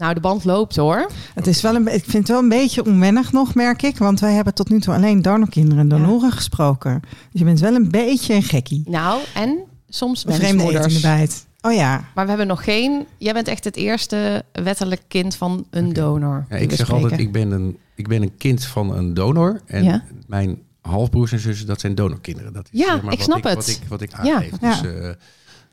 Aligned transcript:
Nou, 0.00 0.14
de 0.14 0.20
band 0.20 0.44
loopt 0.44 0.76
hoor. 0.76 1.10
Het 1.34 1.46
is 1.46 1.60
wel 1.62 1.74
een, 1.74 1.94
ik 1.94 2.02
vind 2.04 2.12
het 2.12 2.28
wel 2.28 2.38
een 2.38 2.48
beetje 2.48 2.84
onwennig 2.84 3.32
nog, 3.32 3.54
merk 3.54 3.82
ik. 3.82 3.98
Want 3.98 4.20
wij 4.20 4.32
hebben 4.32 4.54
tot 4.54 4.68
nu 4.68 4.80
toe 4.80 4.94
alleen 4.94 5.22
donorkinderen 5.22 5.78
en 5.78 5.88
donoren 5.88 6.32
gesproken. 6.32 7.00
Dus 7.02 7.40
je 7.40 7.44
bent 7.44 7.60
wel 7.60 7.74
een 7.74 7.90
beetje 7.90 8.34
een 8.34 8.42
gekkie. 8.42 8.82
Nou, 8.84 9.20
en 9.34 9.58
soms 9.88 10.26
Een 10.26 10.32
vreemde 10.34 10.62
eet 10.62 10.68
in 10.68 10.74
de 10.74 10.80
wensmoeders. 10.80 11.00
bijt. 11.02 11.46
Oh 11.60 11.72
ja, 11.72 12.04
Maar 12.14 12.24
we 12.24 12.28
hebben 12.30 12.46
nog 12.46 12.64
geen... 12.64 13.06
Jij 13.18 13.32
bent 13.32 13.48
echt 13.48 13.64
het 13.64 13.76
eerste 13.76 14.44
wettelijk 14.52 15.02
kind 15.08 15.36
van 15.36 15.66
een 15.70 15.92
donor. 15.92 16.44
Ja, 16.48 16.56
ik 16.56 16.70
zeg 16.70 16.78
spreken. 16.86 17.02
altijd, 17.02 17.20
ik 17.20 17.32
ben, 17.32 17.50
een, 17.50 17.78
ik 17.94 18.08
ben 18.08 18.22
een 18.22 18.36
kind 18.36 18.64
van 18.64 18.96
een 18.96 19.14
donor. 19.14 19.60
En 19.66 19.84
Ja. 19.84 20.02
mijn 20.26 20.58
halfbroers 20.80 21.32
en 21.32 21.38
zussen, 21.40 21.66
dat 21.66 21.80
zijn 21.80 21.94
donorkinderen. 21.94 22.52
Dat 22.52 22.68
is, 22.72 22.78
Ja, 22.80 22.86
zeg 22.86 23.02
maar, 23.02 23.12
ik 23.12 23.18
wat 23.18 23.26
snap 23.28 23.42
het. 23.44 23.54
Wat 23.54 23.68
ik, 23.68 23.80
wat 23.88 24.00
ik 24.00 24.10
Ja. 24.22 24.34
aangeef. 24.34 24.52
Ja. 24.60 24.80
Dus, 24.80 24.92
eh, 24.92 25.02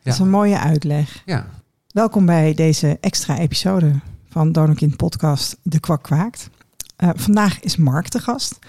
dat 0.04 0.14
is 0.14 0.20
een 0.20 0.30
mooie 0.30 0.60
uitleg. 0.60 1.22
ja. 1.26 1.48
Welkom 1.88 2.26
bij 2.26 2.54
deze 2.54 2.98
extra 3.02 3.38
episode 3.38 3.92
van 4.30 4.52
Donorkind 4.52 4.96
Podcast 4.96 5.58
De 5.64 5.80
Kwak 5.80 6.04
Kwaakt. 6.04 6.50
Eh, 6.96 7.10
vandaag 7.16 7.60
is 7.60 7.78
Mark 7.78 8.08
te 8.08 8.20
gast. 8.20 8.60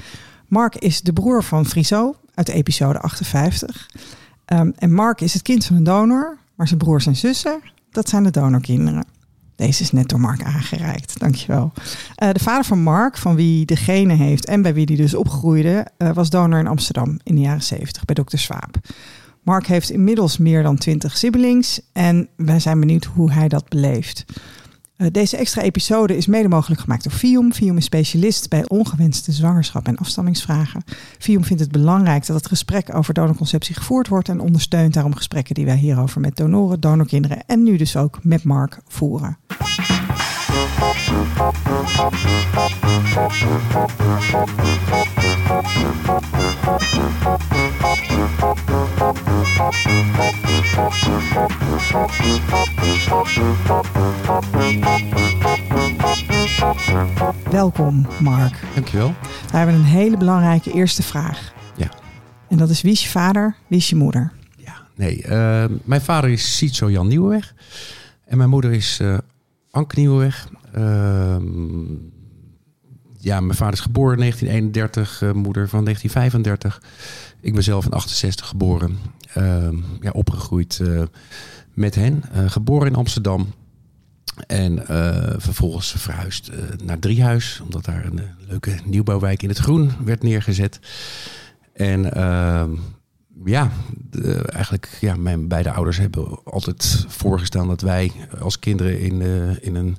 Mark 0.47 0.77
is 0.77 1.01
de 1.01 1.13
broer 1.13 1.45
van 1.45 1.67
Friso 1.67 2.17
uit 2.35 2.49
episode 2.49 2.99
58. 2.99 3.89
Ehm, 4.45 4.71
en 4.79 4.93
Mark 4.93 5.21
is 5.21 5.33
het 5.33 5.43
kind 5.43 5.65
van 5.65 5.77
een 5.77 5.85
donor, 5.85 6.39
maar 6.55 6.67
zijn 6.67 6.79
broers 6.79 7.07
en 7.07 7.17
zussen, 7.17 7.61
dat 7.91 8.09
zijn 8.09 8.23
de 8.23 8.31
donorkinderen. 8.31 9.05
Deze 9.57 9.83
is 9.83 9.91
net 9.91 10.09
door 10.09 10.21
Mark 10.21 10.43
aangereikt, 10.43 11.19
dankjewel. 11.19 11.73
Eh 12.15 12.33
de 12.33 12.39
vader 12.39 12.65
van 12.65 12.83
Mark, 12.83 13.17
van 13.17 13.35
wie 13.35 13.67
de 13.67 13.77
genen 13.77 14.17
heeft 14.17 14.47
en 14.47 14.63
bij 14.63 14.75
wie 14.75 14.85
hij 14.85 14.97
dus 14.97 15.15
opgroeide, 15.15 15.87
eh, 15.97 16.13
was 16.13 16.31
donor 16.31 16.59
in 16.59 16.67
Amsterdam 16.67 17.19
in 17.23 17.35
de 17.35 17.41
jaren 17.41 17.63
70 17.63 18.05
bij 18.05 18.15
dokter 18.15 18.39
Swaap. 18.39 18.77
Mark 19.43 19.67
heeft 19.67 19.91
inmiddels 19.91 20.39
meer 20.39 20.63
dan 20.63 20.77
20 20.77 21.17
siblings 21.17 21.81
en 21.93 22.29
wij 22.37 22.61
zijn 22.61 22.81
benieuwd 22.81 23.05
hoe 23.05 23.33
hij 23.33 23.49
dat 23.49 23.69
beleeft. 23.69 24.25
Eh, 24.99 25.07
deze 25.13 25.37
extra 25.37 25.63
episode 25.63 26.17
is 26.17 26.27
mede 26.27 26.49
mogelijk 26.49 26.81
gemaakt 26.81 27.03
door 27.03 27.13
Fium. 27.13 27.53
Fium 27.53 27.77
is 27.77 27.85
specialist 27.85 28.49
bij 28.49 28.65
ongewenste 28.69 29.33
zwangerschap 29.33 29.87
en 29.87 29.97
afstammingsvragen. 29.97 30.83
Fium 31.19 31.45
vindt 31.45 31.63
het 31.63 31.73
belangrijk 31.73 32.27
dat 32.27 32.37
het 32.37 32.47
gesprek 32.47 32.95
over 32.95 33.15
donorconceptie 33.15 33.75
gevoerd 33.75 34.09
wordt 34.09 34.29
en 34.29 34.41
ondersteunt 34.41 34.95
daarom 34.95 35.15
gesprekken 35.15 35.55
die 35.55 35.65
wij 35.65 35.77
hierover 35.77 36.21
met 36.21 36.37
donoren, 36.37 36.81
donorkinderen 36.81 37.47
en 37.47 37.63
nu 37.63 37.77
dus 37.77 37.97
ook 37.97 38.19
met 38.23 38.45
Mark 38.45 38.79
voeren. 38.89 39.39
Welkom, 57.51 58.07
Mark. 58.21 58.61
Dankjewel. 58.75 59.15
We 59.51 59.57
hebben 59.57 59.75
een 59.75 59.85
hele 59.85 60.17
belangrijke 60.17 60.73
eerste 60.73 61.03
vraag. 61.03 61.53
Ja. 61.77 61.89
En 62.49 62.57
dat 62.57 62.71
is 62.71 62.83
wie 62.83 62.93
is 62.93 63.03
je 63.03 63.09
vader, 63.09 63.57
wie 63.67 63.79
is 63.79 63.89
je 63.89 63.97
moeder? 63.97 64.33
Ja, 64.57 64.75
nee. 64.95 65.23
eh, 65.23 65.65
mijn 65.85 66.01
vader 66.01 66.31
is 66.31 66.57
Sietso 66.57 66.91
Jan 66.91 67.09
Nieuwenweg. 67.09 67.55
En 68.25 68.37
mijn 68.37 68.51
moeder 68.51 68.73
is 68.73 69.01
eh 69.01 69.19
Anke. 69.71 70.33
Ehm, 70.73 71.95
ja, 73.19 73.41
mijn 73.41 73.57
vader 73.57 73.75
is 73.75 73.81
geboren 73.81 74.13
in 74.13 74.21
1931, 74.21 75.23
eh, 75.23 75.33
moeder 75.33 75.69
van 75.69 75.85
1935. 75.85 76.83
Ik 77.41 77.55
ben 77.55 77.63
zelf 77.63 77.85
in 77.85 77.93
68 77.93 78.47
geboren. 78.47 78.99
Ehm, 79.35 79.77
ja, 80.01 80.11
opgegroeid 80.11 80.81
eh, 80.81 81.03
met 81.75 81.95
hen. 81.95 82.23
Eh, 82.33 82.51
geboren 82.51 82.87
in 82.87 82.95
Amsterdam. 82.95 83.47
En 84.47 84.83
vervolgens 85.39 85.95
verhuisd 85.97 86.51
naar 86.85 86.99
Driehuis. 86.99 87.61
Omdat 87.65 87.85
daar 87.85 88.05
een 88.05 88.21
leuke 88.49 88.75
nieuwbouwwijk 88.85 89.43
in 89.43 89.49
het 89.49 89.59
groen 89.59 89.91
werd 90.05 90.23
neergezet. 90.23 90.81
En 91.73 92.15
ehm, 92.15 92.71
ja, 93.45 93.71
eigenlijk, 94.47 94.97
ja, 95.01 95.17
mijn 95.17 95.49
beide 95.49 95.73
ouders 95.73 95.99
hebben 95.99 96.45
altijd 96.45 97.05
voorgestaan 97.09 97.69
dat 97.69 97.81
wij 97.81 98.13
als 98.41 98.59
kinderen 98.59 99.01
in, 99.01 99.21
in 99.61 99.75
een 99.75 99.97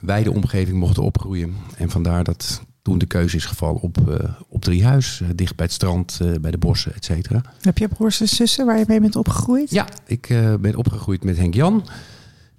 wijde 0.00 0.30
omgeving 0.32 0.78
mochten 0.78 1.02
opgroeien. 1.02 1.54
En 1.76 1.90
vandaar 1.90 2.24
dat 2.24 2.62
toen 2.82 2.98
de 2.98 3.06
keuze 3.06 3.36
is 3.36 3.44
gevallen 3.44 3.80
op, 3.80 4.10
eh 4.10 4.28
op 4.48 4.62
Driehuis, 4.62 5.20
eh, 5.20 5.28
dicht 5.34 5.56
bij 5.56 5.64
het 5.66 5.74
strand, 5.74 6.18
eh, 6.22 6.30
bij 6.40 6.50
de 6.50 6.58
bossen, 6.58 6.94
et 6.94 7.04
cetera. 7.04 7.40
Heb 7.60 7.78
je 7.78 7.88
broers 7.88 8.20
en 8.20 8.28
zussen 8.28 8.66
waar 8.66 8.78
je 8.78 8.84
mee 8.88 9.00
bent 9.00 9.16
opgegroeid? 9.16 9.70
Ja, 9.70 9.86
ik 10.06 10.26
ben 10.60 10.76
opgegroeid 10.76 11.24
met 11.24 11.36
Henk 11.36 11.54
Jan. 11.54 11.84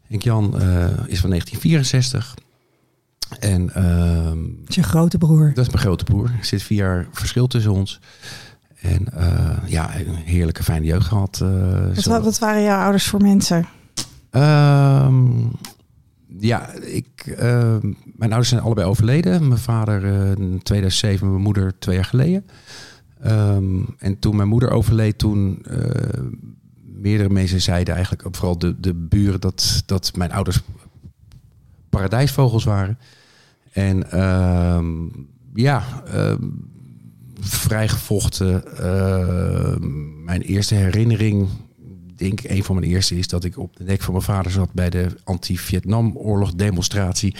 Henk 0.08 0.22
Jan 0.24 0.46
is 1.08 1.19
van 1.19 1.30
1964. 1.30 2.35
En 3.40 3.74
ehm, 3.74 4.38
Dat 4.59 4.69
is 4.69 4.75
je 4.75 4.84
grote 4.84 5.18
broer. 5.18 5.52
dat 5.53 5.66
is 5.66 5.72
mijn 5.72 5.84
grote 5.84 6.03
broer. 6.03 6.25
Er 6.40 6.46
zit 6.46 6.64
vier 6.64 6.78
jaar 6.78 7.08
verschil 7.12 7.47
tussen 7.47 7.72
ons. 7.72 8.00
En 8.81 9.08
ja, 9.66 10.00
een 10.00 10.16
heerlijke 10.16 10.64
fijne 10.64 10.85
jeugd 10.85 11.08
gehad. 11.08 11.40
eh, 11.41 12.03
Wat, 12.06 12.24
wat 12.24 12.40
waren 12.40 12.64
jouw 12.64 12.81
ouders 12.81 13.08
voor 13.08 13.22
mensen? 13.22 13.68
Ja, 16.40 16.73
ik, 16.73 17.34
ehm, 17.38 17.94
mijn 18.03 18.31
ouders 18.31 18.50
zijn 18.50 18.62
allebei 18.62 18.88
overleden. 18.88 19.47
Mijn 19.47 19.59
vader 19.59 20.06
eh, 20.06 20.31
in 20.31 20.59
2007, 20.63 21.29
mijn 21.29 21.41
moeder 21.41 21.79
twee 21.79 21.96
jaar 21.96 22.06
geleden. 22.06 22.46
Ehm, 23.22 23.84
en 23.97 24.19
toen 24.19 24.35
mijn 24.35 24.47
moeder 24.47 24.69
overleed, 24.69 25.18
toen 25.18 25.63
eh, 25.63 26.22
meerdere 26.81 27.29
mensen 27.29 27.62
zeiden 27.62 27.94
eigenlijk, 27.94 28.25
ook 28.25 28.35
vooral 28.35 28.57
de, 28.57 28.79
de 28.79 28.94
buren, 28.94 29.41
dat, 29.41 29.84
dat 29.85 30.12
mijn 30.16 30.31
ouders 30.31 30.62
paradijsvogels 31.90 32.63
waren. 32.63 32.97
En 33.72 34.12
ehm, 34.12 34.85
ja, 35.53 36.03
vrijgevochten. 37.40 38.63
mijn 40.23 40.41
eerste 40.41 40.75
herinnering, 40.75 41.47
denk 42.16 42.42
ik, 42.42 42.50
een 42.52 42.64
van 42.64 42.76
mijn 42.76 42.88
eerste 42.92 43.18
is 43.18 43.28
dat 43.28 43.44
ik 43.44 43.58
op 43.58 43.76
de 43.76 43.84
nek 43.84 44.02
van 44.02 44.14
mijn 44.14 44.26
vader 44.26 44.52
zat 44.52 44.74
bij 44.74 44.90
de 44.90 45.08
anti-Vietnam-oorlog 45.24 46.53
demonstratie 46.53 47.36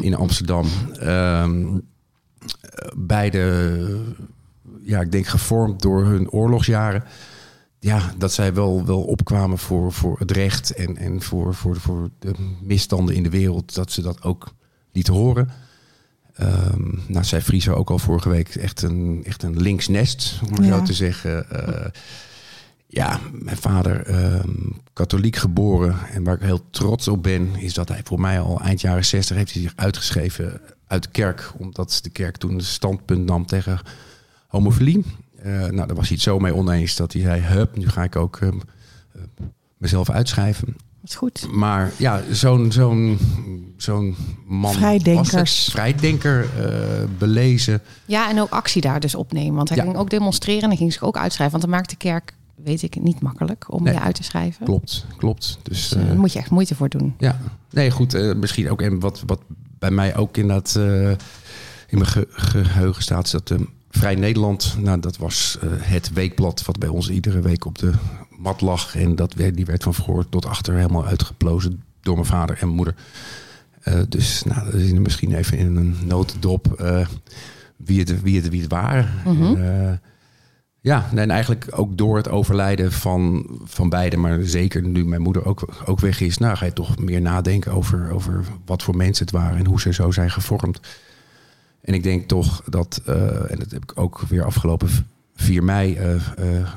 in 0.00 0.14
Amsterdam. 0.14 0.66
Ehm, 0.98 1.66
eh, 1.66 2.88
beide, 2.96 4.00
ja, 4.82 5.00
ik 5.00 5.12
denk 5.12 5.26
gevormd 5.26 5.82
door 5.82 6.04
hun 6.04 6.30
oorlogsjaren. 6.30 7.04
Ja, 7.80 8.12
dat 8.18 8.32
zij 8.32 8.54
wel, 8.54 8.84
wel 8.86 9.02
opkwamen 9.02 9.58
voor, 9.58 9.92
voor 9.92 10.18
het 10.18 10.30
recht 10.30 10.70
en, 10.74 10.96
en 10.96 11.22
voor, 11.22 11.54
voor, 11.54 11.76
voor 11.76 12.10
de 12.18 12.32
misstanden 12.62 13.14
in 13.14 13.22
de 13.22 13.30
wereld, 13.30 13.74
dat 13.74 13.92
ze 13.92 14.02
dat 14.02 14.22
ook 14.22 14.54
lieten 14.92 15.14
horen. 15.14 15.48
Ehm, 16.34 16.82
nou, 17.06 17.24
zei 17.24 17.42
Friso 17.42 17.72
ook 17.74 17.90
al 17.90 17.98
vorige 17.98 18.28
week, 18.28 18.48
echt 18.54 18.82
een, 18.82 19.20
echt 19.24 19.42
een 19.42 19.60
links 19.60 19.88
nest, 19.88 20.40
om 20.56 20.64
Ja. 20.64 20.78
zo 20.78 20.82
te 20.84 20.92
zeggen. 20.92 21.50
Eh, 21.50 21.90
ja, 22.88 23.20
mijn 23.32 23.56
vader, 23.56 24.06
ehm, 24.06 24.50
katholiek 24.92 25.36
geboren. 25.36 25.96
En 26.12 26.24
waar 26.24 26.34
ik 26.34 26.40
heel 26.42 26.70
trots 26.70 27.08
op 27.08 27.22
ben, 27.22 27.56
is 27.56 27.74
dat 27.74 27.88
hij 27.88 28.00
voor 28.04 28.20
mij 28.20 28.40
al 28.40 28.60
eind 28.60 28.80
jaren 28.80 29.04
60 29.04 29.36
heeft 29.36 29.52
hij 29.52 29.62
zich 29.62 29.72
uitgeschreven 29.76 30.60
uit 30.86 31.02
de 31.02 31.08
kerk. 31.10 31.52
Omdat 31.58 31.98
de 32.02 32.10
kerk 32.10 32.36
toen 32.36 32.54
een 32.54 32.60
standpunt 32.64 33.24
nam 33.26 33.46
tegen 33.46 33.80
homofilie. 34.46 35.04
Eh, 35.42 35.52
nou, 35.52 35.86
daar 35.86 35.94
was 35.96 36.06
hij 36.08 36.14
het 36.16 36.20
zo 36.20 36.38
mee 36.38 36.54
oneens 36.54 36.96
dat 36.96 37.12
hij 37.12 37.22
zei, 37.22 37.40
hup, 37.40 37.76
nu 37.76 37.88
ga 37.88 38.02
ik 38.02 38.16
ook 38.16 38.36
ehm, 38.40 38.56
eh, 39.14 39.20
mezelf 39.76 40.10
uitschrijven. 40.10 40.66
Dat 41.00 41.10
is 41.10 41.14
goed. 41.14 41.48
Maar 41.52 41.92
ja, 41.96 42.22
zo'n 42.32 42.72
zo'n 42.72 43.18
zo'n 43.76 44.16
man. 44.46 44.72
Vrijdenkers. 44.72 45.30
was 45.32 45.64
het. 45.64 45.70
Vrijdenker, 45.72 46.48
eh, 46.64 47.04
belezen. 47.18 47.82
Ja, 48.06 48.30
en 48.30 48.40
ook 48.40 48.50
actie 48.50 48.80
daar 48.80 49.00
dus 49.00 49.14
opnemen. 49.14 49.54
Want 49.54 49.68
hij 49.68 49.78
Ja. 49.78 49.84
ging 49.84 49.96
ook 49.96 50.10
demonstreren 50.10 50.62
en 50.62 50.68
hij 50.68 50.76
ging 50.76 50.92
zich 50.92 51.02
ook 51.02 51.16
uitschrijven. 51.16 51.58
Want 51.58 51.70
dan 51.70 51.78
maakt 51.80 51.90
de 51.90 51.96
kerk, 51.96 52.34
weet 52.64 52.82
ik, 52.82 53.02
niet 53.02 53.20
makkelijk 53.20 53.72
om 53.72 53.82
Nee. 53.82 53.94
je 53.94 54.00
uit 54.00 54.14
te 54.14 54.22
schrijven. 54.22 54.64
Klopt, 54.64 55.06
klopt. 55.16 55.58
Dus, 55.62 55.88
Dus, 55.88 55.94
eh, 55.94 56.00
eh, 56.02 56.06
daar 56.08 56.18
moet 56.18 56.32
je 56.32 56.38
echt 56.38 56.50
moeite 56.50 56.74
voor 56.74 56.88
doen. 56.88 57.14
Ja, 57.18 57.38
nee, 57.70 57.90
goed. 57.90 58.14
eh, 58.14 58.34
misschien 58.34 58.70
ook 58.70 58.82
en 58.82 59.00
wat, 59.00 59.22
wat 59.26 59.40
bij 59.78 59.90
mij 59.90 60.16
ook 60.16 60.36
inderdaad 60.36 60.76
eh 60.76 61.10
in 61.88 61.98
mijn 61.98 62.06
ge- 62.10 62.26
geheugen 62.30 63.02
staat, 63.02 63.24
is 63.24 63.30
dat 63.30 63.50
eh, 63.50 63.58
Vrij 63.90 64.14
Nederland, 64.14 64.76
nou, 64.80 65.00
dat 65.00 65.16
was 65.16 65.58
het 65.80 66.12
weekblad 66.12 66.64
wat 66.64 66.78
bij 66.78 66.88
ons 66.88 67.10
iedere 67.10 67.40
week 67.40 67.64
op 67.64 67.78
de 67.78 67.92
mat 68.38 68.60
lag. 68.60 68.96
En 68.96 69.16
dat 69.16 69.34
werd, 69.34 69.56
die 69.56 69.64
werd 69.64 69.82
van 69.82 69.94
voor 69.94 70.28
tot 70.28 70.46
achter 70.46 70.74
helemaal 70.74 71.06
uitgeplozen 71.06 71.82
door 72.00 72.14
mijn 72.14 72.26
vader 72.26 72.58
en 72.60 72.68
moeder. 72.68 72.94
Dus 74.08 74.42
nou, 74.42 74.64
dat 74.64 74.74
is 74.80 74.92
misschien 74.92 75.34
even 75.34 75.58
in 75.58 75.76
een 75.76 75.96
notendop 76.04 76.66
wie, 77.76 77.98
het, 77.98 78.22
wie, 78.22 78.36
het, 78.40 78.48
wie 78.48 78.60
het 78.60 78.70
waren. 78.70 79.08
En, 79.24 79.88
eh, 79.88 79.92
ja, 80.86 81.08
en 81.14 81.30
eigenlijk 81.30 81.66
ook 81.70 81.98
door 81.98 82.16
het 82.16 82.28
overlijden 82.28 82.92
van, 82.92 83.46
van 83.64 83.88
beiden, 83.88 84.20
maar 84.20 84.42
zeker 84.42 84.82
nu 84.82 85.04
mijn 85.04 85.20
moeder 85.22 85.44
ook, 85.46 85.68
ook 85.86 86.00
weg 86.00 86.20
is, 86.20 86.38
nou 86.38 86.56
ga 86.56 86.64
je 86.64 86.72
toch 86.72 86.98
meer 86.98 87.20
nadenken 87.20 87.72
over, 87.72 88.10
over 88.10 88.44
wat 88.64 88.82
voor 88.82 88.96
mensen 88.96 89.24
het 89.24 89.34
waren 89.34 89.58
en 89.58 89.66
hoe 89.66 89.80
ze 89.80 89.92
zo 89.92 90.10
zijn 90.10 90.30
gevormd. 90.30 90.80
En 91.80 91.94
ik 91.94 92.02
denk 92.02 92.28
toch 92.28 92.62
dat, 92.66 93.02
eh, 93.04 93.50
en 93.50 93.58
dat 93.58 93.70
heb 93.70 93.82
ik 93.82 93.92
ook 94.00 94.20
weer 94.20 94.44
afgelopen 94.44 94.88
v- 94.88 95.00
4 95.34 95.64
mei 95.64 95.96
eh, 95.96 96.14
eh, 96.14 96.68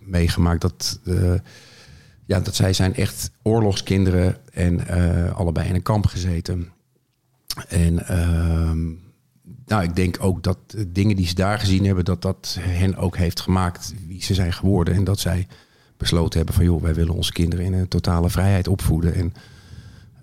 meegemaakt, 0.00 0.60
dat, 0.60 1.00
ja, 2.24 2.40
dat 2.40 2.54
zij 2.54 2.72
zijn 2.72 2.94
echt 2.94 3.30
oorlogskinderen 3.42 4.36
en 4.52 4.86
allebei 5.34 5.68
in 5.68 5.74
een 5.74 5.82
kamp 5.82 6.06
gezeten. 6.06 6.68
En 7.68 8.06
ehm, 8.06 8.88
nou, 9.72 9.84
ik 9.84 9.96
denk 9.96 10.16
ook 10.20 10.42
dat 10.42 10.58
de 10.66 10.92
dingen 10.92 11.16
die 11.16 11.26
ze 11.26 11.34
daar 11.34 11.58
gezien 11.58 11.84
hebben, 11.84 12.04
dat 12.04 12.22
dat 12.22 12.56
hen 12.60 12.96
ook 12.96 13.16
heeft 13.16 13.40
gemaakt 13.40 13.94
wie 14.06 14.22
ze 14.22 14.34
zijn 14.34 14.52
geworden. 14.52 14.94
En 14.94 15.04
dat 15.04 15.18
zij 15.18 15.46
besloten 15.96 16.36
hebben 16.36 16.54
van 16.54 16.64
joh, 16.64 16.82
wij 16.82 16.94
willen 16.94 17.14
onze 17.14 17.32
kinderen 17.32 17.64
in 17.64 17.72
een 17.72 17.88
totale 17.88 18.30
vrijheid 18.30 18.68
opvoeden. 18.68 19.14
En 19.14 19.34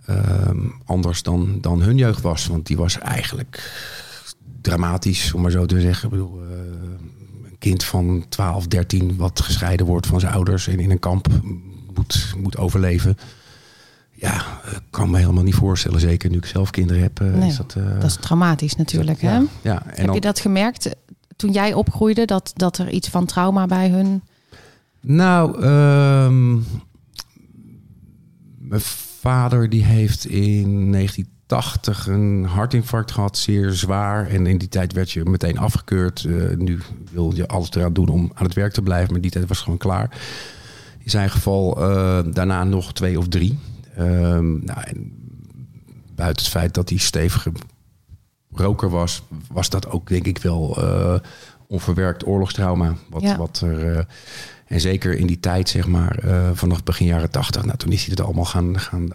ehm, 0.05 0.59
anders 0.85 1.23
dan, 1.23 1.57
dan 1.61 1.81
hun 1.81 1.97
jeugd 1.97 2.21
was. 2.21 2.47
Want 2.47 2.67
die 2.67 2.77
was 2.77 2.97
eigenlijk 2.97 3.71
dramatisch, 4.61 5.33
om 5.33 5.41
maar 5.41 5.51
zo 5.51 5.65
te 5.65 5.81
zeggen. 5.81 6.03
Ik 6.03 6.09
bedoel, 6.09 6.41
eh, 6.41 6.57
een 7.49 7.57
kind 7.59 7.83
van 7.83 8.25
12, 8.29 8.67
13 8.67 9.15
wat 9.15 9.41
gescheiden 9.41 9.85
wordt 9.85 10.07
van 10.07 10.19
zijn 10.19 10.33
ouders 10.33 10.67
en 10.67 10.79
in 10.79 10.91
een 10.91 10.99
kamp 10.99 11.27
moet, 11.93 12.33
moet 12.37 12.57
overleven. 12.57 13.17
Ja, 14.19 14.35
ik 14.71 14.81
kan 14.89 15.09
me 15.09 15.17
helemaal 15.17 15.43
niet 15.43 15.55
voorstellen. 15.55 15.99
Zeker 15.99 16.29
nu 16.29 16.37
ik 16.37 16.45
zelf 16.45 16.69
kinderen 16.69 17.01
heb. 17.01 17.19
eh, 17.21 17.27
Nee, 17.33 17.49
is 17.49 17.57
dat, 17.57 17.75
eh, 17.77 17.93
Dat 17.93 18.03
is 18.03 18.15
dramatisch 18.15 18.75
natuurlijk. 18.75 19.21
Hè? 19.21 19.29
ja, 19.29 19.45
en 19.61 19.81
Heb 19.85 20.05
dan- 20.05 20.15
je 20.15 20.21
dat 20.21 20.39
gemerkt 20.39 20.85
eh, 20.85 20.91
toen 21.35 21.51
jij 21.51 21.73
opgroeide, 21.73 22.25
dat, 22.25 22.51
dat 22.55 22.77
er 22.77 22.89
iets 22.89 23.07
van 23.09 23.25
trauma 23.25 23.65
bij 23.65 23.89
hun... 23.89 24.21
Nou, 25.01 25.61
ehm, 25.63 26.51
mijn 28.57 28.81
vader 29.19 29.69
die 29.69 29.83
heeft 29.83 30.25
in 30.25 30.91
1980 30.91 32.07
een 32.07 32.45
hartinfarct 32.45 33.11
gehad, 33.11 33.37
zeer 33.37 33.71
zwaar. 33.71 34.27
En 34.27 34.47
in 34.47 34.57
die 34.57 34.67
tijd 34.69 34.93
werd 34.93 35.11
je 35.11 35.23
meteen 35.25 35.57
afgekeurd. 35.57 36.23
Eh, 36.23 36.57
nu 36.57 36.79
wil 37.11 37.31
je 37.35 37.47
alles 37.47 37.71
eraan 37.71 37.93
doen 37.93 38.07
om 38.09 38.31
aan 38.33 38.45
het 38.45 38.53
werk 38.53 38.73
te 38.73 38.81
blijven, 38.81 39.11
maar 39.11 39.21
die 39.21 39.31
tijd 39.31 39.47
was 39.47 39.59
gewoon 39.61 39.77
klaar. 39.77 40.09
In 41.03 41.09
zijn 41.09 41.29
geval 41.29 41.77
eh, 41.81 42.19
daarna 42.33 42.63
nog 42.63 42.93
twee 42.93 43.17
of 43.17 43.27
drie. 43.27 43.57
Ehm, 43.95 44.65
nou, 44.65 44.81
en 44.83 45.11
buiten 46.15 46.43
het 46.43 46.51
feit 46.53 46.73
dat 46.73 46.89
hij 46.89 46.97
stevige 46.97 47.51
roker 48.51 48.89
was, 48.89 49.23
was 49.51 49.69
dat 49.69 49.89
ook 49.89 50.07
denk 50.07 50.25
ik 50.25 50.37
wel 50.37 50.77
eh, 50.83 51.15
onverwerkt 51.67 52.25
oorlogstrauma. 52.25 52.95
Wat, 53.09 53.21
Ja. 53.21 53.37
wat 53.37 53.61
er, 53.61 53.95
eh, 53.97 54.03
en 54.67 54.81
zeker 54.81 55.13
in 55.17 55.27
die 55.27 55.39
tijd, 55.39 55.69
zeg 55.69 55.87
maar, 55.87 56.17
eh, 56.17 56.49
vanaf 56.53 56.83
begin 56.83 57.05
jaren 57.07 57.29
tachtig, 57.31 57.65
nou, 57.65 57.77
toen 57.77 57.91
is 57.91 58.01
hij 58.01 58.09
het 58.09 58.21
allemaal 58.25 58.45
gaan, 58.45 58.79
gaan 58.79 59.09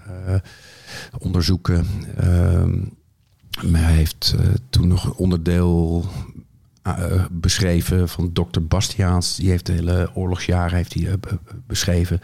onderzoeken. 1.19 1.87
Ehm, 2.17 2.79
maar 3.73 3.83
hij 3.83 3.93
heeft 3.93 4.35
toen 4.71 4.89
nog 4.89 5.05
een 5.05 5.13
onderdeel 5.15 6.05
beschreven 7.31 8.09
van 8.09 8.31
dokter 8.33 8.67
Bastiaans. 8.67 9.37
Die 9.37 9.51
heeft 9.51 9.67
de 9.67 9.73
hele 9.73 10.11
oorlogsjaren 10.15 10.77
heeft 10.77 10.95
hij, 10.95 11.19
be- 11.19 11.39
beschreven. 11.67 12.21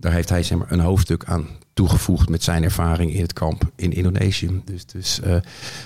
Daar 0.00 0.12
heeft 0.12 0.28
hij 0.28 0.42
zeg 0.42 0.58
maar, 0.58 0.72
een 0.72 0.80
hoofdstuk 0.80 1.24
aan 1.24 1.46
toegevoegd 1.74 2.28
met 2.28 2.42
zijn 2.42 2.62
ervaring 2.62 3.12
in 3.12 3.22
het 3.22 3.32
kamp 3.32 3.70
in 3.76 3.92
Indonesië. 3.92 4.62
Dus, 4.64 4.86
dus 4.86 5.20
eh, 5.20 5.36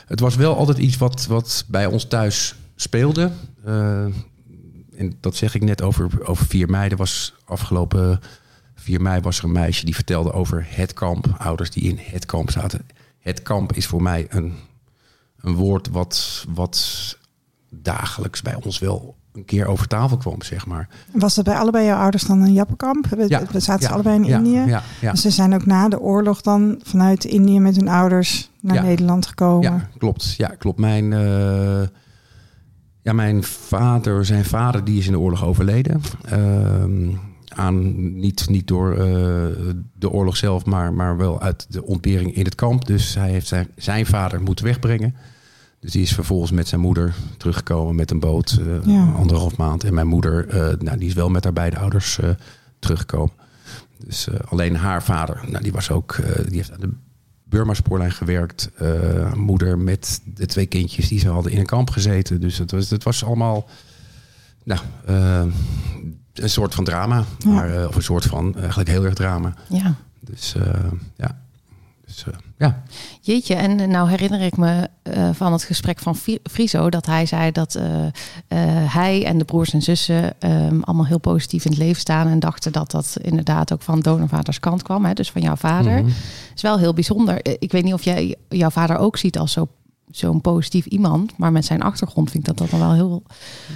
het 0.07 0.21
was 0.21 0.37
wel 0.37 0.57
altijd 0.57 0.79
iets 0.79 0.97
wat, 0.97 1.27
wat 1.27 1.65
bij 1.69 1.87
ons 1.87 2.05
thuis 2.05 2.55
speelde. 2.77 3.31
Eh, 3.65 4.05
en 4.97 5.17
dat 5.21 5.37
zeg 5.37 5.55
ik 5.55 5.63
net 5.63 5.83
over, 5.83 6.27
over 6.27 6.47
4 6.47 6.71
mei. 6.71 6.91
Er 6.91 6.97
was 6.97 7.35
afgelopen 7.45 8.21
4 8.75 9.03
mei 9.03 9.21
was 9.21 9.39
er 9.39 9.45
een 9.45 9.53
meisje 9.53 9.85
die 9.85 9.95
vertelde 9.95 10.33
over 10.33 10.67
het 10.69 10.93
kamp. 10.93 11.35
Ouders 11.39 11.71
die 11.71 11.83
in 11.83 11.99
het 12.01 12.27
kamp 12.27 12.51
zaten. 12.51 12.87
Het 13.19 13.43
kamp 13.43 13.73
is 13.73 13.87
voor 13.87 14.03
mij 14.03 14.27
een, 14.29 14.55
een 15.41 15.55
woord 15.55 15.89
wat, 15.89 16.45
wat 16.49 17.19
dagelijks 17.71 18.43
bij 18.43 18.55
ons 18.55 18.79
wel 18.79 19.17
een 19.37 19.45
keer 19.45 19.67
over 19.67 19.87
tafel 19.87 20.17
kwam, 20.17 20.43
zeg 20.43 20.67
maar. 20.67 20.89
Was 21.13 21.35
dat 21.35 21.45
bij 21.45 21.57
allebei 21.57 21.85
jouw 21.85 21.99
ouders 21.99 22.25
dan 22.25 22.41
een 22.41 22.53
Jappenkamp? 22.53 23.07
We, 23.07 23.25
Ja, 23.29 23.43
we 23.51 23.61
zaten 23.61 23.83
ze 23.83 23.93
allebei 23.93 24.17
in 24.17 24.25
ja, 24.25 24.37
Indië. 24.37 24.63
Ja, 24.67 24.83
ja. 25.01 25.11
Dus 25.11 25.21
ze 25.21 25.31
zijn 25.31 25.55
ook 25.55 25.67
na 25.67 25.89
de 25.89 26.01
oorlog 26.01 26.41
dan 26.41 26.81
vanuit 26.83 27.25
Indië 27.25 27.61
met 27.61 27.77
hun 27.77 27.89
ouders 27.89 28.51
naar. 28.61 28.83
Nederland 28.83 29.27
gekomen. 29.27 29.63
Ja, 29.63 29.89
klopt. 29.99 30.35
Ja, 30.37 30.49
klopt. 30.49 30.79
Mijn, 30.79 31.13
eh, 31.13 31.83
ja, 33.03 33.13
mijn 33.13 33.43
vader, 33.45 34.25
zijn 34.25 34.45
vader, 34.45 34.85
die 34.85 34.99
is 34.99 35.07
in 35.07 35.13
de 35.13 35.19
oorlog 35.19 35.45
overleden. 35.45 36.01
Ehm, 36.25 37.11
aan, 37.49 37.95
niet, 38.19 38.49
niet 38.49 38.67
door 38.67 38.93
eh, 38.93 38.99
de 39.95 40.11
oorlog 40.11 40.37
zelf, 40.37 40.65
maar, 40.65 40.93
maar 40.93 41.17
wel 41.17 41.41
uit 41.41 41.67
de 41.69 41.85
ontbering 41.85 42.35
in 42.35 42.45
het 42.45 42.55
kamp. 42.55 42.87
Dus 42.87 43.15
hij 43.15 43.31
heeft 43.31 43.47
zijn, 43.47 43.69
zijn 43.77 44.07
vader 44.07 44.43
moeten 44.43 44.65
wegbrengen. 44.65 45.15
Dus 45.81 45.93
die 45.93 46.03
is 46.03 46.15
vervolgens 46.15 46.51
met 46.51 46.69
zijn 46.69 46.81
moeder 46.81 47.15
teruggekomen 47.37 47.95
met 47.95 48.11
een 48.11 48.21
boot, 48.21 48.59
eh, 48.61 48.95
Ja. 48.95 49.13
anderhalf 49.13 49.57
maand. 49.57 49.85
En 49.85 49.95
mijn 49.95 50.07
moeder, 50.07 50.49
eh, 50.49 50.79
nou, 50.79 50.99
die 50.99 51.09
is 51.09 51.15
wel 51.15 51.29
met 51.29 51.45
haar 51.45 51.53
beide 51.53 51.79
ouders 51.79 52.19
eh, 52.19 52.31
teruggekomen. 52.79 53.33
Dus 54.05 54.29
alleen 54.49 54.77
haar 54.77 55.03
vader, 55.03 55.41
nou, 55.49 55.63
die 55.63 55.73
was 55.73 55.91
ook, 55.91 56.17
die 56.47 56.57
heeft 56.57 56.73
aan 56.73 56.81
de 56.81 56.91
Burma-spoorlijn 57.45 58.13
gewerkt. 58.13 58.71
Moeder 59.35 59.79
met 59.79 60.21
de 60.35 60.47
twee 60.47 60.67
kindjes 60.67 61.09
die 61.09 61.19
ze 61.19 61.29
hadden 61.29 61.53
in 61.53 61.59
een 61.59 61.67
kamp 61.67 61.91
gezeten. 61.91 62.41
Dus 62.41 62.59
het 62.59 62.71
was, 62.71 62.91
het 62.91 63.03
was 63.03 63.25
allemaal 63.25 63.69
nou, 64.65 64.81
een 66.33 66.51
soort 66.51 66.75
van 66.75 66.85
drama. 66.85 67.25
Ja. 67.39 67.51
Maar, 67.51 67.89
of 67.89 67.97
een 67.97 68.03
soort 68.03 68.25
van, 68.25 68.57
eigenlijk 68.59 68.89
heel 68.89 69.05
erg 69.05 69.15
drama. 69.15 69.55
Ja. 69.69 69.95
Dus 70.21 70.55
ja. 71.17 71.39
Dus, 72.25 72.25
eh, 72.35 72.39
ja. 72.59 72.83
Jeetje, 73.21 73.55
en 73.55 73.81
eh, 73.81 73.87
nou 73.89 74.09
herinner 74.09 74.41
ik 74.41 74.57
me 74.57 74.89
eh, 75.03 75.29
van 75.33 75.53
het 75.53 75.63
gesprek 75.63 75.99
van 75.99 76.17
Fri- 76.17 76.39
Friso 76.51 76.91
dat 76.91 77.07
hij 77.07 77.27
zei 77.27 77.53
dat 77.53 77.75
eh, 77.75 78.07
eh, 78.07 78.13
hij 78.95 79.25
en 79.25 79.39
de 79.39 79.45
broers 79.45 79.73
en 79.73 79.83
zussen 79.83 80.41
ehm, 80.41 80.81
allemaal 80.81 81.07
heel 81.07 81.19
positief 81.19 81.65
in 81.65 81.71
het 81.71 81.81
leven 81.81 82.01
staan 82.01 82.27
en 82.27 82.39
dachten 82.39 82.73
dat 82.73 82.91
dat 82.91 83.17
inderdaad 83.23 83.73
ook 83.73 83.83
van 83.83 84.01
donorvaders 84.01 84.61
kant 84.61 84.83
kwam, 84.83 85.05
hè, 85.05 85.13
dus 85.13 85.31
van 85.31 85.43
jouw 85.43 85.57
vader. 85.57 85.99
Mhm. 86.03 86.11
is 86.55 86.63
wel 86.63 86.79
heel 86.79 86.95
bijzonder. 86.95 87.39
Ik 87.59 87.73
weet 87.73 87.85
niet 87.85 87.95
of 87.95 88.03
jij 88.05 88.37
jouw 88.49 88.71
vader 88.71 88.97
ook 88.97 89.17
ziet 89.17 89.39
als 89.39 89.53
zo, 89.53 89.69
zo'n 90.11 90.41
positief 90.41 90.87
iemand, 90.87 91.39
maar 91.39 91.53
met 91.53 91.65
zijn 91.65 91.83
achtergrond 91.83 92.31
vind 92.31 92.49
ik 92.49 92.57
dat 92.57 92.71
dan 92.71 92.81
wel 92.81 92.93
heel. 92.93 93.23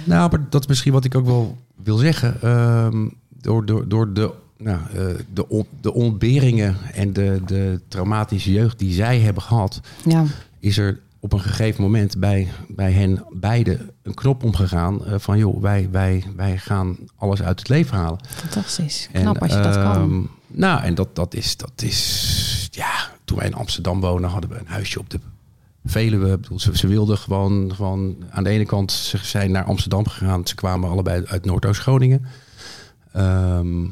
Nou, 0.03 0.29
maar 0.31 0.49
dat 0.49 0.61
is 0.61 0.67
misschien 0.67 0.93
wat 0.93 1.05
ik 1.05 1.15
ook 1.15 1.25
wel 1.25 1.57
wil 1.83 1.97
zeggen. 1.97 2.41
Ehm, 2.41 3.07
door, 3.41 3.65
door, 3.65 3.87
door 3.87 4.13
de, 4.13 4.33
nou, 4.61 4.79
eh, 4.95 5.05
de, 5.33 5.49
on- 5.49 5.67
de 5.81 5.93
ontberingen 5.93 6.75
en 6.93 7.13
de, 7.13 7.41
de 7.45 7.79
traumatische 7.87 8.51
jeugd 8.51 8.79
die 8.79 8.93
zij 8.93 9.19
hebben 9.19 9.43
gehad, 9.43 9.79
Ja, 10.05 10.23
is 10.59 10.77
er 10.77 10.99
op 11.19 11.33
een 11.33 11.39
gegeven 11.41 11.83
moment 11.83 12.17
bij, 12.19 12.47
bij 12.67 12.91
hen 12.91 13.23
beiden 13.31 13.89
een 14.03 14.13
knop 14.13 14.43
omgegaan 14.43 15.05
eh, 15.05 15.13
van 15.17 15.37
joh, 15.37 15.61
wij, 15.61 15.87
wij, 15.91 16.23
wij 16.35 16.57
gaan 16.57 16.97
alles 17.15 17.41
uit 17.41 17.59
het 17.59 17.69
leven 17.69 17.97
halen. 17.97 18.19
fantastisch. 18.27 19.09
En, 19.11 19.21
Knap 19.21 19.41
als 19.41 19.51
je 19.53 19.61
dat 19.61 19.75
kan. 19.75 19.95
ehm, 19.95 20.21
Nou, 20.59 20.81
en 20.83 20.95
dat, 20.95 21.15
dat, 21.15 21.33
is, 21.33 21.57
dat 21.57 21.71
is, 21.75 22.67
ja, 22.71 23.09
toen 23.25 23.37
wij 23.37 23.47
in 23.47 23.53
Amsterdam 23.53 23.99
wonen 24.01 24.29
hadden 24.29 24.49
we 24.49 24.59
een 24.59 24.67
huisje 24.67 24.99
op 24.99 25.09
de 25.09 25.19
Veluwe. 25.85 26.37
Bedoel, 26.37 26.59
ze, 26.59 26.77
ze 26.77 26.87
wilden 26.87 27.17
gewoon, 27.17 27.71
gewoon, 27.75 28.15
aan 28.29 28.43
de 28.43 28.49
ene 28.49 28.65
kant, 28.65 28.91
ze 28.91 29.17
zijn 29.17 29.51
naar 29.51 29.63
Amsterdam 29.63 30.07
gegaan. 30.07 30.47
Ze 30.47 30.55
kwamen 30.55 30.89
allebei 30.89 31.23
uit 31.25 31.45
Noordoost-Groningen. 31.45 32.25
Ehm, 33.13 33.83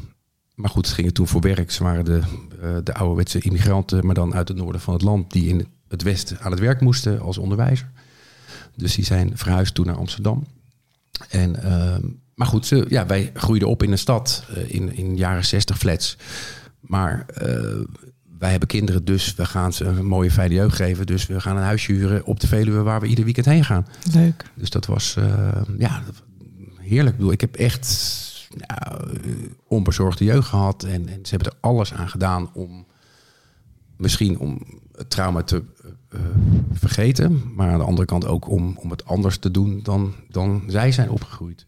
maar 0.59 0.69
goed, 0.69 0.87
ze 0.87 0.93
gingen 0.93 1.13
toen 1.13 1.27
voor 1.27 1.41
werk. 1.41 1.71
Ze 1.71 1.83
waren 1.83 2.05
de, 2.05 2.21
eh, 2.61 2.69
de 2.83 2.93
ouderwetse 2.93 3.39
immigranten, 3.39 4.05
maar 4.05 4.15
dan 4.15 4.33
uit 4.33 4.47
het 4.47 4.57
noorden 4.57 4.81
van 4.81 4.93
het 4.93 5.03
land, 5.03 5.31
die 5.31 5.47
in 5.47 5.67
het 5.87 6.01
westen 6.01 6.39
aan 6.39 6.51
het 6.51 6.59
werk 6.59 6.81
moesten 6.81 7.19
als 7.19 7.37
onderwijzer. 7.37 7.89
Dus 8.75 8.95
die 8.95 9.05
zijn 9.05 9.37
verhuisd 9.37 9.73
toen 9.73 9.85
naar 9.85 9.95
Amsterdam. 9.95 10.43
En, 11.29 11.63
ehm, 11.63 12.01
maar 12.35 12.47
goed, 12.47 12.65
ze, 12.65 12.85
ja, 12.89 13.05
wij 13.05 13.31
groeiden 13.33 13.67
op 13.67 13.83
in 13.83 13.91
een 13.91 13.97
stad 13.97 14.45
eh, 14.55 14.73
in, 14.73 14.95
in 14.95 15.17
jaren 15.17 15.45
60 15.45 15.77
flats. 15.77 16.17
Maar 16.79 17.25
eh, 17.27 17.45
wij 18.39 18.49
hebben 18.49 18.67
kinderen, 18.67 19.05
dus 19.05 19.35
we 19.35 19.45
gaan 19.45 19.73
ze 19.73 19.85
een 19.85 20.05
mooie 20.05 20.31
fijne 20.31 20.53
jeugd 20.53 20.75
geven. 20.75 21.05
Dus 21.05 21.27
we 21.27 21.41
gaan 21.41 21.57
een 21.57 21.63
huisje 21.63 21.91
huren 21.91 22.25
op 22.25 22.39
de 22.39 22.47
Veluwe 22.47 22.81
waar 22.81 23.01
we 23.01 23.07
ieder 23.07 23.23
weekend 23.23 23.45
heen 23.45 23.65
gaan. 23.65 23.87
Leuk. 24.13 24.45
Dus 24.53 24.69
dat 24.69 24.85
was 24.85 25.15
ja, 25.77 26.03
heerlijk. 26.77 27.11
Ik 27.11 27.17
bedoel, 27.17 27.31
ik 27.31 27.41
heb 27.41 27.55
echt 27.55 27.85
nou, 28.55 29.19
eh, 29.23 29.31
onbezorgde 29.67 30.23
jeugd 30.23 30.47
gehad. 30.47 30.83
En, 30.83 31.07
en 31.07 31.19
ze 31.25 31.35
hebben 31.35 31.51
er 31.51 31.57
alles 31.59 31.93
aan 31.93 32.09
gedaan 32.09 32.49
om 32.53 32.85
misschien 33.95 34.39
om 34.39 34.61
het 34.95 35.09
trauma 35.09 35.43
te 35.43 35.63
eh, 36.09 36.19
vergeten. 36.71 37.53
Maar 37.55 37.71
aan 37.71 37.79
de 37.79 37.85
andere 37.85 38.07
kant 38.07 38.25
ook 38.25 38.49
om, 38.49 38.77
om 38.77 38.89
het 38.89 39.05
anders 39.05 39.37
te 39.37 39.51
doen 39.51 39.79
dan, 39.83 40.13
dan 40.29 40.63
zij 40.67 40.91
zijn 40.91 41.09
opgegroeid. 41.09 41.65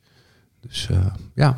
Dus 0.60 0.90
eh, 0.90 1.06
ja, 1.36 1.58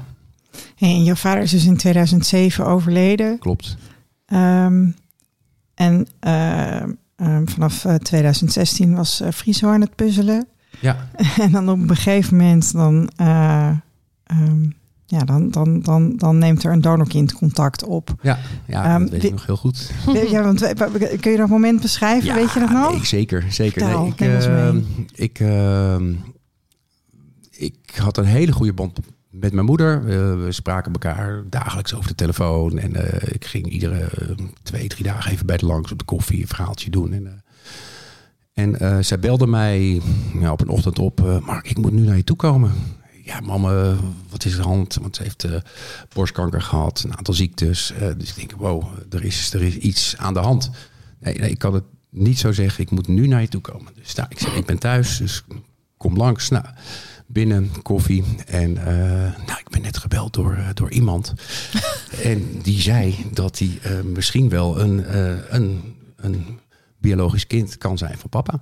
en 0.78 1.04
jouw 1.04 1.16
vader 1.16 1.44
is 1.44 1.52
dus 1.52 1.66
in 1.66 1.78
2007 1.78 2.66
overleden. 2.66 3.40
klopt. 3.40 3.78
Ehm, 4.26 4.90
en 5.74 6.08
ehm, 6.20 6.92
vanaf 7.46 7.86
eh, 7.86 7.96
2016 7.96 8.96
was 8.96 9.22
Friso 9.34 9.70
aan 9.70 9.82
het 9.82 9.96
puzzelen. 9.96 10.48
Ja, 10.80 11.10
en 11.42 11.52
dan 11.52 11.70
op 11.70 11.90
een 11.90 11.96
gegeven 11.96 12.38
moment 12.38 12.74
dan, 12.74 13.10
eh, 13.16 13.72
ehm, 14.24 14.70
ja, 15.14 15.26
dan, 15.26 15.50
dan, 15.50 15.82
dan, 15.82 16.18
dan 16.18 16.38
neemt 16.38 16.64
er 16.64 16.72
een 16.72 16.82
donorkind 16.82 17.34
contact 17.34 17.84
op. 17.84 18.16
ja, 18.22 18.40
ja 18.68 18.84
Ehm, 18.84 19.00
dat 19.02 19.10
weet 19.10 19.24
ik 19.24 19.32
nog 19.32 19.46
heel 19.46 19.58
goed. 19.58 19.92
ja, 20.30 20.44
want 20.44 20.74
kun 21.20 21.32
je 21.32 21.38
dat 21.38 21.50
moment 21.50 21.82
beschrijven? 21.82 22.36
Weet 22.36 22.54
je 22.54 22.60
dat 22.60 22.70
nog? 22.70 22.92
Nee, 22.92 23.06
zeker, 23.06 23.46
zeker. 23.50 23.82
Vertel, 23.82 24.02
Nee, 24.02 24.12
ik, 24.12 24.20
ehm, 24.20 24.80
ik, 25.14 25.40
ehm, 25.40 26.14
ik 27.52 27.96
had 27.96 28.18
een 28.18 28.26
hele 28.26 28.52
goede 28.52 28.74
band 28.74 29.00
met 29.30 29.54
mijn 29.54 29.66
moeder. 29.66 30.04
We 30.46 30.52
spraken 30.52 30.92
elkaar 30.92 31.44
dagelijks 31.50 31.96
over 31.96 32.08
de 32.08 32.16
telefoon. 32.16 32.78
En 32.78 32.96
eh, 32.96 33.34
ik 33.34 33.46
ging 33.46 33.68
iedere 33.68 34.00
eh, 34.00 34.30
twee, 34.64 34.88
drie 34.88 35.04
dagen 35.04 35.32
even 35.32 35.46
bij 35.46 35.58
de 35.58 35.66
langs 35.66 35.92
op 35.92 36.00
de 36.00 36.06
koffie 36.06 36.42
een 36.42 36.48
verhaaltje 36.48 36.90
doen. 36.90 37.14
En, 37.14 37.44
En 38.54 38.80
eh, 38.80 38.98
zij 39.02 39.20
belde 39.20 39.48
mij 39.48 40.02
op 40.52 40.62
een 40.62 40.68
ochtend 40.70 41.00
op. 41.00 41.42
Mark, 41.46 41.70
ik 41.70 41.78
moet 41.78 41.92
nu 41.92 42.02
naar 42.02 42.18
je 42.18 42.24
toe 42.24 42.36
komen. 42.36 42.72
Ja, 43.26 43.40
mama, 43.40 43.96
wat 44.30 44.46
is 44.46 44.58
er 44.58 44.64
hand? 44.64 44.98
Want 45.02 45.16
ze 45.16 45.24
heeft 45.24 45.44
eh, 45.44 45.56
borstkanker 46.14 46.62
gehad, 46.62 47.04
een 47.04 47.18
aantal 47.18 47.34
ziektes. 47.34 47.92
Eh, 47.92 48.08
dus 48.18 48.30
ik 48.30 48.36
denk, 48.36 48.52
wow, 48.52 48.84
er 49.10 49.24
is, 49.24 49.54
er 49.54 49.62
is 49.62 49.78
iets 49.78 50.18
aan 50.18 50.34
de 50.34 50.40
hand. 50.40 50.70
Nee, 51.20 51.40
nee, 51.40 51.50
ik 51.50 51.58
kan 51.58 51.74
het 51.74 51.84
niet 52.10 52.40
zo 52.40 52.52
zeggen. 52.52 52.84
Ik 52.84 52.92
moet 52.92 53.08
nu 53.08 53.28
naar 53.28 53.42
je 53.42 53.48
toe 53.48 53.62
komen. 53.62 53.94
Dus 53.96 54.16
nou, 54.16 54.28
ik 54.32 54.40
zeg, 54.40 54.56
ik 54.56 54.66
ben 54.66 54.78
thuis, 54.78 55.18
dus 55.18 55.44
kom 55.98 56.18
langs. 56.18 56.50
Nou, 56.50 56.66
binnen, 57.28 57.82
koffie. 57.82 58.24
En 58.46 58.78
eh, 58.78 59.46
nou, 59.46 59.60
ik 59.60 59.70
ben 59.70 59.82
net 59.82 59.98
gebeld 59.98 60.34
door, 60.34 60.58
door 60.74 60.92
iemand. 60.92 61.34
en 62.24 62.60
die 62.62 62.82
zei 62.82 63.26
dat 63.32 63.60
hij 63.60 64.04
misschien 64.04 64.50
wel 64.50 64.80
een, 64.80 65.16
een, 65.56 65.96
een 66.16 66.60
biologisch 66.98 67.48
kind 67.48 67.78
kan 67.78 67.98
zijn 67.98 68.18
van 68.18 68.30
papa. 68.30 68.60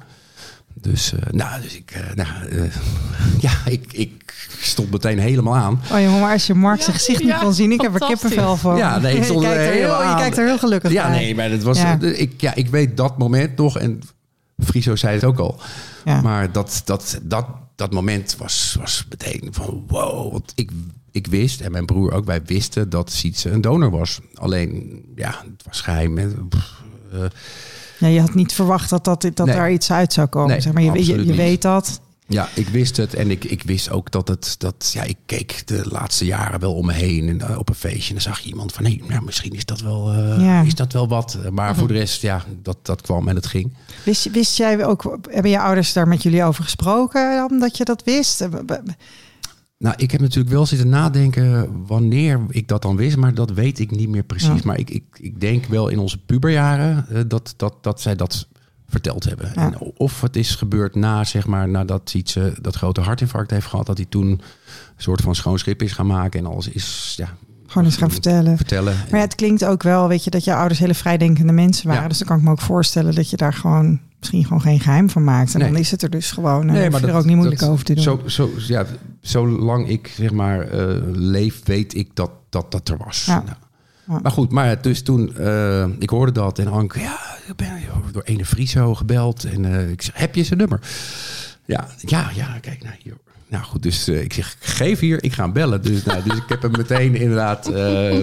Dus, 0.73 1.13
eh, 1.13 1.19
nou, 1.31 1.61
dus 1.61 1.75
ik, 1.75 1.91
eh, 1.91 2.15
nou, 2.15 2.47
eh, 2.49 2.63
ja, 3.47 3.51
ik, 3.65 3.93
ik 3.93 4.33
stond 4.59 4.91
meteen 4.91 5.19
helemaal 5.19 5.55
aan. 5.55 5.81
Oh 5.91 5.99
jongen, 6.01 6.19
maar 6.19 6.31
als 6.31 6.47
je 6.47 6.53
Mark 6.53 6.81
zijn 6.81 6.91
Ja, 6.91 6.97
gezicht 6.97 7.19
niet 7.19 7.27
ja, 7.29 7.39
kan 7.39 7.53
zien, 7.53 7.71
ik 7.71 7.81
heb 7.81 7.93
er 7.93 8.07
kippenvel 8.07 8.57
van. 8.57 8.77
Ja, 8.77 8.99
nee, 8.99 9.11
ik 9.15 9.17
je, 9.17 9.23
stond 9.23 9.43
er 9.43 9.49
kijkt 9.49 9.61
er 9.65 9.71
heel, 9.71 9.81
helemaal 9.81 10.01
je 10.01 10.07
aan. 10.07 10.17
kijkt 10.19 10.37
er 10.37 10.45
heel 10.45 10.57
gelukkig 10.59 10.91
Ja, 10.91 11.07
bij. 11.09 11.17
nee, 11.19 11.35
maar 11.35 11.49
het 11.49 11.63
was, 11.63 11.77
Ja. 11.77 11.99
ik, 12.01 12.41
ja, 12.41 12.55
ik 12.55 12.67
weet 12.67 12.97
dat 12.97 13.17
moment 13.17 13.57
nog. 13.57 13.77
En 13.77 14.01
Friso 14.63 14.95
zei 14.95 15.13
het 15.15 15.23
ook 15.23 15.39
al. 15.39 15.59
Ja. 16.05 16.21
Maar 16.21 16.51
dat, 16.51 16.81
dat, 16.85 17.19
dat, 17.23 17.45
dat 17.75 17.91
moment 17.91 18.35
was, 18.37 18.75
was 18.79 19.05
meteen 19.09 19.47
van 19.51 19.83
wow. 19.87 20.31
Want 20.31 20.51
ik, 20.55 20.71
ik 21.11 21.27
wist, 21.27 21.61
en 21.61 21.71
mijn 21.71 21.85
broer 21.85 22.11
ook, 22.13 22.25
wij 22.25 22.41
wisten 22.45 22.89
dat 22.89 23.11
Sietse 23.11 23.49
een 23.49 23.61
donor 23.61 23.89
was. 23.91 24.19
Alleen, 24.33 25.01
ja, 25.15 25.29
het 25.29 25.63
was 25.65 25.81
geheim. 25.81 26.47
Pff, 26.49 26.81
eh, 27.13 27.19
Ja, 28.01 28.07
je 28.07 28.19
had 28.19 28.33
niet 28.33 28.53
verwacht 28.53 28.89
dat, 28.89 29.03
dat, 29.03 29.21
dat 29.33 29.45
Nee. 29.45 29.55
daar 29.55 29.71
iets 29.71 29.91
uit 29.91 30.13
zou 30.13 30.27
komen. 30.27 30.49
Nee, 30.49 30.61
zeg 30.61 30.73
maar. 30.73 30.83
je, 30.83 31.25
je, 31.25 31.33
weet 31.33 31.61
dat. 31.61 32.01
Ja, 32.27 32.47
ik 32.55 32.67
wist 32.67 32.97
het. 32.97 33.13
En 33.13 33.31
ik, 33.31 33.43
ik 33.43 33.63
wist 33.63 33.89
ook 33.91 34.11
dat 34.11 34.27
het. 34.27 34.55
Dat, 34.57 34.91
ja, 34.93 35.03
ik 35.03 35.17
keek 35.25 35.67
de 35.67 35.81
laatste 35.89 36.25
jaren 36.25 36.59
wel 36.59 36.73
om 36.73 36.85
me 36.85 36.93
heen. 36.93 37.29
En, 37.29 37.41
eh, 37.49 37.57
op 37.57 37.69
een 37.69 37.75
feestje. 37.75 38.07
En 38.07 38.13
dan 38.13 38.21
zag 38.21 38.39
je 38.39 38.49
iemand 38.49 38.73
van. 38.73 38.85
Hé, 38.85 38.99
nou, 39.07 39.23
misschien 39.23 39.53
is 39.53 39.65
dat 39.65 39.81
wel, 39.81 40.11
eh, 40.13 40.43
Ja. 40.45 40.61
is 40.61 40.75
dat 40.75 40.93
wel 40.93 41.07
wat. 41.07 41.37
Maar 41.51 41.75
voor 41.75 41.87
de 41.87 41.93
rest, 41.93 42.21
ja, 42.21 42.43
dat, 42.61 42.77
dat 42.81 43.01
kwam 43.01 43.27
en 43.27 43.35
het 43.35 43.45
ging. 43.45 43.73
Wist, 44.05 44.31
wist 44.31 44.57
jij 44.57 44.85
ook, 44.85 45.17
hebben 45.29 45.51
je 45.51 45.59
ouders 45.59 45.93
daar 45.93 46.07
met 46.07 46.23
jullie 46.23 46.43
over 46.43 46.63
gesproken, 46.63 47.35
dan, 47.35 47.59
dat 47.59 47.77
je 47.77 47.85
dat 47.85 48.03
wist? 48.03 48.47
Nou, 49.81 49.95
ik 49.97 50.11
heb 50.11 50.21
natuurlijk 50.21 50.53
wel 50.53 50.65
zitten 50.65 50.89
nadenken 50.89 51.69
wanneer 51.85 52.39
ik 52.49 52.67
dat 52.67 52.81
dan 52.81 52.95
wist, 52.95 53.17
maar 53.17 53.33
dat 53.33 53.51
weet 53.51 53.79
ik 53.79 53.91
niet 53.91 54.09
meer 54.09 54.23
precies. 54.23 54.47
Ja. 54.47 54.61
Maar 54.63 54.79
ik, 54.79 54.89
ik, 54.89 55.03
ik 55.13 55.39
denk 55.39 55.65
wel 55.65 55.87
in 55.87 55.99
onze 55.99 56.17
puberjaren 56.17 57.05
eh, 57.09 57.21
dat, 57.27 57.53
dat, 57.57 57.75
dat 57.81 58.01
zij 58.01 58.15
dat 58.15 58.47
verteld 58.87 59.23
hebben. 59.23 59.51
Ja. 59.55 59.65
En 59.65 59.79
of 59.79 60.21
het 60.21 60.35
is 60.35 60.55
gebeurd 60.55 60.95
na, 60.95 61.23
zeg 61.23 61.47
maar, 61.47 61.69
nadat 61.69 62.13
iets 62.13 62.35
eh, 62.35 62.45
dat 62.61 62.75
grote 62.75 63.01
hartinfarct 63.01 63.51
heeft 63.51 63.65
gehad, 63.65 63.85
dat 63.85 63.97
hij 63.97 64.05
toen 64.09 64.27
een 64.27 64.41
soort 64.97 65.21
van 65.21 65.35
schoon 65.35 65.59
schip 65.59 65.81
is 65.81 65.91
gaan 65.91 66.07
maken 66.07 66.39
en 66.39 66.45
alles 66.45 66.67
is 66.67 67.13
ja, 67.17 67.35
Gewoon 67.71 67.87
eens 67.87 67.97
gaan 67.97 68.11
vertellen. 68.11 68.57
vertellen. 68.57 68.93
Maar 69.09 69.19
ja, 69.19 69.25
het 69.25 69.35
klinkt 69.35 69.65
ook 69.65 69.83
wel, 69.83 70.07
weet 70.07 70.23
je, 70.23 70.29
dat 70.29 70.43
je 70.43 70.53
ouders 70.55 70.79
hele 70.79 70.93
vrijdenkende 70.93 71.53
mensen 71.53 71.87
waren. 71.87 72.01
Ja. 72.01 72.07
Dus 72.09 72.17
dan 72.17 72.27
kan 72.27 72.37
ik 72.37 72.43
me 72.43 72.49
ook 72.51 72.61
voorstellen 72.61 73.15
dat 73.15 73.29
je 73.29 73.37
daar 73.37 73.53
gewoon 73.53 73.99
misschien 74.19 74.43
gewoon 74.43 74.61
geen 74.61 74.79
geheim 74.79 75.09
van 75.09 75.23
maakt. 75.23 75.53
En 75.53 75.59
Nee. 75.59 75.71
dan 75.71 75.79
is 75.79 75.91
het 75.91 76.01
er 76.01 76.09
dus 76.09 76.31
gewoon. 76.31 76.67
En 76.67 76.73
nee, 76.73 76.89
hoef 76.89 76.99
je 76.99 77.07
er 77.07 77.13
ook 77.15 77.25
niet 77.25 77.35
moeilijk 77.35 77.59
dat- 77.59 77.69
over 77.69 77.85
te 77.85 77.93
doen. 77.93 78.03
Zo, 78.03 78.21
zo, 78.25 78.49
ja, 78.57 78.85
zolang 79.21 79.87
ik 79.89 80.11
zeg 80.15 80.31
maar 80.31 80.59
eh, 80.67 80.95
leef, 81.11 81.61
weet 81.65 81.93
ik 81.95 82.09
dat 82.13 82.31
dat, 82.49 82.71
dat 82.71 82.89
er 82.89 82.97
was. 82.97 83.25
Ja. 83.25 83.33
Nou. 83.35 83.57
Ja. 84.07 84.19
Maar 84.21 84.31
goed, 84.31 84.51
maar 84.51 84.81
dus 84.81 85.01
toen, 85.01 85.35
eh, 85.37 85.85
ik 85.99 86.09
hoorde 86.09 86.31
dat 86.31 86.59
en 86.59 86.67
Anke, 86.67 86.99
ja, 86.99 87.19
ik 87.47 87.55
ben 87.55 87.67
door 88.11 88.23
ene 88.23 88.45
Friso 88.45 88.95
gebeld. 88.95 89.43
En 89.43 89.65
eh, 89.65 89.89
ik 89.89 90.01
zeg, 90.01 90.15
heb 90.17 90.35
je 90.35 90.43
zijn 90.43 90.59
nummer? 90.59 90.79
Ja, 91.65 91.87
ja, 91.99 92.29
ja, 92.35 92.57
kijk, 92.61 92.83
nou 92.83 92.95
hier. 93.03 93.17
Nou 93.51 93.63
goed, 93.63 93.83
dus 93.83 94.07
eh, 94.07 94.21
ik 94.21 94.33
zeg, 94.33 94.55
geef 94.59 94.99
hier, 94.99 95.23
ik 95.23 95.33
ga 95.33 95.43
hem 95.43 95.53
bellen. 95.53 95.81
Dus, 95.81 96.03
nou, 96.03 96.23
dus 96.23 96.37
ik 96.37 96.43
heb 96.47 96.61
hem 96.61 96.71
meteen 96.71 97.15
inderdaad 97.15 97.67
eh, 97.67 98.17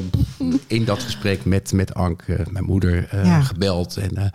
in 0.67 0.85
dat 0.85 1.03
gesprek 1.03 1.45
met, 1.45 1.73
met 1.73 1.95
Anke, 1.95 2.47
mijn 2.51 2.65
moeder, 2.65 3.09
eh, 3.11 3.25
Ja. 3.25 3.41
gebeld. 3.41 3.97
En 3.97 4.17
eh, 4.17 4.31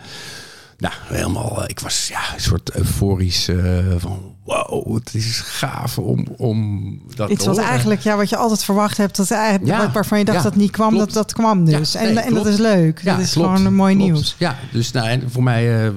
nou, 0.78 0.94
helemaal, 1.04 1.64
eh, 1.64 1.70
ik 1.70 1.80
was 1.80 2.08
ja, 2.08 2.34
een 2.34 2.42
soort 2.42 2.72
euforisch 2.76 3.48
eh, 3.48 3.78
van 3.98 4.33
wow, 4.46 4.96
het 4.96 5.14
is 5.14 5.40
gaaf 5.40 5.98
om, 5.98 6.28
om 6.38 7.00
dat 7.16 7.30
Iets 7.30 7.44
te 7.44 7.50
wat 7.50 7.58
eigenlijk, 7.60 8.02
ja, 8.02 8.16
wat 8.18 8.30
je 8.30 8.38
altijd 8.38 8.64
verwacht 8.64 8.98
hebt, 8.98 9.16
dat 9.16 9.32
eigenlijk, 9.32 9.66
Ja, 9.72 9.78
wat- 9.86 9.94
waarvan 9.94 10.18
je 10.20 10.26
dacht 10.26 10.38
ja, 10.38 10.44
dat 10.44 10.56
niet 10.56 10.72
kwam, 10.72 10.90
klopt. 10.90 11.06
dat, 11.06 11.14
dat 11.14 11.34
kwam 11.34 11.66
dus. 11.66 11.92
Ja, 11.92 12.00
en, 12.00 12.14
nee, 12.14 12.24
en 12.24 12.34
dat 12.34 12.46
is 12.46 12.58
leuk. 12.58 13.04
dat 13.06 13.20
is 13.20 13.32
klopt, 13.34 13.48
gewoon 13.50 13.66
een 13.66 13.76
mooi 13.76 13.96
klopt. 13.96 14.12
nieuws. 14.12 14.36
Ja, 14.40 14.56
dus 14.72 14.92
nou, 14.92 15.08
en 15.08 15.32
voor 15.32 15.44
mij, 15.44 15.86
eh, 15.86 15.92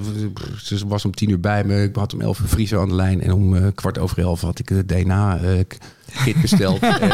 ze 0.61 0.87
was 0.87 1.05
om 1.05 1.11
tien 1.11 1.29
uur 1.29 1.39
bij 1.39 1.63
me. 1.63 1.83
Ik 1.83 1.95
had 1.95 2.13
om 2.13 2.21
elf 2.21 2.39
uur 2.39 2.47
Friso 2.47 2.81
aan 2.81 2.89
de 2.89 2.95
lijn. 2.95 3.21
En 3.21 3.33
om 3.33 3.55
eh, 3.55 3.67
kwart 3.75 3.97
over 3.97 4.19
elf 4.19 4.41
had 4.41 4.59
ik 4.59 4.67
de 4.67 4.85
DNA-kit 6.13 6.41
besteld. 6.41 6.79
en, 6.83 7.01
eh, 7.01 7.09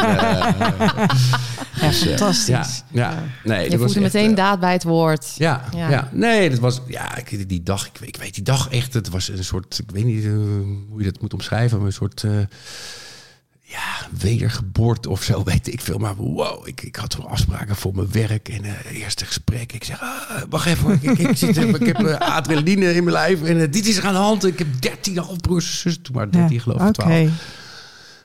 Ja, 1.82 1.88
dus, 1.88 2.02
eh, 2.02 2.08
fantastisch. 2.08 2.48
ja, 2.48 3.10
ja, 3.12 3.24
nee, 3.44 3.70
Je 3.72 3.78
voelde 3.78 4.00
meteen 4.00 4.30
eh, 4.30 4.36
daad 4.36 4.60
bij 4.60 4.72
het 4.74 4.84
woord. 4.84 5.34
ja, 5.38 5.64
Ja. 5.76 5.90
ja. 5.90 6.10
nee, 6.12 6.50
dat 6.50 6.60
was 6.60 6.82
ja, 6.88 7.18
ik, 7.18 7.50
die 7.50 7.64
dag. 7.64 7.86
Ik, 7.88 7.98
weet- 8.00 8.10
ik 8.10 8.18
weet 8.22 8.34
die 8.34 8.44
dag 8.44 8.70
echt. 8.70 8.94
Het 8.94 9.10
was 9.10 9.28
een 9.28 9.44
soort, 9.44 9.80
ik 9.88 9.92
weet 9.92 10.06
niet 10.06 10.24
hoe 10.90 10.98
je 10.98 11.04
dat 11.12 11.22
moet 11.22 11.34
omschrijven, 11.34 11.78
maar 11.78 11.88
een 11.88 11.94
soort 11.94 12.24
ja, 13.62 14.08
wedergeboorte 14.20 15.10
of 15.10 15.24
zo, 15.24 15.44
weet 15.54 15.68
ik 15.74 15.82
veel. 15.82 15.98
Maar 15.98 16.16
wow, 16.16 16.68
ik, 16.68 16.82
ik 16.82 16.96
had 16.96 17.18
afspraken 17.28 17.76
voor 17.76 17.96
mijn 17.96 18.12
werk 18.12 18.50
en 18.50 18.64
eh 18.64 19.02
eerste 19.02 19.26
gesprek. 19.26 19.74
Ik 19.74 19.84
zeg, 19.84 20.02
ah, 20.02 20.42
wacht 20.50 20.66
even, 20.66 21.00
ik, 21.02 21.18
ik, 21.20 21.38
zit, 21.38 21.58
ik 21.58 21.86
heb 21.86 21.98
adrenaline 22.20 22.94
in 22.94 23.04
mijn 23.04 23.16
lijf 23.16 23.44
en 23.44 23.72
dit 23.72 23.86
is 23.88 23.98
er 23.98 24.06
aan 24.06 24.14
de 24.14 24.20
hand. 24.20 24.46
Ik 24.46 24.60
heb 24.60 24.68
13 24.80 25.18
halfbroers 25.18 25.66
en 25.72 25.78
zussen, 25.78 26.02
toen 26.02 26.16
maar 26.16 26.32
13 26.32 26.60
geloof 26.60 26.82
ik, 26.82 26.88
Oké. 26.88 26.92
12. 26.94 27.30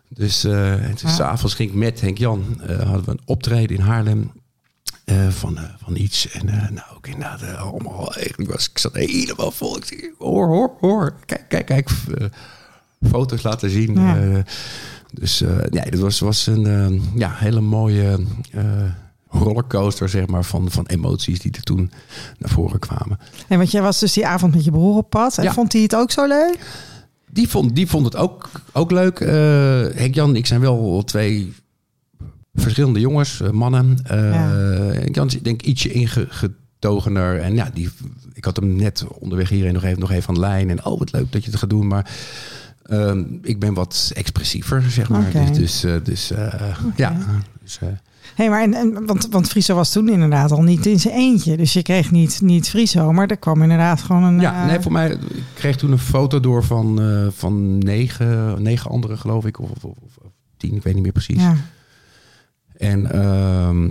Dus, 0.08 0.40
toen 0.40 0.50
Ja. 0.50 1.08
s'avonds 1.08 1.54
ging 1.54 1.68
ik 1.70 1.74
met 1.76 2.00
Henk 2.00 2.18
Jan, 2.18 2.60
eh, 2.66 2.76
hadden 2.78 3.04
we 3.04 3.10
een 3.10 3.20
optreden 3.24 3.76
in 3.76 3.82
Haarlem. 3.82 4.30
eh, 5.04 5.28
van, 5.28 5.58
van 5.82 5.96
iets. 5.96 6.28
En 6.30 6.44
nou, 6.46 6.86
ook 6.96 7.06
inderdaad, 7.06 7.56
allemaal 7.56 8.14
eigenlijk 8.14 8.50
was 8.52 8.68
ik 8.70 8.78
zat 8.78 8.94
helemaal 8.94 9.50
vol. 9.50 9.76
Ik 9.76 9.84
zeg, 9.84 9.98
hoor, 10.18 10.46
hoor, 10.46 10.70
hoor. 10.80 11.14
Kijk, 11.26 11.44
kijk, 11.48 11.66
kijk. 11.66 11.90
foto's 13.10 13.42
laten 13.42 13.70
zien. 13.70 13.94
Ja. 13.94 14.42
dus 15.12 15.38
ja, 15.70 15.82
dat 15.90 16.00
was, 16.00 16.20
was 16.20 16.46
een 16.46 17.02
ja, 17.14 17.32
hele 17.34 17.60
mooie 17.60 18.18
rollercoaster, 19.30 20.08
zeg 20.08 20.26
maar, 20.26 20.44
van, 20.44 20.70
van 20.70 20.86
emoties 20.86 21.38
die 21.40 21.52
er 21.52 21.62
toen 21.62 21.90
naar 22.38 22.50
voren 22.50 22.78
kwamen. 22.78 23.18
En 23.48 23.58
want 23.58 23.70
jij 23.70 23.82
was 23.82 23.98
dus 23.98 24.12
die 24.12 24.26
avond 24.26 24.54
met 24.54 24.64
je 24.64 24.70
broer 24.70 24.96
op 24.96 25.10
pad. 25.10 25.38
En 25.38 25.44
Ja. 25.44 25.52
vond 25.52 25.72
hij 25.72 25.82
het 25.82 25.94
ook 25.96 26.10
zo 26.10 26.26
leuk? 26.26 26.58
Die 27.30 27.48
vond, 27.48 27.74
die 27.74 27.86
vond 27.86 28.04
het 28.04 28.16
ook, 28.16 28.50
ook 28.72 28.90
leuk. 28.90 29.20
Eh, 29.20 29.30
Henk 29.94 30.14
Jan 30.14 30.28
en 30.28 30.36
ik 30.36 30.46
zijn 30.46 30.60
wel 30.60 31.02
twee 31.04 31.52
verschillende 32.54 33.00
jongens, 33.00 33.40
eh, 33.40 33.50
mannen. 33.50 33.98
Eh 34.04 34.32
Ja. 34.32 34.48
Henk 34.92 35.14
Jan 35.14 35.26
is 35.26 35.40
denk 35.42 35.62
ik 35.62 35.68
ietsje 35.68 35.92
ingetogener. 35.92 37.40
En 37.40 37.54
ja, 37.54 37.70
die, 37.74 37.88
ik 38.32 38.44
had 38.44 38.56
hem 38.56 38.76
net 38.76 39.04
onderweg 39.18 39.48
hierheen 39.48 39.72
nog 39.72 39.84
even, 39.84 40.00
nog 40.00 40.10
even 40.10 40.28
aan 40.28 40.34
de 40.34 40.40
lijn. 40.40 40.70
En 40.70 40.84
oh, 40.84 40.98
wat 40.98 41.12
leuk 41.12 41.32
dat 41.32 41.44
je 41.44 41.50
het 41.50 41.58
gaat 41.58 41.70
doen. 41.70 41.86
Maar 41.86 42.10
ehm, 42.88 43.24
ik 43.42 43.58
ben 43.58 43.74
wat 43.74 44.10
expressiever, 44.14 44.90
zeg 44.90 45.08
maar. 45.08 45.30
Dus, 45.32 45.56
dus, 45.58 45.84
eh, 45.84 45.94
dus 46.02 46.30
eh, 46.30 46.76
ja. 46.96 47.16
Dus, 47.62 47.78
eh, 47.78 47.88
Hé, 48.38 48.48
maar 48.48 48.62
en, 48.62 48.74
en, 48.74 49.06
want, 49.06 49.28
want 49.30 49.48
Friso 49.48 49.74
was 49.74 49.92
toen 49.92 50.08
inderdaad 50.08 50.50
al 50.50 50.62
niet 50.62 50.86
in 50.86 51.00
zijn 51.00 51.14
eentje. 51.14 51.56
Dus 51.56 51.72
je 51.72 51.82
kreeg 51.82 52.10
niet, 52.10 52.40
niet 52.40 52.68
Friso, 52.68 53.12
maar 53.12 53.26
er 53.26 53.36
kwam 53.36 53.62
inderdaad 53.62 54.02
gewoon 54.02 54.22
een... 54.22 54.40
ja, 54.40 54.62
eh, 54.62 54.66
nee, 54.66 54.80
voor 54.80 54.92
mij, 54.92 55.10
ik 55.10 55.44
kreeg 55.54 55.76
toen 55.76 55.92
een 55.92 55.98
foto 55.98 56.40
door 56.40 56.64
van, 56.64 57.00
eh, 57.00 57.26
van 57.30 57.78
negen, 57.78 58.62
negen 58.62 58.90
anderen, 58.90 59.18
geloof 59.18 59.46
ik. 59.46 59.58
Of, 59.60 59.70
of, 59.70 59.84
of, 59.84 60.16
of 60.22 60.30
tien, 60.56 60.74
ik 60.74 60.82
weet 60.82 60.94
niet 60.94 61.02
meer 61.02 61.12
precies. 61.12 61.40
ja. 61.40 61.56
En 62.76 63.12
ehm, 63.12 63.88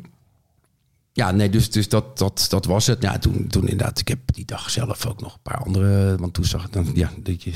ja, 1.12 1.32
nee, 1.32 1.50
dus, 1.50 1.72
dus 1.72 1.90
dat, 1.90 2.18
dat, 2.18 2.46
dat 2.50 2.66
was 2.66 2.88
het. 2.88 3.02
Ja, 3.02 3.18
toen, 3.18 3.48
toen 3.48 3.68
inderdaad, 3.68 4.00
ik 4.00 4.08
heb 4.08 4.20
die 4.26 4.46
dag 4.46 4.70
zelf 4.70 5.06
ook 5.06 5.22
nog 5.22 5.34
een 5.34 5.42
paar 5.42 5.64
andere. 5.64 6.16
Want 6.18 6.34
toen 6.34 6.46
zag 6.46 6.66
ik 6.66 6.74
dan, 6.74 6.92
ja, 6.94 7.12
dat 7.24 7.44
je 7.44 7.54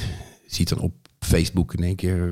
ziet 0.48 0.69
dan 0.69 0.79
op 0.79 1.00
Facebook 1.25 1.74
in 1.74 1.84
één 1.84 1.96
keer 1.96 2.32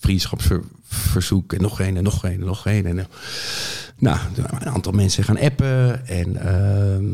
vriendschapsverzoek 0.00 1.52
en 1.52 1.60
nog 1.62 1.80
een 1.80 1.96
en 1.96 2.02
nog 2.02 2.24
een 2.24 2.32
en 2.32 2.44
nog 2.46 2.66
een. 2.66 2.86
En, 2.86 2.98
eh, 2.98 3.04
nou, 3.98 4.18
een 4.36 4.66
aantal 4.68 4.92
mensen 4.92 5.24
gaan 5.24 5.38
appen 5.38 6.06
en 6.06 6.36
ehm, 6.36 7.04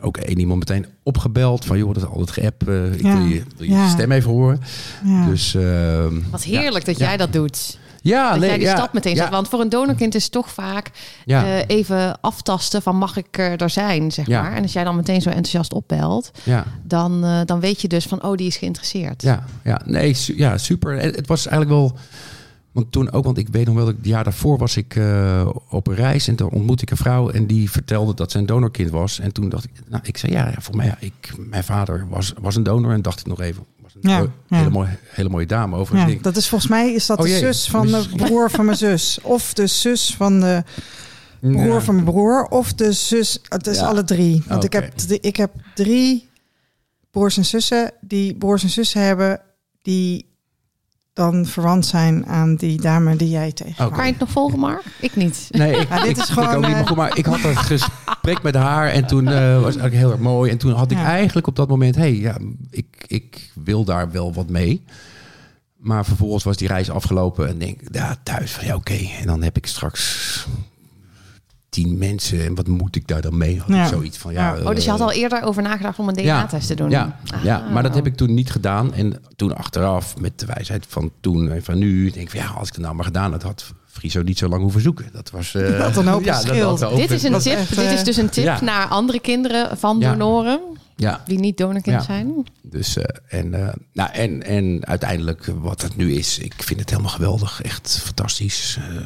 ook 0.00 0.16
één 0.16 0.38
iemand 0.38 0.58
meteen 0.58 0.86
opgebeld 1.02 1.64
van 1.64 1.78
joh, 1.78 1.94
dat 1.94 2.02
is 2.02 2.08
altijd 2.08 2.30
geapp. 2.30 2.68
eh, 2.68 2.92
ik 2.92 3.02
Ja, 3.02 3.16
wil 3.16 3.26
je, 3.26 3.42
wil 3.56 3.66
je 3.66 3.72
ja. 3.72 3.88
stem 3.88 4.12
even 4.12 4.30
horen. 4.30 4.60
ja. 5.04 5.26
Dus 5.26 5.54
ehm, 5.54 6.14
Wat 6.30 6.44
ja. 6.44 6.60
heerlijk 6.60 6.84
dat 6.84 6.98
Ja. 6.98 7.06
jij 7.06 7.16
dat 7.16 7.32
doet. 7.32 7.78
Ja, 8.06 8.30
Dat 8.30 8.38
nee, 8.38 8.48
jij 8.48 8.58
die 8.58 8.66
ja, 8.66 8.76
stap 8.76 8.92
meteen 8.92 9.14
ja, 9.14 9.22
zet. 9.22 9.30
Want 9.30 9.48
voor 9.48 9.60
een 9.60 9.68
donorkind 9.68 10.14
is 10.14 10.22
het 10.22 10.32
toch 10.32 10.50
vaak 10.50 10.90
ja. 11.24 11.44
eh, 11.44 11.62
even 11.66 12.20
aftasten 12.20 12.82
van 12.82 12.96
mag 12.96 13.16
ik 13.16 13.38
er 13.38 13.70
zijn, 13.70 14.12
zeg 14.12 14.28
maar. 14.28 14.52
En 14.52 14.62
als 14.62 14.72
jij 14.72 14.84
dan 14.84 14.96
meteen 14.96 15.22
zo 15.22 15.28
enthousiast 15.28 15.72
opbelt, 15.72 16.30
ja. 16.42 16.64
dan, 16.82 17.24
eh, 17.24 17.40
dan 17.44 17.60
weet 17.60 17.80
je 17.80 17.88
dus 17.88 18.04
van, 18.06 18.22
oh, 18.22 18.36
die 18.36 18.46
is 18.46 18.56
geïnteresseerd. 18.56 19.22
Ja, 19.22 19.44
ja, 19.64 19.80
nee, 19.84 20.14
su- 20.14 20.34
ja, 20.36 20.58
super. 20.58 20.98
Het 21.00 21.26
was 21.26 21.46
eigenlijk 21.46 21.78
wel 21.78 21.96
Want 22.72 22.92
toen 22.92 23.12
ook, 23.12 23.24
want 23.24 23.38
ik 23.38 23.48
weet 23.48 23.66
nog 23.66 23.74
wel, 23.74 23.86
het 23.86 23.96
jaar 24.02 24.24
daarvoor 24.24 24.58
was 24.58 24.76
ik 24.76 24.96
eh, 24.96 25.48
op 25.68 25.86
een 25.86 25.94
reis 25.94 26.28
en 26.28 26.36
toen 26.36 26.50
ontmoette 26.50 26.82
ik 26.82 26.90
een 26.90 26.96
vrouw 26.96 27.30
en 27.30 27.46
die 27.46 27.70
vertelde 27.70 28.14
dat 28.14 28.30
ze 28.30 28.38
een 28.38 28.46
donorkind 28.46 28.90
was. 28.90 29.18
En 29.18 29.32
toen 29.32 29.48
dacht 29.48 29.64
ik, 29.64 29.70
nou, 29.88 30.02
ik 30.06 30.16
zei 30.16 30.32
ja, 30.32 30.46
ja 30.46 30.60
voor 30.60 30.76
mij, 30.76 30.86
ja, 30.86 30.96
ik, 31.00 31.32
mijn 31.38 31.64
vader 31.64 32.06
was, 32.08 32.32
was 32.40 32.56
een 32.56 32.62
donor 32.62 32.92
en 32.92 33.02
dacht 33.02 33.20
ik 33.20 33.26
nog 33.26 33.40
even, 33.40 33.64
Ja, 34.00 34.26
hele, 34.48 34.70
mooie, 34.70 34.98
hele 35.08 35.28
mooie 35.28 35.46
dame 35.46 35.76
over 35.76 35.96
Ja, 35.96 36.06
ding. 36.06 36.20
dat 36.22 36.36
is 36.36 36.48
volgens 36.48 36.70
mij 36.70 36.92
is 36.92 37.06
dat 37.06 37.18
Oh 37.18 37.24
de 37.24 37.30
jee, 37.30 37.38
zus 37.38 37.68
van 37.70 37.86
de 37.86 38.06
broer 38.16 38.50
van 38.50 38.64
mijn 38.64 38.76
zus. 38.76 39.18
Of 39.22 39.54
de 39.54 39.66
zus 39.66 40.14
van 40.16 40.40
de 40.40 40.62
broer 41.40 41.64
Ja. 41.66 41.80
van 41.80 41.94
mijn 41.94 42.06
broer. 42.06 42.44
Of 42.48 42.72
de 42.74 42.92
zus. 42.92 43.38
Het 43.48 43.66
is 43.66 43.78
alle 43.78 44.04
drie. 44.04 44.42
Want 44.46 44.64
ik, 44.64 44.74
Oké. 44.74 44.84
heb, 44.84 45.22
ik 45.22 45.36
heb 45.36 45.50
drie 45.74 46.28
broers 47.10 47.36
en 47.36 47.44
zussen 47.44 47.92
die 48.00 48.34
broers 48.36 48.62
en 48.62 48.68
zussen 48.70 49.00
hebben 49.00 49.40
die 49.82 50.34
dan 51.16 51.46
verwant 51.46 51.86
zijn 51.86 52.26
aan 52.26 52.54
die 52.56 52.80
dame 52.80 53.16
die 53.16 53.28
jij 53.28 53.52
tegen. 53.52 53.86
Oké. 53.86 53.94
Kan 53.96 54.04
je 54.06 54.10
het 54.10 54.20
nog 54.20 54.30
volgen, 54.30 54.58
Mark? 54.58 54.82
Ik 55.00 55.16
niet. 55.16 55.46
Nee, 55.50 55.76
ik, 55.76 55.88
Ja, 55.90 55.96
dit 56.02 56.10
ik- 56.10 56.16
is 56.16 56.22
ik 56.28 56.32
gewoon, 56.34 56.48
ook 56.48 56.56
niet, 56.56 56.64
eh, 56.64 56.72
maar 56.72 56.86
goed, 56.86 56.96
maar 56.96 57.16
ik 57.18 57.26
had 57.26 57.44
een 57.44 57.56
gesprek 57.56 58.42
met 58.42 58.54
haar 58.54 58.88
en 58.88 59.06
toen 59.06 59.28
eh, 59.28 59.34
was 59.34 59.74
het 59.74 59.82
eigenlijk 59.82 59.94
heel 59.94 60.10
erg 60.10 60.20
mooi. 60.20 60.50
En 60.50 60.58
toen 60.58 60.72
had 60.72 60.90
ik 60.90 60.96
Ja. 60.98 61.04
eigenlijk 61.04 61.46
op 61.46 61.56
dat 61.56 61.68
moment, 61.68 61.94
hé, 61.94 62.00
hey, 62.00 62.14
ja, 62.18 62.36
ik, 62.70 62.86
ik 63.06 63.50
wil 63.54 63.84
daar 63.84 64.10
wel 64.10 64.32
wat 64.34 64.48
mee. 64.50 64.84
Maar 65.76 66.04
vervolgens 66.04 66.44
was 66.44 66.56
die 66.56 66.68
reis 66.68 66.90
afgelopen 66.90 67.48
en 67.48 67.58
denk, 67.58 67.80
ja, 67.92 68.16
thuis 68.22 68.52
van 68.52 68.66
ja, 68.66 68.74
oké. 68.74 68.98
En 69.20 69.26
dan 69.26 69.42
heb 69.42 69.56
ik 69.56 69.66
straks 69.66 70.46
tien 71.82 71.98
mensen 71.98 72.44
en 72.44 72.54
wat 72.54 72.66
moet 72.66 72.96
ik 72.96 73.06
daar 73.08 73.20
dan 73.20 73.36
mee? 73.36 73.58
Had 73.58 73.68
Ja. 73.68 73.82
ik 73.82 73.88
zoiets 73.88 74.18
van, 74.18 74.32
ja. 74.32 74.54
Ja. 74.54 74.62
Oh, 74.62 74.74
dus 74.74 74.84
je 74.84 74.90
had 74.90 75.00
eh, 75.00 75.06
al 75.06 75.12
eerder 75.12 75.42
over 75.42 75.62
nagedacht 75.62 75.98
om 75.98 76.08
een 76.08 76.14
DNA-test 76.14 76.66
te 76.66 76.74
doen? 76.74 76.90
ja, 76.90 77.18
Ah. 77.34 77.44
ja, 77.44 77.68
maar 77.72 77.82
dat 77.82 77.94
heb 77.94 78.06
ik 78.06 78.16
toen 78.16 78.34
niet 78.34 78.50
gedaan. 78.50 78.94
En 78.94 79.22
toen 79.36 79.56
achteraf, 79.56 80.16
met 80.20 80.38
de 80.38 80.46
wijsheid 80.46 80.86
van 80.88 81.10
toen 81.20 81.50
en 81.50 81.62
van 81.64 81.78
nu, 81.78 82.10
denk 82.10 82.24
ik 82.26 82.30
van 82.30 82.40
ja, 82.40 82.46
als 82.46 82.68
ik 82.68 82.74
het 82.74 82.82
nou 82.82 82.94
maar 82.94 83.04
gedaan 83.04 83.32
had, 83.32 83.42
had 83.42 83.72
Friso 83.96 84.22
niet 84.22 84.38
zo 84.38 84.48
lang 84.48 84.62
hoeven 84.62 84.80
zoeken. 84.80 85.06
Dat 85.12 85.30
was. 85.30 85.54
eh, 85.54 85.78
Dat 85.78 85.96
een 85.96 86.06
hoop 86.06 86.24
ja, 86.24 86.42
dat 86.42 86.84
ook- 86.84 86.96
Dit 86.96 87.10
is, 87.10 87.22
een 87.22 87.32
Dat 87.32 87.42
tip, 87.42 87.52
echt, 87.52 87.68
dit 87.68 87.78
eh, 87.78 87.92
is 87.92 88.04
dus 88.04 88.16
een 88.16 88.28
tip 88.28 88.44
ja. 88.44 88.60
naar 88.62 88.86
andere 88.86 89.20
kinderen 89.20 89.78
van 89.78 89.98
Ja. 89.98 90.10
donoren 90.10 90.60
Ja, 90.96 91.22
die 91.26 91.38
niet 91.38 91.56
donorkind 91.58 91.96
Ja. 91.96 92.02
zijn. 92.02 92.32
dus 92.62 92.96
eh, 92.96 93.04
en, 93.40 93.54
eh, 93.54 93.74
nou, 93.92 94.10
en, 94.12 94.42
en 94.42 94.86
uiteindelijk 94.86 95.46
wat 95.60 95.82
het 95.82 95.96
nu 95.96 96.12
is, 96.12 96.38
ik 96.38 96.54
vind 96.62 96.80
het 96.80 96.90
helemaal 96.90 97.10
geweldig. 97.10 97.62
Echt 97.62 98.00
fantastisch. 98.04 98.78
Eh, 98.80 98.96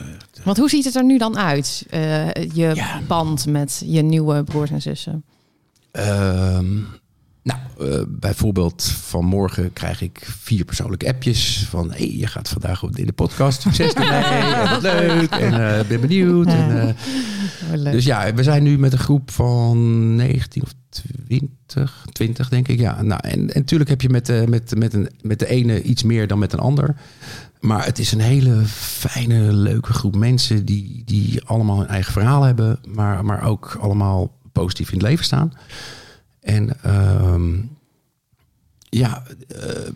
Want 0.44 0.56
hoe 0.56 0.68
ziet 0.68 0.84
het 0.84 0.94
er 0.94 1.04
nu 1.04 1.18
dan 1.18 1.38
uit, 1.38 1.84
eh, 1.90 2.28
je 2.34 2.70
Ja. 2.74 3.00
band 3.06 3.46
met 3.46 3.82
je 3.86 4.02
nieuwe 4.02 4.44
broers 4.44 4.70
en 4.70 4.82
zussen? 4.82 5.24
Ehm, 5.92 6.66
nou, 7.50 7.92
eh, 7.92 8.02
bijvoorbeeld 8.08 8.82
vanmorgen 8.82 9.72
krijg 9.72 10.02
ik 10.02 10.28
vier 10.40 10.64
persoonlijke 10.64 11.08
appjes 11.08 11.66
van... 11.68 11.92
hey, 11.92 12.16
je 12.16 12.26
gaat 12.26 12.48
vandaag 12.48 12.82
op- 12.82 12.96
in 12.96 13.06
de 13.06 13.12
podcast. 13.12 13.60
Succes 13.62 13.92
ermee. 13.92 14.54
wat 14.70 14.82
leuk. 14.82 15.30
En 15.30 15.78
eh, 15.78 15.86
ben 15.86 16.00
benieuwd. 16.00 16.46
En, 16.46 16.96
eh, 17.70 17.92
dus 17.92 18.04
ja, 18.04 18.34
we 18.34 18.42
zijn 18.42 18.62
nu 18.62 18.78
met 18.78 18.92
een 18.92 18.98
groep 18.98 19.30
van 19.30 20.14
19 20.14 20.62
of 20.62 20.72
20, 21.26 22.06
20 22.12 22.48
denk 22.48 22.68
ik. 22.68 22.78
Ja, 22.78 23.02
nou, 23.02 23.20
en, 23.22 23.50
en 23.54 23.60
natuurlijk 23.60 23.90
heb 23.90 24.00
je 24.00 24.08
met, 24.08 24.26
de 24.26 24.44
met, 24.48 24.74
met, 24.76 24.94
een, 24.94 25.08
met 25.22 25.38
de 25.38 25.46
ene 25.46 25.82
iets 25.82 26.02
meer 26.02 26.26
dan 26.26 26.38
met 26.38 26.52
een 26.52 26.58
ander. 26.58 26.96
Maar 27.60 27.84
het 27.84 27.98
is 27.98 28.12
een 28.12 28.20
hele 28.20 28.62
fijne, 28.64 29.52
leuke 29.52 29.92
groep 29.92 30.16
mensen... 30.16 30.64
die, 30.64 31.02
die 31.04 31.44
allemaal 31.44 31.78
hun 31.78 31.88
eigen 31.88 32.12
verhaal 32.12 32.42
hebben... 32.42 32.78
maar, 32.88 33.24
maar 33.24 33.42
ook 33.42 33.78
allemaal 33.80 34.38
positief 34.52 34.88
in 34.88 34.98
het 34.98 35.06
leven 35.06 35.24
staan. 35.24 35.52
En 36.40 36.82
ehm, 36.82 37.58
ja, 38.88 39.22
eh, 39.48 39.88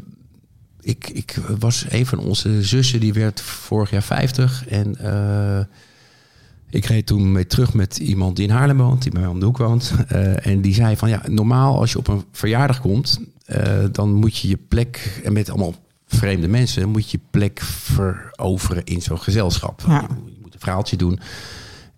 ik, 0.81 1.09
ik 1.09 1.39
was 1.59 1.87
een 1.89 2.07
van 2.07 2.19
onze 2.19 2.63
zussen, 2.63 3.01
die 3.01 3.13
werd 3.13 3.41
vorig 3.41 3.91
jaar 3.91 4.03
50. 4.03 4.67
En 4.69 4.97
eh, 4.97 5.65
ik 6.71 6.85
reed 6.85 7.07
toen 7.07 7.33
mee 7.33 7.47
terug 7.47 7.75
met 7.75 7.97
iemand 7.99 8.37
die 8.37 8.47
in 8.47 8.53
Haarlem 8.55 8.77
woont, 8.77 9.03
die 9.03 9.13
bij 9.13 9.21
mij 9.21 9.31
om 9.31 9.41
de 9.41 9.45
hoek 9.47 9.59
woont. 9.59 9.93
Eh, 10.09 10.47
en 10.47 10.61
die 10.61 10.75
zei 10.75 10.97
van 10.97 11.09
ja, 11.09 11.23
normaal 11.29 11.79
als 11.81 11.93
je 11.93 11.99
op 11.99 12.09
een 12.09 12.25
verjaardag 12.33 12.81
komt, 12.81 13.21
dan 13.93 14.13
moet 14.13 14.37
je 14.39 14.49
je 14.49 14.57
plek, 14.69 15.21
en 15.25 15.33
met 15.33 15.51
allemaal 15.51 15.75
vreemde 16.07 16.49
mensen, 16.49 16.89
moet 16.89 17.11
je 17.11 17.19
je 17.19 17.25
plek 17.31 17.61
veroveren 17.61 18.85
in 18.85 19.03
zo'n 19.03 19.19
gezelschap. 19.21 19.83
Ja. 19.87 20.01
Je, 20.01 20.07
moet- 20.23 20.33
je 20.33 20.39
moet 20.43 20.55
een 20.55 20.61
verhaaltje 20.61 20.97
doen. 20.97 21.19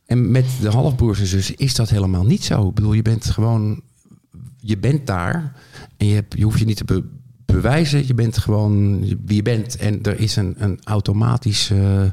En 0.06 0.30
met 0.30 0.44
de 0.60 0.68
halfbroers 0.70 1.20
en 1.20 1.26
zussen 1.26 1.56
is 1.56 1.74
dat 1.74 1.90
helemaal 1.90 2.24
niet 2.24 2.44
zo. 2.44 2.68
Ik 2.68 2.74
bedoel, 2.74 2.92
je 2.92 3.02
bent 3.02 3.24
gewoon, 3.24 3.80
je 4.66 4.78
bent 4.78 5.06
daar 5.06 5.52
en 5.96 6.06
je, 6.06 6.14
hebt, 6.14 6.34
je 6.36 6.44
hoeft 6.44 6.58
je 6.58 6.64
niet 6.64 6.76
te 6.76 6.84
be- 6.84 7.08
bewijzen. 7.44 8.06
Je 8.06 8.14
bent 8.14 8.38
gewoon 8.38 8.98
wie 9.00 9.36
je 9.36 9.42
bent. 9.42 9.76
En 9.76 10.02
er 10.02 10.20
is 10.20 10.36
een, 10.36 10.54
een 10.58 10.78
automatische 10.84 12.12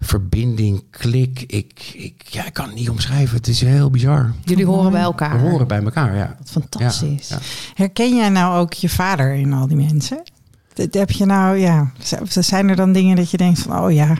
verbinding, 0.00 0.84
klik. 0.90 1.40
Ik, 1.40 1.92
ik, 1.94 2.22
ja, 2.26 2.46
ik 2.46 2.52
kan 2.52 2.66
het 2.66 2.74
niet 2.74 2.90
omschrijven. 2.90 3.36
Het 3.36 3.48
is 3.48 3.60
heel 3.60 3.90
bizar. 3.90 4.32
Jullie 4.44 4.66
horen 4.66 4.90
bij 4.92 5.00
elkaar. 5.00 5.42
We 5.42 5.48
horen 5.48 5.68
bij 5.68 5.82
elkaar, 5.82 6.16
ja. 6.16 6.36
Wat 6.38 6.50
fantastisch. 6.50 7.28
Ja, 7.28 7.36
ja. 7.36 7.42
Herken 7.74 8.16
jij 8.16 8.28
nou 8.28 8.58
ook 8.60 8.72
je 8.72 8.88
vader 8.88 9.34
in 9.34 9.52
al 9.52 9.66
die 9.66 9.76
mensen? 9.76 10.22
Heb 10.90 11.10
je 11.10 11.24
nou, 11.24 11.56
ja. 11.56 11.92
Zijn 12.28 12.68
er 12.68 12.76
dan 12.76 12.92
dingen 12.92 13.16
dat 13.16 13.30
je 13.30 13.36
denkt 13.36 13.58
van, 13.58 13.78
oh 13.78 13.92
ja, 13.92 14.16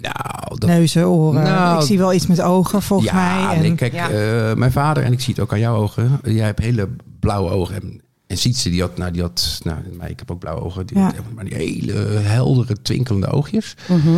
Nou, 0.00 0.58
dat, 0.58 0.68
neuzen, 0.68 1.08
oren. 1.08 1.42
Nou, 1.42 1.80
ik 1.80 1.86
zie 1.86 1.98
wel 1.98 2.12
iets 2.12 2.26
met 2.26 2.40
ogen 2.40 2.82
volgens 2.82 3.10
ja, 3.10 3.14
mij. 3.46 3.54
En, 3.56 3.62
nee, 3.62 3.74
kijk, 3.74 3.92
Ja. 3.92 4.08
eh, 4.10 4.54
mijn 4.56 4.72
vader, 4.72 5.02
en 5.02 5.12
ik 5.12 5.20
zie 5.20 5.34
het 5.34 5.42
ook 5.42 5.52
aan 5.52 5.58
jouw 5.58 5.76
ogen. 5.76 6.20
Jij 6.24 6.44
hebt 6.46 6.58
hele 6.58 6.88
blauwe 7.20 7.50
ogen. 7.50 7.74
En, 7.74 8.00
en 8.26 8.36
Sietse, 8.36 8.70
die 8.70 8.80
had, 8.80 8.96
nou, 8.96 9.10
die 9.10 9.22
had, 9.22 9.60
nou, 9.64 9.78
maar 9.98 10.10
ik 10.10 10.18
heb 10.18 10.30
ook 10.30 10.38
blauwe 10.38 10.62
ogen. 10.62 10.86
Die 10.86 10.98
Ja. 10.98 11.04
had 11.04 11.14
maar 11.34 11.44
die 11.44 11.54
hele 11.54 11.92
heldere, 12.18 12.82
twinkelende 12.82 13.26
oogjes. 13.28 13.76
Mhm. 13.88 14.16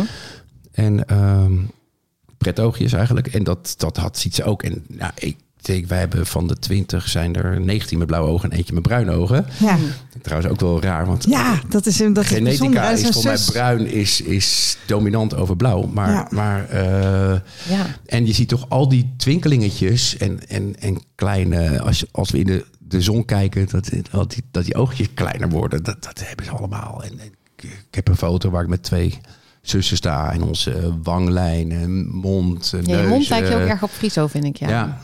En 0.71 1.05
ehm 1.07 1.53
pretoogjes 2.37 2.93
eigenlijk. 2.93 3.27
En 3.27 3.43
dat, 3.43 3.73
dat 3.77 3.97
had 3.97 4.17
Sietse 4.17 4.43
ook. 4.43 4.63
En 4.63 4.83
nou, 4.87 5.11
ik 5.15 5.37
denk, 5.65 5.87
wij 5.87 5.99
hebben 5.99 6.25
van 6.25 6.47
de 6.47 6.55
20 6.59 7.07
zijn 7.09 7.35
er 7.35 7.61
19 7.61 7.97
met 7.97 8.07
blauwe 8.07 8.29
ogen 8.29 8.51
en 8.51 8.57
eentje 8.57 8.73
met 8.73 8.83
bruine 8.83 9.11
ogen. 9.11 9.45
ja. 9.59 9.77
Trouwens 10.21 10.51
ook 10.51 10.59
wel 10.59 10.81
raar, 10.81 11.05
want 11.05 11.25
ja, 11.29 11.59
dat 11.69 11.85
is, 11.85 11.97
dat 11.97 12.17
is 12.17 12.27
genetica 12.27 12.89
is 12.91 13.03
een 13.03 13.13
voor 13.13 13.23
mij 13.23 13.37
bruin 13.45 13.85
is, 13.87 14.21
is 14.21 14.77
dominant 14.85 15.35
over 15.35 15.55
blauw. 15.55 15.81
Maar, 15.93 16.09
Ja. 16.11 16.27
maar 16.31 16.69
eh, 16.69 17.39
Ja. 17.69 17.85
en 18.05 18.25
je 18.25 18.33
ziet 18.33 18.47
toch 18.49 18.69
al 18.69 18.89
die 18.89 19.13
twinkelingetjes 19.17 20.17
en, 20.17 20.47
en, 20.47 20.75
en 20.79 21.01
kleine, 21.15 21.81
als, 21.81 22.05
als 22.11 22.31
we 22.31 22.39
in 22.39 22.45
de, 22.45 22.65
de 22.79 23.01
zon 23.01 23.25
kijken, 23.25 23.67
dat, 23.71 23.89
dat, 24.11 24.31
die, 24.31 24.43
dat 24.51 24.65
die 24.65 24.75
oogjes 24.75 25.07
kleiner 25.13 25.49
worden. 25.49 25.83
Dat, 25.83 26.03
dat 26.03 26.21
hebben 26.27 26.45
ze 26.45 26.51
allemaal. 26.51 27.03
En, 27.03 27.11
en 27.19 27.25
ik, 27.55 27.63
ik 27.63 27.95
heb 27.95 28.07
een 28.07 28.17
foto 28.17 28.49
waar 28.49 28.63
ik 28.63 28.69
met 28.69 28.83
twee 28.83 29.19
zussen 29.61 29.97
sta 29.97 30.31
en 30.33 30.43
onze 30.43 30.93
wanglijnen, 31.03 32.07
mond, 32.07 32.69
Ja, 32.71 32.79
je 32.81 32.87
neus. 33.01 33.07
mond 33.09 33.29
lijkt 33.29 33.47
je 33.47 33.55
ook 33.55 33.67
erg 33.67 33.83
op 33.83 33.89
Friso, 33.89 34.27
vind 34.27 34.43
ik. 34.45 34.57
Ja. 34.57 34.69
ja. 34.69 35.01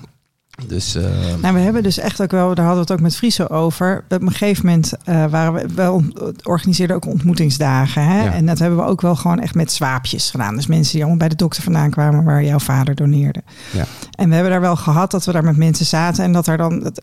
Dus 0.67 0.95
eh, 0.95 1.03
Nou, 1.41 1.53
we 1.53 1.59
hebben 1.59 1.83
dus 1.83 1.97
echt 1.97 2.21
ook 2.21 2.31
wel, 2.31 2.55
daar 2.55 2.65
hadden 2.65 2.73
we 2.85 2.91
het 2.91 2.91
ook 2.91 2.99
met 3.05 3.15
Friso 3.15 3.45
over. 3.45 4.03
Op 4.09 4.21
een 4.21 4.31
gegeven 4.31 4.65
moment 4.65 4.93
eh, 5.03 5.25
waren 5.25 5.53
we 5.53 5.73
wel 5.75 6.03
organiseerden 6.43 6.95
ook 6.95 7.05
ontmoetingsdagen. 7.05 8.03
Hè? 8.05 8.23
Ja. 8.23 8.33
En 8.33 8.45
dat 8.45 8.59
hebben 8.59 8.79
we 8.79 8.85
ook 8.85 9.01
wel 9.01 9.15
gewoon 9.15 9.39
echt 9.39 9.55
met 9.55 9.71
zwaapjes 9.71 10.29
gedaan. 10.31 10.55
Dus 10.55 10.67
mensen 10.67 10.91
die 10.91 10.99
allemaal 11.01 11.19
bij 11.19 11.29
de 11.29 11.35
dokter 11.35 11.63
vandaan 11.63 11.89
kwamen 11.89 12.23
waar 12.23 12.43
jouw 12.43 12.59
vader 12.59 12.95
doneerde. 12.95 13.41
Ja. 13.71 13.85
En 14.11 14.27
we 14.27 14.33
hebben 14.33 14.51
daar 14.51 14.61
wel 14.61 14.75
gehad 14.75 15.11
dat 15.11 15.25
we 15.25 15.31
daar 15.31 15.43
met 15.43 15.57
mensen 15.57 15.85
zaten. 15.85 16.23
En 16.23 16.31
dat 16.31 16.47
er 16.47 16.57
dan 16.57 16.79
dat- 16.79 17.01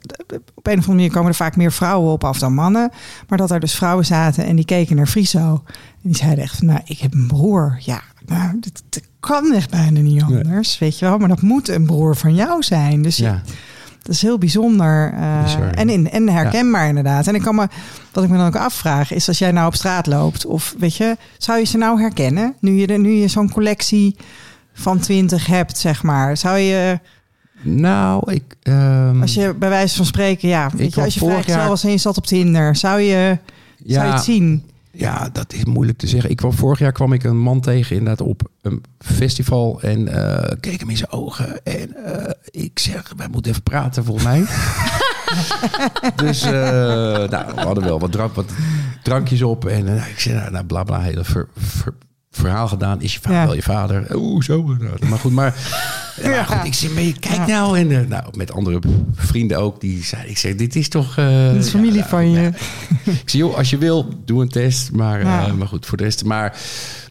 op 0.55 0.66
een 0.66 0.73
of 0.73 0.79
andere 0.79 0.95
manier 0.95 1.11
komen 1.11 1.29
er 1.29 1.35
vaak 1.37 1.57
meer 1.57 1.73
vrouwen 1.73 2.12
op 2.12 2.25
af 2.25 2.38
dan 2.38 2.55
mannen. 2.55 2.90
Maar 3.29 3.38
dat 3.38 3.51
er 3.51 3.61
dus 3.61 3.75
vrouwen 3.75 4.05
zaten 4.05 4.45
en 4.47 4.57
die 4.57 4.64
keken 4.64 4.97
naar 4.97 5.07
Friso. 5.07 5.62
En 6.03 6.12
die 6.12 6.16
zeiden 6.16 6.45
echt 6.45 6.57
van, 6.57 6.66
nou, 6.66 6.81
ik 6.85 6.99
heb 6.99 7.14
een 7.14 7.27
broer. 7.27 7.77
Ja, 7.81 8.01
nou, 8.27 8.61
dat 8.61 9.03
kan 9.26 9.52
echt 9.52 9.70
bijna 9.70 10.00
niet 10.00 10.22
anders, 10.22 10.78
weet 10.78 10.98
je 10.98 11.04
wel. 11.04 11.18
Maar 11.18 11.28
dat 11.28 11.40
moet 11.42 11.68
een 11.68 11.86
broer 11.86 12.16
van 12.16 12.34
jou 12.34 12.62
zijn. 12.62 13.02
Dus 13.02 13.16
ja. 13.16 13.42
dat 14.02 14.14
is 14.14 14.22
heel 14.22 14.38
bijzonder. 14.38 15.12
eh, 15.16 15.42
Bizar, 15.42 15.64
ja. 15.64 15.72
en, 15.72 15.88
in, 15.88 16.10
en 16.10 16.28
herkenbaar 16.28 16.88
inderdaad. 16.88 17.26
En 17.26 17.34
ik 17.34 17.42
kan 17.42 17.54
me, 17.54 17.68
wat 18.12 18.24
ik 18.24 18.30
me 18.30 18.36
dan 18.36 18.46
ook 18.46 18.56
afvraag, 18.56 19.12
is 19.12 19.28
als 19.28 19.38
jij 19.38 19.50
nou 19.52 19.66
op 19.66 19.74
straat 19.74 20.06
loopt, 20.06 20.46
of 20.46 20.74
weet 20.78 20.96
je, 20.96 21.16
zou 21.38 21.58
je 21.58 21.64
ze 21.64 21.76
nou 21.78 22.00
herkennen? 22.00 22.54
Nu 22.60 22.72
je, 22.72 22.86
de- 22.86 22.98
nu 22.98 23.10
je 23.10 23.28
zo'n 23.28 23.50
collectie 23.50 24.16
van 24.72 24.98
twintig 24.98 25.46
hebt, 25.46 25.78
zeg 25.78 26.02
maar. 26.02 26.36
Zou 26.36 26.58
je, 26.58 26.98
Nou, 27.62 28.32
ik... 28.32 28.42
ehm, 28.62 29.20
als 29.20 29.34
je 29.34 29.54
bij 29.58 29.68
wijze 29.68 29.96
van 29.96 30.04
spreken, 30.06 30.48
ja, 30.48 30.70
weet 30.76 30.94
je, 30.94 31.02
als 31.02 31.14
je 31.14 31.20
vorig 31.20 31.46
jaar- 31.46 31.68
was 31.68 31.84
en 31.84 31.90
je 31.90 31.98
zat 31.98 32.16
op 32.16 32.26
Tinder, 32.26 32.76
zou 32.76 33.00
je, 33.00 33.38
zou 33.86 34.06
je 34.06 34.12
het 34.12 34.22
zien? 34.22 34.62
Ja, 34.98 35.28
dat 35.32 35.52
is 35.52 35.64
moeilijk 35.64 35.98
te 35.98 36.06
zeggen. 36.06 36.30
Ik 36.30 36.37
kwam, 36.37 36.52
vorig 36.52 36.78
jaar 36.78 36.92
kwam 36.92 37.12
ik 37.12 37.24
een 37.24 37.38
man 37.38 37.61
tegen 37.61 37.96
inderdaad 37.96 38.26
op 38.26 38.42
een 38.62 38.82
festival 38.98 39.80
en 39.80 40.09
eh, 40.09 40.52
keek 40.61 40.80
hem 40.80 40.90
in 40.90 40.96
zijn 40.96 41.11
ogen. 41.11 41.64
En 41.64 42.04
eh, 42.04 42.30
ik 42.50 42.78
zeg, 42.78 43.12
wij 43.16 43.28
moeten 43.28 43.50
even 43.50 43.62
praten 43.62 44.04
volgens 44.04 44.26
mij. 44.26 44.44
dus 46.26 46.42
eh, 46.42 46.50
nou, 47.28 47.54
we 47.54 47.61
hadden 47.61 47.85
wel 47.85 47.98
wat, 47.98 48.12
drank, 48.12 48.35
wat 48.35 48.50
drankjes 49.02 49.42
op. 49.42 49.64
En 49.66 49.96
ik 49.96 50.18
zei, 50.20 50.37
nou, 50.37 50.50
nou 50.50 50.64
bla 50.64 50.85
bla, 50.85 51.00
hele 51.00 51.24
ver- 51.24 51.48
ver- 51.56 51.94
verhaal 52.37 52.68
gedaan. 52.68 53.01
Is 53.03 53.12
je 53.14 53.20
vader 53.20 53.38
Ja. 53.38 53.44
wel 53.46 53.55
je 53.55 53.62
vader? 53.62 54.16
Oeh, 54.16 54.42
zo. 54.42 54.62
Nou, 54.62 55.07
maar 55.09 55.18
goed, 55.18 55.33
maar, 55.33 55.55
ja. 56.22 56.29
maar 56.31 56.44
goed, 56.46 56.64
ik 56.66 56.75
zeg, 56.75 56.90
maar 56.94 57.03
kijk 57.20 57.46
nou. 57.46 57.79
En 57.79 57.90
eh, 57.90 58.09
nou, 58.09 58.25
met 58.37 58.53
andere 58.53 58.79
vrienden 59.14 59.59
ook, 59.59 59.81
die 59.81 60.05
zeiden, 60.05 60.31
ik 60.31 60.38
zeg, 60.38 60.55
dit 60.55 60.77
is 60.77 60.88
toch... 60.88 61.16
eh, 61.18 61.53
Dit 61.53 61.64
is 61.64 61.70
familie 61.70 61.92
ja, 61.92 61.99
nou, 61.99 62.09
van 62.11 62.31
je. 62.31 62.46
ik 63.05 63.29
zeg, 63.29 63.40
joh, 63.40 63.57
als 63.57 63.70
je 63.70 63.79
wil, 63.79 64.09
doe 64.25 64.42
een 64.42 64.49
test. 64.49 64.92
Maar, 64.92 65.20
Ja. 65.22 65.46
eh, 65.46 65.53
maar 65.53 65.68
goed, 65.68 65.87
voor 65.87 65.96
de 65.96 66.05
rest. 66.05 66.25
Maar 66.25 66.59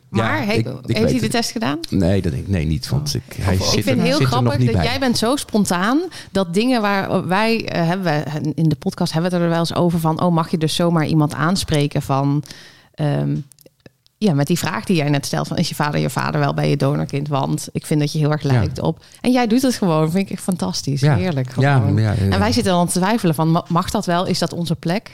Maar 0.10 0.40
Ja, 0.42 0.46
he- 0.46 0.54
ik- 0.54 0.68
ik 0.86 0.98
heeft 0.98 1.12
hij 1.12 1.20
de 1.20 1.28
test 1.28 1.52
gedaan? 1.52 1.80
Nee, 1.90 2.22
dat 2.22 2.32
denk 2.32 2.44
ik 2.44 2.50
nee, 2.50 2.66
niet. 2.66 2.90
Want 2.90 3.16
ik, 3.16 3.36
hij 3.42 3.54
Ik 3.56 3.62
zit 3.62 3.84
vind 3.84 3.98
het 4.00 4.08
heel 4.08 4.20
grappig 4.26 4.58
niet 4.58 4.68
dat 4.68 4.76
bij. 4.76 4.86
jij 4.86 5.00
bent 5.00 5.18
zo 5.18 5.36
spontaan 5.36 6.00
dat 6.32 6.54
dingen 6.54 6.82
waar 6.82 7.28
wij 7.28 7.70
hebben 7.74 8.04
we 8.06 8.52
in 8.56 8.70
de 8.70 8.76
podcast 8.76 9.14
hebben 9.14 9.32
we 9.32 9.36
het 9.38 9.46
er 9.46 9.52
wel 9.52 9.60
eens 9.60 9.76
over 9.76 10.00
van 10.00 10.22
oh 10.22 10.34
mag 10.34 10.52
je 10.52 10.58
dus 10.58 10.76
zomaar 10.76 11.06
iemand 11.06 11.34
aanspreken 11.34 12.02
van 12.02 12.44
ehm, 12.94 13.36
ja 14.26 14.34
met 14.34 14.48
die 14.48 14.58
vraag 14.58 14.84
die 14.86 14.96
jij 14.96 15.10
net 15.10 15.26
stelt 15.26 15.48
van 15.48 15.58
is 15.58 15.70
je 15.70 15.76
vader 15.76 16.00
je 16.00 16.10
vader 16.10 16.40
wel 16.40 16.54
bij 16.54 16.70
je 16.70 16.78
donorkind 16.78 17.28
want 17.28 17.68
ik 17.72 17.86
vind 17.86 18.00
dat 18.00 18.12
je 18.12 18.20
heel 18.20 18.32
erg 18.32 18.42
lijkt 18.44 18.80
op 18.82 19.04
en 19.22 19.32
jij 19.32 19.48
doet 19.48 19.62
het 19.62 19.76
gewoon 19.76 20.12
vind 20.12 20.26
ik 20.26 20.32
echt 20.34 20.44
fantastisch 20.44 21.02
Ja. 21.02 21.16
heerlijk 21.16 21.52
Ja, 21.60 21.76
gewoon. 21.76 21.98
ja, 21.98 22.12
ja. 22.12 22.30
en 22.30 22.40
wij 22.40 22.52
zitten 22.52 22.74
dan 22.74 22.88
te 22.88 23.00
twijfelen 23.00 23.36
van 23.36 23.52
ma- 23.52 23.66
mag 23.68 23.92
dat 23.92 24.06
wel 24.06 24.26
is 24.26 24.40
dat 24.40 24.54
onze 24.54 24.76
plek 24.76 25.12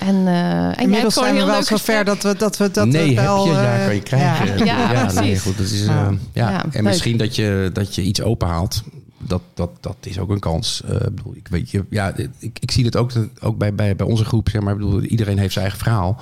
en, 0.00 0.14
eh 0.26 0.34
hebt 0.66 0.80
Inmiddels 0.80 1.14
zijn 1.14 1.34
we 1.34 1.44
wel 1.44 1.62
zo 1.62 1.76
ver 1.76 2.04
dat 2.04 2.22
we 2.22 2.36
dat 2.36 2.56
we 2.56 2.70
dat 2.70 2.86
nee, 2.86 3.14
we 3.14 3.22
wel. 3.22 3.46
heb 3.46 3.54
je, 3.54 3.60
ja, 3.62 3.76
eh, 3.78 3.84
kan 3.84 3.94
je 3.94 4.02
krijgen. 4.02 4.64
Ja. 4.64 5.12
Nee, 5.12 5.38
goed, 5.38 5.56
dat 5.56 5.66
is, 5.66 5.86
eh, 5.86 6.08
Ja. 6.32 6.64
en 6.70 6.84
misschien 6.84 7.16
dat 7.16 7.36
je, 7.36 7.70
dat 7.72 7.94
je 7.94 8.02
iets 8.02 8.22
openhaalt. 8.22 8.82
Dat, 9.18 9.40
dat, 9.54 9.70
dat 9.80 9.96
is 10.00 10.18
ook 10.18 10.30
een 10.30 10.38
kans. 10.40 10.82
Eh, 10.84 10.94
ik 10.94 11.14
bedoel, 11.14 11.34
ik, 11.34 11.48
weet 11.48 11.70
je, 11.70 11.84
ja, 11.90 12.12
ik, 12.38 12.58
ik 12.60 12.70
zie 12.70 12.84
het 12.84 12.96
ook, 12.96 13.10
ook 13.40 13.58
bij, 13.58 13.74
bij, 13.74 13.96
bij 13.96 14.06
onze 14.06 14.24
groep. 14.24 14.48
Zeg 14.48 14.60
maar, 14.62 14.72
ik 14.72 14.78
bedoel, 14.78 15.00
iedereen 15.00 15.38
heeft 15.38 15.52
zijn 15.52 15.64
eigen 15.64 15.82
verhaal. 15.84 16.20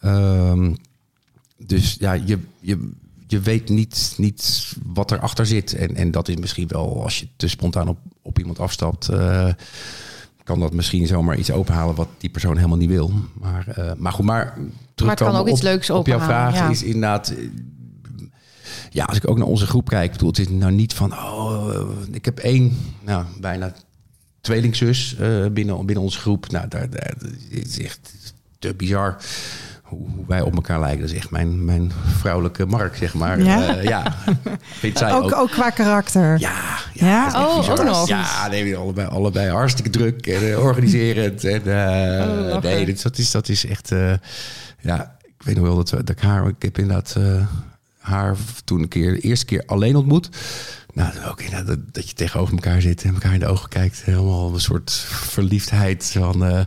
Ehm, 0.00 0.74
dus 1.66 1.96
ja, 1.98 2.12
je, 2.12 2.38
je, 2.60 2.90
je 3.26 3.40
weet 3.40 3.68
niet, 3.68 4.14
niet 4.16 4.72
wat 4.86 5.10
erachter 5.10 5.46
zit. 5.46 5.74
En, 5.74 5.94
en 5.96 6.10
dat 6.10 6.28
is 6.28 6.36
misschien 6.36 6.68
wel, 6.68 7.02
als 7.02 7.20
je 7.20 7.28
te 7.36 7.48
spontaan 7.48 7.88
op, 7.88 7.98
op 8.22 8.38
iemand 8.38 8.58
afstapt... 8.58 9.08
eh, 9.08 9.48
kan 10.44 10.60
dat 10.60 10.72
misschien 10.72 11.06
zomaar 11.06 11.38
iets 11.38 11.50
openhalen 11.50 11.94
wat 11.94 12.08
die 12.18 12.30
persoon 12.30 12.56
helemaal 12.56 12.78
niet 12.78 12.88
wil. 12.88 13.12
Maar, 13.32 13.68
eh, 13.68 13.92
maar 13.96 14.12
goed, 14.12 14.24
maar 14.24 14.58
terugkomen 14.94 15.40
ook 15.40 15.48
iets 15.48 15.62
leuks 15.62 15.90
op 15.90 16.06
jouw 16.06 16.20
vraag 16.20 16.54
ja. 16.54 16.70
is 16.70 16.82
inderdaad... 16.82 17.28
eh, 17.28 17.44
Ja, 18.90 19.04
als 19.04 19.16
ik 19.16 19.28
ook 19.28 19.38
naar 19.38 19.46
onze 19.46 19.66
groep 19.66 19.88
kijk, 19.88 20.12
bedoel, 20.12 20.28
het 20.28 20.38
is 20.38 20.48
nou 20.48 20.72
niet 20.72 20.94
van... 20.94 21.12
Oh, 21.12 21.90
ik 22.10 22.24
heb 22.24 22.38
één, 22.38 22.76
nou, 23.04 23.24
bijna 23.40 23.74
tweelingzus 24.40 25.16
eh, 25.16 25.46
binnen, 25.46 25.86
binnen 25.86 26.04
onze 26.04 26.18
groep. 26.18 26.50
Nou, 26.50 26.68
daar, 26.68 26.88
is 27.48 27.78
echt 27.78 28.14
te 28.58 28.74
bizar 28.74 29.16
hoe, 29.98 30.08
hoe 30.14 30.24
wij 30.26 30.40
op 30.40 30.54
elkaar 30.54 30.80
lijken. 30.80 31.00
Dat 31.00 31.10
is 31.10 31.16
echt 31.16 31.30
mijn, 31.30 31.64
mijn 31.64 31.92
vrouwelijke 32.18 32.66
mark, 32.66 32.96
zeg 32.96 33.14
maar. 33.14 33.42
Ja? 33.42 33.76
Eh, 33.76 33.82
ja. 33.84 34.14
Vindt 34.80 34.98
zij 34.98 35.12
ook, 35.12 35.22
ook. 35.22 35.34
ook 35.36 35.50
qua 35.50 35.70
karakter. 35.70 36.38
Ja, 36.38 36.78
Ja? 36.92 37.28
ja. 37.32 37.46
Oh, 37.46 37.56
bizar. 37.58 37.78
ook 37.78 37.84
nog. 37.84 38.08
Ja, 38.08 38.48
nee, 38.48 38.76
allebei, 38.76 39.08
allebei 39.08 39.50
hartstikke 39.50 39.90
druk 39.90 40.26
en 40.26 40.52
eh, 40.52 40.58
organiserend. 40.64 41.44
En, 41.44 41.62
eh, 41.66 42.54
Oh, 42.54 42.62
nee, 42.62 42.86
dat, 42.86 43.02
dat, 43.02 43.18
is, 43.18 43.30
dat 43.30 43.48
is 43.48 43.66
echt... 43.66 43.92
eh, 43.92 44.12
ja, 44.80 45.16
ik 45.22 45.42
weet 45.44 45.54
nog 45.56 45.64
wel 45.66 45.76
dat, 45.76 45.90
we- 45.90 46.04
dat 46.04 46.16
ik 46.16 46.22
haar... 46.22 46.46
Ik 46.48 46.62
heb 46.62 46.78
inderdaad 46.78 47.14
eh, 47.18 47.46
haar 47.98 48.36
toen 48.64 48.80
een 48.82 48.88
keer, 48.88 49.12
de 49.12 49.20
eerste 49.20 49.44
keer 49.44 49.62
alleen 49.66 49.96
ontmoet. 49.96 50.28
Nou, 50.94 51.12
ook 51.28 51.40
inderdaad 51.40 51.66
dat, 51.66 51.78
dat 51.92 52.08
je 52.08 52.14
tegenover 52.14 52.54
elkaar 52.54 52.80
zit 52.80 53.02
en 53.02 53.12
elkaar 53.14 53.32
in 53.34 53.40
de 53.40 53.46
ogen 53.46 53.68
kijkt. 53.68 54.02
Helemaal 54.04 54.54
een 54.54 54.60
soort 54.60 54.90
verliefdheid. 55.08 56.10
Van, 56.18 56.44
eh, 56.44 56.60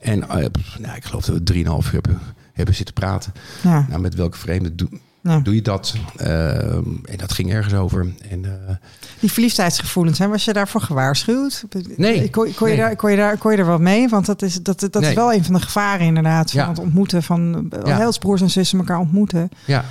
en 0.00 0.18
nou, 0.18 0.96
ik 0.96 1.04
geloof 1.04 1.24
dat 1.24 1.36
we 1.36 1.42
drieënhalf 1.42 1.86
uur 1.86 1.92
hebben, 1.92 2.20
hebben 2.52 2.74
zitten 2.74 2.94
praten. 2.94 3.32
Ja. 3.62 3.86
Nou, 3.88 4.00
met 4.00 4.14
welke 4.14 4.38
vreemde 4.38 4.74
doe, 4.74 4.88
Ja. 5.20 5.38
doe 5.40 5.54
je 5.54 5.62
dat? 5.62 5.94
Ehm, 6.16 6.82
en 7.04 7.16
dat 7.16 7.32
ging 7.32 7.52
ergens 7.52 7.74
over. 7.74 8.06
En, 8.30 8.44
eh, 8.44 8.74
Die 9.20 9.32
verliefdheidsgevoelens, 9.32 10.18
hè, 10.18 10.28
was 10.28 10.44
je 10.44 10.52
daarvoor 10.52 10.80
gewaarschuwd? 10.80 11.64
Nee. 11.96 12.30
Kon, 12.30 12.54
kon, 12.54 12.68
je, 12.68 12.74
Nee. 12.76 12.84
daar, 12.84 12.96
kon, 12.96 13.10
je, 13.10 13.16
daar, 13.16 13.36
kon 13.38 13.52
je 13.52 13.58
er 13.58 13.64
wat 13.64 13.80
mee? 13.80 14.08
Want 14.08 14.26
dat 14.26 14.42
is, 14.42 14.62
dat, 14.62 14.86
dat 14.90 15.02
is 15.02 15.14
wel 15.14 15.32
een 15.32 15.44
van 15.44 15.54
de 15.54 15.60
gevaren 15.60 16.06
inderdaad. 16.06 16.50
Van 16.50 16.60
Ja. 16.60 16.68
het 16.68 16.78
ontmoeten 16.78 17.22
van 17.22 17.70
Ja. 17.84 17.96
heel 17.96 18.18
broers 18.18 18.40
en 18.40 18.50
zussen 18.50 18.78
elkaar 18.78 18.98
ontmoeten. 18.98 19.48
ja. 19.64 19.84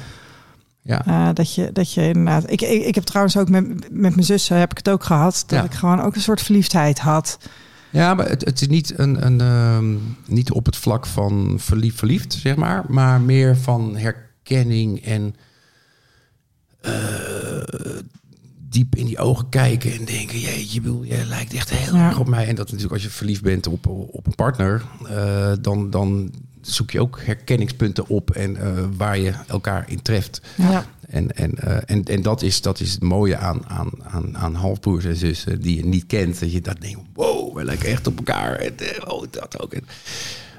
Ja. 0.83 1.05
Eh, 1.05 1.29
dat, 1.33 1.55
je, 1.55 1.69
dat 1.71 1.93
je 1.93 2.01
inderdaad. 2.07 2.51
Ik, 2.51 2.61
ik, 2.61 2.85
ik 2.85 2.95
heb 2.95 3.03
trouwens 3.03 3.37
ook 3.37 3.49
met, 3.49 3.67
met 3.91 4.15
mijn 4.15 4.23
zussen 4.23 4.57
heb 4.57 4.71
ik 4.71 4.77
het 4.77 4.89
ook 4.89 5.03
gehad. 5.03 5.43
Dat 5.47 5.59
Ja. 5.59 5.65
ik 5.65 5.73
gewoon 5.73 6.01
ook 6.01 6.15
een 6.15 6.21
soort 6.21 6.41
verliefdheid 6.41 6.99
had. 6.99 7.37
Ja, 7.91 8.13
maar 8.13 8.29
het, 8.29 8.45
het 8.45 8.61
is 8.61 8.67
niet, 8.67 8.93
een, 8.99 9.25
een, 9.25 9.41
ehm, 9.41 9.95
niet 10.27 10.51
op 10.51 10.65
het 10.65 10.75
vlak 10.75 11.05
van 11.05 11.55
verliefd, 11.59 11.97
verliefd, 11.97 12.33
zeg 12.33 12.55
maar. 12.55 12.83
Maar 12.87 13.21
meer 13.21 13.57
van 13.57 13.95
herkenning 13.97 15.05
en 15.05 15.35
eh, 16.81 16.91
diep 18.69 18.95
in 18.95 19.05
die 19.05 19.17
ogen 19.17 19.49
kijken 19.49 19.91
en 19.93 20.05
denken... 20.05 20.39
Jeetje, 20.39 20.81
bedoel, 20.81 21.05
jij 21.05 21.25
lijkt 21.25 21.53
echt 21.53 21.69
heel 21.69 21.95
Ja. 21.95 22.07
erg 22.07 22.19
op 22.19 22.27
mij. 22.27 22.47
En 22.47 22.55
dat 22.55 22.65
natuurlijk 22.65 22.93
als 22.93 23.03
je 23.03 23.09
verliefd 23.09 23.41
bent 23.41 23.67
op, 23.67 23.87
op 23.87 24.25
een 24.25 24.35
partner... 24.35 24.81
eh, 25.09 25.51
dan, 25.61 25.89
dan 25.89 26.31
zoek 26.61 26.91
je 26.91 27.01
ook 27.01 27.19
herkenningspunten 27.23 28.07
op 28.07 28.29
en 28.31 28.55
eh, 28.57 28.83
waar 28.97 29.17
je 29.17 29.33
elkaar 29.47 29.85
in 29.89 30.01
treft. 30.01 30.41
ja. 30.57 30.85
En, 31.11 31.35
en, 31.35 31.57
eh, 31.57 31.77
en, 31.85 32.03
en 32.03 32.21
dat, 32.21 32.41
is, 32.41 32.61
dat 32.61 32.79
is 32.79 32.91
het 32.91 33.01
mooie 33.01 33.37
aan, 33.37 33.65
aan, 33.67 33.89
aan, 34.03 34.37
aan 34.37 34.55
halfbroers 34.55 35.05
en 35.05 35.15
zussen 35.15 35.61
die 35.61 35.75
je 35.75 35.85
niet 35.85 36.05
kent. 36.05 36.39
Dat 36.39 36.51
je 36.51 36.61
dat 36.61 36.81
denkt, 36.81 36.99
wow, 37.13 37.55
we 37.55 37.63
lijken 37.63 37.89
echt 37.89 38.07
op 38.07 38.17
elkaar. 38.17 38.55
En, 38.55 38.79
eh, 38.79 39.13
oh, 39.13 39.23
dat 39.29 39.59
ook. 39.59 39.73
En, 39.73 39.83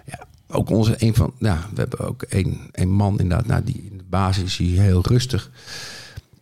ja, 0.07 0.27
ook 0.49 0.71
onze, 0.71 0.95
een 0.99 1.15
van, 1.15 1.33
ja, 1.38 1.69
we 1.75 1.81
hebben 1.81 1.99
ook 1.99 2.25
een, 2.29 2.61
een 2.73 2.91
man 2.91 3.21
inderdaad, 3.21 3.47
nou, 3.47 3.65
die 3.65 3.88
in 3.91 3.99
de 3.99 4.05
basis 4.09 4.61
is 4.61 4.79
heel 4.79 5.07
rustig. 5.07 5.51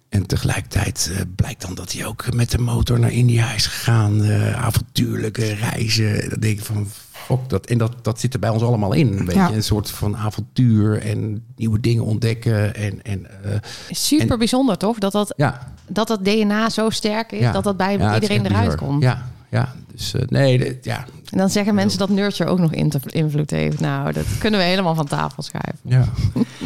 En 0.09 0.27
tegelijkertijd 0.27 1.11
eh, 1.12 1.20
blijkt 1.37 1.61
dan 1.61 1.75
dat 1.75 1.92
hij 1.92 2.07
ook 2.07 2.35
met 2.35 2.51
de 2.51 2.59
motor 2.59 2.99
naar 2.99 3.12
India 3.12 3.53
is 3.53 3.66
gegaan. 3.66 4.25
eh, 4.25 4.64
avontuurlijke 4.64 5.53
reizen. 5.53 6.31
Dan 6.31 6.40
denk 6.40 6.59
ik 6.59 6.64
van, 6.64 6.88
fuck 7.38 7.48
dat. 7.48 7.66
En 7.66 7.78
dat, 7.78 7.92
dat 8.02 8.20
zit 8.20 8.34
er 8.34 8.40
bij 8.40 8.50
ons 8.50 8.62
allemaal 8.62 8.92
in. 8.92 9.18
Een 9.18 9.24
beetje 9.24 9.40
Ja. 9.40 9.52
een 9.52 9.62
soort 9.62 9.90
van 9.90 10.16
avontuur 10.16 11.02
en 11.02 11.44
nieuwe 11.56 11.80
dingen 11.80 12.04
ontdekken. 12.04 12.74
En, 12.74 13.02
en 13.02 13.44
eh, 13.44 13.56
super 13.90 14.30
En- 14.30 14.38
bijzonder 14.38 14.76
toch 14.78 14.98
dat 14.98 15.12
dat 15.12 15.32
ja, 15.36 15.72
dat 15.88 16.08
dat 16.08 16.24
DNA 16.24 16.68
zo 16.70 16.90
sterk 16.90 17.32
is 17.32 17.40
ja. 17.40 17.52
dat 17.52 17.64
dat 17.64 17.76
bij 17.76 17.92
iedereen 18.14 18.46
eruit 18.46 18.74
komt. 18.74 19.02
Ja, 19.02 19.26
ja. 19.50 19.72
Dus 19.92 20.14
eh, 20.14 20.22
nee, 20.28 20.58
dit- 20.58 20.84
ja. 20.84 21.04
En 21.30 21.38
dan 21.38 21.50
zeggen 21.50 21.74
mensen 21.74 21.98
dat 21.98 22.08
nurture 22.08 22.50
ook 22.50 22.58
nog 22.58 22.72
invloed 23.06 23.50
heeft. 23.50 23.80
Nou, 23.80 24.12
dat 24.12 24.24
kunnen 24.38 24.60
we 24.60 24.66
helemaal 24.66 24.94
van 24.94 25.06
tafel 25.06 25.42
schuiven. 25.42 25.78
Ja, 25.82 26.04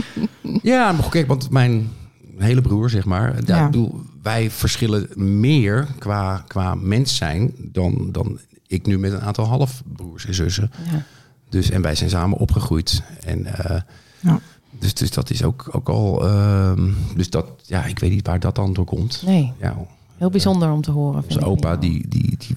ja 0.62 0.92
maar 0.92 1.08
kijk, 1.08 1.26
want 1.26 1.50
mijn 1.50 1.90
hele 2.38 2.60
broer, 2.60 2.90
zeg 2.90 3.04
maar. 3.04 3.34
Ja. 3.34 3.56
Ja. 3.56 3.64
Ik 3.64 3.70
bedoel, 3.70 4.00
wij 4.22 4.50
verschillen 4.50 5.08
meer 5.14 5.86
qua, 5.98 6.44
qua 6.46 6.74
mens 6.74 7.16
zijn 7.16 7.52
dan, 7.58 8.08
dan 8.12 8.38
ik 8.66 8.86
nu 8.86 8.98
met 8.98 9.12
een 9.12 9.20
aantal 9.20 9.44
halfbroers 9.46 10.26
en 10.26 10.34
zussen. 10.34 10.70
Ja. 10.92 11.02
Dus, 11.48 11.70
en 11.70 11.82
wij 11.82 11.94
zijn 11.94 12.10
samen 12.10 12.38
opgegroeid. 12.38 13.02
En, 13.24 13.46
eh, 13.46 13.80
Ja. 14.20 14.40
dus, 14.78 14.94
dus 14.94 15.10
dat 15.10 15.30
is 15.30 15.42
ook, 15.44 15.68
ook 15.72 15.88
al. 15.88 16.26
ehm, 16.28 16.90
dus 17.16 17.30
dat, 17.30 17.46
ja, 17.62 17.84
ik 17.84 17.98
weet 17.98 18.10
niet 18.10 18.26
waar 18.26 18.40
dat 18.40 18.54
dan 18.54 18.72
door 18.72 18.84
komt. 18.84 19.22
Nee, 19.26 19.52
Ja, 19.60 19.76
heel 20.16 20.30
bijzonder 20.30 20.70
om 20.70 20.80
te 20.82 20.90
horen. 20.90 21.22
onze 21.24 21.40
opa, 21.44 21.76
die, 21.76 22.08
die, 22.08 22.36
die 22.38 22.56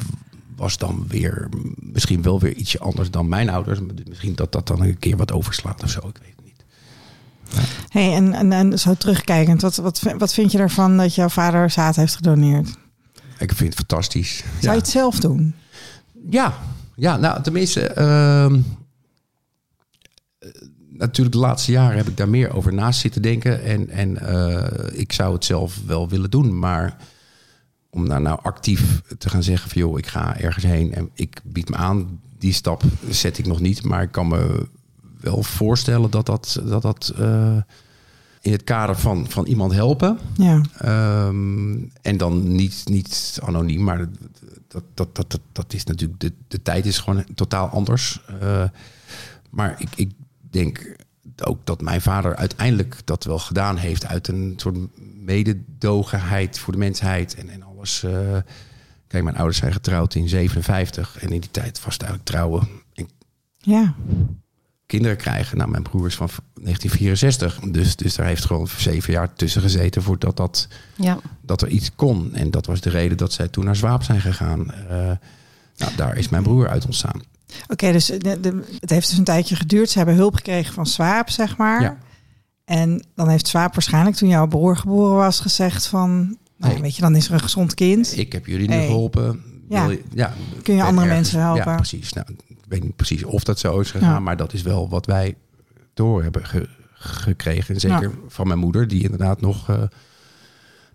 was 0.55 0.77
dan 0.77 1.05
weer 1.07 1.49
misschien 1.75 2.21
wel 2.21 2.39
weer 2.39 2.53
ietsje 2.55 2.79
anders 2.79 3.11
dan 3.11 3.27
mijn 3.27 3.49
ouders. 3.49 3.79
Misschien 4.09 4.35
dat 4.35 4.51
dat 4.51 4.67
dan 4.67 4.81
een 4.81 4.99
keer 4.99 5.17
wat 5.17 5.31
overslaat 5.31 5.83
of 5.83 5.89
zo. 5.89 5.99
Ik 6.07 6.17
weet 6.21 6.33
het 6.35 6.45
niet. 6.45 6.63
Hey, 7.89 8.13
en, 8.13 8.33
en, 8.33 8.51
en 8.51 8.79
zo 8.79 8.93
terugkijkend, 8.93 9.61
wat, 9.61 9.75
wat, 9.75 10.01
wat 10.17 10.33
vind 10.33 10.51
je 10.51 10.57
ervan 10.57 10.97
dat 10.97 11.15
jouw 11.15 11.29
vader 11.29 11.69
zaad 11.69 11.95
heeft 11.95 12.15
gedoneerd? 12.15 12.67
Ik 13.39 13.51
vind 13.53 13.59
het 13.69 13.73
fantastisch. 13.75 14.43
Zou 14.61 14.73
je 14.73 14.79
het 14.81 14.89
zelf 14.89 15.19
doen? 15.19 15.53
Ja, 16.29 16.53
ja 16.95 17.17
nou 17.17 17.43
tenminste. 17.43 17.81
ehm, 17.81 18.59
eh, 20.39 20.49
natuurlijk, 20.89 21.35
de 21.35 21.41
laatste 21.41 21.71
jaren 21.71 21.97
heb 21.97 22.07
ik 22.07 22.17
daar 22.17 22.29
meer 22.29 22.55
over 22.55 22.73
naast 22.73 22.99
zitten 22.99 23.21
denken. 23.21 23.63
En, 23.63 23.89
en 23.89 24.17
eh, 24.17 24.99
ik 24.99 25.11
zou 25.11 25.33
het 25.33 25.45
zelf 25.45 25.81
wel 25.85 26.09
willen 26.09 26.29
doen. 26.29 26.59
Maar 26.59 26.97
om 27.89 28.07
nou, 28.07 28.21
nou 28.21 28.39
actief 28.41 29.01
te 29.17 29.29
gaan 29.29 29.43
zeggen 29.43 29.69
van 29.69 29.81
joh, 29.81 29.97
ik 29.97 30.07
ga 30.07 30.37
ergens 30.39 30.65
heen 30.65 30.93
en 30.93 31.09
ik 31.13 31.41
bied 31.43 31.69
me 31.69 31.75
aan. 31.75 32.21
Die 32.37 32.53
stap 32.53 32.83
zet 33.09 33.37
ik 33.37 33.45
nog 33.45 33.59
niet. 33.59 33.83
Maar 33.83 34.01
ik 34.01 34.11
kan 34.11 34.27
me 34.27 34.67
wel 35.19 35.43
voorstellen 35.43 36.11
dat 36.11 36.25
dat, 36.25 36.61
dat, 36.63 36.81
dat 36.81 37.13
eh, 37.17 37.57
in 38.47 38.53
het 38.53 38.63
kader 38.63 38.95
van, 38.97 39.29
van 39.29 39.45
iemand 39.45 39.73
helpen. 39.73 40.17
Ja. 40.37 40.61
Ehm, 40.77 41.77
en 42.01 42.17
dan 42.17 42.55
niet, 42.55 42.81
niet 42.85 43.39
anoniem, 43.43 43.83
maar 43.83 43.97
dat, 44.67 44.83
dat, 44.93 45.15
dat, 45.15 45.31
dat, 45.31 45.39
dat 45.51 45.73
is 45.73 45.83
natuurlijk, 45.83 46.19
de, 46.19 46.33
de 46.47 46.61
tijd 46.61 46.85
is 46.85 46.97
gewoon 46.99 47.23
totaal 47.35 47.67
anders. 47.67 48.21
Eh, 48.41 48.63
maar 49.49 49.75
ik, 49.77 49.89
ik 49.95 50.11
denk 50.49 50.95
ook 51.43 51.65
dat 51.65 51.81
mijn 51.81 52.01
vader 52.01 52.35
uiteindelijk 52.35 53.01
dat 53.05 53.23
wel 53.23 53.39
gedaan 53.39 53.77
heeft 53.77 54.05
uit 54.05 54.27
een 54.27 54.53
soort 54.57 54.77
mededogenheid 55.15 56.59
voor 56.59 56.73
de 56.73 56.79
mensheid 56.79 57.35
en, 57.35 57.49
en 57.49 57.63
alles. 57.63 58.03
eh. 58.03 58.37
kijk, 59.07 59.23
mijn 59.23 59.35
ouders 59.37 59.57
zijn 59.57 59.73
getrouwd 59.73 60.15
in 60.15 60.29
57 60.29 61.17
en 61.19 61.29
in 61.29 61.39
die 61.39 61.51
tijd 61.51 61.83
was 61.83 61.93
het 61.93 62.01
eigenlijk 62.01 62.31
trouwen 62.31 62.67
en 62.93 63.07
Ja. 63.57 63.95
Kinderen 64.87 65.17
krijgen. 65.17 65.57
Nou, 65.57 65.69
mijn 65.69 65.83
broer 65.83 66.07
is 66.07 66.15
van 66.15 66.29
1964, 66.53 67.59
dus, 67.71 67.95
dus 67.95 68.15
daar 68.15 68.25
heeft 68.25 68.45
gewoon 68.45 68.67
zeven 68.77 69.13
jaar 69.13 69.33
tussen 69.33 69.61
gezeten 69.61 70.01
voordat 70.03 70.37
dat 70.37 70.67
Ja, 70.95 71.19
dat 71.41 71.61
er 71.61 71.67
iets 71.67 71.91
kon. 71.95 72.35
En 72.35 72.51
dat 72.51 72.65
was 72.65 72.81
de 72.81 72.89
reden 72.89 73.17
dat 73.17 73.33
zij 73.33 73.47
toen 73.47 73.65
naar 73.65 73.75
Zwaap 73.75 74.03
zijn 74.03 74.21
gegaan. 74.21 74.71
Eh, 74.71 75.11
nou, 75.77 75.95
daar 75.95 76.17
is 76.17 76.29
mijn 76.29 76.43
broer 76.43 76.69
uit 76.69 76.85
ontstaan. 76.85 77.21
Oké, 77.67 77.91
dus 77.91 78.05
de, 78.05 78.39
de- 78.39 78.63
het 78.79 78.89
heeft 78.89 79.09
dus 79.09 79.17
een 79.17 79.23
tijdje 79.23 79.55
geduurd. 79.55 79.89
Ze 79.89 79.97
hebben 79.97 80.15
hulp 80.15 80.35
gekregen 80.35 80.73
van 80.73 80.85
Swaap, 80.85 81.29
zeg 81.29 81.57
maar. 81.57 81.81
Ja. 81.81 81.97
En 82.65 83.05
dan 83.15 83.29
heeft 83.29 83.47
Zwaap 83.47 83.73
waarschijnlijk 83.73 84.15
toen 84.15 84.29
jouw 84.29 84.47
broer 84.47 84.77
geboren 84.77 85.15
was 85.15 85.39
gezegd 85.39 85.87
van... 85.87 86.37
Nou, 86.57 86.81
weet 86.81 86.95
je, 86.95 87.01
dan 87.01 87.15
is 87.15 87.27
er 87.27 87.33
een 87.33 87.39
gezond 87.39 87.73
kind. 87.73 88.17
Ik 88.17 88.31
heb 88.31 88.45
jullie 88.45 88.67
nu 88.67 88.73
Hey. 88.73 88.85
geholpen. 88.85 89.43
Ja. 89.69 89.85
Je- 89.85 90.03
ja. 90.13 90.33
Kun 90.63 90.75
je 90.75 90.83
andere 90.83 91.07
ergens- 91.07 91.31
mensen 91.31 91.39
helpen? 91.39 91.71
Ja, 91.71 91.75
precies. 91.75 92.13
Nou, 92.13 92.27
ik 92.47 92.57
weet 92.67 92.83
niet 92.83 92.95
precies 92.95 93.23
of 93.23 93.43
dat 93.43 93.59
zo 93.59 93.79
is 93.79 93.91
gegaan, 93.91 94.09
Ja. 94.13 94.19
maar 94.19 94.37
dat 94.37 94.53
is 94.53 94.61
wel 94.61 94.89
wat 94.89 95.05
wij 95.05 95.35
door 95.93 96.23
hebben 96.23 96.45
ge- 96.45 96.69
gekregen. 96.93 97.73
En 97.73 97.79
zeker 97.79 98.11
van 98.27 98.47
mijn 98.47 98.59
moeder, 98.59 98.87
die 98.87 99.03
inderdaad 99.03 99.41
nog 99.41 99.69
uh, 99.69 99.81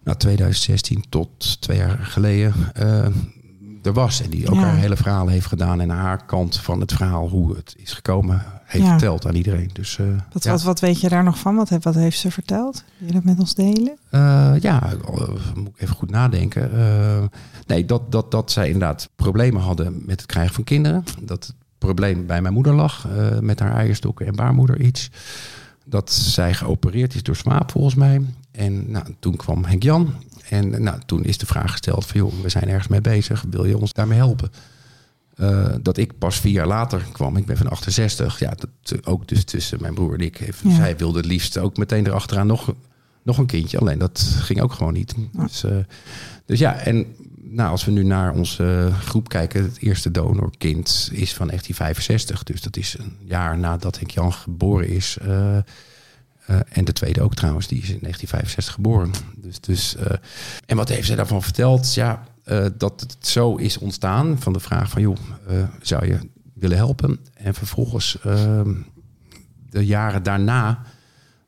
nou, 0.04 0.18
2016 0.18 1.04
tot 1.08 1.60
twee 1.60 1.76
jaar 1.76 1.98
geleden 1.98 2.54
uh, 2.82 3.06
er 3.82 3.92
was. 3.92 4.22
En 4.22 4.30
die 4.30 4.48
ook 4.48 4.54
Ja. 4.54 4.60
haar 4.60 4.76
hele 4.76 4.96
verhaal 4.96 5.28
heeft 5.28 5.46
gedaan. 5.46 5.80
En 5.80 5.90
haar 5.90 6.24
kant 6.24 6.56
van 6.58 6.80
het 6.80 6.92
verhaal, 6.92 7.28
hoe 7.28 7.56
het 7.56 7.74
is 7.78 7.92
gekomen, 7.92 8.42
heeft 8.64 8.84
Ja. 8.84 8.90
verteld 8.90 9.26
aan 9.26 9.34
iedereen. 9.34 9.70
Dus, 9.72 9.98
uh, 9.98 10.06
Wat, 10.32 10.44
ja. 10.44 10.50
wat, 10.50 10.62
wat 10.62 10.80
weet 10.80 11.00
je 11.00 11.08
daar 11.08 11.24
nog 11.24 11.38
van? 11.38 11.54
Wat, 11.56 11.68
heeft- 11.68 11.84
wat 11.84 11.94
heeft 11.94 12.18
ze 12.18 12.30
verteld? 12.30 12.84
Wil 12.98 13.06
je 13.08 13.14
dat 13.14 13.24
met 13.24 13.38
ons 13.38 13.54
delen? 13.54 13.96
Uh, 14.10 14.52
ja, 14.60 14.92
uh, 14.92 15.28
moet 15.54 15.68
ik 15.74 15.80
even 15.80 15.96
goed 15.96 16.10
nadenken. 16.10 16.70
Uh, 16.74 17.22
nee, 17.66 17.84
dat, 17.84 18.12
dat, 18.12 18.30
dat 18.30 18.50
zij 18.50 18.66
inderdaad 18.66 19.08
problemen 19.16 19.62
hadden 19.62 20.02
met 20.06 20.20
het 20.20 20.26
krijgen 20.30 20.54
van 20.54 20.64
kinderen. 20.64 21.04
Dat 21.20 21.46
het 21.46 21.54
probleem 21.78 22.26
bij 22.26 22.42
mijn 22.42 22.54
moeder 22.54 22.74
lag 22.74 23.06
met 23.40 23.58
haar 23.58 23.76
eierstokken 23.76 24.26
en 24.26 24.36
baarmoeder 24.36 24.80
iets. 24.80 25.10
Dat 25.84 26.12
zij 26.12 26.54
geopereerd 26.54 27.14
is 27.14 27.22
door 27.22 27.36
smaap 27.36 27.70
volgens 27.70 27.94
mij. 27.94 28.20
En 28.50 28.90
nou, 28.90 29.04
toen 29.18 29.36
kwam 29.36 29.64
Henk 29.64 29.82
Jan. 29.82 30.14
En 30.52 30.82
nou, 30.82 30.98
toen 31.06 31.24
is 31.24 31.38
de 31.38 31.46
vraag 31.46 31.70
gesteld 31.70 32.06
van 32.06 32.20
joh, 32.20 32.32
we 32.42 32.48
zijn 32.48 32.68
ergens 32.68 32.88
mee 32.88 33.00
bezig. 33.00 33.44
Wil 33.50 33.64
je 33.64 33.78
ons 33.78 33.92
daarmee 33.92 34.18
helpen? 34.18 34.50
Uh, 35.36 35.74
dat 35.80 35.96
ik 35.96 36.18
pas 36.18 36.40
vier 36.40 36.52
jaar 36.52 36.66
later 36.66 37.06
kwam. 37.12 37.36
Ik 37.36 37.46
ben 37.46 37.56
van 37.56 37.68
68. 37.68 38.38
Ja, 38.38 38.54
dat, 38.54 39.06
ook 39.06 39.28
dus 39.28 39.44
tussen 39.44 39.80
mijn 39.80 39.94
broer 39.94 40.14
en 40.14 40.20
ik. 40.20 40.52
Ja. 40.62 40.74
Zij 40.74 40.96
wilde 40.96 41.18
het 41.18 41.26
liefst 41.26 41.58
ook 41.58 41.76
meteen 41.76 42.06
erachteraan 42.06 42.46
nog, 42.46 42.74
nog 43.22 43.38
een 43.38 43.46
kindje. 43.46 43.78
Alleen 43.78 43.98
dat 43.98 44.36
ging 44.38 44.60
ook 44.60 44.72
gewoon 44.72 44.92
niet. 44.92 45.14
Ja. 45.32 45.42
Dus, 45.42 45.64
uh, 45.64 45.76
dus 46.46 46.58
ja, 46.58 46.74
en 46.74 47.06
nou, 47.36 47.70
als 47.70 47.84
we 47.84 47.90
nu 47.90 48.04
naar 48.04 48.32
onze 48.32 48.90
groep 49.00 49.28
kijken. 49.28 49.62
Het 49.62 49.78
eerste 49.78 50.10
donorkind 50.10 50.88
is 51.12 51.34
van 51.34 51.46
1965. 51.46 52.42
Dus 52.42 52.60
dat 52.60 52.76
is 52.76 52.98
een 52.98 53.16
jaar 53.24 53.58
nadat 53.58 53.98
Henk 53.98 54.10
Jan 54.10 54.32
geboren 54.32 54.88
is. 54.88 55.18
Uh, 56.50 56.56
uh, 56.56 56.60
en 56.68 56.84
de 56.84 56.92
tweede 56.92 57.22
ook 57.22 57.34
trouwens, 57.34 57.66
die 57.66 57.82
is 57.82 57.90
in 57.90 57.98
1965 58.00 58.74
geboren. 58.74 59.10
Dus, 59.36 59.60
dus, 59.60 59.96
uh, 59.96 60.04
en 60.66 60.76
wat 60.76 60.88
heeft 60.88 61.06
zij 61.06 61.16
daarvan 61.16 61.42
verteld? 61.42 61.94
Ja, 61.94 62.24
uh, 62.44 62.66
dat 62.78 63.00
het 63.00 63.16
zo 63.26 63.56
is 63.56 63.78
ontstaan 63.78 64.40
van 64.40 64.52
de 64.52 64.60
vraag 64.60 64.90
van... 64.90 65.02
joh, 65.02 65.16
zou 65.80 66.06
je 66.06 66.18
willen 66.54 66.76
helpen? 66.76 67.18
En 67.34 67.54
vervolgens 67.54 68.18
ehm, 68.20 68.74
de 69.70 69.86
jaren 69.86 70.22
daarna... 70.22 70.82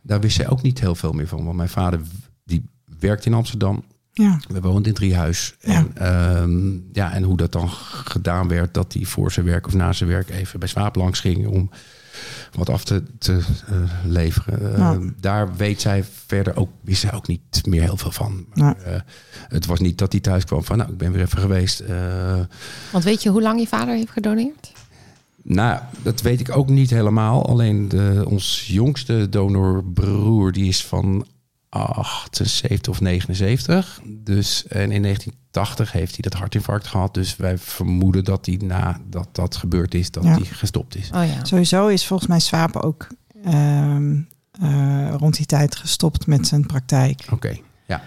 daar 0.03 0.21
wist 0.21 0.37
zij 0.37 0.49
ook 0.49 0.63
niet 0.63 0.81
heel 0.81 0.95
veel 0.95 1.13
meer 1.13 1.29
van. 1.29 1.45
Want 1.45 1.57
mijn 1.57 1.69
vader 1.69 2.01
die 2.45 2.71
werkt 2.99 3.27
in 3.27 3.35
Amsterdam. 3.35 3.85
Ja. 4.13 4.41
We 4.49 4.61
woonden 4.61 4.85
in 4.85 4.95
Driehuis. 4.95 5.55
Ja. 5.61 5.87
En, 5.95 5.95
uh, 5.99 6.81
ja, 6.93 7.13
en 7.13 7.23
hoe 7.23 7.37
dat 7.37 7.53
dan 7.53 7.69
gedaan 8.05 8.49
werd... 8.49 8.75
dat 8.75 8.93
hij 8.93 9.05
voor 9.05 9.33
zijn 9.33 9.47
werk 9.47 9.67
of 9.67 9.75
na 9.75 9.93
zijn 9.93 10.11
werk 10.11 10.31
even 10.31 10.59
bij 10.59 10.69
Swaap 10.69 10.97
langs 10.97 11.21
ging... 11.21 11.47
om 11.47 11.71
wat 12.53 12.69
af 12.69 12.85
te, 12.85 13.03
te 13.19 13.33
uh, 13.33 13.77
leveren. 14.05 14.79
Ja. 14.79 14.99
Daar 15.21 15.57
weet 15.57 15.81
zij 15.81 16.05
verder 16.27 16.57
ook, 16.57 16.71
wist 16.81 17.01
zij 17.01 17.13
ook 17.13 17.27
niet 17.27 17.67
meer 17.67 17.83
heel 17.83 17.97
veel 17.97 18.11
van. 18.11 18.47
Maar, 18.55 18.77
uh, 18.87 18.95
het 19.49 19.67
was 19.67 19.81
niet 19.81 19.99
dat 19.99 20.13
hij 20.13 20.21
thuis 20.21 20.45
kwam 20.45 20.65
van, 20.65 20.77
nou, 20.77 20.91
ik 20.91 20.99
ben 20.99 21.13
weer 21.13 21.23
even 21.23 21.39
geweest. 21.39 21.83
Want 22.93 23.05
weet 23.05 23.23
je 23.23 23.29
hoe 23.29 23.43
lang 23.43 23.61
je 23.61 23.67
vader 23.67 23.95
heeft 23.95 24.11
gedoneerd? 24.11 24.73
nou, 25.45 25.81
dat 26.03 26.21
weet 26.21 26.41
ik 26.41 26.57
ook 26.57 26.69
niet 26.69 26.91
helemaal. 26.91 27.47
Alleen 27.47 27.89
de, 27.89 28.25
ons 28.29 28.65
jongste 28.67 29.29
donorbroer, 29.29 30.53
die 30.53 30.69
is 30.69 30.85
van 30.85 31.27
78 31.75 32.89
of 32.93 33.01
79. 33.01 34.01
Dus, 34.07 34.67
en 34.67 34.91
in 34.93 35.03
1980 35.03 35.93
heeft 35.93 36.11
hij 36.13 36.21
dat 36.31 36.33
hartinfarct 36.35 36.87
gehad. 36.87 37.15
Dus 37.15 37.37
wij 37.37 37.59
vermoeden 37.59 38.25
dat 38.25 38.47
hij 38.47 38.57
nadat 38.57 39.29
dat 39.33 39.57
gebeurd 39.57 39.95
is, 39.95 40.11
dat 40.11 40.25
Ja. 40.25 40.31
hij 40.31 40.45
gestopt 40.45 40.97
is. 40.97 41.11
Oh 41.15 41.27
ja. 41.27 41.45
Sowieso 41.45 41.87
is 41.87 42.07
volgens 42.07 42.29
mij 42.29 42.41
Swaap 42.41 42.77
ook 42.77 43.07
ehm, 43.45 44.17
eh, 44.61 45.15
rond 45.19 45.37
die 45.37 45.47
tijd 45.47 45.77
gestopt 45.77 46.27
met 46.27 46.47
zijn 46.47 46.67
praktijk. 46.67 47.27
Oké, 47.33 47.57
ja. 47.87 48.03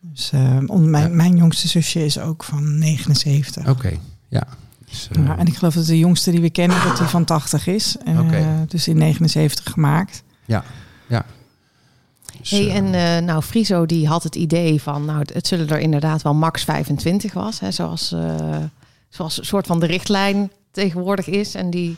Dus 0.00 0.30
ehm, 0.32 0.66
om- 0.66 0.90
mijn, 0.90 1.08
Ja. 1.08 1.14
mijn 1.14 1.36
jongste 1.36 1.68
zusje 1.68 2.04
is 2.04 2.18
ook 2.18 2.44
van 2.44 2.78
79. 2.78 3.68
Oké, 3.68 3.92
ja. 4.28 4.46
Dus, 4.86 5.08
uh, 5.18 5.26
Ja, 5.26 5.38
en 5.38 5.46
ik 5.46 5.56
geloof 5.56 5.74
dat 5.74 5.86
de 5.86 5.98
jongste 5.98 6.30
die 6.30 6.40
we 6.40 6.50
kennen, 6.50 6.82
dat 6.84 6.96
die 6.96 7.06
van 7.06 7.24
80 7.24 7.66
is. 7.66 7.96
En, 8.04 8.20
Oké. 8.20 8.36
eh, 8.36 8.46
dus 8.68 8.88
in 8.88 8.96
79 8.96 9.72
gemaakt. 9.72 10.22
ja, 10.44 10.64
ja. 11.06 11.24
Dus, 12.42 12.50
Hey, 12.50 12.68
eh, 12.68 12.76
en 12.76 12.94
eh, 12.94 13.24
nou, 13.24 13.42
Friso 13.42 13.86
die 13.86 14.08
had 14.08 14.22
het 14.22 14.34
idee 14.34 14.82
van, 14.82 15.04
nou, 15.04 15.18
het, 15.18 15.34
het 15.34 15.46
zullen 15.46 15.68
er 15.68 15.78
inderdaad 15.78 16.22
wel 16.22 16.34
max 16.34 16.64
25 16.64 17.32
was, 17.32 17.60
hè, 17.60 17.70
zoals, 17.70 18.12
eh, 18.12 18.56
zoals 19.08 19.38
een 19.38 19.44
soort 19.44 19.66
van 19.66 19.80
de 19.80 19.86
richtlijn 19.86 20.50
tegenwoordig 20.70 21.26
is. 21.26 21.54
En 21.54 21.70
die, 21.70 21.96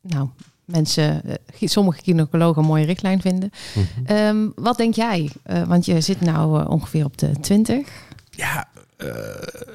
nou, 0.00 0.28
mensen, 0.64 1.22
sommige 1.60 2.02
gynaecologen 2.02 2.62
een 2.62 2.68
mooie 2.68 2.84
richtlijn 2.84 3.20
vinden. 3.20 3.50
mhm. 3.74 4.06
Ehm, 4.06 4.48
wat 4.54 4.76
denk 4.76 4.94
jij? 4.94 5.30
Want 5.66 5.84
je 5.84 6.00
zit 6.00 6.20
nou 6.20 6.68
ongeveer 6.68 7.04
op 7.04 7.18
de 7.18 7.30
20. 7.40 7.88
Ja, 8.38 8.68
eh, 8.96 9.08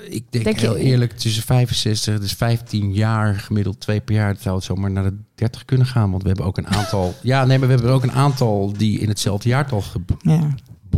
ik 0.10 0.24
denk, 0.30 0.44
Denk 0.44 0.60
je- 0.60 0.66
heel 0.66 0.76
eerlijk, 0.78 1.12
tussen 1.18 1.44
65, 1.44 2.20
dus 2.20 2.34
15 2.34 2.94
jaar, 2.94 3.36
gemiddeld 3.36 3.80
twee 3.80 4.02
per 4.02 4.16
jaar, 4.16 4.36
zou 4.40 4.56
het 4.56 4.64
zomaar 4.64 4.92
naar 4.92 5.04
de 5.04 5.18
30 5.36 5.66
kunnen 5.66 5.88
gaan. 5.88 6.10
Want 6.12 6.22
we 6.22 6.28
hebben 6.28 6.46
ook 6.46 6.58
een 6.58 6.68
aantal, 6.68 7.14
ja, 7.22 7.46
nee, 7.46 7.58
maar 7.60 7.68
we 7.68 7.74
hebben 7.74 7.92
ook 7.92 8.04
een 8.04 8.12
aantal 8.12 8.74
die 8.78 9.00
in 9.00 9.08
hetzelfde 9.10 9.50
jaartal 9.50 9.82
geboren 9.82 10.58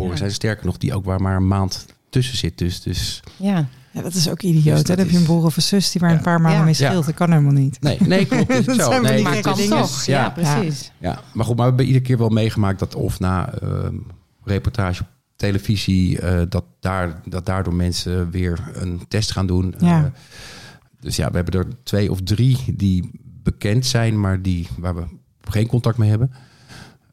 Ja. 0.09 0.15
zijn. 0.15 0.31
Sterker 0.31 0.65
nog, 0.65 0.77
die 0.77 0.93
ook 0.95 1.05
waar 1.05 1.21
maar 1.21 1.35
een 1.35 1.47
maand 1.47 1.85
tussen 2.09 2.37
zit. 2.37 2.57
Dus, 2.57 2.81
dus 2.81 3.19
Ja, 3.37 3.67
ja, 3.91 4.01
dat 4.01 4.13
is 4.13 4.29
ook 4.29 4.41
idioot. 4.41 4.63
Dus 4.63 4.77
hè? 4.77 4.83
Dan 4.95 4.97
heb 4.97 5.09
je 5.09 5.17
een 5.17 5.23
broer 5.23 5.45
of 5.45 5.55
een 5.55 5.61
zus 5.61 5.91
die 5.91 6.01
waar 6.01 6.09
Ja. 6.09 6.15
een 6.17 6.23
paar 6.23 6.41
maanden 6.41 6.59
Ja. 6.59 6.65
mee 6.65 6.73
scheelt. 6.73 7.05
Dat 7.05 7.13
kan 7.15 7.29
helemaal 7.31 7.51
niet. 7.53 7.81
nee, 7.81 7.97
nee, 8.01 8.25
klopt. 8.25 8.47
Dat 8.65 8.75
zo. 8.75 8.89
zijn 8.89 9.01
Nee, 9.01 9.23
maar 9.23 9.41
kan 9.41 9.55
dingen. 9.55 9.77
toch? 9.77 10.05
Ja, 10.05 10.21
Ja. 10.23 10.29
precies. 10.29 10.91
Ja, 10.97 11.21
maar 11.33 11.45
goed, 11.45 11.55
maar 11.55 11.65
we 11.65 11.69
hebben 11.69 11.85
iedere 11.85 12.03
keer 12.05 12.17
wel 12.17 12.29
meegemaakt 12.29 12.79
dat 12.79 12.95
of 12.95 13.19
na 13.19 13.53
ehm, 13.53 13.95
reportage 14.43 15.01
op 15.01 15.07
televisie, 15.35 16.19
eh, 16.19 16.41
dat, 16.49 16.65
daar, 16.79 17.21
dat 17.25 17.45
daardoor 17.45 17.73
mensen 17.75 18.29
weer 18.29 18.69
een 18.73 19.01
test 19.07 19.31
gaan 19.31 19.47
doen. 19.47 19.73
Ja. 19.77 20.03
Eh, 20.05 20.11
dus 20.99 21.15
ja, 21.15 21.29
we 21.29 21.35
hebben 21.35 21.59
er 21.59 21.67
twee 21.83 22.11
of 22.11 22.21
drie 22.21 22.57
die 22.75 23.11
bekend 23.43 23.85
zijn, 23.85 24.19
maar 24.19 24.41
die, 24.41 24.67
waar 24.77 24.95
we 24.95 25.03
geen 25.41 25.67
contact 25.67 25.97
mee 25.97 26.09
hebben. 26.09 26.31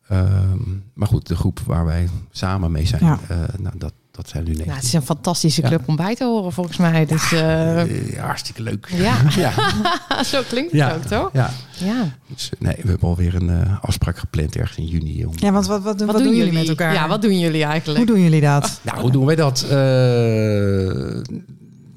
Ehm, 0.08 0.58
maar 0.94 1.08
goed, 1.08 1.26
de 1.26 1.36
groep 1.36 1.60
waar 1.60 1.84
wij 1.84 2.08
samen 2.30 2.72
mee 2.72 2.86
zijn, 2.86 3.04
Ja. 3.04 3.18
eh, 3.28 3.38
nou, 3.58 3.78
dat, 3.78 3.92
dat 4.12 4.28
zijn 4.28 4.44
nu 4.44 4.50
Nou, 4.50 4.58
negen. 4.62 4.74
het 4.76 4.84
is 4.84 4.92
een 4.92 5.02
fantastische 5.02 5.62
Ja. 5.62 5.68
club 5.68 5.82
om 5.88 5.96
bij 5.96 6.14
te 6.14 6.24
horen, 6.24 6.52
volgens 6.52 6.76
mij. 6.76 7.06
Dus 7.06 7.32
eh, 7.32 7.80
Eh, 7.80 8.18
hartstikke 8.18 8.62
leuk. 8.62 8.88
ja, 8.96 9.16
ja, 9.36 9.52
zo 10.32 10.42
klinkt 10.48 10.70
het 10.70 10.80
ja, 10.80 10.94
ook, 10.94 11.02
toch? 11.02 11.30
ja. 11.32 11.50
Ja. 11.78 12.16
Dus, 12.26 12.50
nee, 12.58 12.74
we 12.82 12.88
hebben 12.88 13.08
alweer 13.08 13.34
een 13.34 13.50
eh, 13.50 13.82
afspraak 13.84 14.18
gepland 14.18 14.56
ergens 14.56 14.76
in 14.78 14.86
juni. 14.86 15.24
Om, 15.24 15.32
Ja, 15.36 15.52
want 15.52 15.66
wat, 15.66 15.82
wat, 15.82 16.00
wat, 16.00 16.18
doen 16.18 16.36
jullie 16.36 16.52
met 16.52 16.68
elkaar? 16.68 16.92
Ja, 16.94 17.08
wat 17.08 17.22
doen 17.22 17.38
jullie 17.38 17.64
eigenlijk? 17.64 17.98
Hoe 17.98 18.14
doen 18.14 18.22
jullie 18.24 18.40
dat? 18.40 18.80
Nou, 18.82 19.00
hoe 19.00 19.10
doen 19.10 19.24
wij 19.26 19.36
dat? 19.36 19.62
Eh, 19.62 21.22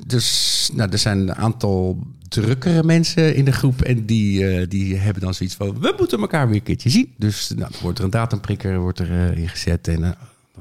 dus, 0.08 0.70
nou, 0.74 0.92
er 0.92 0.98
zijn 0.98 1.18
een 1.20 1.36
aantal 1.36 2.00
drukkere 2.30 2.84
mensen 2.84 3.36
in 3.36 3.46
de 3.46 3.52
groep. 3.52 3.82
En 3.82 4.06
die, 4.06 4.48
eh, 4.48 4.66
die 4.70 4.96
hebben 4.98 5.22
dan 5.24 5.34
zoiets 5.34 5.56
van... 5.56 5.80
we 5.80 5.94
moeten 5.98 6.20
elkaar 6.20 6.48
weer 6.48 6.56
een 6.56 6.64
keertje 6.64 6.90
zien. 6.90 7.14
Dus 7.18 7.50
nou, 7.50 7.72
dan 7.72 7.80
wordt 7.82 7.98
er 7.98 8.04
een 8.04 8.10
datumprikker 8.10 8.80
wordt 8.80 9.00
er, 9.00 9.38
ingezet. 9.38 9.88
En 9.88 10.16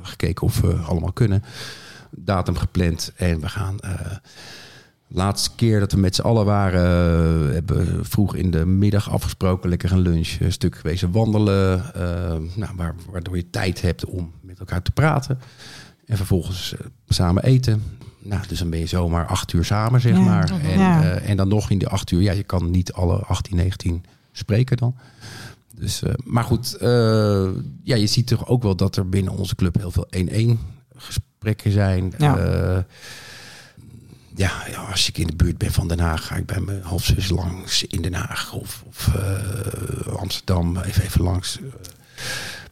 gekeken 0.04 0.46
of 0.46 0.60
we 0.60 0.74
allemaal 0.74 1.12
kunnen. 1.12 1.42
Datum 2.10 2.56
gepland. 2.56 3.12
En 3.16 3.40
we 3.40 3.48
gaan... 3.48 3.78
eh, 3.80 3.90
laatste 5.08 5.50
keer 5.56 5.80
dat 5.80 5.92
we 5.92 5.98
met 5.98 6.14
z'n 6.14 6.22
allen 6.22 6.44
waren... 6.44 6.82
eh, 7.48 7.52
hebben 7.54 7.96
we 7.96 8.04
vroeg 8.04 8.34
in 8.34 8.50
de 8.50 8.66
middag 8.66 9.10
afgesproken. 9.10 9.68
Lekker 9.68 9.92
een 9.92 10.00
lunch. 10.00 10.36
Een 10.40 10.52
stuk 10.52 10.76
geweest 10.76 11.04
wandelen. 11.12 11.94
eh, 11.94 12.36
nou, 12.54 12.72
waar, 12.76 12.94
waardoor 13.10 13.36
je 13.36 13.50
tijd 13.50 13.80
hebt 13.82 14.04
om 14.04 14.32
met 14.40 14.58
elkaar 14.58 14.82
te 14.82 14.90
praten. 14.90 15.38
En 16.06 16.16
vervolgens 16.16 16.74
samen 17.08 17.42
eten. 17.44 17.82
Nou, 18.18 18.42
dus 18.48 18.58
dan 18.58 18.70
ben 18.70 18.78
je 18.78 18.86
zomaar 18.86 19.26
acht 19.26 19.52
uur 19.52 19.64
samen, 19.64 20.00
zeg 20.00 20.12
Ja. 20.12 20.20
maar. 20.20 20.50
En, 20.62 20.78
Ja. 20.78 21.02
en 21.14 21.36
dan 21.36 21.48
nog 21.48 21.70
in 21.70 21.78
die 21.78 21.88
acht 21.88 22.10
uur. 22.10 22.20
Ja, 22.20 22.32
je 22.32 22.42
kan 22.42 22.70
niet 22.70 22.92
alle 22.92 23.16
18, 23.16 23.56
19 23.56 24.04
spreken 24.32 24.76
dan. 24.76 24.96
Dus, 25.76 26.02
eh, 26.02 26.12
maar 26.24 26.44
goed, 26.44 26.74
eh, 26.74 27.48
ja, 27.82 27.96
je 27.96 28.06
ziet 28.06 28.26
toch 28.26 28.46
ook 28.46 28.62
wel 28.62 28.76
dat 28.76 28.96
er 28.96 29.08
binnen 29.08 29.32
onze 29.32 29.54
club 29.54 29.76
heel 29.76 29.90
veel 29.90 30.06
1-1 30.10 30.58
gesprekken 30.96 31.70
zijn. 31.70 32.12
Ja. 32.18 32.36
Eh, 32.36 32.82
ja, 34.34 34.52
ja, 34.70 34.78
als 34.90 35.08
ik 35.08 35.18
in 35.18 35.26
de 35.26 35.36
buurt 35.36 35.58
ben 35.58 35.72
van 35.72 35.88
Den 35.88 36.00
Haag, 36.00 36.26
ga 36.26 36.36
ik 36.36 36.46
bij 36.46 36.60
mijn 36.60 36.82
halfzus 36.82 37.28
langs 37.28 37.84
in 37.84 38.02
Den 38.02 38.14
Haag 38.14 38.52
of, 38.52 38.84
of 38.86 39.10
Amsterdam 40.16 40.76
even, 40.76 41.02
even 41.02 41.22
langs. 41.22 41.58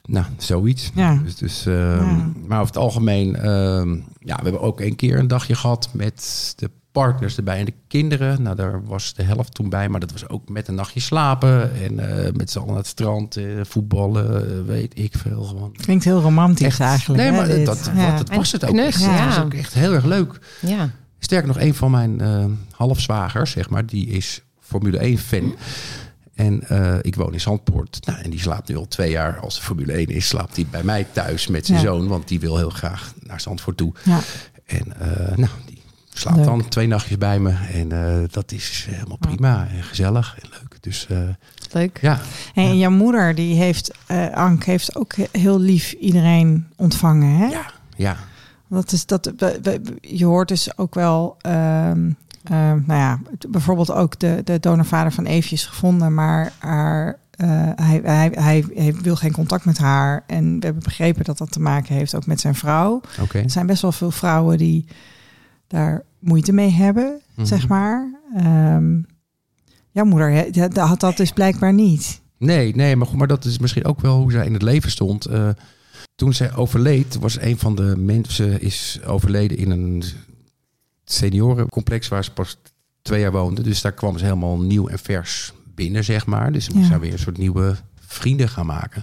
nou, 0.04 0.26
zoiets. 0.38 0.90
Ja. 0.94 1.14
Dus, 1.14 1.36
dus, 1.36 1.66
ehm. 1.66 2.30
Maar 2.46 2.60
over 2.60 2.74
het 2.74 2.82
algemeen, 2.82 3.36
ehm, 3.36 3.94
ja, 4.18 4.36
we 4.36 4.42
hebben 4.42 4.60
ook 4.60 4.80
een 4.80 4.96
keer 4.96 5.18
een 5.18 5.28
dagje 5.28 5.54
gehad 5.54 5.88
met 5.92 6.52
de 6.56 6.70
partners 6.92 7.37
erbij. 7.37 7.59
En 7.59 7.64
de 7.64 7.74
kinderen, 7.88 8.42
nou 8.42 8.57
daar 8.57 8.85
was 8.85 9.14
de 9.14 9.22
helft 9.22 9.55
toen 9.55 9.68
bij, 9.68 9.88
maar 9.88 10.00
dat 10.00 10.12
was 10.12 10.28
ook 10.28 10.48
met 10.48 10.68
een 10.68 10.74
nachtje 10.74 11.00
slapen 11.00 11.74
en 11.83 12.24
eh, 12.24 12.33
met 12.33 12.50
z'n 12.50 12.59
allen 12.59 12.68
naar 12.70 12.78
het 12.78 12.87
strand, 12.87 13.37
eh, 13.37 13.44
voetballen, 13.62 14.50
eh, 14.59 14.64
weet 14.66 14.98
ik 14.98 15.12
veel 15.16 15.42
gewoon. 15.42 15.72
Klinkt 15.72 16.05
heel 16.05 16.20
romantisch 16.20 16.66
Echt. 16.66 16.81
eigenlijk. 16.81 17.22
Nee, 17.22 17.31
hè, 17.31 17.37
maar 17.37 17.46
dit. 17.57 17.66
dat, 17.66 17.90
Ja. 17.94 18.09
wat, 18.09 18.18
dat 18.18 18.28
En 18.28 18.37
was 18.37 18.52
het 18.52 18.64
ook. 18.64 18.70
knus, 18.70 18.87
echt. 18.87 19.00
ja. 19.00 19.16
Dat 19.26 19.35
was 19.37 19.44
ook 19.44 19.55
echt 19.55 19.74
heel 19.74 19.92
erg 19.92 20.05
leuk. 20.05 20.38
Ja. 20.61 20.90
Sterker 21.18 21.48
nog, 21.48 21.59
een 21.61 21.74
van 21.74 21.90
mijn 21.90 22.20
eh 22.20 22.44
halfzwagers, 22.70 23.50
zeg 23.50 23.70
maar, 23.70 23.87
die 23.87 24.07
is 24.07 24.42
Formule 24.61 24.98
1 24.98 25.18
fan. 25.18 25.55
En 26.35 26.68
eh, 26.68 26.94
ik 27.00 27.14
woon 27.14 27.33
in 27.33 27.40
Zandpoort. 27.40 28.07
Nou, 28.07 28.20
en 28.20 28.31
die 28.31 28.40
slaapt 28.40 28.68
nu 28.68 28.76
al 28.76 28.88
twee 28.88 29.11
jaar. 29.11 29.38
Als 29.38 29.55
de 29.57 29.62
Formule 29.62 29.92
1 29.92 30.07
is, 30.07 30.28
slaapt 30.28 30.57
hij 30.57 30.66
bij 30.70 30.83
mij 30.83 31.07
thuis 31.12 31.46
met 31.46 31.66
zijn 31.66 31.78
Ja. 31.78 31.85
zoon. 31.85 32.07
Want 32.09 32.28
die 32.28 32.40
wil 32.40 32.57
heel 32.57 32.70
graag 32.70 33.12
naar 33.20 33.40
Zandvoort 33.40 33.76
toe. 33.76 33.92
Ja. 34.05 34.18
En 34.66 35.00
eh, 35.00 35.37
nou, 35.37 35.50
Leuk. 36.24 36.44
dan 36.44 36.68
twee 36.68 36.87
nachtjes 36.87 37.18
bij 37.18 37.38
me. 37.38 37.52
En 37.72 37.92
eh, 37.92 38.28
dat 38.30 38.52
is 38.52 38.87
helemaal 38.90 39.16
prima 39.16 39.68
en 39.76 39.82
gezellig 39.82 40.37
en 40.42 40.48
leuk. 40.50 40.76
Dus 40.80 41.06
eh, 41.06 41.18
Leuk. 41.72 41.98
ja, 42.00 42.20
En 42.54 42.78
jouw 42.78 42.90
moeder, 42.90 43.35
die 43.35 43.54
heeft, 43.54 43.92
eh 44.06 44.30
Ank, 44.35 44.64
heeft 44.64 44.96
ook 44.96 45.14
heel 45.32 45.61
lief 45.61 45.92
iedereen 45.92 46.66
ontvangen. 46.76 47.37
Hè? 47.37 47.46
ja, 47.46 47.70
ja. 47.96 48.16
Dat 48.68 48.92
is 48.92 49.06
dat. 49.06 49.32
Je 50.00 50.24
hoort 50.24 50.48
dus 50.48 50.78
ook 50.78 50.94
wel. 50.94 51.37
ehm, 51.40 52.11
ehm, 52.44 52.80
nou 52.87 53.00
ja, 53.00 53.18
bijvoorbeeld 53.48 53.90
ook 53.90 54.18
de, 54.18 54.40
de 54.44 54.61
donorvader 54.61 55.12
van 55.12 55.24
Eefje 55.26 55.54
is 55.54 55.66
gevonden, 55.66 56.14
maar 56.14 56.52
haar, 56.58 57.18
eh, 57.30 57.48
hij, 57.74 58.00
hij, 58.04 58.30
hij, 58.35 58.64
hij 58.74 58.94
wil 59.02 59.16
geen 59.16 59.32
contact 59.32 59.64
met 59.64 59.78
haar. 59.78 60.24
En 60.26 60.58
we 60.58 60.64
hebben 60.64 60.82
begrepen 60.82 61.24
dat 61.24 61.38
dat 61.38 61.52
te 61.52 61.61
maken 61.61 61.94
heeft 61.94 62.14
ook 62.14 62.26
met 62.26 62.40
zijn 62.40 62.54
vrouw. 62.54 63.00
Oké. 63.20 63.38
Er 63.38 63.50
zijn 63.50 63.66
best 63.66 63.82
wel 63.82 63.92
veel 63.92 64.11
vrouwen 64.11 64.58
die 64.58 64.87
daar 65.66 66.02
moeite 66.22 66.52
mee 66.52 66.70
hebben, 66.70 67.20
Mhm. 67.35 67.46
zeg 67.46 67.68
maar. 67.68 68.20
Ehm 68.37 69.00
jouw 69.90 70.04
moeder 70.04 70.78
had 70.80 71.00
dat 71.00 71.16
dus 71.16 71.30
blijkbaar 71.32 71.72
niet. 71.72 72.20
Nee, 72.38 72.74
nee, 72.74 72.96
maar 72.96 73.06
goed, 73.06 73.18
maar 73.18 73.26
dat 73.26 73.44
is 73.44 73.58
misschien 73.58 73.85
ook 73.85 74.00
wel 74.00 74.20
hoe 74.20 74.32
zij 74.32 74.46
in 74.46 74.52
het 74.52 74.62
leven 74.62 74.90
stond. 74.90 75.24
Eh, 75.26 75.48
toen 76.14 76.32
zij 76.35 76.54
overleed, 76.54 77.18
was 77.18 77.40
een 77.40 77.58
van 77.58 77.74
de 77.74 77.96
mensen 77.96 78.61
is 78.61 79.00
overleden 79.06 79.56
in 79.56 79.70
een 79.70 80.02
seniorencomplex 81.04 82.08
waar 82.08 82.24
ze 82.24 82.32
pas 82.32 82.56
twee 83.02 83.20
jaar 83.20 83.32
woonde. 83.32 83.62
Dus 83.62 83.80
daar 83.80 83.92
kwam 83.92 84.18
ze 84.18 84.24
helemaal 84.24 84.61
nieuw 84.61 84.88
en 84.88 84.98
vers 84.98 85.52
binnen, 85.74 86.04
zeg 86.04 86.26
maar. 86.26 86.52
Dus 86.52 86.64
ze 86.64 86.70
moest 86.72 86.85
Ja. 86.85 86.90
daar 86.90 87.00
weer 87.00 87.12
een 87.12 87.18
soort 87.18 87.38
nieuwe 87.38 87.76
vrienden 88.00 88.48
gaan 88.48 88.66
maken. 88.66 89.02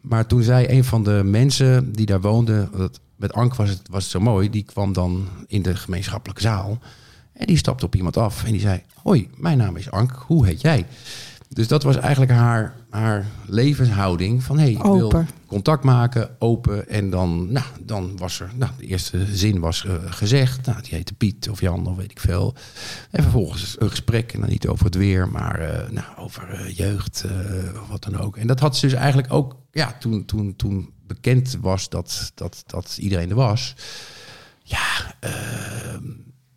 Maar 0.00 0.26
toen 0.26 0.42
zei 0.42 0.66
een 0.68 0.84
van 0.84 1.04
de 1.04 1.22
mensen 1.24 1.92
die 1.92 2.06
daar 2.06 2.20
woonde, 2.20 2.68
dat, 2.76 3.00
met 3.16 3.32
Ank 3.32 3.54
was 3.54 3.68
het, 3.68 3.80
was 3.90 4.02
het 4.02 4.12
zo 4.12 4.20
mooi, 4.20 4.50
die 4.50 4.62
kwam 4.62 4.92
dan 4.92 5.28
in 5.46 5.62
de 5.62 5.76
gemeenschappelijke 5.76 6.42
zaal. 6.42 6.78
En 7.32 7.46
die 7.46 7.56
stapte 7.56 7.84
op 7.84 7.96
iemand 7.96 8.16
af 8.16 8.44
en 8.44 8.52
die 8.52 8.60
zei: 8.60 8.82
Hoi, 9.02 9.28
mijn 9.36 9.58
naam 9.58 9.76
is 9.76 9.90
Ank, 9.90 10.24
hoe 10.26 10.46
heet 10.46 10.60
jij? 10.60 10.86
Dus 11.54 11.68
dat 11.68 11.82
was 11.82 11.96
eigenlijk 11.96 12.32
haar, 12.32 12.74
haar 12.90 13.26
levenshouding 13.46 14.42
van 14.42 14.58
hey, 14.58 14.70
ik 14.70 14.82
wil 14.82 15.24
contact 15.46 15.84
maken, 15.84 16.30
open. 16.38 16.88
En 16.88 17.10
dan, 17.10 17.52
nou, 17.52 17.66
dan 17.80 18.16
was 18.16 18.40
er, 18.40 18.50
nou, 18.54 18.72
de 18.78 18.86
eerste 18.86 19.26
zin 19.36 19.60
was 19.60 19.84
eh, 19.84 19.94
gezegd. 20.04 20.66
Nou, 20.66 20.82
die 20.82 20.94
heette 20.94 21.14
Piet 21.14 21.50
of 21.50 21.60
Jan 21.60 21.86
of 21.86 21.96
weet 21.96 22.10
ik 22.10 22.20
veel. 22.20 22.54
En 23.10 23.22
vervolgens 23.22 23.76
een 23.78 23.90
gesprek, 23.90 24.32
en 24.32 24.40
dan 24.40 24.48
niet 24.48 24.68
over 24.68 24.84
het 24.84 24.94
weer, 24.94 25.28
maar 25.28 25.60
eh, 25.60 25.90
nou, 25.90 26.06
over 26.16 26.48
eh, 26.48 26.76
jeugd, 26.76 27.24
of 27.82 27.88
wat 27.88 28.02
dan 28.02 28.18
ook. 28.18 28.36
En 28.36 28.46
dat 28.46 28.60
had 28.60 28.76
ze 28.76 28.86
dus 28.86 28.94
eigenlijk 28.94 29.32
ook, 29.32 29.56
ja, 29.72 29.96
toen, 29.98 30.24
toen, 30.24 30.56
toen 30.56 30.90
bekend 31.14 31.56
was 31.60 31.88
dat, 31.88 32.32
dat, 32.34 32.62
dat 32.66 32.96
iedereen 33.00 33.30
er 33.30 33.36
was. 33.36 33.74
Ja, 34.62 35.14
ehm, 35.20 36.02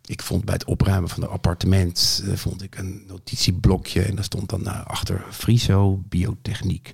ik 0.04 0.22
vond 0.22 0.44
bij 0.44 0.54
het 0.54 0.64
opruimen 0.64 1.08
van 1.08 1.22
het 1.22 1.30
appartement 1.30 2.22
eh, 2.26 2.36
vond 2.36 2.62
ik 2.62 2.78
een 2.78 3.04
notitieblokje 3.08 4.02
en 4.02 4.14
daar 4.14 4.24
stond 4.24 4.48
dan 4.48 4.66
eh, 4.66 4.86
achter 4.86 5.24
Friso 5.30 6.02
biotechniek, 6.08 6.92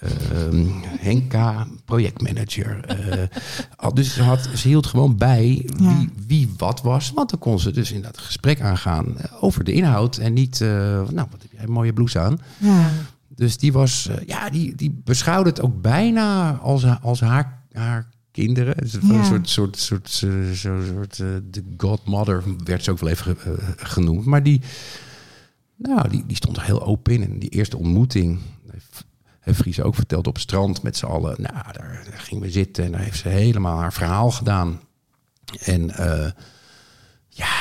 Ehm 0.00 0.68
Henka 0.98 1.66
projectmanager. 1.84 2.84
Eh, 2.84 3.88
dus 3.94 4.14
ze, 4.14 4.22
had, 4.22 4.48
ze 4.54 4.68
hield 4.68 4.86
gewoon 4.86 5.16
bij 5.16 5.40
wie, 5.76 5.82
Ja. 5.82 6.04
wie 6.26 6.54
wat 6.56 6.82
was, 6.82 7.10
want 7.14 7.30
dan 7.30 7.38
kon 7.38 7.58
ze 7.60 7.70
dus 7.70 7.88
inderdaad 7.92 8.16
een 8.16 8.26
gesprek 8.26 8.60
aangaan 8.60 9.18
eh, 9.18 9.42
over 9.42 9.64
de 9.64 9.72
inhoud 9.72 10.16
en 10.16 10.32
niet, 10.32 10.60
eh, 10.60 10.68
nou 10.68 11.26
wat 11.30 11.42
heb 11.42 11.52
jij 11.52 11.62
een 11.62 11.70
mooie 11.72 11.92
blouse 11.92 12.18
aan. 12.18 12.40
Ja. 12.58 12.90
Dus 13.36 13.58
die 13.58 13.72
was, 13.72 14.08
eh, 14.08 14.26
ja, 14.26 14.50
die, 14.50 14.74
die 14.74 15.00
beschouwde 15.04 15.48
het 15.50 15.60
ook 15.60 15.80
bijna 15.80 16.52
als, 16.56 16.84
als 17.02 17.20
haar, 17.20 17.62
haar 17.72 18.08
kinderen. 18.30 18.74
Ja. 18.86 19.14
een 19.14 19.24
soort, 19.24 19.48
soort, 19.48 19.78
soort, 19.78 20.08
zo- 20.10 20.82
soort 20.84 21.18
eh, 21.20 21.26
de 21.50 21.64
godmother 21.76 22.42
werd 22.64 22.84
ze 22.84 22.90
ook 22.90 22.98
wel 22.98 23.10
even 23.10 23.36
eh, 23.44 23.52
genoemd. 23.76 24.24
Maar 24.24 24.42
die, 24.42 24.60
nou, 25.76 26.08
die, 26.08 26.26
die 26.26 26.36
stond 26.36 26.56
er 26.56 26.62
heel 26.64 26.82
open 26.82 27.12
in. 27.12 27.22
En 27.22 27.38
die 27.38 27.48
eerste 27.50 27.76
ontmoeting, 27.76 28.38
heeft, 28.70 29.04
heeft 29.40 29.58
Fries 29.58 29.80
ook 29.80 29.94
verteld 29.94 30.26
op 30.26 30.34
het 30.34 30.42
strand 30.42 30.82
met 30.82 30.96
z'n 30.96 31.06
allen. 31.06 31.34
Nou, 31.42 31.54
daar, 31.72 32.02
daar 32.10 32.18
gingen 32.20 32.42
we 32.42 32.50
zitten 32.50 32.84
en 32.84 32.92
daar 32.92 33.00
heeft 33.00 33.18
ze 33.18 33.28
helemaal 33.28 33.78
haar 33.78 33.92
verhaal 33.92 34.30
gedaan. 34.30 34.80
En 35.64 35.86
ja, 37.28 37.54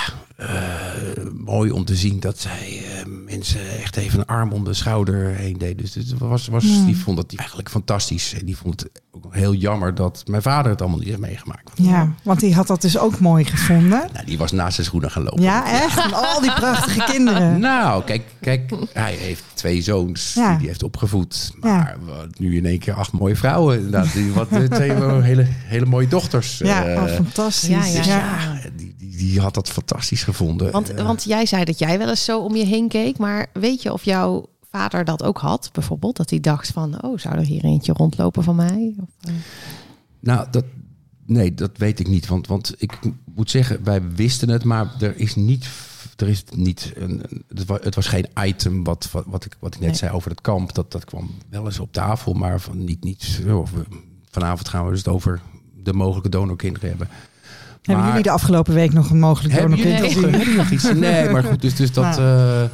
mooi 1.33 1.71
om 1.71 1.85
te 1.85 1.95
zien 1.95 2.19
dat 2.19 2.39
zij 2.39 2.81
eh, 2.97 3.05
mensen 3.25 3.79
echt 3.81 3.95
even 3.95 4.19
een 4.19 4.25
arm 4.25 4.51
om 4.51 4.63
de 4.63 4.73
schouder 4.73 5.27
heen 5.35 5.57
deed. 5.57 5.77
Dus 5.77 5.93
het 5.93 6.17
was, 6.17 6.47
was, 6.47 6.63
Ja. 6.63 6.85
die 6.85 6.97
vond 6.97 7.17
het 7.17 7.35
eigenlijk 7.37 7.69
fantastisch. 7.69 8.33
En 8.39 8.45
die 8.45 8.57
vond 8.57 8.79
het 8.79 9.01
ook 9.11 9.35
heel 9.35 9.53
jammer 9.53 9.95
dat 9.95 10.23
mijn 10.27 10.41
vader 10.41 10.71
het 10.71 10.81
allemaal 10.81 10.99
niet 10.99 11.07
heeft 11.07 11.19
meegemaakt. 11.19 11.71
ja, 11.75 12.13
want 12.23 12.39
die 12.39 12.53
had 12.55 12.67
dat 12.67 12.81
dus 12.81 12.97
ook 12.97 13.19
mooi 13.19 13.45
gevonden. 13.45 13.89
Nou, 14.13 14.25
die 14.25 14.37
was 14.37 14.51
naast 14.51 14.73
zijn 14.75 14.87
schoenen 14.87 15.11
gaan 15.11 15.23
lopen. 15.23 15.41
Ja, 15.43 15.81
echt? 15.81 15.93
Van 16.01 16.13
al 16.13 16.41
die 16.41 16.53
prachtige 16.53 17.03
kinderen. 17.11 17.59
Nou, 17.65 18.03
kijk, 18.03 18.23
kijk, 18.41 18.71
hij 18.93 19.13
heeft 19.13 19.43
twee 19.53 19.81
zoons 19.81 20.33
Ja. 20.33 20.47
die 20.49 20.57
hij 20.57 20.67
heeft 20.67 20.83
opgevoed. 20.83 21.51
Maar 21.59 21.95
wat, 22.05 22.39
nu 22.39 22.57
in 22.57 22.65
één 22.65 22.79
keer 22.79 22.93
acht 22.93 23.11
mooie 23.11 23.35
vrouwen. 23.35 23.75
Inderdaad, 23.77 24.13
die, 24.13 24.31
wat, 24.33 24.47
eh, 24.49 24.59
twee 24.63 24.91
hele, 25.21 25.45
hele 25.47 25.85
mooie 25.85 26.07
dochters. 26.07 26.57
Ja, 26.57 26.85
Eh, 26.85 27.01
oh, 27.03 27.09
fantastisch. 27.09 27.69
ja, 27.69 27.85
ja, 28.03 28.59
die, 29.11 29.39
had 29.39 29.53
dat 29.53 29.69
fantastisch 29.69 30.23
gevonden. 30.23 30.71
Want, 30.71 30.89
Eh, 30.93 31.05
want 31.05 31.23
jij 31.23 31.45
zei 31.45 31.63
dat 31.63 31.79
jij 31.79 31.97
wel 31.97 32.09
eens 32.09 32.23
zo 32.23 32.39
om 32.39 32.55
je 32.55 32.65
heen 32.65 32.87
keek. 32.87 33.17
Maar 33.17 33.47
weet 33.53 33.81
je 33.81 33.93
of 33.93 34.03
jouw 34.03 34.45
vader 34.69 35.05
dat 35.05 35.23
ook 35.23 35.37
had? 35.37 35.69
Bijvoorbeeld 35.73 36.15
dat 36.17 36.29
hij 36.29 36.39
dacht 36.39 36.67
van... 36.71 37.03
oh, 37.03 37.17
zou 37.19 37.35
er 37.35 37.45
hier 37.45 37.63
eentje 37.63 37.93
rondlopen 37.93 38.43
van 38.43 38.55
mij? 38.55 38.95
Of, 39.01 39.09
eh, 39.29 39.33
Nou, 40.19 40.47
dat, 40.51 40.65
nee, 41.25 41.53
dat 41.53 41.77
weet 41.77 41.99
ik 41.99 42.07
niet. 42.07 42.27
Want, 42.27 42.47
want 42.47 42.73
ik 42.77 42.99
moet 43.35 43.49
zeggen, 43.51 43.83
wij 43.83 44.11
wisten 44.11 44.49
het, 44.49 44.63
maar 44.63 44.93
er 44.99 45.17
is 45.17 45.35
niet. 45.35 45.67
Er 46.15 46.27
is 46.27 46.43
niet 46.55 46.91
een, 46.95 47.21
het, 47.81 47.95
was, 47.95 48.07
geen 48.07 48.25
item 48.43 48.83
wat, 48.83 49.09
wat, 49.11 49.23
wat, 49.27 49.45
ik, 49.45 49.55
wat 49.59 49.73
ik 49.75 49.79
net 49.79 49.89
Nee. 49.89 49.97
zei 49.99 50.11
over 50.11 50.29
het 50.31 50.41
kamp. 50.41 50.73
Dat, 50.73 50.91
dat 50.91 51.05
kwam 51.05 51.29
wel 51.49 51.65
eens 51.65 51.79
op 51.79 51.91
tafel, 51.93 52.33
maar 52.33 52.61
van 52.61 52.83
niet, 52.83 53.03
niet 53.03 53.23
zo. 53.23 53.63
We- 53.73 53.85
vanavond 54.29 54.67
gaan 54.69 54.83
we 54.85 54.89
dus 54.89 54.99
het 54.99 55.07
over 55.07 55.41
de 55.83 55.93
mogelijke 55.93 56.29
donorkinderen 56.29 56.89
hebben. 56.89 57.07
Hebben 57.85 57.95
Maar- 58.03 58.07
jullie 58.07 58.23
de 58.23 58.29
afgelopen 58.31 58.73
week 58.73 58.93
nog 58.93 59.09
een 59.09 59.19
mogelijk 59.19 59.53
hebben 59.53 59.77
jullie, 59.77 59.83
donorkind 59.97 60.13
nog, 60.13 60.23
gezien? 60.23 60.39
hebben 60.39 60.53
jullie 60.53 60.63
nog 60.63 60.71
iets? 60.71 60.99
Nee, 61.23 61.29
maar 61.29 61.43
goed, 61.43 61.61
dus, 61.61 61.75
dus 61.75 61.93
dat. 61.93 62.03
Nou. 62.17 62.21
eh, 62.63 62.69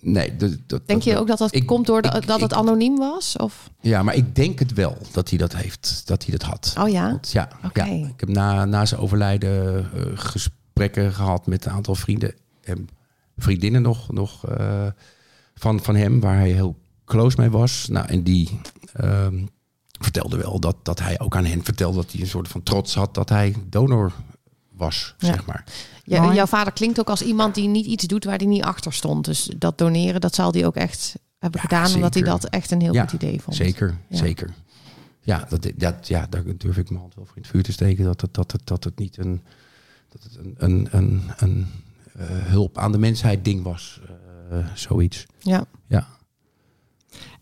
nee, 0.00 0.36
dat, 0.36 0.50
dat, 0.66 0.86
denk 0.86 1.02
je 1.02 1.16
ook 1.18 1.26
dat 1.26 1.38
dat 1.38 1.54
ik- 1.54 1.66
komt 1.66 1.86
door 1.86 2.02
de- 2.02 2.08
ik- 2.08 2.26
dat 2.26 2.36
ik- 2.36 2.42
het 2.42 2.52
anoniem 2.52 2.96
was? 2.96 3.36
Of? 3.36 3.70
Ja, 3.80 4.02
maar 4.02 4.14
ik 4.14 4.34
denk 4.34 4.58
het 4.58 4.72
wel 4.72 4.96
dat 5.12 5.28
hij 5.28 5.38
dat 5.38 5.56
heeft, 5.56 6.02
dat 6.04 6.22
hij 6.26 6.36
dat 6.38 6.42
had. 6.48 6.74
Oh 6.78 6.88
ja? 6.88 7.10
Want 7.10 7.30
ja, 7.32 7.48
Oké. 7.64 7.84
ja, 7.84 8.06
ik 8.06 8.20
heb 8.20 8.28
na, 8.28 8.64
na 8.64 8.84
zijn 8.86 9.00
overlijden 9.00 9.76
eh, 9.94 10.02
gesprekken 10.14 11.12
gehad 11.12 11.46
met 11.46 11.64
een 11.64 11.72
aantal 11.72 11.94
vrienden 11.94 12.34
en 12.64 12.88
vriendinnen 13.36 13.82
nog, 13.82 14.12
nog 14.12 14.46
eh, 14.46 14.86
van, 15.54 15.80
van 15.82 15.96
hem, 15.96 16.20
waar 16.20 16.36
hij 16.36 16.50
heel 16.50 16.76
close 17.04 17.40
mee 17.40 17.50
was. 17.50 17.86
Nou, 17.90 18.06
en 18.06 18.22
die 18.22 18.60
ehm, 18.92 19.38
vertelde 19.98 20.36
wel 20.36 20.58
dat, 20.60 20.76
dat 20.82 20.98
hij 21.00 21.20
ook 21.20 21.36
aan 21.36 21.44
hen 21.44 21.64
vertelde 21.64 21.96
dat 21.96 22.12
hij 22.12 22.20
een 22.20 22.26
soort 22.26 22.48
van 22.48 22.62
trots 22.62 22.94
had 22.94 23.14
dat 23.14 23.28
hij 23.28 23.54
donor 23.66 24.12
was, 24.70 25.14
Ja. 25.18 25.26
zeg 25.26 25.46
maar. 25.46 25.64
Ja, 26.04 26.34
jouw 26.34 26.46
vader 26.46 26.72
klinkt 26.72 27.00
ook 27.00 27.08
als 27.10 27.22
iemand 27.22 27.54
die 27.54 27.68
niet 27.68 27.86
iets 27.86 28.04
doet 28.06 28.24
waar 28.24 28.36
hij 28.36 28.46
niet 28.46 28.62
achter 28.62 28.92
stond. 28.92 29.24
Dus 29.24 29.50
dat 29.56 29.78
doneren, 29.78 30.20
dat 30.20 30.34
zal 30.34 30.52
hij 30.52 30.66
ook 30.66 30.76
echt 30.76 31.14
hebben 31.38 31.60
Ja, 31.62 31.68
gedaan. 31.68 31.94
Omdat 31.94 32.14
hij 32.14 32.22
dat 32.22 32.44
echt 32.44 32.70
een 32.70 32.80
heel 32.80 32.92
Ja, 32.92 33.02
goed 33.02 33.12
idee 33.12 33.40
vond. 33.40 33.56
Zeker, 33.56 33.98
Ja. 34.08 34.16
zeker. 34.16 34.54
Ja, 35.20 35.46
dat, 35.48 35.70
dat, 35.76 36.08
ja, 36.08 36.26
daar 36.30 36.42
durf 36.56 36.76
ik 36.76 36.88
mijn 36.88 37.00
hand 37.00 37.14
wel 37.14 37.24
voor 37.24 37.36
in 37.36 37.42
het 37.42 37.50
vuur 37.50 37.62
te 37.62 37.72
steken. 37.72 38.04
Dat 38.04 38.20
het, 38.20 38.34
dat 38.34 38.52
het, 38.52 38.60
dat 38.66 38.84
het 38.84 38.98
niet 38.98 39.18
een, 39.18 39.42
dat 40.08 40.22
het 40.22 40.36
een, 40.36 40.54
een, 40.58 40.88
een, 40.90 41.22
een 41.36 41.66
eh, 42.18 42.26
hulp 42.28 42.78
aan 42.78 42.92
de 42.92 42.98
mensheid 42.98 43.44
ding 43.44 43.62
was. 43.62 44.00
Eh, 44.50 44.58
zoiets. 44.74 45.26
Ja. 45.38 45.64
Ja. 45.86 46.06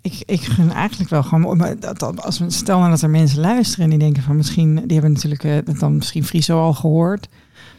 Ik, 0.07 0.22
ik 0.26 0.40
gun 0.42 0.72
eigenlijk 0.72 1.11
wel 1.11 1.22
gewoon. 1.22 1.57
Maar 1.57 1.78
dat, 1.80 1.98
dat- 1.98 2.22
als 2.22 2.38
we 2.38 2.50
stel 2.50 2.78
nou 2.78 2.90
dat 2.90 3.02
er 3.02 3.11
mensen 3.11 3.40
luisteren 3.40 3.84
en 3.84 3.90
die 3.90 3.98
denken 3.98 4.22
van 4.22 4.36
misschien, 4.36 4.74
die 4.74 4.92
hebben 4.92 5.12
natuurlijk 5.12 5.44
eh, 5.44 5.78
dan 5.78 5.96
misschien 5.96 6.24
Friso 6.24 6.61
al 6.61 6.72
gehoord, 6.74 7.28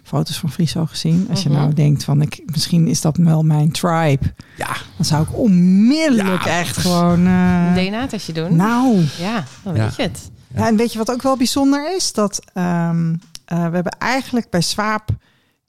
foto's 0.03 0.37
van 0.39 0.51
Friso 0.51 0.85
gezien. 0.85 1.27
Als 1.29 1.43
je 1.43 1.49
Mhm. 1.49 1.57
nou 1.57 1.73
denkt 1.73 2.03
van 2.03 2.21
ik, 2.21 2.41
misschien 2.45 2.87
is 2.87 3.01
dat 3.01 3.17
wel 3.17 3.43
mijn 3.43 3.71
tribe, 3.71 4.33
Ja, 4.57 4.75
dan 4.95 5.05
zou 5.05 5.23
ik 5.23 5.37
onmiddellijk 5.37 6.43
Ja. 6.43 6.59
echt 6.59 6.77
gewoon. 6.77 7.25
eh, 7.27 7.65
Een 7.75 7.85
DNA-testje 7.89 8.33
doen. 8.33 8.55
nou, 8.55 8.97
Ja, 9.19 9.43
dan 9.63 9.75
Ja. 9.75 9.83
weet 9.83 9.95
je 9.95 10.01
het. 10.01 10.31
ja. 10.55 10.67
en 10.67 10.75
weet 10.75 10.91
je 10.91 10.97
wat 10.97 11.11
ook 11.11 11.21
wel 11.21 11.37
bijzonder 11.37 11.95
is? 11.95 12.13
Dat 12.13 12.39
ehm, 12.53 13.13
eh, 13.45 13.57
we 13.57 13.73
hebben 13.75 13.97
eigenlijk 13.99 14.49
bij 14.49 14.61
Swaap 14.61 15.09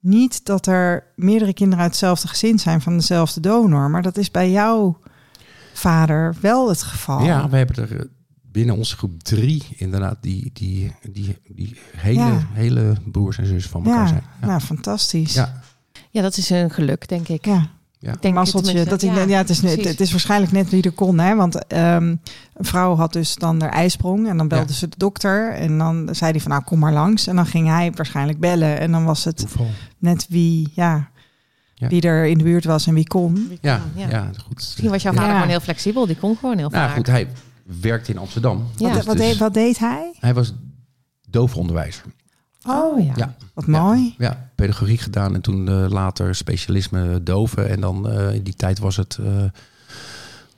niet 0.01 0.45
dat 0.45 0.67
er 0.67 1.05
meerdere 1.17 1.53
kinderen 1.55 1.81
uit 1.83 1.91
hetzelfde 1.91 2.29
gezin 2.29 2.59
zijn 2.59 2.81
van 2.81 2.97
dezelfde 2.97 3.41
donor. 3.41 3.91
Maar 3.91 4.03
dat 4.03 4.17
is 4.17 4.31
bij 4.31 4.51
jouw 4.51 4.99
vader 5.79 6.35
wel 6.41 6.69
het 6.69 6.83
geval. 6.83 7.25
Ja, 7.25 7.49
we 7.49 7.57
hebben 7.57 7.77
er 7.77 7.97
eh, 8.01 8.05
binnen 8.43 8.77
onze 8.77 8.97
groep 8.97 9.23
drie 9.23 9.63
inderdaad 9.77 10.17
die, 10.21 10.51
die, 10.53 10.95
die, 11.13 11.39
die 11.49 11.77
hele, 11.97 12.19
Ja. 12.21 12.47
hele 12.53 12.95
broers 13.05 13.39
en 13.39 13.47
zus 13.47 13.67
van 13.67 13.85
elkaar 13.85 14.01
ja, 14.03 14.09
zijn. 14.09 14.23
Ja. 14.41 14.47
nou, 14.47 14.61
fantastisch. 14.61 15.35
Ja. 15.35 15.61
Ja, 16.11 16.23
dat 16.23 16.37
is 16.37 16.51
een 16.51 16.71
geluk, 16.71 17.09
denk 17.09 17.29
ik. 17.29 17.45
Ja. 17.45 17.69
Ja. 18.01 18.15
Denk. 18.21 18.35
Dat 18.35 19.03
ik, 19.03 19.29
ja, 19.29 19.39
het, 19.39 19.51
is, 19.51 19.61
het 19.63 20.01
is 20.01 20.11
waarschijnlijk 20.11 20.53
net 20.53 20.71
wie 20.71 20.83
er 20.83 20.93
kon. 20.93 21.19
Hè? 21.19 21.35
Want 21.35 21.67
ehm, 21.67 22.03
een 22.55 22.65
vrouw 22.65 22.97
had 22.97 23.13
dus 23.13 23.35
dan 23.35 23.61
haar 23.61 23.71
ijsprong. 23.71 24.29
En 24.29 24.37
dan 24.37 24.49
belde 24.49 24.69
Ja. 24.69 24.75
ze 24.79 24.89
de 24.89 24.97
dokter. 24.97 25.53
En 25.53 25.79
dan 25.79 26.09
zei 26.13 26.31
hij 26.31 26.41
van 26.41 26.51
nou 26.51 26.63
kom 26.63 26.79
maar 26.79 26.93
langs. 26.93 27.27
En 27.27 27.37
dan 27.37 27.47
ging 27.47 27.69
hij 27.69 27.93
waarschijnlijk 27.93 28.41
bellen. 28.41 28.79
En 28.79 28.91
dan 28.93 29.05
was 29.05 29.25
het 29.25 29.45
net 29.99 30.27
wie, 30.29 30.69
ja, 30.75 31.09
Ja. 31.81 31.89
wie 31.89 32.01
er 32.03 32.27
in 32.27 32.39
de 32.39 32.45
buurt 32.45 32.65
was 32.65 32.87
en 32.87 32.95
wie 32.95 33.07
kon. 33.07 33.59
Ja, 33.61 33.81
Ja. 33.95 34.09
ja. 34.09 34.31
goed. 34.45 34.55
Misschien 34.55 34.91
was 34.91 35.03
jouw 35.03 35.13
Ja. 35.13 35.19
vader 35.19 35.35
gewoon 35.35 35.49
heel 35.49 35.61
flexibel. 35.61 36.07
Die 36.07 36.17
kon 36.17 36.37
gewoon 36.37 36.59
heel 36.59 36.69
Nou 36.69 36.87
vaak. 36.87 36.97
goed, 36.97 37.07
hij 37.07 37.29
werkte 37.81 38.13
in 38.13 38.19
Amsterdam. 38.19 38.69
Ja. 38.77 38.93
Wat, 38.95 39.05
wat, 39.05 39.17
Dus- 39.17 39.27
deed, 39.27 39.37
wat 39.39 39.55
deed 39.55 39.79
hij? 39.79 40.13
Hij 40.21 40.35
was 40.35 40.55
doofonderwijzer. 41.31 42.05
Oh, 42.67 43.05
ja. 43.05 43.13
Ja. 43.17 43.35
wat 43.55 43.67
mooi. 43.67 44.15
Ja, 44.19 44.49
pedagogiek 44.55 45.01
gedaan 45.01 45.35
en 45.35 45.41
toen 45.41 45.69
eh, 45.69 45.85
later 45.89 46.35
specialisme 46.35 47.23
doven. 47.23 47.69
En 47.69 47.81
dan 47.81 48.09
eh, 48.11 48.35
in 48.35 48.43
die 48.43 48.55
tijd 48.55 48.79
was 48.79 48.97
het 48.97 49.19
eh, 49.21 49.45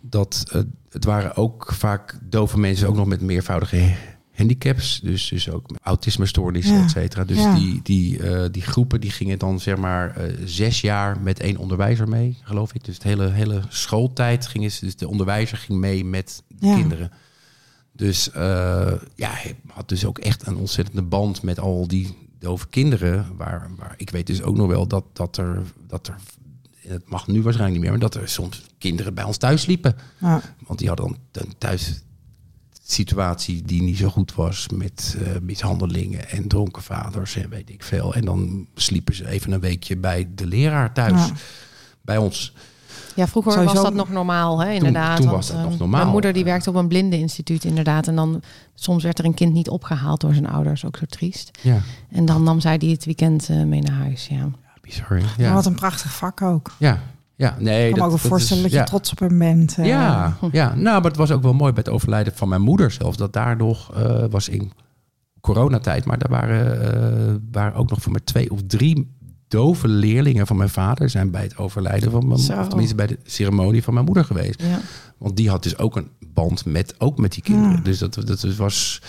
dat 0.01 0.45
het 0.91 1.05
waren 1.05 1.37
ook 1.37 1.73
vaak 1.73 2.19
dove 2.23 2.59
mensen 2.59 2.89
ook 2.89 2.97
nog 2.97 3.07
met 3.07 3.21
meervoudige 3.21 3.95
handicaps. 4.41 5.01
Dus, 5.03 5.29
dus 5.29 5.51
ook 5.51 5.67
autismestoornissen, 5.83 6.75
Ja. 6.77 6.83
et 6.85 6.91
cetera. 6.91 7.25
Dus 7.25 7.37
Ja. 7.39 7.55
die, 7.55 7.81
die, 7.83 8.23
eh, 8.23 8.45
die 8.51 8.63
groepen 8.63 9.01
die 9.01 9.11
gingen 9.11 9.39
dan 9.39 9.61
zeg 9.61 9.77
maar 9.77 10.17
eh, 10.17 10.35
zes 10.45 10.81
jaar 10.81 11.21
met 11.21 11.41
één 11.41 11.57
onderwijzer 11.57 12.09
mee, 12.09 12.39
geloof 12.43 12.75
ik. 12.75 12.85
Dus 12.85 12.99
de 12.99 13.09
hele, 13.09 13.31
hele 13.31 13.61
schooltijd 13.69 14.47
gingen 14.47 14.71
ze, 14.73 14.85
dus 14.85 14.97
de 14.97 15.09
onderwijzer 15.09 15.59
ging 15.59 15.79
mee 15.79 16.05
met 16.05 16.43
de 16.49 16.67
Ja. 16.67 16.75
kinderen. 16.75 17.11
Dus 17.93 18.31
eh, 18.31 18.93
ja, 19.15 19.31
hij 19.31 19.57
had 19.67 19.89
dus 19.89 20.05
ook 20.05 20.19
echt 20.19 20.47
een 20.47 20.57
ontzettende 20.57 21.03
band 21.03 21.43
met 21.43 21.59
al 21.59 21.87
die 21.89 22.17
dove 22.39 22.69
kinderen. 22.69 23.27
Waar, 23.37 23.71
waar 23.77 23.95
ik 23.97 24.11
weet 24.11 24.27
dus 24.27 24.43
ook 24.43 24.57
nog 24.57 24.69
wel 24.69 24.87
dat, 24.87 25.05
dat 25.13 25.37
er, 25.37 25.63
dat 25.87 26.07
er, 26.09 26.17
het 26.89 27.09
mag 27.09 27.27
nu 27.27 27.43
waarschijnlijk 27.43 27.73
niet 27.81 27.91
meer, 27.91 27.99
maar 28.01 28.11
dat 28.11 28.23
er 28.23 28.29
soms 28.29 28.63
kinderen 28.79 29.15
bij 29.15 29.25
ons 29.25 29.37
thuis 29.37 29.67
liepen. 29.67 29.95
Ja. 30.21 30.43
Want 30.67 30.79
die 30.79 30.89
hadden 30.89 31.17
dan 31.31 31.45
thuis 31.59 32.03
situatie 32.93 33.63
die 33.63 33.83
niet 33.83 33.97
zo 33.97 34.09
goed 34.09 34.35
was 34.35 34.67
met 34.75 35.17
eh, 35.19 35.29
mishandelingen 35.43 36.29
en 36.31 36.49
dronken 36.49 36.83
vaders 36.83 37.37
en 37.37 37.49
weet 37.51 37.71
ik 37.71 37.83
veel. 37.83 38.15
En 38.15 38.25
dan 38.25 38.67
sliepen 38.75 39.15
ze 39.15 39.29
even 39.29 39.53
een 39.53 39.61
weekje 39.61 39.97
bij 39.97 40.29
de 40.35 40.47
leraar 40.47 40.93
thuis, 40.93 41.27
Ja. 41.27 41.33
bij 42.03 42.17
ons. 42.17 42.55
Ja, 43.15 43.27
vroeger 43.29 43.53
Sowieso- 43.53 43.75
was 43.75 43.83
dat 43.85 43.95
nog 43.95 44.09
normaal, 44.11 44.61
hè, 44.61 44.71
inderdaad. 44.73 45.17
toen 45.17 45.25
want, 45.27 45.37
was 45.37 45.47
dat 45.47 45.57
eh, 45.57 45.63
nog 45.63 45.79
normaal. 45.79 46.01
Mijn 46.01 46.13
moeder 46.13 46.33
die 46.33 46.45
werkte 46.45 46.69
op 46.71 46.75
een 46.77 46.89
blindeninstituut, 46.89 47.65
inderdaad. 47.65 48.07
En 48.09 48.15
dan 48.17 48.43
soms 48.75 49.03
werd 49.03 49.19
er 49.19 49.25
een 49.25 49.35
kind 49.35 49.53
niet 49.53 49.69
opgehaald 49.69 50.21
door 50.21 50.33
zijn 50.35 50.49
ouders, 50.49 50.85
ook 50.85 50.97
zo 50.97 51.05
triest. 51.07 51.51
Ja, 51.63 51.79
En 52.11 52.25
dan 52.25 52.43
nam 52.43 52.61
zij 52.61 52.79
die 52.79 52.91
het 52.93 53.05
weekend 53.05 53.49
eh, 53.49 53.63
mee 53.63 53.81
naar 53.81 53.97
huis, 53.97 54.27
ja. 54.27 54.49
bizar. 54.81 55.09
hè? 55.09 55.21
Maar 55.21 55.35
Ja, 55.39 55.53
Wat 55.53 55.67
een 55.67 55.75
prachtig 55.75 56.13
vak 56.17 56.43
ook. 56.43 56.73
ja, 56.79 57.03
ja. 57.41 57.57
Nee, 57.59 57.89
Ik 57.89 57.95
kan 57.95 57.99
me 57.99 58.05
ook 58.05 58.11
wel 58.11 58.21
dat 58.21 58.21
voorstellen 58.21 58.57
is- 58.65 58.71
dat 58.71 58.73
je 58.73 58.79
ja. 58.79 58.85
trots 58.85 59.11
op 59.13 59.19
hem 59.19 59.39
bent. 59.39 59.79
eh. 59.79 59.87
Ja, 59.87 60.37
ja, 60.53 60.75
nou, 60.75 61.01
maar 61.01 61.11
het 61.11 61.17
was 61.17 61.31
ook 61.31 61.43
wel 61.43 61.53
mooi 61.55 61.73
bij 61.73 61.83
het 61.85 61.93
overlijden 61.93 62.33
van 62.37 62.49
mijn 62.49 62.63
moeder 62.63 62.91
zelfs. 62.91 63.17
Dat 63.17 63.33
daar 63.33 63.57
nog 63.57 63.95
eh, 63.95 64.25
was 64.31 64.49
in 64.49 64.73
coronatijd, 65.41 66.05
maar 66.05 66.19
daar 66.19 66.31
waren, 66.31 66.83
eh, 67.29 67.35
waren 67.53 67.75
ook 67.75 67.91
nog 67.91 68.03
voor 68.03 68.13
mij 68.13 68.21
twee 68.25 68.51
of 68.51 68.61
drie 68.67 69.19
dove 69.49 69.89
leerlingen 69.89 70.47
van 70.47 70.57
mijn 70.57 70.69
vader 70.69 71.11
zijn 71.11 71.31
bij 71.31 71.43
het 71.43 71.57
overlijden 71.57 72.11
van 72.11 72.27
mijn 72.29 72.59
of 72.59 72.69
tenminste 72.69 72.95
bij 72.95 73.07
de 73.07 73.19
ceremonie 73.25 73.83
van 73.83 73.95
mijn 73.95 74.07
moeder 74.07 74.25
geweest. 74.25 74.63
ja. 74.63 74.79
Want 75.19 75.37
die 75.37 75.49
had 75.51 75.63
dus 75.63 75.79
ook 75.79 75.97
een 75.97 76.09
band 76.33 76.65
met 76.65 76.95
ook 76.99 77.19
met 77.19 77.33
die 77.33 77.43
kinderen. 77.43 77.77
Ja. 77.77 77.83
Dus 77.83 77.99
dat, 77.99 78.15
dat 78.25 78.41
was. 78.57 79.03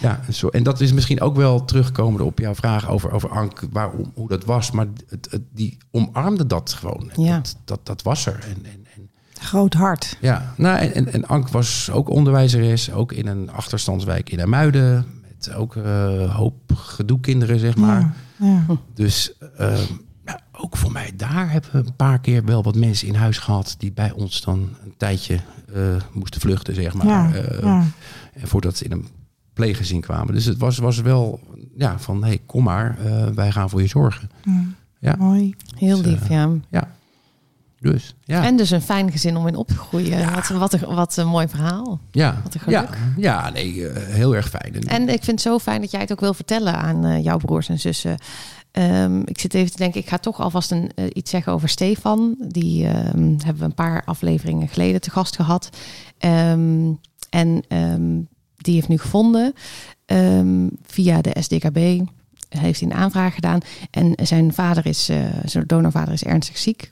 Ja, 0.00 0.20
zo, 0.30 0.48
en 0.48 0.62
dat 0.62 0.80
is 0.80 0.92
misschien 0.92 1.20
ook 1.20 1.36
wel 1.36 1.64
terugkomend 1.64 2.20
op 2.20 2.38
jouw 2.38 2.54
vraag 2.54 2.88
over, 2.88 3.10
over 3.12 3.30
Ank, 3.30 3.62
waarom, 3.72 4.12
hoe 4.14 4.28
dat 4.28 4.44
was. 4.44 4.70
Maar 4.70 4.86
het, 5.08 5.30
het, 5.30 5.42
die 5.52 5.78
omarmde 5.90 6.46
dat 6.46 6.72
gewoon. 6.72 7.10
Ja. 7.16 7.36
Dat, 7.36 7.56
dat, 7.64 7.86
dat 7.86 8.02
was 8.02 8.26
er. 8.26 8.38
En, 8.48 8.64
en, 8.64 8.86
en 8.94 9.10
Groot 9.40 9.74
hart. 9.74 10.16
ja, 10.20 10.54
nou, 10.56 10.78
en, 10.78 10.94
en, 10.94 11.12
en 11.12 11.26
Ank 11.26 11.48
was 11.48 11.90
ook 11.90 12.08
onderwijzeres, 12.08 12.92
ook 12.92 13.12
in 13.12 13.26
een 13.26 13.50
achterstandswijk 13.50 14.30
in 14.30 14.40
Amuiden. 14.40 15.06
Met 15.22 15.54
ook 15.54 15.74
een 15.74 16.28
hoop 16.28 16.72
gedoe 16.74 17.20
kinderen, 17.20 17.58
zeg 17.58 17.76
maar. 17.76 18.14
Ja, 18.36 18.64
ja. 18.68 18.76
Dus 18.94 19.32
ja, 20.24 20.40
ook 20.52 20.76
voor 20.76 20.92
mij 20.92 21.12
daar 21.16 21.50
hebben 21.50 21.70
we 21.72 21.78
een 21.78 21.96
paar 21.96 22.20
keer 22.20 22.44
wel 22.44 22.62
wat 22.62 22.74
mensen 22.74 23.08
in 23.08 23.14
huis 23.14 23.38
gehad... 23.38 23.74
die 23.78 23.92
bij 23.92 24.12
ons 24.12 24.40
dan 24.40 24.68
een 24.84 24.94
tijdje 24.96 25.40
eh, 25.74 25.82
moesten 26.12 26.40
vluchten, 26.40 26.74
zeg 26.74 26.94
maar. 26.94 27.34
Eh, 27.34 27.62
ja. 27.62 27.84
En 28.32 28.48
voordat 28.48 28.76
ze 28.76 28.84
in 28.84 28.92
een 28.92 29.08
pleeggezin 29.54 30.00
kwamen. 30.00 30.34
Dus 30.34 30.44
het 30.44 30.58
was, 30.58 30.78
was 30.78 31.00
wel 31.00 31.40
ja, 31.76 31.98
van, 31.98 32.22
hé, 32.22 32.28
hey, 32.28 32.40
kom 32.46 32.64
maar, 32.64 32.98
eh, 33.04 33.26
wij 33.26 33.52
gaan 33.52 33.70
voor 33.70 33.80
je 33.80 33.88
zorgen. 33.88 34.30
Ja. 34.98 35.14
Mooi. 35.18 35.54
Heel 35.76 35.96
Dus, 35.96 36.06
lief, 36.06 36.28
eh, 36.28 36.46
ja. 36.70 36.88
Dus, 37.80 38.14
ja. 38.24 38.44
En 38.44 38.56
dus 38.56 38.70
een 38.70 38.82
fijn 38.82 39.10
gezin 39.10 39.36
om 39.36 39.46
in 39.46 39.56
op 39.56 39.68
te 39.68 39.76
groeien. 39.76 40.18
Ja. 40.18 40.34
Wat, 40.34 40.48
wat, 40.48 40.72
een, 40.72 40.94
wat 40.94 41.16
een 41.16 41.26
mooi 41.26 41.48
verhaal. 41.48 42.00
ja. 42.10 42.40
wat 42.42 42.54
een 42.54 42.60
geluk. 42.60 42.98
Ja, 43.16 43.42
ja 43.42 43.50
nee, 43.50 43.88
eh, 43.88 44.14
heel 44.14 44.34
erg 44.36 44.48
fijn. 44.48 44.86
En 44.86 45.02
ik 45.02 45.24
vind 45.24 45.26
het 45.26 45.40
zo 45.40 45.58
fijn 45.58 45.80
dat 45.80 45.90
jij 45.90 46.00
het 46.00 46.12
ook 46.12 46.20
wil 46.20 46.34
vertellen 46.34 46.74
aan 46.74 47.22
jouw 47.22 47.36
broers 47.36 47.68
en 47.68 47.78
zussen. 47.78 48.16
Ehm, 48.70 49.20
ik 49.24 49.40
zit 49.40 49.54
even 49.54 49.70
te 49.70 49.76
denken, 49.76 50.00
ik 50.00 50.08
ga 50.08 50.18
toch 50.18 50.40
alvast 50.40 50.70
een, 50.70 50.90
iets 51.12 51.30
zeggen 51.30 51.52
over 51.52 51.68
Stefan. 51.68 52.36
Die 52.48 52.86
ehm, 52.86 53.34
hebben 53.38 53.58
we 53.58 53.64
een 53.64 53.74
paar 53.74 54.02
afleveringen 54.04 54.68
geleden 54.68 55.00
te 55.00 55.10
gast 55.10 55.36
gehad. 55.36 55.70
Ehm, 56.18 56.92
en 57.30 57.64
die 58.64 58.74
heeft 58.74 58.88
nu 58.88 58.98
gevonden 58.98 59.52
ehm, 60.06 60.68
via 60.86 61.20
de 61.20 61.36
SDKB. 61.40 61.76
Heeft 62.48 62.80
hij 62.80 62.90
een 62.90 62.96
aanvraag 62.96 63.34
gedaan. 63.34 63.60
En 63.90 64.12
zijn 64.22 64.52
vader 64.54 64.86
is, 64.86 65.08
eh, 65.08 65.18
zijn 65.44 65.64
donorvader 65.66 66.12
is 66.12 66.24
ernstig 66.24 66.58
ziek. 66.58 66.90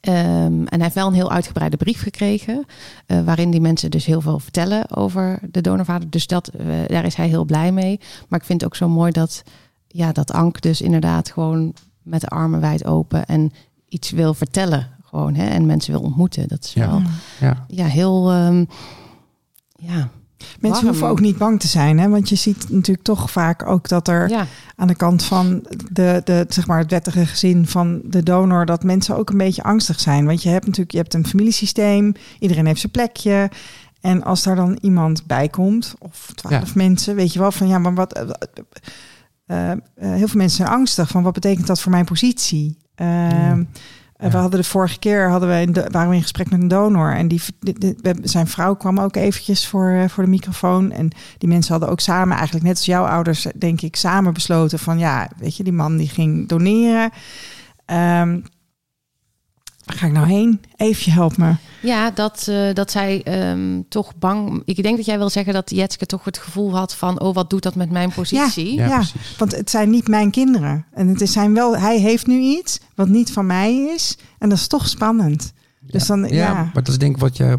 Ehm, 0.00 0.16
en 0.44 0.66
hij 0.70 0.78
heeft 0.82 0.94
wel 0.94 1.06
een 1.06 1.12
heel 1.14 1.30
uitgebreide 1.30 1.76
brief 1.76 2.02
gekregen. 2.02 2.64
eh, 3.06 3.20
waarin 3.24 3.50
die 3.50 3.60
mensen 3.60 3.90
dus 3.90 4.04
heel 4.04 4.20
veel 4.20 4.38
vertellen 4.38 4.96
over 4.96 5.38
de 5.50 5.60
donorvader. 5.60 6.10
Dus 6.10 6.26
dat, 6.26 6.48
eh, 6.48 6.66
daar 6.86 7.04
is 7.04 7.14
hij 7.14 7.28
heel 7.28 7.44
blij 7.44 7.72
mee. 7.72 8.00
Maar 8.28 8.38
ik 8.40 8.46
vind 8.46 8.60
het 8.60 8.70
ook 8.70 8.76
zo 8.76 8.88
mooi 8.88 9.12
dat, 9.12 9.42
ja, 9.88 10.12
dat 10.12 10.32
Ank 10.32 10.60
dus 10.60 10.80
inderdaad 10.80 11.30
gewoon 11.30 11.74
met 12.02 12.20
de 12.20 12.26
armen 12.28 12.60
wijd 12.60 12.84
open 12.84 13.26
en 13.26 13.52
iets 13.88 14.10
wil 14.10 14.34
vertellen. 14.34 14.88
Gewoon, 15.04 15.34
hè, 15.34 15.46
en 15.48 15.66
mensen 15.66 15.92
wil 15.92 16.00
ontmoeten. 16.02 16.48
Dat 16.48 16.64
is 16.64 16.72
Ja. 16.72 16.88
wel 16.90 17.02
Ja. 17.40 17.64
ja, 17.68 17.86
heel. 17.86 18.30
ehm, 18.30 18.64
ja, 19.76 20.10
Mensen 20.60 20.82
warm. 20.82 20.86
hoeven 20.86 21.08
ook 21.08 21.20
niet 21.20 21.38
bang 21.38 21.60
te 21.60 21.68
zijn, 21.68 21.98
hè? 21.98 22.08
want 22.08 22.28
je 22.28 22.34
ziet 22.34 22.70
natuurlijk 22.70 23.06
toch 23.06 23.30
vaak 23.30 23.66
ook 23.66 23.88
dat 23.88 24.08
er 24.08 24.28
ja, 24.28 24.46
aan 24.76 24.88
de 24.88 24.94
kant 24.94 25.24
van 25.24 25.66
de, 25.90 26.20
de, 26.24 26.46
zeg 26.48 26.66
maar 26.66 26.78
het 26.78 26.90
wettige 26.90 27.26
gezin 27.26 27.66
van 27.66 28.00
de 28.04 28.22
donor, 28.22 28.66
dat 28.66 28.82
mensen 28.82 29.16
ook 29.16 29.30
een 29.30 29.38
beetje 29.38 29.62
angstig 29.62 30.00
zijn. 30.00 30.26
Want 30.26 30.42
je 30.42 30.48
hebt 30.48 30.64
natuurlijk 30.64 30.92
je 30.92 30.98
hebt 30.98 31.14
een 31.14 31.26
familiesysteem, 31.26 32.12
iedereen 32.38 32.66
heeft 32.66 32.80
zijn 32.80 32.92
plekje. 32.92 33.50
En 34.00 34.22
als 34.24 34.42
daar 34.42 34.56
dan 34.56 34.78
iemand 34.80 35.26
bij 35.26 35.48
komt, 35.48 35.94
of 35.98 36.32
twaalf 36.34 36.74
mensen, 36.74 37.14
weet 37.14 37.32
je 37.32 37.38
wel 37.38 37.52
van 37.52 37.68
ja, 37.68 37.78
maar 37.78 37.94
wat. 37.94 38.12
eh, 38.12 38.28
eh, 39.46 39.70
eh, 39.70 39.78
heel 39.94 40.28
veel 40.28 40.38
mensen 40.38 40.56
zijn 40.56 40.68
angstig 40.68 41.08
van 41.08 41.22
wat 41.22 41.32
betekent 41.32 41.66
dat 41.66 41.80
voor 41.80 41.92
mijn 41.92 42.04
positie? 42.04 42.78
Ehm, 42.94 43.64
eh, 44.20 44.30
We 44.30 44.36
hadden 44.36 44.60
de 44.60 44.66
vorige 44.66 44.98
keer 44.98 45.30
hadden 45.30 45.72
de, 45.72 45.88
waren 45.90 46.08
we 46.08 46.14
in 46.14 46.22
gesprek 46.22 46.50
met 46.50 46.60
een 46.60 46.68
donor. 46.68 47.14
En 47.14 47.28
die, 47.28 47.40
zijn 48.22 48.46
vrouw 48.46 48.74
kwam 48.74 48.98
ook 48.98 49.16
eventjes 49.16 49.66
voor, 49.66 49.90
eh, 49.90 50.08
voor 50.08 50.24
de 50.24 50.30
microfoon. 50.30 50.92
En 50.92 51.10
die 51.38 51.48
mensen 51.48 51.72
hadden 51.72 51.90
ook 51.90 52.00
samen 52.00 52.36
eigenlijk 52.36 52.66
net 52.66 52.76
als 52.76 52.86
jouw 52.86 53.06
ouders 53.06 53.46
denk 53.56 53.80
ik 53.80 53.96
samen 53.96 54.32
besloten 54.32 54.78
van 54.78 54.98
ja 54.98 55.28
weet 55.38 55.56
je 55.56 55.64
die 55.64 55.72
man 55.72 55.96
die 55.96 56.08
ging 56.08 56.48
doneren. 56.48 57.10
Ehm, 57.86 58.40
waar 59.90 59.98
ga 59.98 60.06
ik 60.06 60.12
nou 60.12 60.26
heen? 60.26 60.60
Eefje 60.76 61.10
help 61.10 61.36
me. 61.36 61.54
ja 61.82 62.10
dat, 62.10 62.46
eh, 62.48 62.74
dat 62.74 62.90
zij 62.90 63.22
ehm, 63.22 63.82
toch 63.88 64.16
bang. 64.16 64.62
Ik 64.64 64.82
denk 64.82 64.96
dat 64.96 65.06
jij 65.06 65.18
wil 65.18 65.30
zeggen 65.30 65.52
dat 65.52 65.70
Jetske 65.70 66.06
toch 66.06 66.24
het 66.24 66.38
gevoel 66.38 66.76
had 66.76 66.94
van: 66.94 67.20
oh, 67.20 67.34
wat 67.34 67.50
doet 67.50 67.62
dat 67.62 67.74
met 67.74 67.90
mijn 67.90 68.12
positie? 68.12 68.74
Ja, 68.74 68.86
Ja. 68.86 69.02
Want 69.38 69.56
het 69.56 69.70
zijn 69.70 69.90
niet 69.90 70.08
mijn 70.08 70.30
kinderen 70.30 70.86
en 70.92 71.08
het 71.08 71.20
is 71.20 71.32
zijn 71.32 71.54
wel 71.54 71.76
hij 71.76 71.98
heeft 71.98 72.26
nu 72.26 72.40
iets 72.40 72.80
wat 72.94 73.08
niet 73.08 73.32
van 73.32 73.46
mij 73.46 73.74
is 73.74 74.18
en 74.38 74.48
dat 74.48 74.58
is 74.58 74.66
toch 74.66 74.88
spannend. 74.88 75.52
Dus 75.80 76.06
dan 76.06 76.28
ja, 76.28 76.54
maar 76.54 76.72
dat 76.72 76.88
is 76.88 76.98
denk 76.98 77.14
ik 77.14 77.20
wat 77.20 77.36
je 77.36 77.58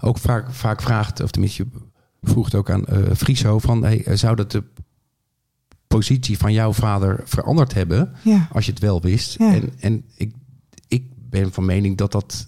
ook 0.00 0.18
vaak, 0.18 0.52
vaak 0.52 0.82
vraagt, 0.82 1.22
of 1.22 1.30
tenminste 1.30 1.62
je 1.62 1.80
vroeg 2.22 2.44
het 2.44 2.54
ook 2.54 2.70
aan 2.70 2.84
eh 2.84 2.98
Friso, 3.16 3.58
van 3.58 3.84
hey, 3.84 4.04
eh, 4.04 4.16
zou 4.16 4.36
dat 4.36 4.50
de 4.50 4.62
positie 5.86 6.38
van 6.38 6.52
jouw 6.52 6.72
vader 6.72 7.20
veranderd 7.24 7.74
hebben 7.74 8.12
ja. 8.22 8.48
als 8.52 8.64
je 8.64 8.70
het 8.70 8.80
wel 8.80 9.00
wist? 9.00 9.38
Ja. 9.38 9.52
En, 9.52 9.72
en 9.80 10.04
ik 10.16 10.32
ben 11.42 11.52
van 11.52 11.64
mening 11.64 11.96
dat 11.96 12.12
dat... 12.12 12.46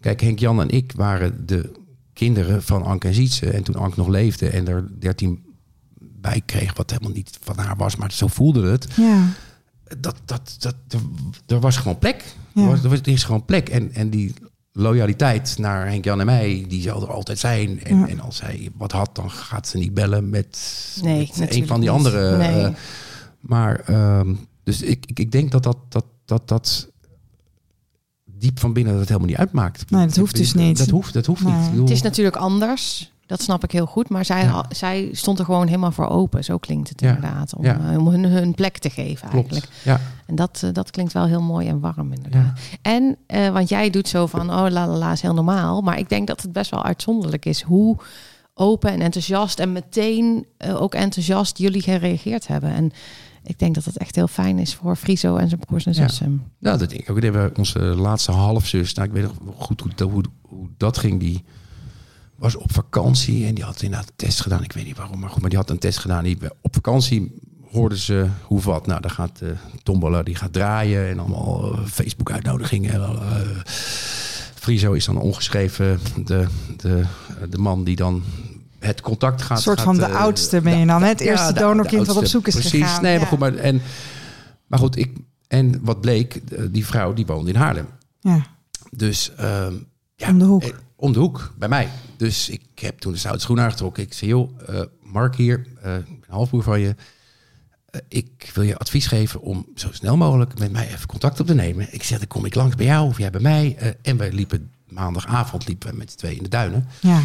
Kijk, 0.00 0.20
Henk 0.20 0.38
Jan 0.38 0.60
en 0.60 0.68
ik 0.68 0.92
waren 0.96 1.46
de 1.46 1.72
kinderen 2.12 2.62
van 2.62 2.82
Anke 2.82 3.08
en 3.08 3.14
Sietse. 3.14 3.50
En 3.50 3.62
toen 3.62 3.74
Anke 3.74 3.98
nog 3.98 4.08
leefde 4.08 4.48
en 4.48 4.68
er 4.68 4.88
13 4.98 5.42
bij 5.98 6.42
kreeg, 6.46 6.76
wat 6.76 6.90
helemaal 6.90 7.12
niet 7.12 7.38
van 7.40 7.58
haar 7.58 7.76
was, 7.76 7.96
maar 7.96 8.12
zo 8.12 8.26
voelde 8.26 8.70
het. 8.70 8.86
ja. 8.96 9.26
dat, 9.98 10.16
dat, 10.24 10.56
dat, 10.58 10.74
er, 11.46 11.60
was 11.60 11.76
gewoon 11.76 11.98
plek. 11.98 12.24
Ja. 12.54 12.62
Er, 12.62 12.68
was, 12.88 13.00
er, 13.00 13.08
is 13.08 13.24
gewoon 13.24 13.44
plek. 13.44 13.68
En, 13.68 13.92
en 13.92 14.10
die 14.10 14.34
loyaliteit 14.72 15.58
naar 15.58 15.86
Henk 15.88 16.04
Jan 16.04 16.20
en 16.20 16.26
mij, 16.26 16.64
die 16.68 16.82
zal 16.82 17.02
er 17.02 17.12
altijd 17.12 17.38
zijn. 17.38 17.82
En, 17.84 17.98
Ja. 17.98 18.08
en 18.08 18.20
als 18.20 18.40
hij 18.40 18.70
wat 18.76 18.92
had, 18.92 19.14
dan 19.14 19.30
gaat 19.30 19.68
ze 19.68 19.78
niet 19.78 19.94
bellen 19.94 20.30
met, 20.30 20.58
Nee, 21.02 21.30
met 21.38 21.54
een 21.54 21.66
van 21.66 21.80
die 21.80 21.88
niet. 21.90 21.98
andere. 21.98 22.36
Nee. 22.36 22.62
eh, 22.64 22.70
maar 23.40 23.80
ehm, 23.80 24.34
dus 24.64 24.82
ik, 24.82 25.06
ik, 25.06 25.18
ik 25.18 25.32
denk 25.32 25.50
dat 25.50 25.62
dat, 25.62 25.76
dat, 25.88 26.04
dat, 26.24 26.48
dat 26.48 26.88
diep 28.40 28.58
van 28.60 28.72
binnen 28.72 28.92
dat 28.92 29.00
het 29.00 29.08
helemaal 29.10 29.30
niet 29.30 29.40
uitmaakt. 29.40 29.90
Nee, 29.90 30.06
dat 30.06 30.16
hoeft 30.16 30.36
dus 30.36 30.54
niet. 30.54 30.78
Dat 30.78 30.88
hoeft, 30.88 31.12
dat 31.12 31.26
hoeft 31.26 31.44
Nee. 31.44 31.54
niet. 31.54 31.70
Bedoel, 31.70 31.84
Het 31.84 31.92
is 31.94 32.02
natuurlijk 32.02 32.36
anders. 32.36 33.12
Dat 33.26 33.42
snap 33.42 33.64
ik 33.64 33.70
heel 33.72 33.86
goed. 33.86 34.08
Maar 34.08 34.24
zij, 34.24 34.42
Ja. 34.42 34.64
zij 34.70 35.08
stond 35.12 35.38
er 35.38 35.44
gewoon 35.44 35.66
helemaal 35.66 35.92
voor 35.92 36.08
open. 36.08 36.44
Zo 36.44 36.58
klinkt 36.58 36.88
het 36.88 37.00
Ja. 37.00 37.08
inderdaad. 37.14 37.54
Om, 37.56 37.64
Ja. 37.64 37.80
eh, 37.90 37.98
om 37.98 38.08
hun, 38.08 38.24
hun 38.24 38.54
plek 38.54 38.78
te 38.78 38.90
geven 38.90 39.28
klopt. 39.28 39.52
eigenlijk. 39.52 39.66
Ja, 39.84 40.00
En 40.26 40.34
dat, 40.34 40.60
eh, 40.64 40.70
dat 40.72 40.90
klinkt 40.90 41.12
wel 41.12 41.26
heel 41.26 41.42
mooi 41.42 41.68
en 41.68 41.80
warm 41.80 42.12
inderdaad. 42.12 42.58
En, 42.82 43.16
eh, 43.26 43.48
want 43.48 43.68
jij 43.68 43.90
doet 43.90 44.08
zo 44.08 44.26
van, 44.26 44.40
oh 44.50 44.66
la 44.68 44.86
la 44.86 44.96
la 44.96 45.12
is 45.12 45.20
heel 45.22 45.34
normaal. 45.34 45.80
Maar 45.80 45.98
ik 45.98 46.08
denk 46.08 46.26
dat 46.26 46.42
het 46.42 46.52
best 46.52 46.70
wel 46.70 46.84
uitzonderlijk 46.84 47.46
is 47.46 47.62
hoe 47.62 47.96
open 48.54 48.90
en 48.92 49.00
enthousiast 49.00 49.58
en 49.58 49.72
meteen 49.72 50.46
ook 50.74 50.94
enthousiast 50.94 51.58
jullie 51.58 51.82
gereageerd 51.82 52.46
hebben. 52.46 52.70
En 52.70 52.92
ik 53.50 53.58
denk 53.58 53.74
dat 53.74 53.84
het 53.84 53.98
echt 53.98 54.14
heel 54.14 54.28
fijn 54.28 54.58
is 54.58 54.74
voor 54.74 54.96
Friso 54.96 55.36
en 55.36 55.48
zijn 55.48 55.60
broers 55.60 55.86
en 55.86 55.92
Ja. 55.94 56.08
zussen. 56.08 56.42
Nou, 56.58 56.78
dat 56.78 56.88
denk 56.90 57.00
ik 57.02 57.10
ook. 57.10 57.18
We 57.18 57.24
hebben 57.24 57.56
onze 57.56 57.78
laatste 57.78 58.32
halfzus, 58.32 58.94
nou, 58.94 59.08
ik 59.08 59.14
weet 59.14 59.22
nog 59.22 59.34
goed 59.56 59.80
hoe, 59.80 59.90
dat- 59.94 60.10
hoe, 60.10 60.24
hoe 60.42 60.68
dat 60.76 60.98
ging. 60.98 61.20
Die 61.20 61.44
was 62.36 62.56
op 62.56 62.72
vakantie 62.72 63.46
en 63.46 63.54
die 63.54 63.64
had 63.64 63.82
inderdaad 63.82 64.08
een 64.08 64.16
test 64.16 64.40
gedaan. 64.40 64.62
Ik 64.62 64.72
weet 64.72 64.84
niet 64.84 64.96
waarom, 64.96 65.18
maar 65.18 65.30
goed, 65.30 65.40
maar 65.40 65.50
die 65.50 65.58
had 65.58 65.70
een 65.70 65.78
test 65.78 65.98
gedaan. 65.98 66.24
Die, 66.24 66.38
op 66.60 66.74
vakantie 66.74 67.34
hoorden 67.70 67.98
ze 67.98 68.26
hoe 68.42 68.60
wat. 68.60 68.86
Nou, 68.86 69.00
dan 69.00 69.10
gaat 69.10 69.38
de 69.38 69.54
tombola, 69.82 70.22
die 70.22 70.34
gaat 70.34 70.52
draaien 70.52 71.08
en 71.08 71.18
allemaal 71.18 71.72
eh, 71.72 71.86
Facebook-uitnodigingen. 71.86 72.94
Uh, 72.94 73.40
Friso 74.54 74.92
is 74.92 75.04
dan 75.04 75.16
ongeschreven 75.20 75.98
de, 76.24 76.46
de, 76.76 77.04
de 77.50 77.58
man 77.58 77.84
die 77.84 77.96
dan 77.96 78.22
het 78.80 79.00
contact 79.00 79.42
gaat. 79.42 79.56
Een 79.56 79.62
soort 79.62 79.76
gaat, 79.80 79.86
van 79.86 79.96
de 79.96 80.04
eh, 80.04 80.14
oudste 80.20 80.60
ben 80.60 80.78
je 80.78 80.86
dan? 80.86 81.02
Het 81.02 81.20
eerste 81.20 81.52
de 81.52 81.60
donorkind 81.60 82.06
wat 82.06 82.16
op 82.16 82.24
zoek 82.26 82.46
is 82.46 82.54
precies. 82.54 82.70
gegaan. 82.80 83.02
Nee, 83.02 83.12
maar 83.12 83.20
Ja. 83.22 83.26
goed, 83.28 83.38
maar, 83.38 83.54
en, 83.54 83.82
maar 84.66 84.78
goed, 84.78 84.96
ik, 84.96 85.16
en 85.48 85.84
wat 85.84 86.00
bleek, 86.00 86.34
eh, 86.34 86.64
die 86.70 86.86
vrouw 86.86 87.12
die 87.12 87.26
woonde 87.26 87.50
in 87.50 87.56
Haarlem. 87.56 87.86
Ja, 88.20 88.46
Dus 88.90 89.32
ehm, 89.36 89.74
ja, 90.16 90.28
Om 90.28 90.38
de 90.38 90.44
hoek. 90.44 90.62
eh, 90.62 90.70
om 90.96 91.12
de 91.12 91.18
hoek, 91.18 91.54
bij 91.58 91.68
mij. 91.68 91.88
Dus 92.16 92.48
ik 92.48 92.62
heb 92.74 92.98
toen 92.98 93.12
de 93.12 93.18
stoute 93.18 93.40
schoen 93.40 93.60
aangetrokken. 93.60 94.02
Ik 94.02 94.12
zei, 94.12 94.30
joh, 94.30 94.50
Mark 95.02 95.36
hier, 95.36 95.66
een 95.80 96.24
halfbroer 96.28 96.62
van 96.62 96.80
je. 96.80 96.94
Ik 98.08 98.50
wil 98.54 98.64
je 98.64 98.76
advies 98.76 99.06
geven 99.06 99.40
om 99.40 99.66
zo 99.74 99.88
snel 99.92 100.16
mogelijk 100.16 100.58
met 100.58 100.72
mij 100.72 100.88
even 100.88 101.06
contact 101.06 101.40
op 101.40 101.46
te 101.46 101.54
nemen. 101.54 101.86
Ik 101.94 102.02
zeg, 102.02 102.18
dan 102.18 102.26
kom 102.26 102.44
ik 102.44 102.54
langs 102.54 102.76
bij 102.76 102.86
jou 102.86 103.06
of 103.08 103.18
jij 103.18 103.30
bij 103.30 103.40
mij. 103.40 103.96
En 104.02 104.16
we 104.16 104.32
liepen 104.32 104.70
maandagavond 104.88 105.66
liepen 105.68 105.90
we 105.90 105.96
met 105.96 106.10
z'n 106.10 106.16
tweeën 106.16 106.36
in 106.36 106.42
de 106.42 106.48
duinen. 106.48 106.86
ja. 107.00 107.20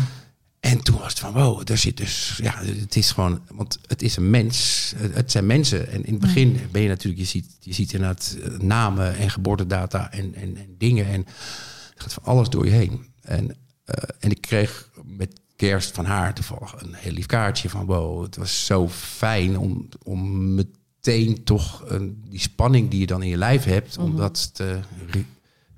En 0.66 0.84
toen 0.84 0.98
was 0.98 1.10
het 1.10 1.20
van, 1.20 1.34
wow, 1.34 1.62
er 1.70 1.78
zit 1.78 1.98
dus, 1.98 2.40
ja, 2.44 2.54
het 2.64 2.96
is 2.96 3.12
gewoon, 3.12 3.42
want 3.52 3.80
het 3.88 4.02
is 4.02 4.16
een 4.16 4.30
mens, 4.30 4.94
het 4.98 5.16
het 5.16 5.32
zijn 5.32 5.46
mensen. 5.46 5.92
En 5.92 6.06
in 6.06 6.12
het 6.14 6.22
begin 6.22 6.60
ben 6.72 6.82
je 6.82 6.88
natuurlijk, 6.88 7.20
je 7.22 7.28
ziet, 7.28 7.58
je 7.60 7.74
ziet 7.74 7.94
inderdaad 7.94 8.38
eh, 8.44 8.58
namen 8.60 9.16
en 9.16 9.30
geboortedata 9.30 10.12
en, 10.12 10.34
en, 10.36 10.58
en 10.58 10.76
dingen 10.78 11.06
en 11.06 11.26
er 11.96 12.02
gaat 12.02 12.14
van 12.14 12.24
alles 12.24 12.50
door 12.50 12.66
je 12.66 12.72
heen. 12.72 13.06
En, 13.22 13.56
eh, 13.86 14.04
en 14.20 14.32
ik 14.32 14.42
kreeg 14.42 14.90
met 15.04 15.40
kerst 15.56 15.92
van 15.96 16.06
haar 16.06 16.34
toevallig 16.34 16.74
een 16.82 16.94
heel 16.94 17.12
lief 17.12 17.26
kaartje 17.26 17.70
van, 17.70 17.86
wow, 17.86 18.24
het 18.24 18.36
was 18.36 18.66
zo 18.66 18.90
fijn 18.90 19.58
om, 19.58 19.90
om 20.04 20.54
meteen 20.56 21.44
toch 21.44 21.84
eh, 21.86 22.00
die 22.30 22.40
spanning 22.40 22.90
die 22.90 23.00
je 23.00 23.08
dan 23.08 23.24
in 23.24 23.30
je 23.30 23.38
lijf 23.38 23.64
hebt, 23.64 23.98
om 23.98 24.16
dat 24.16 24.50
te 24.54 24.80
re- 25.12 25.26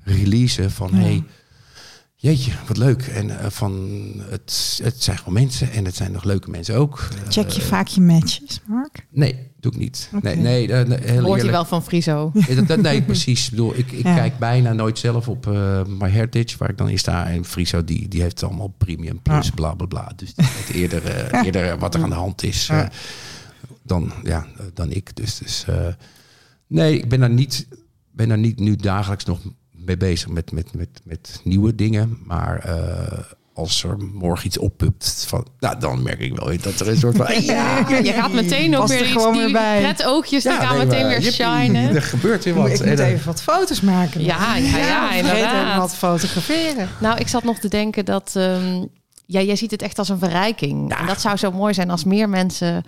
releasen 0.03 0.71
van, 0.71 0.89
Ja. 0.91 0.97
hey, 0.97 1.23
Jeetje, 2.19 2.51
wat 2.67 2.77
leuk. 2.77 3.01
En 3.03 3.39
eh, 3.39 3.49
van 3.49 3.73
het, 4.29 4.79
het 4.83 5.03
zijn 5.03 5.17
gewoon 5.17 5.33
mensen 5.33 5.71
en 5.71 5.85
het 5.85 5.95
zijn 5.95 6.11
nog 6.11 6.23
leuke 6.23 6.49
mensen 6.49 6.75
ook. 6.75 7.07
Check 7.29 7.49
je 7.49 7.61
Eh, 7.61 7.67
vaak 7.67 7.87
je 7.87 8.01
matches, 8.01 8.61
Mark? 8.67 9.05
Nee, 9.11 9.51
doe 9.59 9.71
ik 9.71 9.77
niet. 9.77 10.09
Oké. 10.15 10.25
Nee, 10.25 10.35
nee, 10.35 10.73
eh, 10.73 10.87
nee, 10.87 10.97
heel 10.99 11.13
Hoort 11.13 11.25
hij 11.25 11.35
eerlijk. 11.35 11.51
wel 11.51 11.65
van 11.65 11.83
Friso? 11.83 12.31
Nee, 12.33 12.55
dat, 12.55 12.67
dat- 12.67 12.81
nee, 12.81 13.01
precies. 13.11 13.43
Ik 13.45 13.49
bedoel, 13.49 13.75
ik, 13.77 13.91
ik 13.91 14.03
Ja. 14.03 14.15
kijk 14.15 14.37
bijna 14.37 14.73
nooit 14.73 14.99
zelf 14.99 15.27
op 15.27 15.47
eh 15.47 15.85
My 15.85 16.09
Heritage, 16.09 16.57
waar 16.57 16.69
ik 16.69 16.77
dan 16.77 16.89
in 16.89 16.99
sta. 16.99 17.27
En 17.27 17.45
Friso, 17.45 17.83
die, 17.83 18.07
die 18.07 18.21
heeft 18.21 18.43
allemaal 18.43 18.73
premium 18.77 19.21
plus, 19.21 19.49
bla 19.49 19.73
bla 19.73 19.85
bla. 19.87 20.11
Dus 20.15 20.33
die 20.33 20.45
weet 20.57 20.75
eerder, 20.75 21.05
eh, 21.05 21.43
eerder 21.45 21.69
eh, 21.71 21.79
wat 21.79 21.95
er 21.95 22.01
aan 22.01 22.09
de 22.09 22.15
hand 22.15 22.43
is 22.43 22.69
eh, 22.69 22.85
dan, 23.83 24.11
ja, 24.23 24.47
eh, 24.57 24.65
dan 24.73 24.91
ik. 24.91 25.15
Dus, 25.15 25.37
dus 25.37 25.65
eh, 25.67 25.87
nee, 26.67 26.97
ik 26.99 27.09
ben 27.09 27.19
daar 27.19 27.29
niet, 27.29 27.67
ben 28.11 28.27
daar 28.27 28.37
niet 28.37 28.59
nu 28.59 28.75
dagelijks 28.75 29.25
nog 29.25 29.39
mee 29.87 29.97
bezig 29.97 30.27
met, 30.29 30.51
met, 30.51 30.73
met, 30.73 30.87
met 31.03 31.41
nieuwe 31.43 31.75
dingen. 31.75 32.17
Maar 32.25 32.59
eh, 32.59 33.19
als 33.53 33.83
er 33.83 33.97
morgen 33.97 34.45
iets 34.45 34.57
oppupt, 34.57 35.25
van, 35.27 35.47
nou, 35.59 35.79
dan 35.79 36.03
merk 36.03 36.19
ik 36.19 36.35
wel 36.35 36.57
dat 36.61 36.79
er 36.79 36.87
een 36.87 36.97
soort 36.97 37.15
van... 37.17 37.25
Ja, 37.43 37.77
je 38.03 38.13
gaat 38.13 38.33
meteen 38.33 38.77
ook 38.77 38.89
er 38.89 38.97
weer 38.97 39.05
gewoon 39.05 39.27
iets, 39.27 39.37
weer 39.37 39.45
die 39.45 39.53
bij. 39.55 39.81
red 39.81 40.05
oogjes, 40.05 40.43
die 40.43 40.51
gaan 40.51 40.77
nee, 40.77 40.85
meteen 40.85 41.07
weer 41.07 41.19
jippie, 41.21 41.31
shinen. 41.45 41.95
Er 41.95 42.01
gebeurt 42.01 42.43
weer 42.43 42.53
wat. 42.53 42.69
ik 42.69 42.79
En 42.79 42.87
moet 42.87 42.97
dan- 42.97 43.05
even 43.05 43.25
wat 43.25 43.41
foto's 43.41 43.81
maken. 43.81 44.23
Ja, 44.23 44.55
ja, 44.55 44.77
ja, 44.77 45.13
inderdaad. 45.13 45.63
even 45.67 45.77
wat 45.79 45.95
fotograferen. 45.95 46.89
Nou, 46.99 47.17
ik 47.17 47.27
zat 47.27 47.43
nog 47.43 47.59
te 47.59 47.67
denken 47.67 48.05
dat... 48.05 48.31
ehm, 48.35 48.83
ja, 49.25 49.41
jij 49.41 49.55
ziet 49.55 49.71
het 49.71 49.81
echt 49.81 49.99
als 49.99 50.09
een 50.09 50.19
verrijking. 50.19 50.95
En 50.95 51.05
dat 51.05 51.21
zou 51.21 51.37
zo 51.37 51.51
mooi 51.51 51.73
zijn 51.73 51.89
als 51.89 52.03
meer 52.03 52.29
mensen 52.29 52.83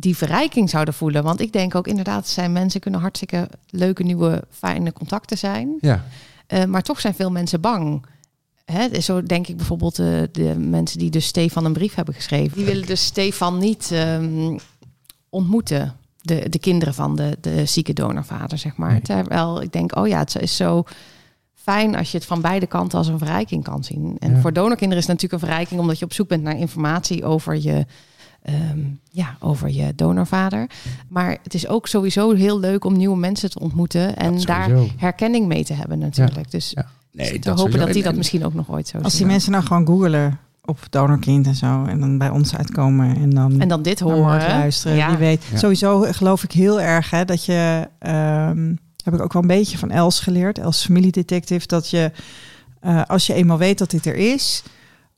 die 0.00 0.16
verrijking 0.16 0.70
zouden 0.70 0.94
voelen. 0.94 1.22
Want 1.22 1.40
ik 1.40 1.52
denk 1.52 1.74
ook 1.74 1.86
inderdaad, 1.86 2.28
zijn 2.28 2.52
mensen 2.52 2.80
kunnen 2.80 3.00
hartstikke 3.00 3.48
leuke, 3.70 4.02
nieuwe, 4.02 4.44
fijne 4.50 4.92
contacten 4.92 5.38
zijn. 5.38 5.76
Ja. 5.80 6.04
Eh, 6.46 6.64
maar 6.64 6.82
toch 6.82 7.00
zijn 7.00 7.14
veel 7.14 7.30
mensen 7.30 7.60
bang. 7.60 8.04
Hè, 8.64 9.00
zo 9.00 9.22
denk 9.22 9.46
ik 9.46 9.56
bijvoorbeeld 9.56 9.98
eh, 9.98 10.06
de 10.32 10.54
mensen 10.58 10.98
die 10.98 11.10
dus 11.10 11.26
Stefan 11.26 11.64
een 11.64 11.72
brief 11.72 11.94
hebben 11.94 12.14
geschreven. 12.14 12.56
Die 12.56 12.66
willen 12.66 12.86
dus 12.86 13.04
Stefan 13.04 13.58
niet 13.58 13.90
ehm, 13.92 14.58
ontmoeten. 15.28 15.96
De, 16.20 16.48
de 16.48 16.58
kinderen 16.58 16.94
van 16.94 17.16
de, 17.16 17.36
de 17.40 17.66
zieke 17.66 17.92
donorvader, 17.92 18.58
zeg 18.58 18.76
maar. 18.76 18.90
Nee. 18.92 19.00
Terwijl 19.00 19.62
ik 19.62 19.72
denk, 19.72 19.96
oh 19.96 20.08
ja, 20.08 20.18
het 20.18 20.36
is 20.40 20.56
zo 20.56 20.84
fijn 21.54 21.96
als 21.96 22.10
je 22.10 22.16
het 22.18 22.26
van 22.26 22.40
beide 22.40 22.66
kanten 22.66 22.98
als 22.98 23.08
een 23.08 23.18
verrijking 23.18 23.64
kan 23.64 23.84
zien. 23.84 24.16
En 24.18 24.34
Ja. 24.34 24.40
voor 24.40 24.52
donorkinderen 24.52 25.02
is 25.02 25.06
het 25.08 25.14
natuurlijk 25.14 25.42
een 25.42 25.48
verrijking... 25.48 25.80
omdat 25.80 25.98
je 25.98 26.04
op 26.04 26.12
zoek 26.12 26.28
bent 26.28 26.42
naar 26.42 26.56
informatie 26.58 27.24
over 27.24 27.56
je, 27.62 27.86
ehm, 28.42 28.78
ja, 29.10 29.36
over 29.40 29.70
je 29.70 29.92
donorvader. 29.96 30.66
Maar 31.08 31.38
het 31.42 31.54
is 31.54 31.68
ook 31.68 31.86
sowieso 31.86 32.32
heel 32.32 32.58
leuk 32.60 32.84
om 32.84 32.96
nieuwe 32.96 33.16
mensen 33.16 33.50
te 33.50 33.58
ontmoeten... 33.58 34.16
en 34.16 34.40
daar 34.40 34.70
herkenning 34.96 35.46
mee 35.46 35.64
te 35.64 35.74
hebben 35.74 35.98
natuurlijk. 35.98 36.50
Dus 36.50 36.70
Ja. 36.74 36.86
Nee, 37.12 37.26
te 37.26 37.38
dat 37.38 37.46
hopen 37.46 37.58
sowieso. 37.58 37.84
dat 37.84 37.94
die 37.94 38.02
dat 38.02 38.14
misschien 38.14 38.44
ook 38.44 38.54
nog 38.54 38.70
ooit 38.70 38.88
zo 38.88 38.98
Als 38.98 39.12
zien. 39.12 39.22
die 39.22 39.30
mensen 39.30 39.52
nou 39.52 39.64
gewoon 39.64 39.86
googelen 39.86 40.38
op 40.64 40.78
donorkind 40.90 41.46
en 41.46 41.54
zo... 41.54 41.84
en 41.84 42.00
dan 42.00 42.18
bij 42.18 42.30
ons 42.30 42.56
uitkomen 42.56 43.16
en 43.16 43.30
dan... 43.30 43.60
En 43.60 43.68
dan 43.68 43.82
dit 43.82 44.00
horen. 44.00 44.48
luisteren. 44.48 44.96
Ja. 44.96 45.08
Wie 45.08 45.16
weet. 45.16 45.44
Ja. 45.50 45.58
Sowieso 45.58 46.00
geloof 46.00 46.42
ik 46.44 46.52
heel 46.52 46.80
erg 46.80 47.10
hè, 47.10 47.24
dat 47.24 47.44
je. 47.44 47.88
ehm, 47.98 48.74
heb 49.04 49.14
ik 49.14 49.20
ook 49.22 49.32
wel 49.32 49.42
een 49.42 49.48
beetje 49.48 49.78
van 49.78 49.90
Els 49.90 50.20
geleerd, 50.20 50.58
Els 50.58 50.84
familiedetective, 50.84 51.66
dat 51.66 51.90
je 51.90 52.12
eh, 52.80 53.02
als 53.06 53.26
je 53.26 53.34
eenmaal 53.34 53.58
weet 53.58 53.78
dat 53.78 53.90
dit 53.90 54.06
er 54.06 54.14
is, 54.14 54.62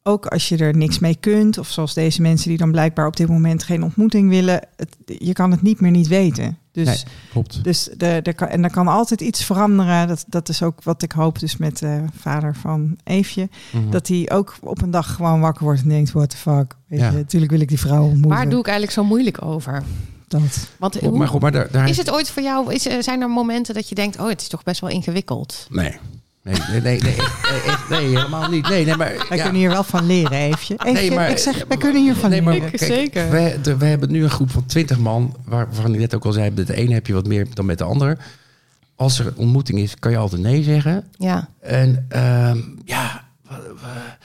ook 0.02 0.26
als 0.26 0.48
je 0.48 0.56
er 0.56 0.76
niks 0.76 0.98
mee 0.98 1.16
kunt, 1.20 1.58
of 1.58 1.68
zoals 1.70 1.94
deze 1.94 2.22
mensen 2.22 2.48
die 2.48 2.58
dan 2.58 2.70
blijkbaar 2.70 3.06
op 3.06 3.16
dit 3.16 3.28
moment 3.28 3.62
geen 3.62 3.82
ontmoeting 3.82 4.28
willen, 4.28 4.60
het, 4.76 4.96
je 5.18 5.32
kan 5.32 5.50
het 5.50 5.62
niet 5.62 5.80
meer 5.80 5.90
niet 5.90 6.08
weten. 6.08 6.58
Dus, 6.72 6.86
Nee, 6.86 6.96
klopt. 7.30 7.64
dus 7.64 7.88
de, 7.96 8.06
en 8.48 8.64
er 8.64 8.70
kan 8.70 8.88
altijd 8.88 9.20
iets 9.20 9.44
veranderen. 9.44 10.08
Dat, 10.08 10.24
dat 10.28 10.48
is 10.48 10.62
ook 10.62 10.82
wat 10.82 11.02
ik 11.02 11.12
hoop 11.12 11.38
dus 11.38 11.56
met 11.56 11.78
de 11.78 12.04
vader 12.20 12.56
van 12.56 12.96
Eefje. 13.04 13.48
Mhm. 13.72 13.90
Dat 13.90 14.08
hij 14.08 14.30
ook 14.32 14.56
op 14.60 14.82
een 14.82 14.90
dag 14.90 15.14
gewoon 15.14 15.40
wakker 15.40 15.64
wordt 15.64 15.82
en 15.82 15.88
denkt, 15.88 16.12
what 16.12 16.30
the 16.30 16.36
fuck. 16.36 16.76
Weet 16.86 17.00
Ja. 17.00 17.10
je, 17.10 17.16
natuurlijk 17.16 17.52
wil 17.52 17.60
ik 17.60 17.68
die 17.68 17.78
vrouw 17.80 18.02
ontmoeten. 18.02 18.30
Waar 18.30 18.48
doe 18.48 18.58
ik 18.60 18.66
eigenlijk 18.66 18.96
zo 18.96 19.04
moeilijk 19.04 19.42
over? 19.44 19.82
dat? 20.28 20.40
Want 20.78 20.96
Goed, 20.96 21.08
hoe- 21.08 21.18
maar 21.18 21.28
goed, 21.28 21.40
maar 21.40 21.52
daar, 21.52 21.68
daar 21.70 21.88
is 21.88 21.96
het 21.96 22.10
ooit 22.10 22.30
voor 22.30 22.42
jou, 22.42 22.74
is, 22.74 22.86
er- 22.86 23.02
zijn 23.02 23.20
er 23.20 23.30
momenten 23.30 23.74
dat 23.74 23.88
je 23.88 23.94
denkt, 23.94 24.20
oh, 24.20 24.28
het 24.28 24.40
is 24.40 24.48
toch 24.48 24.62
best 24.62 24.80
wel 24.80 24.90
ingewikkeld? 24.90 25.66
Nee. 25.70 25.96
Nee, 26.42 26.54
nee, 26.70 26.80
nee, 26.80 27.00
nee, 27.00 27.16
echt, 27.66 27.88
nee, 27.88 28.04
helemaal 28.06 28.48
niet. 28.50 28.68
Nee, 28.68 28.84
nee, 28.84 28.96
maar... 28.96 29.26
Wij 29.28 29.36
ja. 29.36 29.42
kunnen 29.42 29.60
hier 29.60 29.70
wel 29.70 29.82
van 29.84 30.06
leren, 30.06 30.38
Eefje. 30.38 30.74
Eefje, 30.84 31.28
ik 31.30 31.38
zeg, 31.38 31.64
wij 31.68 31.76
kunnen 31.76 32.02
hier 32.02 32.14
van 32.14 32.30
nee, 32.30 32.42
maar, 32.42 32.52
leren. 32.54 32.70
kijk, 32.70 32.92
Zeker. 32.92 33.30
We, 33.30 33.58
de- 33.62 33.76
we 33.76 33.84
hebben 33.84 34.10
nu 34.12 34.22
een 34.22 34.30
groep 34.30 34.50
van 34.50 34.66
20 34.66 34.98
man, 34.98 35.36
waar- 35.44 35.66
waarvan 35.66 35.94
ik 35.94 36.00
net 36.00 36.14
ook 36.14 36.24
al 36.24 36.32
zei, 36.32 36.50
met 36.50 36.66
de 36.66 36.74
ene 36.74 36.92
heb 36.94 37.06
je 37.06 37.12
wat 37.12 37.26
meer 37.26 37.46
dan 37.54 37.64
met 37.66 37.78
de 37.78 37.84
ander. 37.84 38.18
Als 38.94 39.18
er 39.18 39.26
een 39.26 39.36
ontmoeting 39.36 39.78
is, 39.78 39.94
kan 39.98 40.10
je 40.10 40.16
altijd 40.16 40.42
nee 40.42 40.62
zeggen. 40.62 41.08
Ja, 41.18 41.48
En 41.60 42.06
ehm, 42.08 42.58
ja, 42.84 43.24
we- 43.48 43.74
we- 43.80 44.16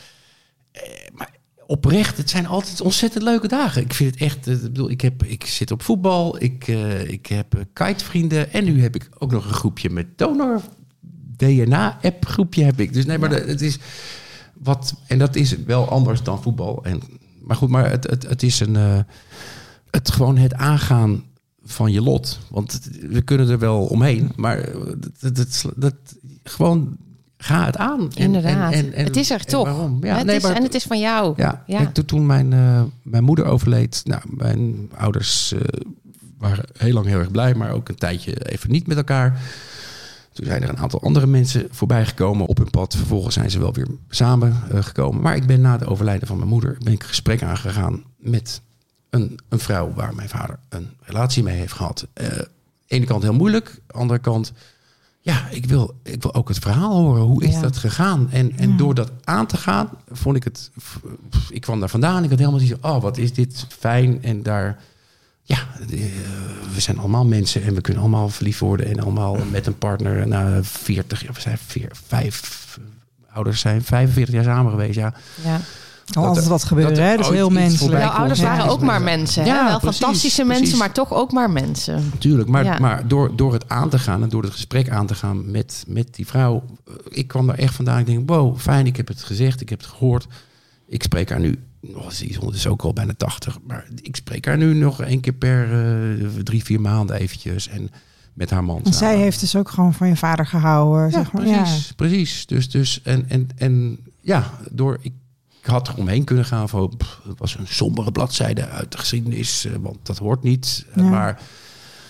eh, 0.72 0.82
maar 1.14 1.30
oprecht, 1.68 2.18
het 2.18 2.30
zijn 2.30 2.48
altijd 2.48 2.82
ontzettend 2.82 3.24
leuke 3.24 3.48
dagen. 3.48 3.82
Ik 3.82 3.94
vind 3.94 4.14
het 4.14 4.22
echt, 4.24 4.48
eh, 4.48 4.54
ik 4.54 4.62
bedoel, 4.62 4.90
ik, 4.90 5.02
heb, 5.02 5.24
ik 5.24 5.46
zit 5.46 5.72
op 5.72 5.84
voetbal, 5.84 6.42
ik, 6.44 6.68
eh, 6.68 7.10
ik 7.10 7.26
heb 7.26 7.54
kitevrienden 7.74 8.54
en 8.54 8.64
nu 8.64 8.82
heb 8.82 8.96
ik 8.96 9.10
ook 9.18 9.32
nog 9.32 9.46
een 9.46 9.54
groepje 9.54 9.90
met 9.90 10.18
donor. 10.18 10.62
DNA-app 11.38 12.26
groepje 12.26 12.64
heb 12.64 12.80
ik. 12.80 12.94
Dus 12.94 13.06
nee, 13.06 13.18
maar 13.18 13.30
het 13.32 13.62
is 13.62 13.80
wat, 14.54 14.96
en 15.08 15.18
dat 15.20 15.36
is 15.36 15.56
wel 15.66 15.90
anders 15.90 16.24
dan 16.24 16.42
voetbal. 16.42 16.84
En, 16.84 17.02
maar 17.42 17.56
goed, 17.56 17.70
maar 17.70 17.90
het, 17.92 18.10
het, 18.10 18.24
het 18.28 18.44
is 18.44 18.60
een, 18.60 18.76
eh, 18.76 19.00
het 19.92 20.12
gewoon 20.12 20.38
het 20.38 20.54
aangaan 20.54 21.24
van 21.66 21.92
je 21.92 22.02
lot. 22.02 22.40
Want 22.50 22.80
we 23.10 23.22
kunnen 23.22 23.50
er 23.50 23.60
wel 23.60 23.86
omheen, 23.86 24.32
maar 24.36 24.70
dat, 25.20 25.36
dat, 25.36 25.66
dat, 25.76 25.94
gewoon 26.44 26.98
ga 27.38 27.66
het 27.66 27.78
aan. 27.78 28.00
En- 28.02 28.12
Inderdaad. 28.24 28.74
en- 28.74 28.86
en- 28.86 28.94
en- 28.94 29.04
het 29.06 29.16
is 29.16 29.30
er 29.32 29.46
toch. 29.46 29.64
waarom? 29.68 29.98
Ja, 30.02 30.16
het 30.18 30.26
nee, 30.26 30.36
is, 30.36 30.44
maar- 30.44 30.56
en 30.56 30.64
het 30.64 30.74
is 30.76 30.84
van 30.84 31.00
jou. 31.00 31.34
ja, 31.38 31.64
Ja. 31.68 31.86
Toen, 31.92 32.06
toen 32.06 32.26
mijn, 32.26 32.54
eh, 32.54 32.82
mijn 33.02 33.24
moeder 33.24 33.46
overleed, 33.46 34.02
nou, 34.04 34.22
mijn 34.30 34.90
ouders 34.98 35.52
eh, 35.54 35.60
waren 36.38 36.66
heel 36.78 36.94
lang 36.94 37.06
heel 37.06 37.20
erg 37.20 37.32
blij, 37.32 37.54
maar 37.56 37.72
ook 37.72 37.90
een 37.90 37.96
tijdje 37.96 38.50
even 38.52 38.72
niet 38.72 38.88
met 38.88 38.98
elkaar. 38.98 39.42
Toen 40.36 40.46
zijn 40.46 40.64
er 40.64 40.70
een 40.70 40.78
aantal 40.78 41.02
andere 41.02 41.28
mensen 41.28 41.68
voorbij 41.72 42.06
gekomen 42.06 42.46
op 42.46 42.58
hun 42.58 42.70
pad. 42.70 42.96
Vervolgens 42.96 43.34
zijn 43.34 43.52
ze 43.52 43.60
wel 43.60 43.74
weer 43.74 43.88
samen 44.10 44.56
eh, 44.72 44.84
gekomen. 44.84 45.22
Maar 45.22 45.36
ik 45.36 45.48
ben 45.48 45.62
na 45.62 45.72
het 45.72 45.86
overlijden 45.86 46.28
van 46.28 46.38
mijn 46.38 46.50
moeder 46.50 46.78
ben 46.84 46.94
ik 46.94 47.02
een 47.02 47.08
gesprek 47.08 47.44
aangegaan 47.44 48.04
met 48.18 48.62
een, 49.10 49.40
een 49.50 49.60
vrouw 49.60 49.94
waar 49.94 50.16
mijn 50.16 50.30
vader 50.30 50.60
een 50.70 50.90
relatie 51.02 51.44
mee 51.44 51.58
heeft 51.58 51.74
gehad. 51.74 52.08
Eh 52.14 52.26
ene 52.88 53.06
kant 53.06 53.24
heel 53.24 53.34
moeilijk, 53.34 53.82
andere 53.88 54.20
kant, 54.20 54.52
ja, 55.22 55.50
ik 55.50 55.66
wil, 55.66 55.96
ik 56.04 56.22
wil 56.22 56.34
ook 56.34 56.48
het 56.48 56.60
verhaal 56.60 56.96
horen. 57.02 57.22
Hoe 57.22 57.44
is 57.44 57.54
Ja. 57.54 57.62
dat 57.62 57.78
gegaan? 57.78 58.32
En, 58.32 58.58
en 58.58 58.78
door 58.78 58.94
dat 58.94 59.12
aan 59.24 59.48
te 59.48 59.58
gaan, 59.58 59.90
vond 60.12 60.36
ik 60.36 60.44
het. 60.44 60.72
Ik 61.50 61.62
kwam 61.62 61.80
daar 61.80 61.90
vandaan. 61.90 62.24
Ik 62.24 62.30
had 62.30 62.40
helemaal 62.40 62.60
zoiets 62.60 62.78
van, 62.82 62.92
oh, 62.92 63.02
wat 63.02 63.18
is 63.18 63.34
dit 63.34 63.66
fijn. 63.80 64.24
En 64.24 64.44
daar, 64.44 64.80
ja, 65.48 65.58
eh, 65.92 66.00
we 66.74 66.82
zijn 66.82 66.98
allemaal 67.00 67.26
mensen 67.26 67.64
en 67.64 67.74
we 67.76 67.82
kunnen 67.82 68.02
allemaal 68.02 68.30
verliefd 68.30 68.60
worden. 68.60 68.86
En 68.88 69.00
allemaal 69.00 69.38
met 69.52 69.68
een 69.68 69.78
partner 69.78 70.28
na 70.28 70.60
40, 70.64 71.22
ja, 71.22 71.32
we 71.34 71.42
zijn 71.42 71.58
vier, 71.66 71.92
vijf 72.08 72.64
ouders 73.32 73.60
zijn 73.60 73.82
45 73.84 74.34
jaar 74.34 74.44
samen 74.44 74.72
geweest. 74.72 74.96
Ja, 74.96 75.10
Kan 75.10 75.52
Ja. 75.52 75.60
Dat- 76.06 76.26
altijd 76.26 76.48
wat 76.48 76.64
gebeuren, 76.64 76.98
er 76.98 77.04
hè? 77.04 77.10
Dat 77.12 77.20
is 77.20 77.26
ooit 77.26 77.36
heel 77.36 77.50
menselijk. 77.50 78.02
Jouw 78.02 78.10
ouders 78.12 78.40
Ja, 78.40 78.46
waren 78.46 78.72
ook 78.72 78.82
maar 78.82 79.02
mensen. 79.02 79.44
Hè? 79.44 79.50
Ja, 79.50 79.68
Wel 79.68 79.80
precies, 79.80 80.00
fantastische 80.00 80.42
precies. 80.44 80.60
mensen, 80.62 80.78
maar 80.80 80.92
toch 80.92 81.14
ook 81.14 81.32
maar 81.32 81.50
mensen. 81.50 82.10
Natuurlijk, 82.14 82.50
maar, 82.50 82.64
Ja. 82.64 82.80
maar 82.80 83.08
door, 83.08 83.36
door 83.36 83.54
het 83.54 83.70
aan 83.70 83.90
te 83.90 84.00
gaan 84.00 84.24
en 84.24 84.30
door 84.30 84.44
het 84.44 84.52
gesprek 84.52 84.90
aan 84.90 85.06
te 85.08 85.16
gaan 85.16 85.52
met, 85.52 85.84
met 85.88 86.16
die 86.16 86.28
vrouw, 86.28 86.64
eh, 86.88 86.94
ik 87.10 87.28
kwam 87.28 87.48
daar 87.48 87.58
echt 87.58 87.74
vandaan. 87.76 88.00
Ik 88.00 88.06
denk, 88.06 88.30
wow, 88.30 88.58
fijn, 88.58 88.86
ik 88.86 88.98
heb 88.98 89.08
het 89.08 89.24
gezegd, 89.24 89.62
ik 89.62 89.70
heb 89.70 89.80
het 89.80 89.90
gehoord. 89.90 90.28
Ik 90.88 91.04
spreek 91.04 91.30
haar 91.30 91.40
nu, 91.40 91.60
oh, 91.94 92.10
ze 92.10 92.26
is 92.26 92.38
ondertussen 92.38 92.72
ook 92.72 92.82
al 92.82 92.94
bijna 92.94 93.14
80, 93.18 93.58
maar 93.68 93.88
ik 94.02 94.16
spreek 94.16 94.46
haar 94.46 94.58
nu 94.58 94.74
nog 94.74 95.02
één 95.02 95.20
keer 95.20 95.34
per 95.34 95.72
eh, 95.72 96.26
drie, 96.44 96.64
vier 96.64 96.82
maanden 96.82 97.16
eventjes 97.16 97.68
en 97.68 97.90
met 98.34 98.50
haar 98.50 98.64
man. 98.64 98.82
En 98.84 98.94
zij 98.94 99.18
heeft 99.18 99.40
dus 99.40 99.56
ook 99.56 99.70
gewoon 99.70 99.94
van 99.94 100.08
je 100.08 100.16
vader 100.16 100.46
gehouden. 100.48 101.04
ja, 101.04 101.10
zeg 101.10 101.32
maar. 101.32 101.44
precies, 101.44 101.92
precies. 101.92 102.46
Dus, 102.46 102.70
dus 102.70 103.02
en, 103.02 103.30
en, 103.30 103.48
en 103.56 104.00
ja, 104.22 104.52
door 104.72 104.98
ik, 105.02 105.14
ik 105.62 105.66
had 105.66 105.88
er 105.88 105.96
omheen 105.98 106.24
kunnen 106.24 106.46
gaan 106.46 106.70
van, 106.70 106.94
pff, 106.98 107.20
het 107.28 107.40
was 107.40 107.58
een 107.58 107.68
sombere 107.68 108.12
bladzijde 108.12 108.68
uit 108.68 108.92
de 108.92 108.98
geschiedenis, 108.98 109.66
eh, 109.66 109.74
want 109.82 109.98
dat 110.04 110.18
hoort 110.18 110.44
niet. 110.44 110.86
Eh, 110.94 111.04
Ja. 111.04 111.10
Maar 111.10 111.42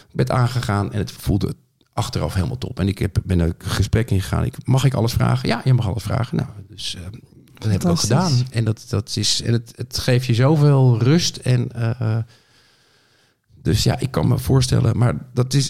ik 0.09 0.15
ben 0.25 0.29
aangegaan 0.35 0.91
en 0.91 0.97
het 0.97 1.11
voelde 1.11 1.55
achteraf 1.93 2.33
helemaal 2.33 2.57
top. 2.57 2.79
En 2.79 2.87
ik 2.87 2.99
heb, 2.99 3.17
ben 3.23 3.39
een 3.39 3.53
gesprek 3.57 4.11
ingegaan. 4.11 4.45
Ik, 4.45 4.55
mag 4.63 4.83
ik 4.83 4.93
alles 4.93 5.13
vragen? 5.13 5.49
Ja, 5.49 5.61
je 5.63 5.73
mag 5.73 5.87
alles 5.87 6.03
vragen. 6.03 6.37
Nou, 6.37 6.49
dus 6.69 6.95
eh, 6.95 7.01
dat 7.59 7.71
heb 7.71 7.83
ik 7.83 7.89
ook 7.89 7.99
gedaan. 7.99 8.31
En 8.51 8.65
dat, 8.65 8.85
dat 8.89 9.15
is, 9.15 9.41
en 9.41 9.53
het, 9.53 9.73
het 9.75 9.97
geeft 9.97 10.25
je 10.25 10.33
zoveel 10.33 10.99
rust. 11.01 11.37
En 11.37 11.71
eh, 11.71 12.17
dus 13.61 13.83
ja, 13.83 13.99
ik 13.99 14.11
kan 14.11 14.27
me 14.27 14.37
voorstellen, 14.37 14.97
maar 14.97 15.15
dat 15.33 15.53
is. 15.53 15.69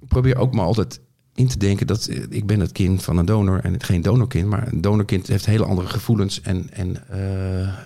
Ik 0.00 0.08
probeer 0.08 0.36
ook 0.36 0.54
maar 0.54 0.64
altijd 0.64 1.00
in 1.34 1.48
te 1.48 1.58
denken 1.58 1.86
dat 1.86 2.06
eh, 2.06 2.22
ik 2.28 2.46
ben 2.46 2.60
het 2.60 2.72
kind 2.72 3.02
van 3.02 3.16
een 3.16 3.24
donor 3.24 3.60
en 3.60 3.82
geen 3.82 4.02
donorkind. 4.02 4.48
Maar 4.48 4.72
een 4.72 4.80
donorkind 4.80 5.26
heeft 5.26 5.46
hele 5.46 5.64
andere 5.64 5.88
gevoelens 5.88 6.40
en, 6.40 6.70
en 6.72 7.08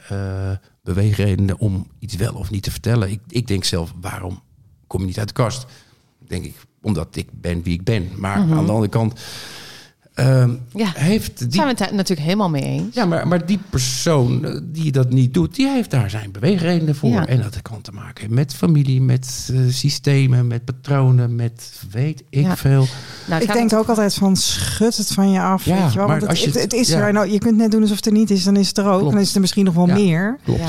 eh, 0.09 0.57
beweegredenen 0.83 1.59
om 1.59 1.87
iets 1.99 2.16
wel 2.16 2.35
of 2.35 2.51
niet 2.51 2.62
te 2.62 2.70
vertellen. 2.70 3.11
Ik, 3.11 3.20
ik 3.28 3.47
denk 3.47 3.64
zelf, 3.64 3.95
waarom 4.01 4.43
kom 4.87 5.01
je 5.01 5.07
niet 5.07 5.18
uit 5.18 5.28
de 5.28 5.35
kast? 5.35 5.66
Denk 6.26 6.45
ik, 6.45 6.55
omdat 6.83 7.16
ik 7.16 7.28
ben 7.33 7.62
wie 7.62 7.74
ik 7.74 7.85
ben. 7.85 8.09
Maar 8.16 8.37
aan 8.37 8.66
de 8.66 8.72
andere 8.72 8.89
kant 8.89 9.20
ehm, 10.21 10.51
Ja, 10.75 10.93
heeft 10.95 11.39
die 11.39 11.47
zijn 11.53 11.62
we 11.64 11.68
het 11.71 11.79
daar 11.79 11.95
natuurlijk 11.95 12.27
helemaal 12.27 12.51
mee 12.51 12.62
eens. 12.62 12.95
ja, 12.95 13.05
maar, 13.05 13.29
maar 13.29 13.47
die 13.47 13.59
persoon 13.71 14.45
eh, 14.45 14.59
die 14.62 14.93
dat 14.93 15.11
niet 15.11 15.35
doet, 15.35 15.55
die 15.55 15.68
heeft 15.68 15.91
daar 15.91 16.11
zijn 16.11 16.31
beweegredenen 16.33 16.95
voor. 16.95 17.11
Ja. 17.11 17.27
En 17.27 17.43
dat 17.43 17.62
kan 17.62 17.81
te 17.81 17.93
maken 17.93 18.18
hebben 18.21 18.35
met 18.39 18.55
familie, 18.55 19.01
met 19.01 19.51
eh, 19.53 19.59
systemen, 19.68 20.47
met 20.47 20.64
patronen, 20.64 21.35
met 21.35 21.71
weet 21.91 22.23
ik 22.31 22.43
Ja. 22.45 22.57
veel. 22.57 22.87
Nou, 23.27 23.41
het 23.41 23.43
Ik 23.51 23.53
denk 23.53 23.73
ook 23.73 23.89
altijd 23.89 24.14
van 24.14 24.37
schud 24.37 24.97
het 24.97 25.09
van 25.12 25.31
je 25.31 25.41
af. 25.41 25.64
Ja, 25.64 25.83
weet 25.83 25.93
je 25.93 25.99
wel? 25.99 26.07
maar 26.09 26.21
Want 26.21 26.21
het, 26.21 26.31
als 26.31 26.41
je 26.41 26.47
het, 26.47 26.55
het- 26.55 26.62
het 26.62 26.73
is 26.73 26.89
ja. 26.89 26.99
er. 27.01 27.12
Nou, 27.12 27.31
je 27.31 27.39
kunt 27.39 27.57
net 27.57 27.71
doen 27.71 27.81
alsof 27.83 27.97
het 27.97 28.07
er 28.07 28.12
niet 28.12 28.31
is, 28.31 28.45
dan 28.45 28.57
is 28.57 28.68
het 28.68 28.79
er 28.79 28.87
ook. 28.87 28.99
Klopt. 28.99 29.12
Dan 29.12 29.21
is 29.21 29.27
het 29.27 29.35
er 29.35 29.41
misschien 29.41 29.64
nog 29.64 29.75
wel 29.75 29.87
Ja. 29.87 29.95
meer. 29.95 30.39
Klopt. 30.45 30.61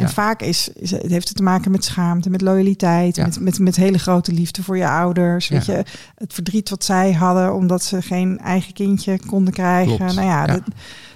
En 0.00 0.06
Ja. 0.06 0.12
vaak 0.12 0.42
is, 0.42 0.68
is, 0.68 0.90
het 0.90 1.10
heeft 1.10 1.28
het 1.28 1.36
te 1.36 1.42
maken 1.42 1.70
met 1.70 1.84
schaamte, 1.84 2.30
met 2.30 2.40
loyaliteit, 2.40 3.16
Ja. 3.16 3.24
met, 3.24 3.40
met, 3.40 3.58
met 3.58 3.76
hele 3.76 3.98
grote 3.98 4.32
liefde 4.32 4.62
voor 4.62 4.76
je 4.76 4.88
ouders. 4.88 5.48
Weet 5.48 5.66
je, 5.66 5.82
het 6.14 6.34
verdriet 6.34 6.70
wat 6.70 6.84
zij 6.84 7.12
hadden 7.12 7.54
omdat 7.54 7.82
ze 7.82 8.02
geen 8.02 8.38
eigen 8.38 8.72
kindje 8.72 9.18
konden 9.26 9.52
krijgen. 9.52 9.96
Klopt. 9.96 10.14
Nou 10.14 10.26
ja, 10.26 10.40
Ja. 10.40 10.46
dat- 10.46 10.62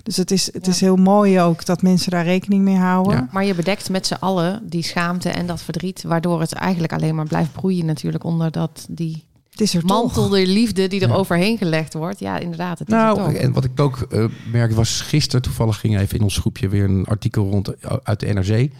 dus 0.02 0.16
het 0.16 0.30
is, 0.30 0.46
het 0.52 0.66
Ja. 0.66 0.72
is 0.72 0.80
heel 0.80 0.96
mooi 0.96 1.40
ook 1.40 1.64
dat 1.64 1.82
mensen 1.82 2.10
daar 2.10 2.24
rekening 2.24 2.62
mee 2.62 2.76
houden. 2.76 3.12
Ja. 3.16 3.28
Maar 3.30 3.44
je 3.44 3.54
bedekt 3.54 3.90
met 3.90 4.06
z'n 4.06 4.16
allen 4.20 4.60
die 4.68 4.82
schaamte 4.82 5.28
en 5.30 5.46
dat 5.46 5.62
verdriet, 5.62 6.02
waardoor 6.02 6.40
het 6.40 6.52
eigenlijk 6.52 6.92
alleen 6.92 7.14
maar 7.14 7.26
blijft 7.26 7.52
broeien 7.52 7.86
natuurlijk 7.86 8.24
onder 8.24 8.50
dat 8.50 8.86
die 8.90 9.24
Het 9.54 9.62
is 9.62 9.74
er 9.74 9.84
mantel 9.84 10.28
toch. 10.28 10.38
de 10.38 10.46
liefde 10.46 10.86
die 10.88 11.00
er 11.00 11.08
Ja. 11.08 11.14
overheen 11.14 11.58
gelegd 11.58 11.94
wordt. 11.94 12.18
Ja, 12.18 12.38
inderdaad. 12.38 12.78
Het 12.78 12.88
is 12.88 12.94
het 12.94 13.02
Nou, 13.16 13.34
en 13.34 13.52
wat 13.52 13.64
ik 13.64 13.80
ook 13.80 14.06
eh 14.10 14.24
merkte 14.52 14.76
was 14.76 15.00
gisteren 15.00 15.42
toevallig 15.42 15.80
ging 15.80 15.98
even 15.98 16.16
in 16.16 16.22
ons 16.22 16.38
groepje 16.38 16.68
weer 16.68 16.84
een 16.84 17.04
artikel 17.06 17.50
rond 17.50 17.68
eh, 17.68 17.96
uit 18.02 18.20
de 18.20 18.26
NRC. 18.32 18.70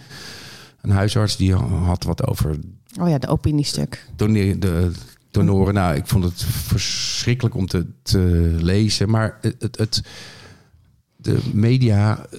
Een 0.81 0.91
huisarts 0.91 1.37
die 1.37 1.55
had 1.55 2.05
wat 2.05 2.27
over 2.27 2.57
Oh 3.01 3.09
ja, 3.09 3.19
de 3.19 3.29
opiniestuk. 3.29 4.07
doneer, 4.17 4.61
de 4.61 4.91
donoren. 5.31 5.75
Nou, 5.75 5.95
ik 5.97 6.07
vond 6.07 6.25
het 6.25 6.45
verschrikkelijk 6.47 7.55
om 7.55 7.67
te, 7.67 7.87
te 8.03 8.19
lezen. 8.61 9.11
Maar 9.11 9.39
het, 9.41 9.55
het, 9.59 9.77
het- 9.79 10.03
de 11.25 11.39
media 11.53 12.27
eh, 12.31 12.39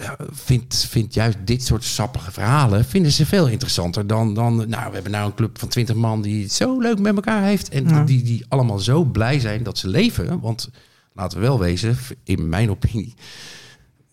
ja, 0.00 0.16
vindt, 0.30 0.86
vindt 0.88 1.14
juist 1.14 1.36
dit 1.44 1.62
soort 1.64 1.84
sappige 1.84 2.30
verhalen... 2.32 2.84
vinden 2.84 3.12
ze 3.12 3.26
veel 3.26 3.48
interessanter 3.48 4.06
dan... 4.06 4.34
dan 4.34 4.56
nou, 4.56 4.88
we 4.88 4.94
hebben 4.94 5.12
nou 5.12 5.26
een 5.26 5.34
club 5.34 5.58
van 5.58 5.68
20 5.68 5.94
man 5.96 6.22
die 6.22 6.42
het 6.42 6.52
zo 6.52 6.80
leuk 6.80 6.98
met 6.98 7.14
elkaar 7.14 7.42
heeft... 7.42 7.68
en 7.68 7.88
Ja. 7.88 8.04
die, 8.04 8.22
die 8.22 8.44
allemaal 8.48 8.78
zo 8.78 9.04
blij 9.04 9.40
zijn 9.40 9.62
dat 9.62 9.78
ze 9.78 9.88
leven. 9.88 10.40
Want 10.40 10.70
laten 11.12 11.38
we 11.38 11.44
wel 11.46 11.58
wezen, 11.58 11.96
in 12.24 12.48
mijn 12.48 12.70
opinie... 12.70 13.14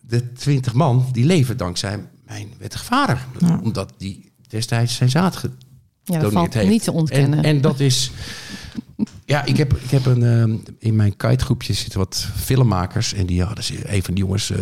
de 0.01 0.33
20 0.33 0.73
man 0.73 1.05
die 1.11 1.25
leven 1.25 1.57
dankzij 1.57 1.99
mijn 2.25 2.47
wettige 2.57 2.83
vader. 2.85 3.25
Ja. 3.39 3.59
Omdat 3.63 3.93
die 3.97 4.31
destijds 4.47 4.95
zijn 4.95 5.09
zaad 5.09 5.35
ge- 5.35 5.51
Ja, 6.03 6.19
dat 6.19 6.31
valt 6.31 6.53
heeft. 6.53 6.69
niet 6.69 6.83
te 6.83 6.91
ontkennen. 6.91 7.39
En, 7.39 7.43
en 7.45 7.61
dat 7.61 7.79
is. 7.79 8.11
Ja, 9.25 9.45
ik 9.45 9.57
heb, 9.57 9.73
ik 9.73 9.89
heb 9.89 10.05
een. 10.05 10.23
ehm, 10.23 10.55
in 10.79 10.95
mijn 10.95 11.15
kitegroepje 11.15 11.73
zitten 11.73 11.99
wat 11.99 12.27
filmmakers. 12.35 13.13
En 13.13 13.25
die 13.25 13.43
hadden 13.43 13.63
ze. 13.63 13.93
Een 13.95 14.03
van 14.03 14.13
die 14.13 14.23
jongens. 14.23 14.51
eh, 14.51 14.59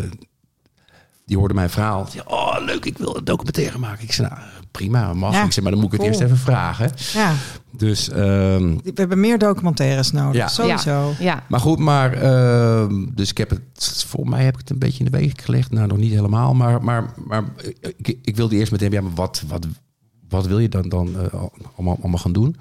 die 1.26 1.38
hoorde 1.38 1.54
mijn 1.54 1.70
verhaal. 1.70 2.08
Die, 2.12 2.30
oh, 2.30 2.56
leuk, 2.66 2.86
ik 2.86 2.98
wil 2.98 3.18
een 3.18 3.24
documentaire 3.26 3.78
maken. 3.78 4.04
Ik 4.04 4.12
zei, 4.12 4.28
nou, 4.30 4.40
prima, 4.72 5.14
mag. 5.14 5.34
Ja, 5.34 5.44
ik 5.44 5.52
zei, 5.52 5.62
maar 5.66 5.72
dan 5.76 5.82
moet 5.84 5.94
ik 5.94 6.00
het 6.02 6.10
cool. 6.10 6.22
eerst 6.22 6.32
even 6.34 6.44
vragen. 6.44 6.92
Ja, 7.14 7.34
Dus, 7.72 8.10
ehm, 8.10 8.76
we 8.84 8.92
hebben 8.94 9.20
meer 9.20 9.38
documentaires 9.38 10.12
nodig. 10.12 10.36
Ja. 10.36 10.48
Sowieso. 10.48 11.14
Ja, 11.20 11.44
maar 11.50 11.60
goed, 11.60 11.80
maar. 11.80 12.14
ehm, 12.14 13.06
dus 13.14 13.30
ik 13.30 13.38
heb 13.38 13.50
het. 13.50 14.04
Voor 14.08 14.30
mij 14.30 14.44
heb 14.44 14.54
ik 14.54 14.60
het 14.60 14.70
een 14.70 14.80
beetje 14.80 15.04
in 15.04 15.12
de 15.12 15.18
weeg 15.18 15.32
gelegd. 15.36 15.72
Nou, 15.72 15.88
nog 15.88 15.98
niet 15.98 16.12
helemaal. 16.14 16.54
Maar, 16.54 16.84
maar, 16.84 17.14
maar 17.26 17.44
ik, 17.98 18.18
ik 18.22 18.36
wilde 18.36 18.56
eerst 18.56 18.72
met 18.72 18.82
hem. 18.82 18.92
Ja, 18.94 19.02
maar 19.02 19.14
wat, 19.14 19.44
wat, 19.48 19.68
wat 20.30 20.46
wil 20.48 20.60
je 20.60 20.70
dan, 20.70 20.90
dan 20.90 21.20
eh, 21.20 21.34
allemaal, 21.76 21.98
allemaal 22.02 22.20
gaan 22.20 22.34
doen? 22.34 22.56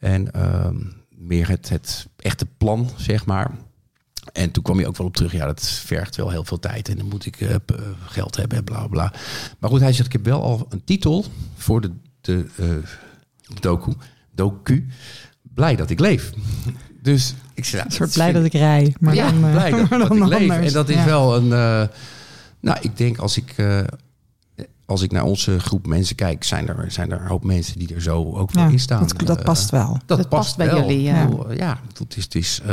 En 0.00 0.32
ehm, 0.32 0.76
meer 1.16 1.48
het, 1.48 1.68
het 1.68 2.06
echte 2.16 2.46
plan, 2.56 2.90
zeg 2.96 3.26
maar. 3.26 3.50
En 4.32 4.50
toen 4.50 4.62
kwam 4.62 4.78
je 4.80 4.86
ook 4.86 4.96
wel 4.96 5.06
op 5.06 5.14
terug. 5.16 5.32
Ja, 5.32 5.46
dat 5.46 5.68
vergt 5.68 6.16
wel 6.16 6.30
heel 6.30 6.44
veel 6.44 6.58
tijd. 6.58 6.88
En 6.88 6.96
dan 6.96 7.08
moet 7.08 7.26
ik 7.26 7.40
eh, 7.40 7.54
p- 7.64 7.80
geld 8.06 8.36
hebben 8.36 8.58
en 8.58 8.64
bla 8.64 8.86
bla. 8.86 9.12
Maar 9.58 9.70
goed, 9.70 9.80
hij 9.80 9.92
zegt, 9.92 10.06
ik 10.06 10.12
heb 10.12 10.24
wel 10.24 10.42
al 10.42 10.66
een 10.68 10.84
titel 10.84 11.24
voor 11.56 11.80
de, 11.80 11.90
de 12.20 12.46
eh, 12.56 12.66
docu. 13.60 13.92
Docu. 14.34 14.86
Blij 15.42 15.76
dat 15.76 15.90
ik 15.90 16.00
leef. 16.00 16.30
Dus 17.02 17.34
ik 17.54 17.64
zei, 17.64 17.82
Een 17.84 17.90
soort 17.90 18.12
blij 18.12 18.32
dat 18.32 18.44
ik 18.44 18.52
rij. 18.52 18.94
Maar 19.00 19.14
ja, 19.14 19.30
dan, 19.30 19.44
eh, 19.44 19.50
blij 19.50 19.70
dat, 19.80 19.88
maar 19.90 19.98
dat 19.98 20.08
dan 20.08 20.22
ik 20.32 20.38
leef. 20.38 20.50
En 20.66 20.72
dat 20.72 20.88
is 20.88 20.96
Ja. 20.96 21.04
wel 21.04 21.36
een... 21.36 21.52
eh, 21.52 21.88
nou, 22.60 22.78
ik 22.80 22.96
denk 22.96 23.18
als 23.18 23.36
ik, 23.36 23.52
eh, 23.56 23.80
als 24.90 25.02
ik 25.02 25.12
naar 25.12 25.22
onze 25.24 25.60
groep 25.60 25.86
mensen 25.86 26.16
kijk... 26.16 26.44
zijn 26.44 26.68
er, 26.68 26.90
zijn 26.90 27.10
er 27.12 27.20
een 27.20 27.26
hoop 27.26 27.44
mensen 27.44 27.78
die 27.78 27.94
er 27.94 28.02
zo 28.02 28.32
ook 28.34 28.50
wel 28.52 28.64
Ja, 28.64 28.70
in 28.70 28.80
staan. 28.80 29.06
dat, 29.06 29.26
dat 29.26 29.38
Eh, 29.38 29.44
past 29.44 29.70
wel. 29.70 29.98
dat, 30.06 30.18
Dat 30.18 30.28
past 30.28 30.56
bij 30.56 30.66
wel. 30.66 30.80
jullie, 30.80 31.02
ja. 31.02 31.24
Bedoel, 31.26 31.52
ja, 31.52 31.78
het 31.98 32.16
is... 32.16 32.24
Het 32.24 32.34
is 32.34 32.60
eh, 32.66 32.68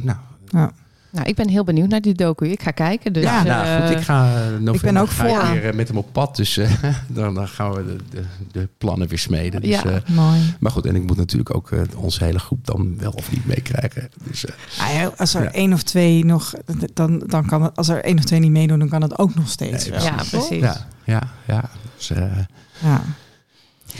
nou, 0.00 0.18
Ja. 0.46 0.72
Nou, 1.12 1.26
ik 1.26 1.34
ben 1.34 1.48
heel 1.48 1.64
benieuwd 1.64 1.88
naar 1.88 2.00
die 2.00 2.14
docu. 2.14 2.46
Ik 2.48 2.62
ga 2.62 2.70
kijken. 2.70 3.12
Dus, 3.12 3.22
ja, 3.22 3.42
nou 3.42 3.66
eh, 3.66 3.86
goed, 3.86 3.96
ik 3.96 4.02
ga 4.04 4.26
eh, 4.26 4.40
november 4.46 4.74
ik 4.74 4.80
ben 4.80 4.96
ook 4.96 5.06
ik 5.06 5.12
voor. 5.12 5.26
weer 5.52 5.68
eh, 5.68 5.74
met 5.74 5.88
hem 5.88 5.96
op 5.96 6.12
pad. 6.12 6.36
Dus 6.36 6.56
eh, 6.56 6.70
dan, 7.08 7.34
dan 7.34 7.48
gaan 7.48 7.72
we 7.72 7.84
de, 7.86 7.96
de, 8.10 8.24
de 8.52 8.68
plannen 8.78 9.08
weer 9.08 9.18
smeden. 9.18 9.60
Dus, 9.60 9.70
Ja. 9.82 10.02
Mooi. 10.06 10.54
maar 10.60 10.72
goed, 10.72 10.86
en 10.86 10.94
ik 10.96 11.06
moet 11.06 11.16
natuurlijk 11.16 11.54
ook 11.54 11.70
onze 11.96 12.24
hele 12.24 12.38
groep 12.38 12.66
dan 12.66 12.98
wel 12.98 13.12
of 13.12 13.30
niet 13.32 13.46
meekrijgen. 13.46 14.08
Dus, 14.24 14.44
eh, 14.44 14.54
Ah, 14.86 14.94
ja, 14.94 15.12
als 15.16 15.34
er 15.34 15.42
Ja. 15.42 15.52
één 15.52 15.72
of 15.72 15.82
twee 15.82 16.24
nog, 16.24 16.52
dan, 16.92 17.22
dan 17.26 17.46
kan 17.46 17.62
het, 17.62 17.76
als 17.76 17.88
er 17.88 18.04
één 18.04 18.18
of 18.18 18.24
twee 18.24 18.40
niet 18.40 18.50
meedoen, 18.50 18.78
dan 18.78 18.88
kan 18.88 19.02
het 19.02 19.18
ook 19.18 19.34
nog 19.34 19.48
steeds. 19.48 19.88
Nee, 19.88 20.00
ja, 20.00 20.14
precies. 20.30 20.60
ja, 20.60 20.86
ja, 21.04 21.22
ja. 21.46 21.70
Dus, 21.96 22.10
eh, 22.10 22.38
Ja. 22.82 23.00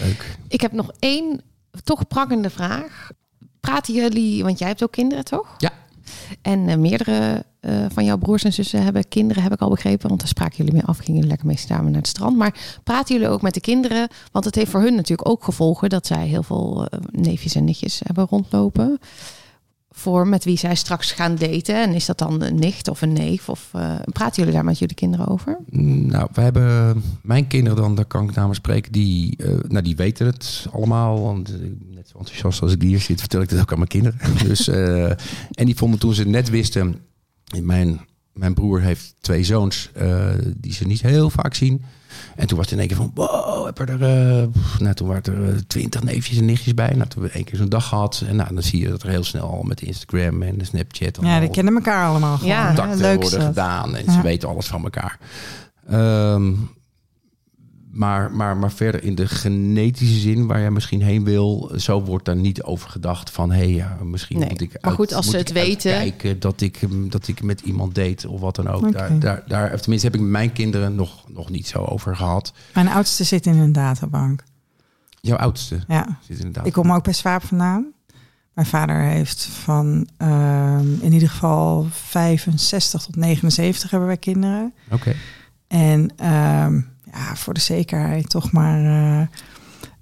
leuk. 0.00 0.36
Ik 0.48 0.60
heb 0.60 0.72
nog 0.72 0.90
één 0.98 1.40
toch 1.84 2.06
prangende 2.08 2.50
vraag. 2.50 3.10
Praten 3.60 3.94
jullie, 3.94 4.42
want 4.42 4.58
jij 4.58 4.68
hebt 4.68 4.82
ook 4.82 4.92
kinderen, 4.92 5.24
toch? 5.24 5.54
Ja. 5.58 5.70
En 6.42 6.68
eh, 6.68 6.76
meerdere 6.76 7.44
eh, 7.60 7.84
van 7.92 8.04
jouw 8.04 8.16
broers 8.16 8.44
en 8.44 8.52
zussen 8.52 8.82
hebben 8.82 9.08
kinderen, 9.08 9.42
heb 9.42 9.52
ik 9.52 9.60
al 9.60 9.70
begrepen. 9.70 10.08
Want 10.08 10.20
daar 10.20 10.28
spraken 10.28 10.56
jullie 10.56 10.72
mee 10.72 10.84
af, 10.84 10.96
gingen 10.96 11.14
jullie 11.14 11.28
lekker 11.28 11.46
mee 11.46 11.56
samen 11.56 11.90
naar 11.90 12.00
het 12.00 12.08
strand. 12.08 12.36
Maar 12.36 12.80
praten 12.84 13.14
jullie 13.14 13.30
ook 13.30 13.42
met 13.42 13.54
de 13.54 13.60
kinderen? 13.60 14.08
Want 14.32 14.44
het 14.44 14.54
heeft 14.54 14.70
voor 14.70 14.80
hun 14.80 14.94
natuurlijk 14.94 15.28
ook 15.28 15.44
gevolgen 15.44 15.88
dat 15.88 16.06
zij 16.06 16.26
heel 16.26 16.42
veel 16.42 16.86
eh, 16.86 16.98
neefjes 17.10 17.54
en 17.54 17.64
nichtjes 17.64 18.00
hebben 18.04 18.26
rondlopen. 18.30 18.98
Voor 19.94 20.28
met 20.28 20.44
wie 20.44 20.58
zij 20.58 20.74
straks 20.74 21.12
gaan 21.12 21.36
daten. 21.36 21.82
En 21.82 21.94
is 21.94 22.06
dat 22.06 22.18
dan 22.18 22.42
een 22.42 22.54
nicht 22.54 22.88
of 22.88 23.02
een 23.02 23.12
neef? 23.12 23.48
Of 23.48 23.70
uh, 23.76 23.94
praten 24.12 24.36
jullie 24.36 24.52
daar 24.52 24.64
met 24.64 24.78
jullie 24.78 24.94
kinderen 24.94 25.26
over? 25.26 25.58
Nou, 25.70 26.28
we 26.32 26.40
hebben 26.40 27.02
mijn 27.22 27.46
kinderen 27.46 27.78
dan, 27.78 27.94
daar 27.94 28.04
kan 28.04 28.28
ik 28.28 28.34
namens 28.34 28.58
spreken, 28.58 28.92
die, 28.92 29.34
uh, 29.36 29.58
nou, 29.68 29.82
die 29.84 29.96
weten 29.96 30.26
het 30.26 30.66
allemaal. 30.72 31.22
Want 31.22 31.48
net 31.94 32.08
zo 32.08 32.18
enthousiast 32.18 32.62
als 32.62 32.72
ik 32.72 32.82
hier 32.82 33.00
zit, 33.00 33.20
vertel 33.20 33.42
ik 33.42 33.50
het 33.50 33.60
ook 33.60 33.72
aan 33.72 33.78
mijn 33.78 33.88
kinderen. 33.88 34.18
dus, 34.48 34.68
en 34.68 35.66
die 35.66 35.76
vonden 35.76 36.00
toen 36.00 36.14
ze 36.14 36.28
net 36.28 36.50
wisten, 36.50 37.00
mijn, 37.62 38.00
mijn 38.32 38.54
broer 38.54 38.80
heeft 38.80 39.14
twee 39.20 39.44
zoons 39.44 39.90
die 40.56 40.72
ze 40.72 40.86
niet 40.86 41.02
heel 41.02 41.30
vaak 41.30 41.54
zien. 41.54 41.84
En 42.36 42.46
toen 42.46 42.56
was 42.56 42.66
het 42.70 42.74
in 42.74 42.78
één 42.80 42.88
keer 42.88 42.96
van, 42.96 43.10
wow, 43.14 43.64
heb 43.64 43.78
er, 43.78 43.88
uh, 43.90 44.46
nou, 44.78 44.94
toen 44.94 45.08
waren 45.08 45.46
er 45.46 45.66
twintig 45.66 46.02
neefjes 46.02 46.38
en 46.38 46.44
nichtjes 46.44 46.74
bij. 46.74 46.92
Nou, 46.94 47.08
toen 47.08 47.22
we 47.22 47.28
één 47.30 47.44
keer 47.44 47.56
zo'n 47.58 47.68
dag 47.68 47.88
gehad. 47.88 48.22
En 48.28 48.36
nou, 48.36 48.54
dan 48.54 48.62
zie 48.62 48.80
je 48.80 48.88
dat 48.88 49.02
er 49.02 49.08
heel 49.08 49.24
snel 49.24 49.42
al 49.50 49.62
met 49.62 49.80
Instagram 49.82 50.42
en 50.42 50.58
de 50.58 50.64
Snapchat. 50.64 51.18
Ja, 51.22 51.40
die 51.40 51.50
kennen 51.50 51.74
elkaar 51.74 52.06
allemaal 52.06 52.36
gewoon. 52.36 52.52
Ja, 52.52 52.66
contacten 52.66 52.98
leuk 53.00 53.20
worden 53.20 53.40
gedaan 53.40 53.96
en 53.96 54.04
Ja. 54.04 54.12
ze 54.12 54.22
weten 54.22 54.48
alles 54.48 54.66
van 54.66 54.82
elkaar. 54.84 55.18
Ehm, 55.90 56.52
maar, 57.92 58.32
maar, 58.32 58.56
maar 58.56 58.72
verder 58.72 59.02
in 59.04 59.14
de 59.14 59.28
genetische 59.28 60.20
zin 60.20 60.46
waar 60.46 60.60
jij 60.60 60.70
misschien 60.70 61.02
heen 61.02 61.24
wil, 61.24 61.70
zo 61.76 62.02
wordt 62.02 62.24
daar 62.24 62.36
niet 62.36 62.62
over 62.62 62.90
gedacht 62.90 63.30
van 63.30 63.50
hé, 63.50 63.58
hey, 63.58 63.70
ja, 63.70 63.98
misschien 64.02 64.38
Nee, 64.38 64.48
moet 64.48 64.60
ik 64.60 64.78
maar 64.80 64.92
goed, 64.92 65.12
als 65.14 65.30
ze 65.30 65.36
het 65.36 65.52
weten- 65.52 65.92
uitkijken 65.92 66.40
dat 66.40 66.60
ik, 66.60 66.76
hem- 66.76 67.10
dat 67.10 67.28
ik 67.28 67.42
met 67.42 67.60
iemand 67.60 67.94
date 67.94 68.28
of 68.28 68.40
wat 68.40 68.56
dan 68.56 68.68
ook. 68.68 68.92
Daar, 68.92 69.18
daar, 69.18 69.42
daar, 69.46 69.72
of 69.72 69.80
tenminste 69.80 70.06
heb 70.06 70.16
ik 70.16 70.22
met 70.22 70.30
mijn 70.30 70.52
kinderen 70.52 70.94
nog, 70.94 71.24
nog 71.28 71.50
niet 71.50 71.66
zo 71.68 71.78
over 71.84 72.16
gehad. 72.16 72.52
Mijn 72.74 72.88
oudste 72.88 73.24
zit 73.24 73.46
in 73.46 73.58
een 73.58 73.72
databank. 73.72 74.44
Jouw 75.20 75.36
oudste 75.36 75.78
Ja. 75.88 76.18
zit 76.20 76.36
inderdaad. 76.38 76.66
Ik 76.66 76.72
kom 76.72 76.92
ook 76.92 77.04
bij 77.04 77.12
Swaap 77.12 77.44
vandaan. 77.44 77.86
Mijn 78.54 78.66
vader 78.66 79.00
heeft 79.00 79.44
van 79.44 80.08
ehm, 80.16 80.86
in 81.00 81.12
ieder 81.12 81.28
geval 81.30 81.86
65 81.90 83.02
tot 83.02 83.16
79 83.16 83.90
hebben 83.90 84.08
wij 84.08 84.16
kinderen. 84.16 84.74
Oké. 84.90 85.14
En 85.68 86.10
ehm, 86.16 86.80
ja, 87.12 87.36
voor 87.36 87.54
de 87.54 87.60
zekerheid 87.60 88.28
toch 88.30 88.52
maar. 88.52 88.78
eh, 88.84 89.20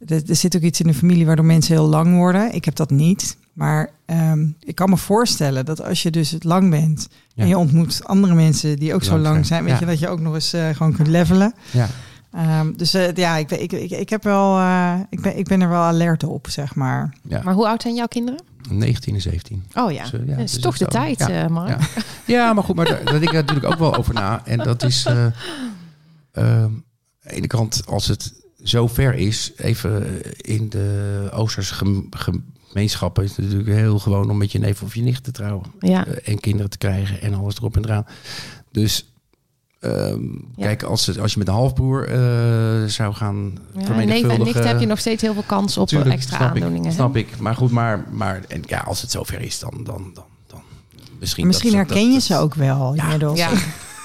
er, 0.09 0.23
er 0.29 0.37
zit 0.37 0.57
ook 0.57 0.63
iets 0.63 0.81
in 0.81 0.87
de 0.87 0.95
familie 0.95 1.27
waardoor 1.27 1.45
mensen 1.45 1.75
heel 1.75 1.87
lang 1.89 2.17
worden. 2.17 2.55
Ik 2.55 2.65
heb 2.65 2.75
dat 2.75 2.91
niet. 2.91 3.37
Maar 3.53 3.91
ehm, 4.07 4.47
ik 4.61 4.75
kan 4.75 4.91
me 4.91 4.97
voorstellen 4.97 5.65
dat 5.65 5.83
als 5.85 6.03
je 6.03 6.11
dus 6.11 6.35
lang 6.39 6.71
bent 6.71 7.09
Ja. 7.35 7.43
en 7.43 7.49
je 7.49 7.59
ontmoet 7.59 8.01
andere 8.05 8.35
mensen 8.35 8.79
die 8.79 8.95
ook 8.95 9.03
zo 9.05 9.19
lang 9.19 9.35
zijn, 9.35 9.45
zijn, 9.47 9.65
weet 9.65 9.73
ja. 9.73 9.79
je 9.81 9.87
dat 9.87 9.99
je 9.99 10.09
ook 10.09 10.21
nog 10.21 10.35
eens 10.35 10.53
eh, 10.53 10.69
gewoon 10.69 10.93
kunt 10.93 11.09
levelen. 11.09 11.55
Ja. 11.71 11.87
Ehm, 12.33 12.73
dus 12.77 12.95
eh, 12.95 13.13
ja, 13.15 13.37
ik, 13.37 13.47
ben- 13.49 13.63
ik, 13.63 13.73
ik, 13.73 13.91
ik 13.91 14.09
heb 14.09 14.23
wel, 14.23 14.59
eh, 14.59 14.95
ik, 15.11 15.21
ben, 15.21 15.39
ik 15.39 15.47
ben 15.47 15.61
er 15.61 15.69
wel 15.69 15.81
alert 15.83 16.25
op, 16.25 16.47
zeg 16.51 16.75
maar. 16.75 17.15
ja. 17.23 17.41
Maar 17.45 17.55
hoe 17.55 17.67
oud 17.69 17.83
zijn 17.83 17.95
jouw 17.95 18.07
kinderen? 18.07 18.41
19 18.71 19.15
en 19.15 19.21
17. 19.21 19.65
Oh 19.75 19.93
ja, 19.93 20.03
Dus, 20.03 20.11
ja, 20.11 20.19
dat 20.19 20.39
is 20.39 20.53
dus 20.53 20.63
toch 20.63 20.79
de 20.79 20.85
dat 20.85 20.93
tijd, 20.93 21.19
Ja. 21.19 21.29
eh, 21.29 21.47
Mark. 21.49 21.69
Ja. 21.69 21.79
Ja, 22.27 22.53
maar 22.53 22.65
goed, 22.65 22.77
maar 22.77 22.85
daar, 22.87 23.05
denk 23.05 23.23
ik 23.23 23.33
natuurlijk 23.33 23.67
ook 23.67 23.79
wel 23.79 23.97
over 23.97 24.15
na. 24.15 24.41
En 24.45 24.59
dat 24.59 24.83
is 24.83 25.05
eh, 25.05 25.27
eh, 26.33 26.63
aan 26.63 26.83
de 27.23 27.31
ene 27.33 27.47
kant, 27.47 27.83
als 27.87 28.07
het 28.07 28.33
zo 28.63 28.87
ver 28.87 29.15
is, 29.15 29.53
even 29.57 30.23
in 30.37 30.69
de 30.69 31.29
Oosterse 31.33 31.75
gem- 31.75 32.09
gemeenschappen, 32.11 33.25
is 33.25 33.31
het 33.37 33.39
natuurlijk 33.47 33.69
heel 33.79 33.99
gewoon 33.99 34.31
om 34.31 34.37
met 34.37 34.53
je 34.53 34.59
neef 34.59 34.83
of 34.83 34.95
je 34.95 35.03
nicht 35.03 35.25
te 35.25 35.31
trouwen. 35.31 35.67
Ja. 35.81 36.07
Eh, 36.07 36.33
en 36.33 36.41
kinderen 36.41 36.71
te 36.71 36.79
krijgen 36.79 37.21
en 37.21 37.35
alles 37.35 37.57
erop 37.57 37.77
en 37.77 37.85
eraan. 37.85 38.07
Dus 38.73 39.13
ehm, 39.81 40.23
Ja. 40.57 40.65
kijk, 40.67 40.83
als, 40.83 41.07
het, 41.07 41.19
als 41.19 41.33
je 41.33 41.39
met 41.39 41.49
een 41.49 41.55
halfbroer 41.55 42.09
eh, 42.09 42.85
zou 42.87 43.15
gaan 43.15 43.37
Ja, 43.37 43.79
neef 43.79 43.79
en 43.79 43.85
vermenigvuldigen... 43.85 44.45
nicht 44.45 44.65
heb 44.65 44.81
je 44.81 44.87
nog 44.87 44.99
steeds 44.99 45.23
heel 45.23 45.33
veel 45.33 45.43
kans 45.47 45.77
op 45.79 45.89
Tuurlijk, 45.89 46.11
extra 46.15 46.37
snap 46.37 46.49
aandoeningen. 46.55 46.89
Ik, 46.89 46.93
snap 46.95 47.17
ik. 47.17 47.39
Maar 47.39 47.55
goed, 47.55 47.71
maar, 47.71 48.05
maar 48.11 48.41
en 48.49 48.63
ja, 48.67 48.79
als 48.81 49.01
het 49.03 49.11
zover 49.11 49.41
is, 49.41 49.59
dan, 49.59 49.71
dan, 49.85 50.11
dan, 50.15 50.25
dan 50.47 50.63
misschien. 51.19 51.47
Misschien 51.47 51.71
dat- 51.73 51.79
herken 51.87 52.05
dat- 52.05 52.13
je 52.15 52.21
ze 52.21 52.37
ook 52.37 52.55
wel 52.55 52.95
Ja. 52.95 53.03
inmiddels. 53.03 53.39
Ja. 53.39 53.51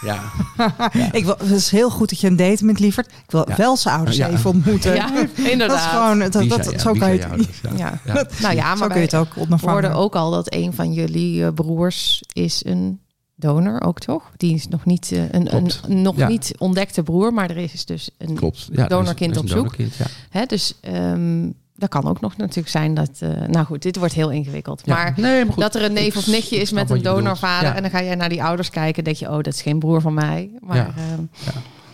Ja, 0.06 0.22
Ik 1.12 1.26
wil, 1.26 1.36
het 1.38 1.50
is 1.50 1.70
heel 1.70 1.90
goed 1.90 2.10
dat 2.10 2.20
je 2.20 2.28
een 2.28 2.36
date 2.36 2.66
met 2.66 2.80
lieverd. 2.80 3.08
Ik 3.08 3.32
wil 3.32 3.50
Ja. 3.50 3.56
wel 3.56 3.78
zijn 3.78 3.96
ouders 3.96 4.18
Ja. 4.18 4.30
even 4.30 4.50
ontmoeten. 4.50 4.96
ja, 4.96 5.12
Dat 5.16 5.46
inderdaad. 5.52 5.78
is 5.78 5.86
gewoon, 5.86 6.20
dat, 6.20 6.34
dat, 6.64 6.82
zo 6.82 6.94
kan 6.94 7.14
je 7.14 7.20
het, 7.20 7.30
ouders? 7.30 7.62
Ja. 7.78 8.00
Nou 8.42 8.56
ja, 8.56 8.76
maar 8.76 8.88
kun 8.88 8.96
je 8.98 9.02
het 9.04 9.12
wij 9.12 9.20
ook 9.22 9.36
ondervangen. 9.38 9.74
hoorden 9.74 9.94
ook 9.94 10.16
al 10.16 10.32
dat 10.32 10.54
een 10.54 10.74
van 10.74 10.94
jullie 10.94 11.46
eh, 11.46 11.54
broers 11.54 12.24
is 12.34 12.66
een 12.66 13.00
donor 13.36 13.82
ook, 13.82 14.00
toch? 14.00 14.32
Die 14.38 14.54
is 14.56 14.68
nog 14.68 14.86
niet 14.86 15.12
eh, 15.12 15.20
een, 15.32 15.56
een 15.56 16.02
nog 16.02 16.18
Ja. 16.18 16.28
niet 16.28 16.54
ontdekte 16.58 17.04
broer, 17.04 17.34
maar 17.34 17.50
er 17.50 17.58
is 17.58 17.86
dus 17.86 18.10
een... 18.18 18.36
Klopt. 18.36 18.68
Ja, 18.72 18.84
is- 18.84 18.90
Donorkind 18.90 19.38
op 19.38 19.48
zoek. 19.48 19.56
donorkind, 19.58 19.96
ja. 19.96 20.06
Hè, 20.30 20.46
dus 20.46 20.74
ehm, 20.82 21.50
dat 21.76 21.90
kan 21.90 22.08
ook 22.08 22.22
nog 22.22 22.38
natuurlijk 22.38 22.68
zijn 22.70 22.94
dat... 22.94 23.10
eh, 23.20 23.30
nou 23.30 23.66
goed, 23.66 23.82
dit 23.82 23.96
wordt 23.98 24.14
heel 24.14 24.32
ingewikkeld. 24.32 24.82
Ja. 24.86 24.94
Maar 24.96 25.14
nee, 25.18 25.44
maar 25.46 25.54
goed. 25.54 25.64
dat 25.64 25.76
er 25.76 25.84
een 25.84 25.94
neef 25.94 26.18
of 26.18 26.28
nichtje 26.28 26.56
is 26.56 26.72
met 26.72 26.90
een 26.90 27.02
donorvader... 27.02 27.70
Ja. 27.70 27.76
en 27.76 27.82
dan 27.82 27.92
ga 27.92 28.04
jij 28.04 28.16
naar 28.16 28.30
die 28.30 28.44
ouders 28.44 28.70
kijken... 28.70 29.04
denk 29.04 29.16
je, 29.16 29.26
oh, 29.30 29.36
dat 29.36 29.48
is 29.48 29.62
geen 29.62 29.80
broer 29.80 30.02
van 30.02 30.14
mij. 30.14 30.50
Maar 30.62 30.78
Ja. 30.78 30.94
ehm, 30.98 31.22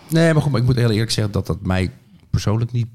Nee, 0.08 0.32
maar 0.32 0.42
goed, 0.42 0.50
maar 0.52 0.60
ik 0.60 0.66
moet 0.66 0.76
heel 0.76 0.90
eerlijk 0.90 1.10
zeggen 1.10 1.32
dat 1.32 1.46
dat 1.46 1.62
mij 1.62 1.90
persoonlijk 2.30 2.72
niet 2.72 2.86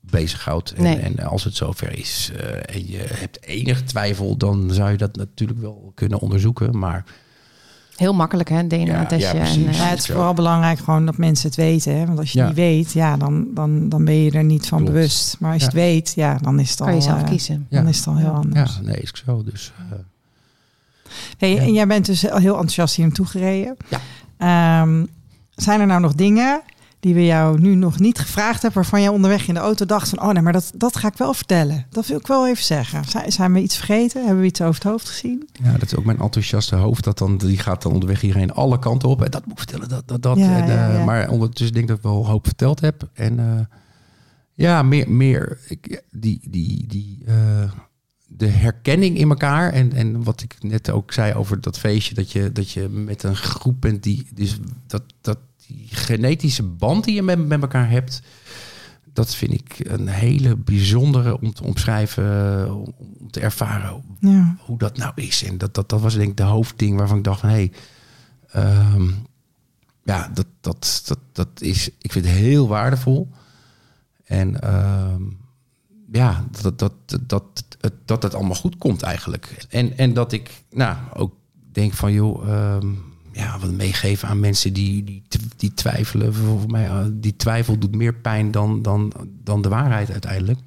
bezighoudt. 0.00 0.72
En, 0.72 0.82
Nee. 0.82 0.96
en 0.98 1.18
als 1.18 1.44
het 1.44 1.56
zover 1.56 1.98
is 1.98 2.30
eh, 2.36 2.76
en 2.76 2.86
je 2.90 2.98
hebt 2.98 3.42
enig 3.42 3.82
twijfel, 3.82 4.36
dan 4.36 4.70
zou 4.70 4.90
je 4.90 4.96
dat 4.96 5.16
natuurlijk 5.16 5.60
wel 5.60 5.92
kunnen 5.94 6.18
onderzoeken. 6.18 6.78
Maar 6.78 7.04
heel 7.96 8.12
makkelijk, 8.14 8.48
hè, 8.48 8.66
DNA-testje. 8.66 9.36
Ja, 9.38 9.44
ja, 9.44 9.50
eh, 9.50 9.72
Ja, 9.72 9.84
het 9.84 9.98
is 9.98 10.06
vooral 10.06 10.34
belangrijk 10.34 10.78
gewoon 10.78 11.06
dat 11.06 11.16
mensen 11.16 11.46
het 11.46 11.56
weten. 11.56 11.96
Hè? 11.98 12.06
Want 12.06 12.18
als 12.18 12.32
je 12.32 12.38
Ja. 12.38 12.46
niet 12.46 12.54
weet, 12.56 12.92
ja, 12.92 13.16
dan, 13.16 13.46
dan, 13.54 13.88
dan 13.88 14.04
ben 14.04 14.14
je 14.14 14.30
er 14.30 14.44
niet 14.44 14.66
van 14.68 14.78
Klopt. 14.78 14.92
bewust. 14.92 15.36
Maar 15.40 15.52
als 15.52 15.62
je 15.62 15.68
Ja. 15.70 15.72
het 15.74 15.82
weet, 15.82 16.12
ja, 16.14 16.38
dan 16.40 16.58
is 16.60 16.70
het 16.70 16.80
al, 16.80 16.86
kan 16.86 16.94
je 16.94 17.00
zelf 17.02 17.20
eh, 17.22 17.28
kiezen. 17.28 17.66
dan 17.70 17.82
Ja. 17.82 17.88
is 17.88 17.96
het 17.96 18.06
al 18.06 18.16
heel 18.16 18.26
ja, 18.26 18.32
anders. 18.32 18.80
nee, 18.82 18.96
is 18.96 19.12
zo. 19.26 19.42
Dus 19.44 19.72
eh, 19.90 19.98
Hey, 21.38 21.54
Ja. 21.54 21.60
En 21.60 21.72
jij 21.72 21.86
bent 21.86 22.06
dus 22.06 22.30
al 22.30 22.38
heel 22.38 22.52
enthousiast 22.54 22.94
hier 22.96 23.04
naartoe 23.06 23.26
gereden. 23.26 23.76
Ja. 23.88 24.00
Ehm, 24.82 25.04
zijn 25.54 25.80
er 25.80 25.86
nou 25.86 26.00
nog 26.00 26.14
dingen 26.14 26.62
die 27.02 27.14
we 27.14 27.24
jou 27.24 27.60
nu 27.60 27.74
nog 27.74 27.98
niet 27.98 28.18
gevraagd 28.18 28.62
hebben... 28.62 28.80
waarvan 28.80 29.00
jij 29.00 29.08
onderweg 29.08 29.48
in 29.48 29.54
de 29.54 29.60
auto 29.60 29.86
dacht 29.86 30.08
van... 30.08 30.22
oh 30.22 30.30
nee, 30.30 30.42
maar 30.42 30.52
dat, 30.52 30.72
dat 30.74 30.96
ga 30.96 31.08
ik 31.08 31.16
wel 31.16 31.34
vertellen. 31.34 31.86
Dat 31.90 32.06
wil 32.06 32.18
ik 32.18 32.26
wel 32.26 32.48
even 32.48 32.64
zeggen. 32.64 33.04
Zijn, 33.04 33.32
zijn 33.32 33.52
we 33.52 33.60
iets 33.60 33.76
vergeten? 33.76 34.24
Hebben 34.24 34.40
we 34.40 34.46
iets 34.46 34.60
over 34.60 34.74
het 34.74 34.90
hoofd 34.90 35.08
gezien? 35.08 35.48
Ja, 35.62 35.72
dat 35.72 35.82
is 35.82 35.96
ook 35.96 36.04
mijn 36.04 36.18
enthousiaste 36.18 36.76
hoofd. 36.76 37.04
Dat 37.04 37.18
dan, 37.18 37.36
die 37.38 37.58
gaat 37.58 37.82
dan 37.82 37.92
onderweg 37.92 38.20
hierheen 38.20 38.52
alle 38.52 38.78
kanten 38.78 39.08
op. 39.08 39.22
En 39.22 39.30
dat 39.30 39.42
moet 39.44 39.52
ik 39.52 39.58
vertellen, 39.58 39.88
dat, 39.88 40.08
dat, 40.08 40.22
dat. 40.22 40.38
Ja, 40.38 40.60
en, 40.60 40.66
ja, 40.66 40.88
eh, 40.88 40.94
ja. 40.94 41.04
Maar 41.04 41.28
ondertussen 41.28 41.74
denk 41.74 41.84
ik 41.84 41.88
dat 41.88 41.96
ik 41.96 42.10
wel 42.12 42.26
hoop 42.26 42.46
verteld 42.46 42.80
heb. 42.80 43.08
En 43.12 43.38
eh, 43.38 43.60
ja, 44.54 44.82
meer, 44.82 45.10
meer 45.10 45.58
ik, 45.68 46.02
die, 46.10 46.40
die, 46.50 46.86
die, 46.86 47.22
eh, 47.26 47.70
de 48.26 48.48
herkenning 48.48 49.18
in 49.18 49.28
elkaar. 49.28 49.72
En, 49.72 49.92
en 49.92 50.24
wat 50.24 50.42
ik 50.42 50.56
net 50.60 50.90
ook 50.90 51.12
zei 51.12 51.34
over 51.34 51.60
dat 51.60 51.78
feestje. 51.78 52.14
Dat 52.14 52.32
je, 52.32 52.52
dat 52.52 52.70
je 52.70 52.88
met 52.88 53.22
een 53.22 53.36
groep 53.36 53.80
bent 53.80 54.02
die... 54.02 54.28
Dus 54.34 54.58
dat, 54.86 55.02
dat 55.20 55.38
die 55.72 55.88
genetische 55.90 56.62
band 56.62 57.04
die 57.04 57.14
je 57.14 57.22
met, 57.22 57.46
met 57.46 57.62
elkaar 57.62 57.90
hebt... 57.90 58.22
Dat 59.12 59.34
vind 59.34 59.52
ik 59.52 59.78
een 59.82 60.08
hele 60.08 60.56
bijzondere 60.56 61.40
om 61.40 61.52
te 61.52 61.64
omschrijven, 61.64 62.74
om 63.18 63.30
te 63.30 63.40
ervaren 63.40 64.02
Ja. 64.20 64.56
hoe 64.58 64.78
dat 64.78 64.96
nou 64.96 65.12
is. 65.14 65.44
En 65.44 65.58
dat, 65.58 65.74
dat, 65.74 65.88
dat 65.88 66.00
was 66.00 66.14
denk 66.14 66.30
ik 66.30 66.36
de 66.36 66.42
hoofdding 66.42 66.98
waarvan 66.98 67.18
ik 67.18 67.24
dacht 67.24 67.40
van... 67.40 67.48
hé, 67.48 67.54
hey, 67.54 67.72
ehm, 68.50 69.10
ja, 70.04 70.30
dat, 70.34 70.46
dat, 70.60 71.02
dat, 71.06 71.18
dat 71.32 71.48
is... 71.60 71.90
Ik 71.98 72.12
vind 72.12 72.24
het 72.24 72.34
heel 72.34 72.68
waardevol. 72.68 73.30
En 74.24 74.60
ehm, 74.60 75.22
ja, 76.12 76.44
dat, 76.62 76.78
dat, 76.78 76.92
dat, 77.06 77.20
dat, 77.26 77.64
het, 77.80 77.94
dat 78.04 78.22
het 78.22 78.34
allemaal 78.34 78.56
goed 78.56 78.78
komt 78.78 79.02
eigenlijk. 79.02 79.66
En, 79.68 79.98
en 79.98 80.14
dat 80.14 80.32
ik 80.32 80.62
nou 80.70 80.96
ook 81.14 81.34
denk 81.72 81.92
van, 81.92 82.12
joh... 82.12 82.48
ehm, 82.48 82.94
ja, 83.32 83.58
wat 83.58 83.70
meegeven 83.70 84.28
aan 84.28 84.40
mensen 84.40 84.72
die, 84.72 85.04
die, 85.04 85.22
die 85.56 85.74
twijfelen. 85.74 86.34
Voor 86.34 86.70
mij, 86.70 86.86
eh, 86.86 87.04
die 87.10 87.36
twijfel 87.36 87.78
doet 87.78 87.94
meer 87.94 88.14
pijn 88.14 88.50
dan, 88.50 88.82
dan, 88.82 89.12
dan 89.44 89.62
de 89.62 89.68
waarheid 89.68 90.10
uiteindelijk. 90.10 90.58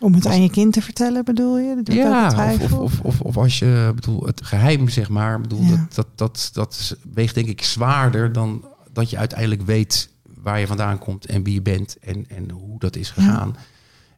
Om 0.00 0.14
het 0.14 0.26
aan 0.26 0.42
je 0.42 0.50
kind 0.50 0.72
te 0.72 0.82
vertellen, 0.82 1.24
bedoel 1.24 1.58
je? 1.58 1.74
Dat 1.84 1.94
Ja, 1.94 2.52
of, 2.60 2.72
of, 2.72 3.00
of, 3.00 3.20
of, 3.20 3.36
als 3.36 3.58
je 3.58 3.92
bedoel, 3.94 4.26
het 4.26 4.40
geheim, 4.44 4.88
zeg 4.88 5.08
maar, 5.08 5.40
bedoel, 5.40 5.62
Ja. 5.62 5.68
dat, 5.68 5.88
dat, 5.94 6.08
dat, 6.14 6.50
dat 6.52 6.96
weegt 7.14 7.34
denk 7.34 7.46
ik 7.48 7.62
zwaarder 7.62 8.32
dan 8.32 8.64
dat 8.92 9.10
je 9.10 9.16
uiteindelijk 9.16 9.62
weet 9.62 10.10
waar 10.42 10.60
je 10.60 10.66
vandaan 10.66 10.98
komt 10.98 11.26
en 11.26 11.42
wie 11.42 11.54
je 11.54 11.62
bent 11.62 11.98
en, 11.98 12.24
en 12.28 12.50
hoe 12.50 12.78
dat 12.78 12.96
is 12.96 13.10
gegaan. 13.10 13.56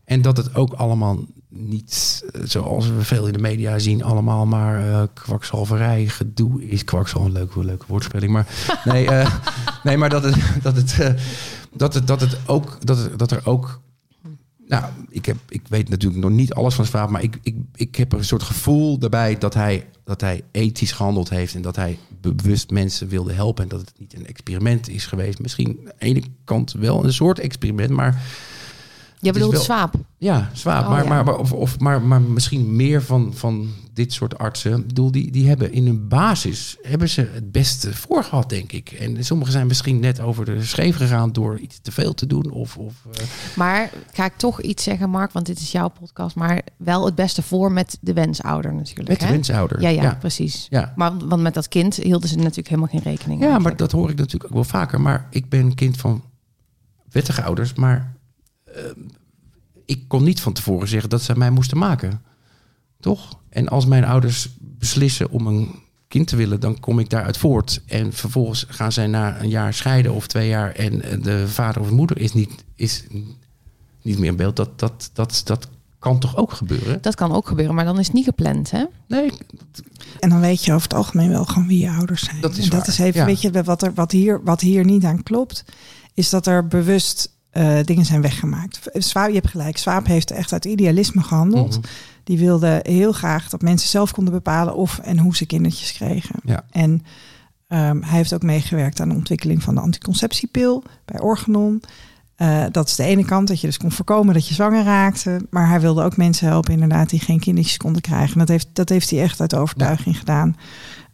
En 0.08 0.22
dat 0.22 0.36
het 0.36 0.54
ook 0.54 0.72
allemaal 0.72 1.18
niet, 1.48 2.24
eh, 2.32 2.40
zoals 2.44 2.88
we 2.88 3.04
veel 3.04 3.26
in 3.26 3.32
de 3.32 3.38
media 3.38 3.78
zien, 3.78 4.02
allemaal 4.02 4.46
maar 4.46 4.92
eh 4.92 5.02
kwakzalverij, 5.12 6.06
gedoe 6.06 6.68
is. 6.68 6.84
Kwakzal, 6.84 7.24
een 7.24 7.32
leuke, 7.32 7.64
leuke 7.64 7.84
woordspeling. 7.88 8.32
Maar 8.32 8.46
nee, 8.84 9.06
eh, 9.06 9.34
nee 9.82 9.96
maar 9.96 10.08
dat 10.08 10.22
het, 10.22 10.36
dat 10.62 10.76
het, 10.76 11.16
dat 11.72 11.94
het, 11.94 12.06
dat 12.06 12.20
het 12.20 12.38
ook, 12.46 12.78
dat, 12.80 12.98
het, 12.98 13.18
dat 13.18 13.30
er 13.30 13.40
ook 13.46 13.80
Nou, 14.66 14.84
ik, 15.08 15.26
heb, 15.26 15.36
ik 15.48 15.62
weet 15.68 15.88
natuurlijk 15.88 16.22
nog 16.22 16.30
niet 16.30 16.52
alles 16.52 16.74
van 16.74 16.84
zijn 16.84 16.96
verhaal, 16.96 17.12
maar 17.12 17.22
ik, 17.22 17.38
ik, 17.42 17.56
ik 17.74 17.96
heb 17.96 18.12
een 18.12 18.24
soort 18.24 18.42
gevoel 18.42 18.98
daarbij 18.98 19.38
dat 19.38 19.54
hij, 19.54 19.86
dat 20.04 20.20
hij 20.20 20.42
ethisch 20.50 20.92
gehandeld 20.92 21.28
heeft 21.28 21.54
en 21.54 21.62
dat 21.62 21.76
hij 21.76 21.98
bewust 22.20 22.70
mensen 22.70 23.08
wilde 23.08 23.32
helpen 23.32 23.62
en 23.62 23.68
dat 23.68 23.80
het 23.80 23.92
niet 23.98 24.14
een 24.14 24.26
experiment 24.26 24.88
is 24.88 25.06
geweest. 25.06 25.38
Misschien 25.38 25.78
aan 25.78 25.84
de 25.84 25.94
ene 25.98 26.22
kant 26.44 26.72
wel 26.72 27.04
een 27.04 27.12
soort 27.12 27.38
experiment, 27.38 27.90
maar 27.90 28.22
Je 29.20 29.32
bedoelt 29.32 29.52
wel- 29.52 29.62
zwaap. 29.62 29.94
ja, 30.18 30.50
zwaar. 30.52 30.82
Oh, 30.82 30.88
maar, 30.88 31.02
ja. 31.02 31.08
Maar, 31.08 31.24
maar, 31.24 31.36
of, 31.38 31.52
of, 31.52 31.78
maar, 31.78 32.02
maar 32.02 32.20
misschien 32.20 32.76
meer 32.76 33.02
van, 33.02 33.32
van 33.34 33.68
dit 33.92 34.12
soort 34.12 34.38
artsen. 34.38 34.78
Ik 34.78 34.86
bedoel, 34.86 35.10
die, 35.10 35.30
die 35.30 35.48
hebben 35.48 35.72
in 35.72 35.86
hun 35.86 36.08
basis 36.08 36.76
hebben 36.82 37.08
ze 37.08 37.28
het 37.32 37.52
beste 37.52 37.94
voor 37.94 38.24
gehad, 38.24 38.48
denk 38.48 38.72
ik. 38.72 38.90
En 38.90 39.24
sommigen 39.24 39.52
zijn 39.52 39.66
misschien 39.66 40.00
net 40.00 40.20
over 40.20 40.44
de 40.44 40.64
scheef 40.64 40.96
gegaan 40.96 41.32
door 41.32 41.58
iets 41.58 41.78
te 41.82 41.92
veel 41.92 42.14
te 42.14 42.26
doen. 42.26 42.50
Of, 42.50 42.76
of, 42.76 42.94
eh, 43.12 43.24
Maar 43.56 43.90
ga 44.12 44.24
ik 44.24 44.32
toch 44.36 44.60
iets 44.62 44.82
zeggen, 44.82 45.10
Mark, 45.10 45.32
want 45.32 45.46
dit 45.46 45.58
is 45.58 45.72
jouw 45.72 45.88
podcast. 45.88 46.36
Maar 46.36 46.62
wel 46.76 47.04
het 47.04 47.14
beste 47.14 47.42
voor 47.42 47.72
met 47.72 47.98
de 48.00 48.12
wensouder 48.12 48.74
natuurlijk. 48.74 49.08
met 49.08 49.20
de 49.20 49.26
wensouder. 49.28 49.80
Ja, 49.80 49.88
ja, 49.88 50.02
ja. 50.02 50.14
precies. 50.14 50.66
Ja. 50.70 50.92
Maar 50.96 51.16
want 51.16 51.42
met 51.42 51.54
dat 51.54 51.68
kind 51.68 51.96
hielden 51.96 52.28
ze 52.28 52.36
natuurlijk 52.36 52.68
helemaal 52.68 52.90
geen 52.90 53.02
rekening. 53.02 53.40
Ja, 53.42 53.58
maar 53.58 53.76
dat 53.76 53.92
hoor 53.92 54.10
ik 54.10 54.16
natuurlijk 54.16 54.44
ook 54.44 54.54
wel 54.56 54.64
vaker. 54.64 55.00
Maar 55.00 55.26
ik 55.30 55.48
ben 55.48 55.74
kind 55.74 55.96
van 55.96 56.22
wettige 57.10 57.42
ouders. 57.42 57.74
Maar 57.74 58.16
ik 59.84 60.04
kon 60.08 60.24
niet 60.24 60.40
van 60.40 60.52
tevoren 60.52 60.88
zeggen 60.88 61.10
dat 61.10 61.22
ze 61.22 61.38
mij 61.38 61.50
moesten 61.50 61.78
maken. 61.78 62.22
Toch? 63.00 63.38
En 63.48 63.68
als 63.68 63.86
mijn 63.86 64.04
ouders 64.04 64.48
beslissen 64.60 65.30
om 65.30 65.46
een 65.46 65.74
kind 66.08 66.26
te 66.26 66.36
willen, 66.36 66.60
dan 66.60 66.80
kom 66.80 66.98
ik 66.98 67.10
daaruit 67.10 67.36
voort. 67.36 67.82
En 67.86 68.12
vervolgens 68.12 68.66
gaan 68.68 68.92
zij 68.92 69.06
na 69.06 69.40
een 69.40 69.48
jaar 69.48 69.74
scheiden 69.74 70.14
of 70.14 70.26
twee 70.26 70.48
jaar. 70.48 70.70
En 70.70 71.22
de 71.22 71.48
vader 71.48 71.82
of 71.82 71.90
moeder 71.90 72.18
is 72.18 72.32
niet, 72.32 72.64
is 72.74 73.04
niet 74.02 74.18
meer 74.18 74.30
in 74.30 74.36
beeld. 74.36 74.56
Dat, 74.56 74.78
dat, 74.78 75.10
dat, 75.12 75.42
dat 75.44 75.68
kan 75.98 76.18
toch 76.18 76.36
ook 76.36 76.52
gebeuren? 76.52 77.02
Dat 77.02 77.14
kan 77.14 77.32
ook 77.32 77.48
gebeuren, 77.48 77.74
maar 77.74 77.84
dan 77.84 77.98
is 77.98 78.06
het 78.06 78.14
niet 78.14 78.24
gepland, 78.24 78.70
hè? 78.70 78.84
Nee, 79.08 79.32
En 80.18 80.28
dan 80.28 80.40
weet 80.40 80.64
je 80.64 80.72
over 80.72 80.88
het 80.88 80.98
algemeen 80.98 81.28
wel 81.28 81.44
gewoon 81.44 81.68
wie 81.68 81.80
je 81.80 81.90
ouders 81.90 82.24
zijn. 82.24 82.40
Dat 82.40 82.56
is 82.56 82.64
en 82.64 82.70
dat 82.70 82.78
waar, 82.78 82.88
is 82.88 82.98
even, 82.98 83.20
ja. 83.20 83.26
weet 83.26 83.40
je, 83.40 83.62
wat, 83.62 83.82
er, 83.82 83.94
wat, 83.94 84.10
hier, 84.10 84.42
wat 84.44 84.60
hier 84.60 84.84
niet 84.84 85.04
aan 85.04 85.22
klopt, 85.22 85.64
is 86.14 86.30
dat 86.30 86.46
er 86.46 86.66
bewust 86.66 87.36
eh, 87.50 87.78
dingen 87.84 88.04
zijn 88.04 88.22
weggemaakt. 88.22 88.80
Zwaap, 88.92 89.28
je 89.28 89.34
hebt 89.34 89.48
gelijk, 89.48 89.78
Zwaap 89.78 90.06
heeft 90.06 90.30
echt 90.30 90.52
uit 90.52 90.64
idealisme 90.64 91.22
gehandeld. 91.22 91.78
Mhm. 91.78 91.86
Die 92.24 92.38
wilde 92.38 92.80
heel 92.82 93.12
graag 93.12 93.48
dat 93.48 93.62
mensen 93.62 93.88
zelf 93.88 94.12
konden 94.12 94.34
bepalen 94.34 94.74
of 94.74 94.98
en 94.98 95.18
hoe 95.18 95.36
ze 95.36 95.46
kindertjes 95.46 95.92
kregen. 95.92 96.40
Ja. 96.44 96.64
En 96.70 97.02
ehm, 97.68 98.02
hij 98.02 98.16
heeft 98.16 98.34
ook 98.34 98.42
meegewerkt 98.42 99.00
aan 99.00 99.08
de 99.08 99.14
ontwikkeling 99.14 99.62
van 99.62 99.74
de 99.74 99.80
anticonceptiepil 99.80 100.82
bij 101.04 101.20
Organon. 101.20 101.82
Eh, 102.38 102.64
dat 102.70 102.88
is 102.88 102.96
de 102.96 103.04
ene 103.04 103.24
kant, 103.24 103.48
dat 103.48 103.60
je 103.60 103.66
dus 103.66 103.76
kon 103.76 103.92
voorkomen 103.92 104.34
dat 104.34 104.48
je 104.48 104.54
zwanger 104.54 104.84
raakte. 104.84 105.46
Maar 105.50 105.68
hij 105.68 105.80
wilde 105.80 106.02
ook 106.02 106.16
mensen 106.16 106.46
helpen, 106.46 106.72
inderdaad, 106.72 107.10
die 107.10 107.20
geen 107.20 107.40
kindertjes 107.40 107.76
konden 107.76 108.02
krijgen. 108.02 108.32
En 108.32 108.38
dat 108.38 108.48
heeft, 108.48 108.68
dat 108.72 108.88
heeft 108.88 109.10
hij 109.10 109.22
echt 109.22 109.40
uit 109.40 109.54
overtuiging 109.54 110.18
gedaan. 110.18 110.56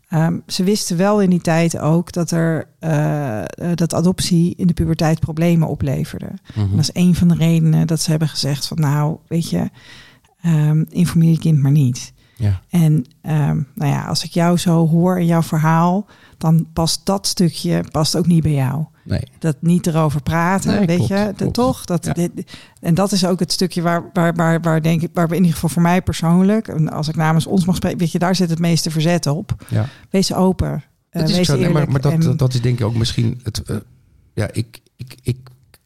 Ehm, 0.09 0.39
ze 0.47 0.65
wisten 0.65 0.97
wel 0.97 1.21
in 1.21 1.31
die 1.31 1.41
tijd 1.41 1.79
ook 1.79 2.13
dat 2.13 2.31
er 2.31 2.69
eh, 2.79 3.41
eh, 3.41 3.47
dat 3.75 3.95
adoptie 3.95 4.55
in 4.57 4.67
de 4.67 4.75
puberteit 4.75 5.21
problemen 5.21 5.69
opleverde. 5.69 6.31
Mhm. 6.55 6.61
En 6.61 6.71
dat 6.71 6.79
is 6.79 6.91
een 6.93 7.15
van 7.15 7.29
de 7.29 7.35
redenen 7.35 7.87
dat 7.87 8.01
ze 8.01 8.11
hebben 8.11 8.29
gezegd 8.29 8.67
van 8.67 8.81
nou, 8.81 9.17
weet 9.29 9.51
je, 9.51 9.71
ehm, 10.41 10.85
informeer 10.89 11.31
je 11.31 11.39
kind 11.39 11.63
maar 11.63 11.71
niet. 11.71 12.13
Ja. 12.37 12.61
En 12.69 13.05
ehm, 13.23 13.61
nou 13.75 13.91
ja, 13.93 14.05
als 14.05 14.25
ik 14.25 14.31
jou 14.31 14.57
zo 14.59 14.89
hoor 14.89 15.19
in 15.21 15.27
jouw 15.27 15.43
verhaal, 15.43 16.07
dan 16.39 16.67
past 16.73 17.01
dat 17.07 17.27
stukje 17.27 17.85
past 17.91 18.17
ook 18.17 18.27
niet 18.27 18.43
bij 18.43 18.53
jou. 18.53 18.85
Nee. 19.05 19.23
Dat 19.39 19.57
niet 19.61 19.87
erover 19.87 20.23
praten, 20.23 20.75
Nee, 20.77 20.87
weet 20.87 20.97
klopt, 20.97 21.09
je, 21.13 21.33
klopt. 21.37 21.55
toch? 21.55 21.85
Dat, 21.85 22.05
Ja. 22.05 22.13
dit, 22.13 22.31
en 22.81 22.95
dat 22.95 23.13
is 23.13 23.27
ook 23.27 23.39
het 23.41 23.53
stukje 23.53 23.83
waar, 23.83 24.11
waar, 24.13 24.35
waar, 24.35 24.61
waar 24.61 24.83
denk 24.83 25.03
ik, 25.03 25.11
waar 25.15 25.27
we 25.29 25.33
in 25.35 25.39
ieder 25.41 25.55
geval 25.55 25.69
voor 25.71 25.83
mij 25.83 26.03
persoonlijk, 26.03 26.69
en 26.69 26.91
als 26.91 27.09
ik 27.09 27.17
namens 27.17 27.47
ons 27.47 27.65
mag 27.65 27.77
spreken, 27.77 27.99
weet 27.99 28.13
je, 28.13 28.19
daar 28.19 28.35
zit 28.37 28.51
het 28.51 28.59
meeste 28.59 28.91
verzet 28.91 29.27
op. 29.27 29.65
Ja. 29.69 29.89
Wees 30.11 30.33
open. 30.35 30.85
Dat 31.11 31.29
is 31.29 31.37
wees 31.37 31.47
zo, 31.47 31.53
nee, 31.55 31.61
eerlijk. 31.67 31.79
maar, 31.85 31.93
maar 31.93 32.01
dat, 32.01 32.13
en- 32.13 32.21
dat, 32.21 32.39
dat 32.39 32.55
is 32.55 32.61
denk 32.61 32.79
ik 32.79 32.85
ook 32.87 32.95
misschien 32.95 33.41
het. 33.43 33.63
eh, 33.63 33.77
ja, 34.35 34.49
ik, 34.53 34.81
ik, 34.97 35.17
ik 35.23 35.37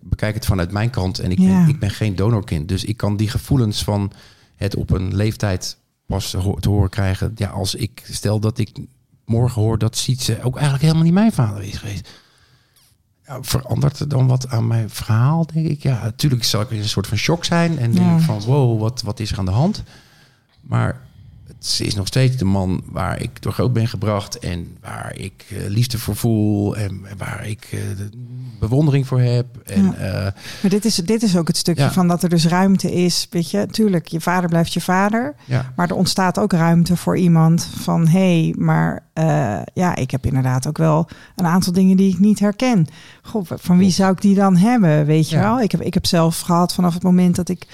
bekijk 0.00 0.34
het 0.34 0.46
vanuit 0.46 0.70
mijn 0.72 0.90
kant 0.90 1.18
en 1.18 1.30
ik, 1.30 1.38
Ja. 1.38 1.46
ben, 1.60 1.68
ik 1.68 1.78
ben 1.78 1.90
geen 1.90 2.16
donorkind. 2.16 2.68
Dus 2.68 2.84
ik 2.84 2.96
kan 2.96 3.16
die 3.16 3.28
gevoelens 3.30 3.84
van 3.84 4.12
het 4.56 4.76
op 4.76 4.90
een 4.90 5.16
leeftijd 5.16 5.77
pas 6.08 6.30
te 6.30 6.36
ho- 6.36 6.54
te 6.60 6.68
horen 6.68 6.90
krijgen. 6.90 7.32
Ja, 7.34 7.48
als 7.48 7.74
ik 7.74 8.02
stel 8.10 8.40
dat 8.40 8.58
ik 8.58 8.78
morgen 9.24 9.62
hoor 9.62 9.78
dat 9.78 9.96
Sietse 9.96 10.42
ook 10.42 10.54
eigenlijk 10.54 10.82
helemaal 10.84 11.04
niet 11.04 11.12
mijn 11.12 11.32
vader 11.32 11.62
is 11.62 11.76
geweest. 11.76 12.08
Ja, 13.26 13.38
verandert 13.42 14.00
er 14.00 14.08
dan 14.08 14.26
wat 14.26 14.48
aan 14.48 14.66
mijn 14.66 14.90
verhaal, 14.90 15.46
denk 15.46 15.66
ik? 15.66 15.82
Ja, 15.82 16.02
natuurlijk 16.02 16.44
zal 16.44 16.60
ik 16.60 16.70
in 16.70 16.78
een 16.78 16.88
soort 16.88 17.06
van 17.06 17.16
shock 17.16 17.44
zijn 17.44 17.78
en 17.78 17.92
Ja. 17.92 17.98
denk 17.98 18.20
van 18.20 18.40
wow, 18.40 18.80
wat, 18.80 19.02
wat 19.02 19.20
is 19.20 19.32
er 19.32 19.38
aan 19.38 19.44
de 19.44 19.50
hand? 19.50 19.82
Maar 20.60 21.00
het 21.58 21.80
is 21.80 21.94
nog 21.94 22.06
steeds 22.06 22.36
de 22.36 22.44
man 22.44 22.82
waar 22.90 23.22
ik 23.22 23.42
door 23.42 23.52
groot 23.52 23.72
ben 23.72 23.88
gebracht 23.88 24.38
en 24.38 24.76
waar 24.80 25.12
ik 25.16 25.44
eh, 25.50 25.56
liefde 25.68 25.98
voor 25.98 26.16
voel 26.16 26.76
en 26.76 27.00
waar 27.16 27.46
ik 27.46 27.68
eh, 27.70 27.78
de 27.96 28.08
bewondering 28.60 29.06
voor 29.06 29.20
heb. 29.20 29.46
En 29.64 29.84
Ja. 29.84 29.92
eh, 29.94 30.32
Maar 30.62 30.70
dit 30.70 30.84
is, 30.84 30.94
dit 30.94 31.22
is 31.22 31.36
ook 31.36 31.46
het 31.48 31.56
stukje 31.56 31.82
Ja. 31.82 31.92
van 31.92 32.08
dat 32.08 32.22
er 32.22 32.28
dus 32.28 32.46
ruimte 32.46 32.92
is. 32.92 33.26
Weet 33.30 33.50
je, 33.50 33.66
tuurlijk, 33.66 34.06
je 34.08 34.20
vader 34.20 34.48
blijft 34.48 34.72
je 34.72 34.80
vader. 34.80 35.34
ja, 35.44 35.72
Maar 35.76 35.88
er 35.88 35.94
ontstaat 35.96 36.38
ook 36.38 36.52
ruimte 36.52 36.96
voor 36.96 37.16
iemand 37.16 37.64
van 37.80 38.06
hé, 38.08 38.18
hey, 38.42 38.54
maar 38.58 39.06
ja, 39.74 39.96
ik 39.96 40.10
heb 40.10 40.26
inderdaad 40.26 40.66
ook 40.66 40.78
wel 40.78 41.08
een 41.36 41.46
aantal 41.46 41.72
dingen 41.72 41.96
die 41.96 42.12
ik 42.12 42.18
niet 42.18 42.38
herken. 42.38 42.86
Goh, 43.22 43.42
van 43.54 43.78
wie 43.78 43.90
zou 43.90 44.12
ik 44.12 44.20
die 44.20 44.34
dan 44.34 44.56
hebben? 44.56 45.06
Weet 45.06 45.30
je 45.30 45.38
wel? 45.38 45.60
Ik 45.60 45.72
heb, 45.72 45.80
ik 45.80 45.94
heb 45.94 46.06
zelf 46.06 46.40
gehad 46.40 46.74
vanaf 46.74 46.94
het 46.94 47.02
moment 47.02 47.36
dat 47.36 47.48
ik 47.48 47.66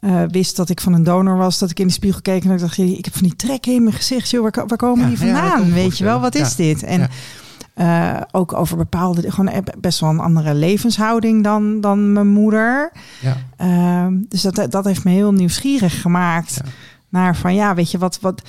eh, 0.00 0.22
wist 0.28 0.56
dat 0.56 0.68
ik 0.68 0.80
van 0.80 0.92
een 0.92 1.02
donor 1.02 1.36
was, 1.36 1.58
dat 1.58 1.70
ik 1.70 1.80
in 1.80 1.86
de 1.86 1.92
spiegel 1.92 2.20
keek 2.22 2.44
en 2.44 2.50
ik 2.50 2.58
dacht, 2.60 2.78
ik 2.78 3.04
heb 3.04 3.14
van 3.14 3.22
die 3.22 3.36
trekken 3.36 3.72
in 3.72 3.82
mijn 3.82 3.94
gezicht. 3.96 4.30
Joh, 4.30 4.42
waar, 4.42 4.66
waar 4.66 4.76
komen 4.78 5.02
Ja, 5.02 5.08
die 5.08 5.18
vandaan? 5.18 5.72
weet 5.72 5.98
je 5.98 6.04
wel, 6.04 6.20
wat 6.20 6.34
is 6.34 6.54
dit? 6.56 6.82
En 6.82 7.08
eh, 7.74 8.20
ook 8.30 8.52
over 8.52 8.76
bepaalde, 8.76 9.30
gewoon 9.30 9.48
eh, 9.48 9.62
best 9.78 10.00
wel 10.00 10.10
een 10.10 10.18
andere 10.20 10.54
levenshouding 10.54 11.44
dan, 11.44 11.80
dan 11.80 12.12
mijn 12.12 12.28
moeder. 12.28 12.92
ja, 13.20 13.36
Ehm, 13.56 14.14
dus 14.28 14.42
dat, 14.42 14.70
dat 14.70 14.84
heeft 14.84 15.04
me 15.04 15.10
heel 15.10 15.32
nieuwsgierig 15.32 16.00
gemaakt. 16.00 16.60
Naar 17.08 17.36
van 17.36 17.54
ja, 17.54 17.74
weet 17.74 17.90
je 17.90 17.98
wat. 17.98 18.20
wat 18.20 18.42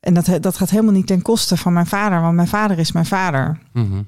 en 0.00 0.14
dat, 0.14 0.28
dat 0.40 0.56
gaat 0.56 0.70
helemaal 0.70 0.92
niet 0.92 1.06
ten 1.06 1.22
koste 1.22 1.56
van 1.56 1.72
mijn 1.72 1.86
vader, 1.86 2.20
want 2.20 2.34
mijn 2.34 2.48
vader 2.48 2.78
is 2.78 2.92
mijn 2.92 3.06
vader. 3.06 3.58
mhm. 3.72 4.02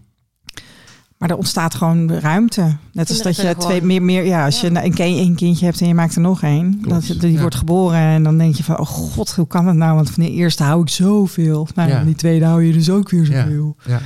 Maar 1.22 1.30
er 1.30 1.36
ontstaat 1.36 1.74
gewoon 1.74 2.12
ruimte. 2.12 2.76
Net 2.92 3.08
als 3.08 3.22
dat 3.22 3.36
je 3.36 3.54
twee 3.58 3.82
meer, 3.82 4.02
meer. 4.02 4.24
Ja, 4.24 4.44
als 4.44 4.60
Ja. 4.60 4.68
je 4.68 4.74
een, 4.76 4.84
een, 5.00 5.18
een 5.18 5.34
kindje 5.34 5.64
hebt 5.64 5.80
en 5.80 5.86
je 5.88 5.94
maakt 5.94 6.14
er 6.14 6.20
nog 6.20 6.42
één. 6.42 6.82
Dat, 6.88 7.14
die 7.18 7.32
ja. 7.32 7.40
wordt 7.40 7.54
geboren 7.54 7.98
en 7.98 8.22
dan 8.22 8.38
denk 8.38 8.54
je 8.54 8.64
van, 8.64 8.78
oh 8.78 8.86
god, 8.86 9.34
hoe 9.34 9.46
kan 9.46 9.64
dat 9.64 9.74
nou? 9.74 9.94
Want 9.94 10.10
van 10.10 10.22
de 10.22 10.30
eerste 10.30 10.62
hou 10.62 10.82
ik 10.82 10.88
zoveel. 10.88 11.68
Nou, 11.74 11.88
Ja. 11.88 11.96
van 11.96 12.06
die 12.06 12.14
tweede 12.14 12.44
hou 12.44 12.62
je 12.64 12.72
dus 12.72 12.90
ook 12.90 13.10
weer 13.10 13.30
Ja. 13.30 13.42
zoveel. 13.42 13.76
ja. 13.86 14.00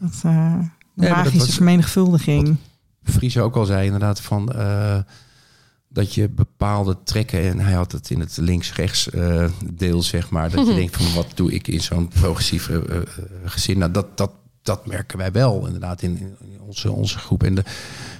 Dat, 0.00 0.20
eh, 0.22 0.54
dat 0.94 1.08
magische 1.08 1.38
was- 1.38 1.54
vermenigvuldiging. 1.54 2.56
Fries 3.02 3.38
ook 3.38 3.56
al 3.56 3.64
zei 3.64 3.84
inderdaad 3.84 4.20
van 4.20 4.52
eh, 4.52 4.98
dat 5.88 6.14
je 6.14 6.28
bepaalde 6.28 6.96
trekken 7.04 7.42
en 7.48 7.58
hij 7.60 7.72
had 7.72 7.92
het 7.92 8.10
in 8.10 8.20
het 8.20 8.36
links-rechts 8.36 9.10
eh, 9.10 9.44
deel 9.74 10.02
zeg 10.02 10.30
maar 10.30 10.50
dat 10.50 10.66
je 10.66 10.74
denkt 10.82 10.96
van 10.96 11.14
wat 11.14 11.26
doe 11.34 11.52
ik 11.52 11.68
in 11.68 11.80
zo'n 11.80 12.08
progressief 12.08 12.70
gezin 13.44 13.78
nou 13.78 13.90
dat 13.92 14.06
dat 14.18 14.30
dat 14.70 14.86
merken 14.86 15.18
wij 15.18 15.32
wel 15.32 15.66
inderdaad 15.66 16.02
in, 16.02 16.18
in 16.40 16.60
onze 16.60 16.92
onze 16.92 17.18
groep 17.18 17.42
en 17.42 17.54
de 17.54 17.62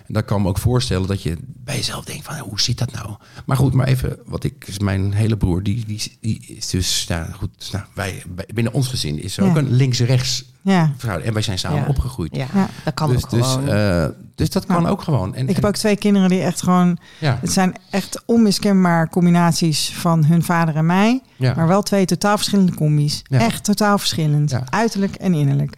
en 0.06 0.14
dat 0.16 0.24
kan 0.24 0.42
me 0.42 0.48
ook 0.48 0.58
voorstellen 0.58 1.08
dat 1.08 1.22
je 1.22 1.36
bij 1.44 1.76
jezelf 1.76 2.04
denkt 2.04 2.24
van 2.24 2.38
hoe 2.38 2.60
zit 2.60 2.78
dat 2.78 2.92
nou 2.92 3.16
maar 3.46 3.56
goed 3.56 3.74
maar 3.74 3.86
even 3.86 4.18
wat 4.26 4.44
ik 4.44 4.64
is 4.66 4.78
mijn 4.78 5.12
hele 5.12 5.36
broer 5.36 5.62
die 5.62 5.84
die, 5.86 6.16
die 6.20 6.44
is 6.56 6.66
dus 6.70 7.04
ja 7.08 7.28
goed 7.32 7.68
nou 7.72 7.84
wij 7.94 8.22
bij- 8.34 8.48
binnen 8.54 8.72
ons 8.72 8.88
gezin 8.88 9.22
is 9.22 9.36
er 9.36 9.44
ook 9.44 9.56
een 9.56 9.72
links-rechts 9.72 10.44
Ja. 10.62 10.92
verhouding 10.96 11.28
en 11.28 11.34
wij 11.34 11.42
zijn 11.42 11.58
samen 11.58 11.80
Ja. 11.80 11.86
opgegroeid 11.88 12.36
Ja, 12.36 12.46
Ja. 12.54 12.68
dat 12.84 12.94
kan 12.94 13.10
dus, 13.10 13.24
ook 13.24 13.30
dus, 13.30 13.46
gewoon. 13.46 13.68
eh, 13.68 14.06
dus 14.34 14.50
dat 14.50 14.66
kan 14.66 14.86
ook 14.86 15.02
gewoon. 15.02 15.34
En, 15.34 15.48
Ik 15.48 15.54
heb 15.54 15.62
en- 15.64 15.68
ook 15.68 15.76
twee 15.76 15.96
kinderen 15.96 16.28
die 16.28 16.40
echt 16.40 16.62
gewoon 16.62 16.98
ja, 17.20 17.38
Het 17.40 17.52
zijn 17.52 17.74
echt 17.90 18.22
onmiskenbaar 18.26 19.08
combinaties 19.08 19.92
van 19.94 20.24
hun 20.24 20.42
vader 20.42 20.76
en 20.76 20.86
mij. 20.86 21.20
ja, 21.36 21.54
Maar 21.54 21.66
wel 21.66 21.82
twee 21.82 22.04
totaal 22.04 22.36
verschillende 22.36 22.74
combi's. 22.74 23.22
Ja. 23.24 23.38
Echt 23.38 23.64
totaal 23.64 23.98
verschillend. 23.98 24.50
Ja. 24.50 24.62
Uiterlijk 24.70 25.14
en 25.14 25.34
innerlijk. 25.34 25.76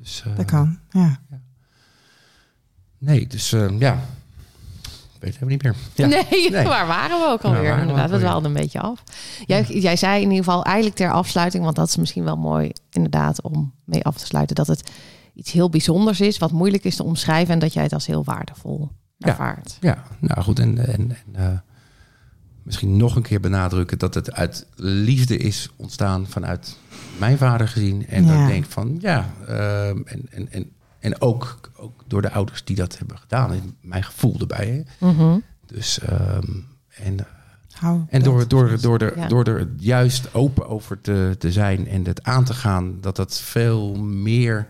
Ja. 0.00 0.04
Dus, 0.04 0.22
eh, 0.26 0.36
Dat 0.36 0.44
kan. 0.44 0.78
Ja. 0.90 1.20
Nee, 2.98 3.26
dus 3.26 3.52
eh, 3.52 3.78
ja. 3.78 3.92
Ik 5.14 5.26
weet 5.26 5.38
het 5.38 5.48
helemaal 5.48 5.48
niet 5.48 5.62
meer. 5.62 5.74
Ja. 5.94 6.06
Nee, 6.30 6.50
Nee. 6.50 6.64
waar 6.76 6.86
waren 6.86 7.18
we 7.18 7.26
ook 7.28 7.42
alweer? 7.42 7.74
we 7.74 7.80
inderdaad, 7.80 8.10
we 8.10 8.18
dwaalden 8.18 8.50
een 8.50 8.56
beetje 8.60 8.80
af. 8.80 9.02
Jij, 9.46 9.62
jij 9.68 9.96
zei 9.96 10.14
in 10.22 10.30
ieder 10.30 10.44
geval 10.44 10.64
eigenlijk 10.64 10.96
ter 10.96 11.12
afsluiting, 11.12 11.64
want 11.64 11.76
dat 11.76 11.88
is 11.88 11.96
misschien 11.96 12.24
wel 12.24 12.36
mooi 12.36 12.70
inderdaad 12.90 13.42
om 13.42 13.72
mee 13.84 14.04
af 14.04 14.16
te 14.16 14.26
sluiten, 14.26 14.56
dat 14.56 14.66
het 14.66 14.90
iets 15.34 15.52
heel 15.52 15.70
bijzonders 15.70 16.20
is, 16.20 16.38
wat 16.38 16.52
moeilijk 16.52 16.84
is 16.84 16.96
te 16.96 17.04
omschrijven 17.04 17.54
en 17.54 17.58
dat 17.60 17.72
jij 17.72 17.82
het 17.82 17.92
als 17.92 18.06
heel 18.06 18.24
waardevol 18.24 18.88
Ja. 19.16 19.28
ervaart. 19.28 19.76
Ja, 19.80 20.04
nou 20.18 20.42
goed. 20.42 20.58
En, 20.58 20.86
en, 20.86 21.10
en 21.10 21.16
eh, 21.34 21.58
misschien 22.70 22.96
nog 22.96 23.16
een 23.16 23.22
keer 23.22 23.40
benadrukken 23.40 23.98
dat 23.98 24.14
het 24.14 24.32
uit 24.32 24.66
liefde 24.76 25.36
is 25.36 25.68
ontstaan 25.76 26.26
vanuit 26.26 26.76
mijn 27.18 27.38
vader 27.38 27.68
gezien. 27.68 28.06
En 28.06 28.26
dat 28.26 28.34
Ja. 28.36 28.42
ik 28.42 28.48
denk 28.48 28.64
van 28.64 28.96
ja, 29.00 29.30
ehm, 29.46 29.98
en, 30.04 30.26
en, 30.30 30.52
en, 30.52 30.70
en 30.98 31.20
ook, 31.20 31.60
ook 31.76 32.02
door 32.06 32.22
de 32.22 32.30
ouders 32.30 32.64
die 32.64 32.76
dat 32.76 32.98
hebben 32.98 33.18
gedaan. 33.18 33.52
En 33.52 33.76
mijn 33.80 34.02
gevoel 34.04 34.36
erbij. 34.40 34.84
Hè. 34.98 35.06
Mhm. 35.08 35.38
Dus, 35.66 35.98
ehm, 36.00 36.48
en 36.88 37.16
Hou 37.70 38.00
en 38.08 38.22
door, 38.22 38.48
door, 38.48 38.80
door, 38.80 38.98
er, 38.98 39.18
Ja. 39.18 39.28
door 39.28 39.44
er 39.44 39.68
juist 39.78 40.34
open 40.34 40.68
over 40.68 41.00
te, 41.00 41.34
te 41.38 41.52
zijn 41.52 41.88
en 41.88 42.04
het 42.06 42.22
aan 42.22 42.44
te 42.44 42.54
gaan, 42.54 42.98
dat 43.00 43.16
dat 43.16 43.40
veel 43.40 43.94
meer 44.04 44.66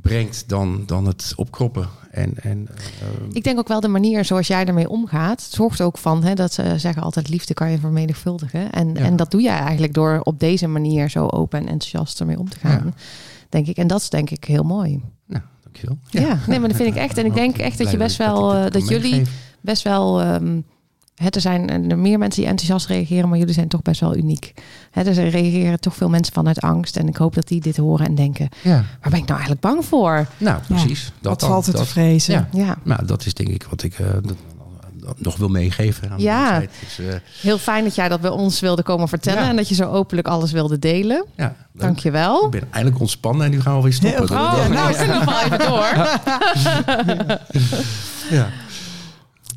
brengt 0.00 0.44
dan, 0.48 0.82
dan 0.86 1.06
het 1.06 1.32
opkroppen. 1.36 1.88
En, 2.10 2.32
en, 2.42 2.68
eh, 3.00 3.06
Ik 3.32 3.44
denk 3.44 3.58
ook 3.58 3.68
wel 3.68 3.80
de 3.80 3.88
manier 3.88 4.24
zoals 4.24 4.46
jij 4.46 4.64
ermee 4.64 4.88
omgaat, 4.88 5.42
zorgt 5.42 5.80
ook 5.80 5.98
van 5.98 6.24
hè, 6.24 6.34
dat 6.34 6.52
ze 6.52 6.74
zeggen 6.78 7.02
altijd 7.02 7.28
liefde 7.28 7.54
kan 7.54 7.70
je 7.70 7.78
vermenigvuldigen. 7.78 8.72
En, 8.72 8.88
Ja. 8.94 9.00
en 9.00 9.16
dat 9.16 9.30
doe 9.30 9.40
jij 9.42 9.58
eigenlijk 9.58 9.94
door 9.94 10.20
op 10.22 10.40
deze 10.40 10.66
manier 10.66 11.10
zo 11.10 11.26
open 11.26 11.58
en 11.58 11.68
enthousiast 11.68 12.20
ermee 12.20 12.38
om 12.38 12.48
te 12.48 12.58
gaan. 12.58 12.94
Denk 13.48 13.66
ik. 13.66 13.76
En 13.76 13.86
dat 13.86 14.00
is 14.00 14.10
denk 14.10 14.30
ik 14.30 14.44
heel 14.44 14.62
mooi. 14.62 15.00
nou, 15.26 15.42
dankjewel. 15.62 15.98
Ja, 16.08 16.38
nee, 16.46 16.58
maar 16.58 16.68
dat 16.68 16.76
vind 16.76 16.94
ik 16.96 17.02
echt. 17.02 17.18
En 17.18 17.26
ik 17.26 17.34
denk 17.34 17.56
echt 17.58 17.78
dat 17.78 17.90
je 17.90 17.94
Blij 17.96 18.06
best 18.06 18.18
wel, 18.18 18.54
eh, 18.54 18.60
kan 18.60 18.70
dat 18.70 18.88
jullie 18.88 19.22
best 19.60 19.82
wel. 19.82 20.20
ehm, 20.20 20.60
er 21.14 21.40
zijn 21.40 21.90
er 21.90 21.98
meer 21.98 22.18
mensen 22.18 22.40
die 22.40 22.50
enthousiast 22.50 22.86
reageren, 22.86 23.28
maar 23.28 23.38
jullie 23.38 23.54
zijn 23.54 23.68
toch 23.68 23.82
best 23.82 24.00
wel 24.00 24.16
uniek. 24.16 24.54
Hè, 24.90 25.04
dus 25.04 25.16
er 25.16 25.28
reageren 25.28 25.80
toch 25.80 25.94
veel 25.94 26.08
mensen 26.08 26.32
vanuit 26.34 26.60
angst. 26.60 26.96
En 26.96 27.08
ik 27.08 27.16
hoop 27.16 27.34
dat 27.34 27.48
die 27.48 27.60
dit 27.60 27.76
horen 27.76 28.06
en 28.06 28.14
denken: 28.14 28.48
Ja, 28.62 28.72
waar 28.72 29.10
ben 29.10 29.12
ik 29.18 29.26
nou 29.26 29.30
eigenlijk 29.40 29.60
bang 29.60 29.84
voor? 29.84 30.26
nou 30.36 30.60
precies. 30.68 31.04
Wat 31.04 31.22
dat 31.22 31.40
dan, 31.40 31.48
valt 31.48 31.66
er 31.66 31.74
te 31.74 31.84
vrezen? 31.84 32.34
Ja. 32.34 32.48
Ja, 32.64 32.76
Nou, 32.82 33.06
dat 33.06 33.26
is 33.26 33.34
denk 33.34 33.48
ik 33.48 33.66
wat 33.70 33.82
ik 33.82 33.98
eh, 33.98 34.06
dat- 34.22 34.36
nog 35.18 35.36
wil 35.36 35.48
meegeven 35.48 36.10
aan 36.10 36.18
Ja. 36.20 36.58
de. 36.60 36.68
Dus, 36.80 36.98
eh, 37.06 37.14
heel 37.40 37.58
fijn 37.58 37.84
dat 37.84 37.94
jij 37.94 38.08
dat 38.08 38.20
bij 38.20 38.30
ons 38.30 38.60
wilde 38.60 38.82
komen 38.82 39.08
vertellen 39.08 39.42
Ja. 39.42 39.48
en 39.48 39.56
dat 39.56 39.68
je 39.68 39.74
zo 39.74 39.90
openlijk 39.90 40.28
alles 40.28 40.52
wilde 40.52 40.78
delen. 40.78 41.24
ja. 41.36 41.56
Dank 41.72 41.98
je 41.98 42.10
wel. 42.10 42.44
Ik 42.44 42.50
ben 42.50 42.68
eindelijk 42.70 43.00
ontspannen 43.00 43.44
en 43.44 43.50
nu 43.50 43.60
gaan 43.60 43.70
we 43.72 43.76
alweer 43.78 43.92
stoppen. 43.92 44.28
Heel 44.28 44.36
Oh, 44.36 44.68
nou, 44.68 44.90
ik 44.90 45.06
nog 45.06 45.24
wel 45.24 45.40
even 45.40 45.58
door. 45.58 45.86
ja. 48.30 48.48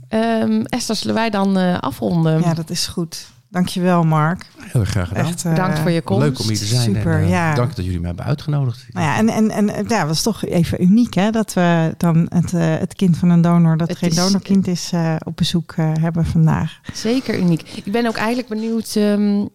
Ehm, 0.10 0.62
Esther, 0.62 0.96
zullen 0.96 1.16
wij 1.16 1.30
dan 1.30 1.58
eh, 1.58 1.78
afronden? 1.78 2.42
Ja, 2.42 2.54
dat 2.54 2.70
is 2.70 2.88
goed. 2.88 3.28
Dankjewel, 3.50 4.04
Mark. 4.04 4.46
Heel 4.58 4.82
erg 4.82 4.90
graag 4.90 5.08
gedaan. 5.08 5.26
Echt, 5.26 5.46
eh, 5.46 5.52
Bedankt 5.52 5.80
voor 5.80 5.92
je 5.92 6.02
komst. 6.02 6.24
Leuk 6.24 6.40
om 6.40 6.48
hier 6.48 6.58
te 6.58 6.66
zijn. 6.66 6.82
Super, 6.96 7.14
en, 7.18 7.24
eh, 7.24 7.30
ja. 7.30 7.54
Dank 7.54 7.76
dat 7.76 7.86
jullie 7.86 8.00
mij 8.00 8.08
hebben 8.08 8.26
uitgenodigd. 8.26 8.86
Nou 8.92 9.06
ja, 9.06 9.18
en, 9.18 9.30
en, 9.30 9.70
en 9.70 9.86
ja, 9.88 10.06
dat 10.06 10.16
is 10.16 10.22
toch 10.22 10.46
even 10.46 10.82
uniek, 10.84 11.14
hè? 11.14 11.30
Dat 11.32 11.54
we 11.54 11.94
dan 11.98 12.26
het, 12.30 12.54
eh, 12.54 12.78
het 12.78 12.94
kind 12.96 13.18
van 13.18 13.30
een 13.30 13.42
donor, 13.42 13.78
dat 13.78 13.88
Het 13.88 13.98
geen 13.98 14.10
is- 14.10 14.16
donorkind 14.16 14.68
is, 14.68 14.90
eh, 14.94 15.16
op 15.26 15.36
bezoek 15.36 15.74
eh, 15.78 15.92
hebben 16.00 16.26
vandaag. 16.26 16.80
Zeker 16.94 17.40
uniek. 17.40 17.62
Ik 17.84 17.92
ben 17.92 18.06
ook 18.08 18.16
eigenlijk 18.18 18.48
benieuwd. 18.48 18.96
ehm, 18.96 19.46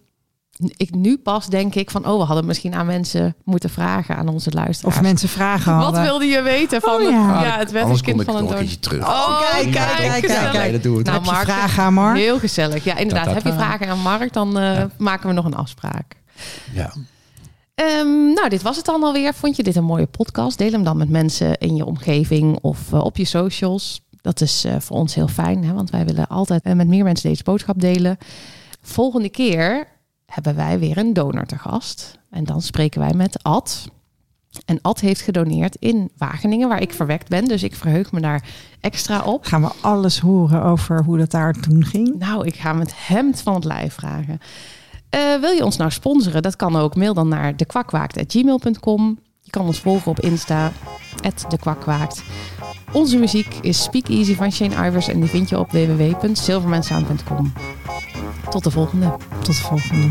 ik 0.76 0.94
nu 0.94 1.18
pas 1.18 1.46
denk 1.46 1.74
ik 1.74 1.90
van, 1.90 2.06
oh, 2.06 2.18
we 2.18 2.24
hadden 2.24 2.46
misschien 2.46 2.74
aan 2.74 2.86
mensen 2.86 3.34
moeten 3.44 3.70
vragen 3.70 4.16
aan 4.16 4.28
onze 4.28 4.50
luisteraars. 4.50 4.96
Of 4.96 5.02
mensen 5.02 5.28
vragen 5.28 5.74
Wat 5.74 5.84
hadden. 5.84 6.02
wilde 6.02 6.24
je 6.24 6.42
weten 6.42 6.80
van 6.80 6.92
Oh, 6.92 6.98
het, 7.00 7.08
ja. 7.10 7.42
ja. 7.44 7.58
het 7.58 7.72
ik 8.00 8.22
van 8.22 8.36
een 8.36 8.46
keertje 8.46 8.78
terug. 8.78 9.06
Oh, 9.08 9.40
kijk, 9.50 9.70
kijk, 9.72 9.96
kijk, 9.96 10.26
kijk. 10.26 10.52
Nee, 10.52 10.72
dat 10.72 10.82
doe 10.82 10.98
ik. 11.00 11.04
Nou, 11.06 11.16
Heb 11.16 11.24
je 11.26 11.30
Mark, 11.32 11.44
vragen 11.44 11.82
aan 11.82 11.94
Mark? 11.94 12.16
Heel 12.16 12.38
gezellig. 12.38 12.84
Ja, 12.84 12.96
inderdaad. 12.96 13.24
Ta-ta-ta. 13.24 13.48
Heb 13.48 13.58
je 13.58 13.64
vragen 13.64 13.88
aan 13.88 13.98
Mark, 14.02 14.32
dan 14.32 14.58
eh, 14.58 14.74
Ja. 14.74 14.90
maken 14.98 15.28
we 15.28 15.34
nog 15.34 15.44
een 15.44 15.56
afspraak. 15.56 16.16
Ja. 16.72 16.92
Ehm, 17.74 18.32
nou, 18.34 18.48
dit 18.48 18.62
was 18.62 18.76
het 18.76 18.84
dan 18.84 19.02
alweer. 19.02 19.34
Vond 19.34 19.56
je 19.56 19.62
dit 19.62 19.76
een 19.76 19.84
mooie 19.84 20.06
podcast? 20.06 20.58
Deel 20.58 20.70
hem 20.70 20.84
dan 20.84 20.96
met 20.96 21.08
mensen 21.08 21.58
in 21.58 21.76
je 21.76 21.84
omgeving 21.84 22.58
of 22.60 22.92
eh, 22.92 23.00
op 23.04 23.16
je 23.16 23.24
socials. 23.24 24.00
Dat 24.20 24.40
is 24.40 24.64
eh, 24.64 24.74
voor 24.78 24.96
ons 24.96 25.14
heel 25.14 25.28
fijn, 25.28 25.64
hè? 25.64 25.72
want 25.72 25.90
wij 25.90 26.04
willen 26.04 26.28
altijd 26.28 26.62
eh, 26.62 26.72
met 26.72 26.86
meer 26.88 27.04
mensen 27.04 27.28
deze 27.28 27.42
boodschap 27.42 27.80
delen. 27.80 28.18
Volgende 28.82 29.28
keer 29.28 29.86
hebben 30.32 30.54
wij 30.56 30.78
weer 30.78 30.98
een 30.98 31.12
donor 31.12 31.46
te 31.46 31.58
gast. 31.58 32.18
En 32.30 32.44
dan 32.44 32.62
spreken 32.62 33.00
wij 33.00 33.14
met 33.14 33.42
Ad. 33.42 33.88
En 34.64 34.78
Ad 34.82 35.00
heeft 35.00 35.20
gedoneerd 35.20 35.76
in 35.76 36.10
Wageningen, 36.16 36.68
waar 36.68 36.80
ik 36.80 36.92
verwekt 36.92 37.28
ben. 37.28 37.44
Dus 37.44 37.62
ik 37.62 37.74
verheug 37.74 38.12
me 38.12 38.20
daar 38.20 38.44
extra 38.80 39.22
op. 39.22 39.44
Gaan 39.44 39.62
we 39.62 39.70
alles 39.80 40.18
horen 40.18 40.62
over 40.62 41.04
hoe 41.04 41.18
dat 41.18 41.30
daar 41.30 41.52
toen 41.52 41.84
ging? 41.84 42.18
Nou, 42.18 42.46
ik 42.46 42.56
ga 42.56 42.72
met 42.72 43.06
hemd 43.06 43.40
van 43.40 43.54
het 43.54 43.64
lijf 43.64 43.94
vragen. 43.94 44.38
Eh, 45.08 45.34
wil 45.40 45.50
je 45.50 45.64
ons 45.64 45.76
nou 45.76 45.90
sponsoren? 45.90 46.42
Dat 46.42 46.56
kan 46.56 46.76
ook. 46.76 46.96
Mail 46.96 47.14
dan 47.14 47.28
naar 47.28 47.56
dekwakwaakt.gmail.com. 47.56 49.18
Kan 49.52 49.66
ons 49.66 49.78
volgen 49.78 50.10
op 50.10 50.20
Insta, 50.20 50.72
dekwakwaakt. 51.48 52.22
Onze 52.92 53.16
muziek 53.16 53.54
is 53.60 53.82
Speak 53.82 54.08
Easy 54.08 54.34
van 54.34 54.52
Shane 54.52 54.86
Ivers 54.88 55.08
en 55.08 55.20
die 55.20 55.28
vind 55.28 55.48
je 55.48 55.58
op 55.58 55.70
www.silvermansound.com. 55.70 57.52
Tot 58.48 58.64
de 58.64 58.70
volgende. 58.70 59.16
Tot 59.42 59.46
de 59.46 59.62
volgende. 59.62 60.10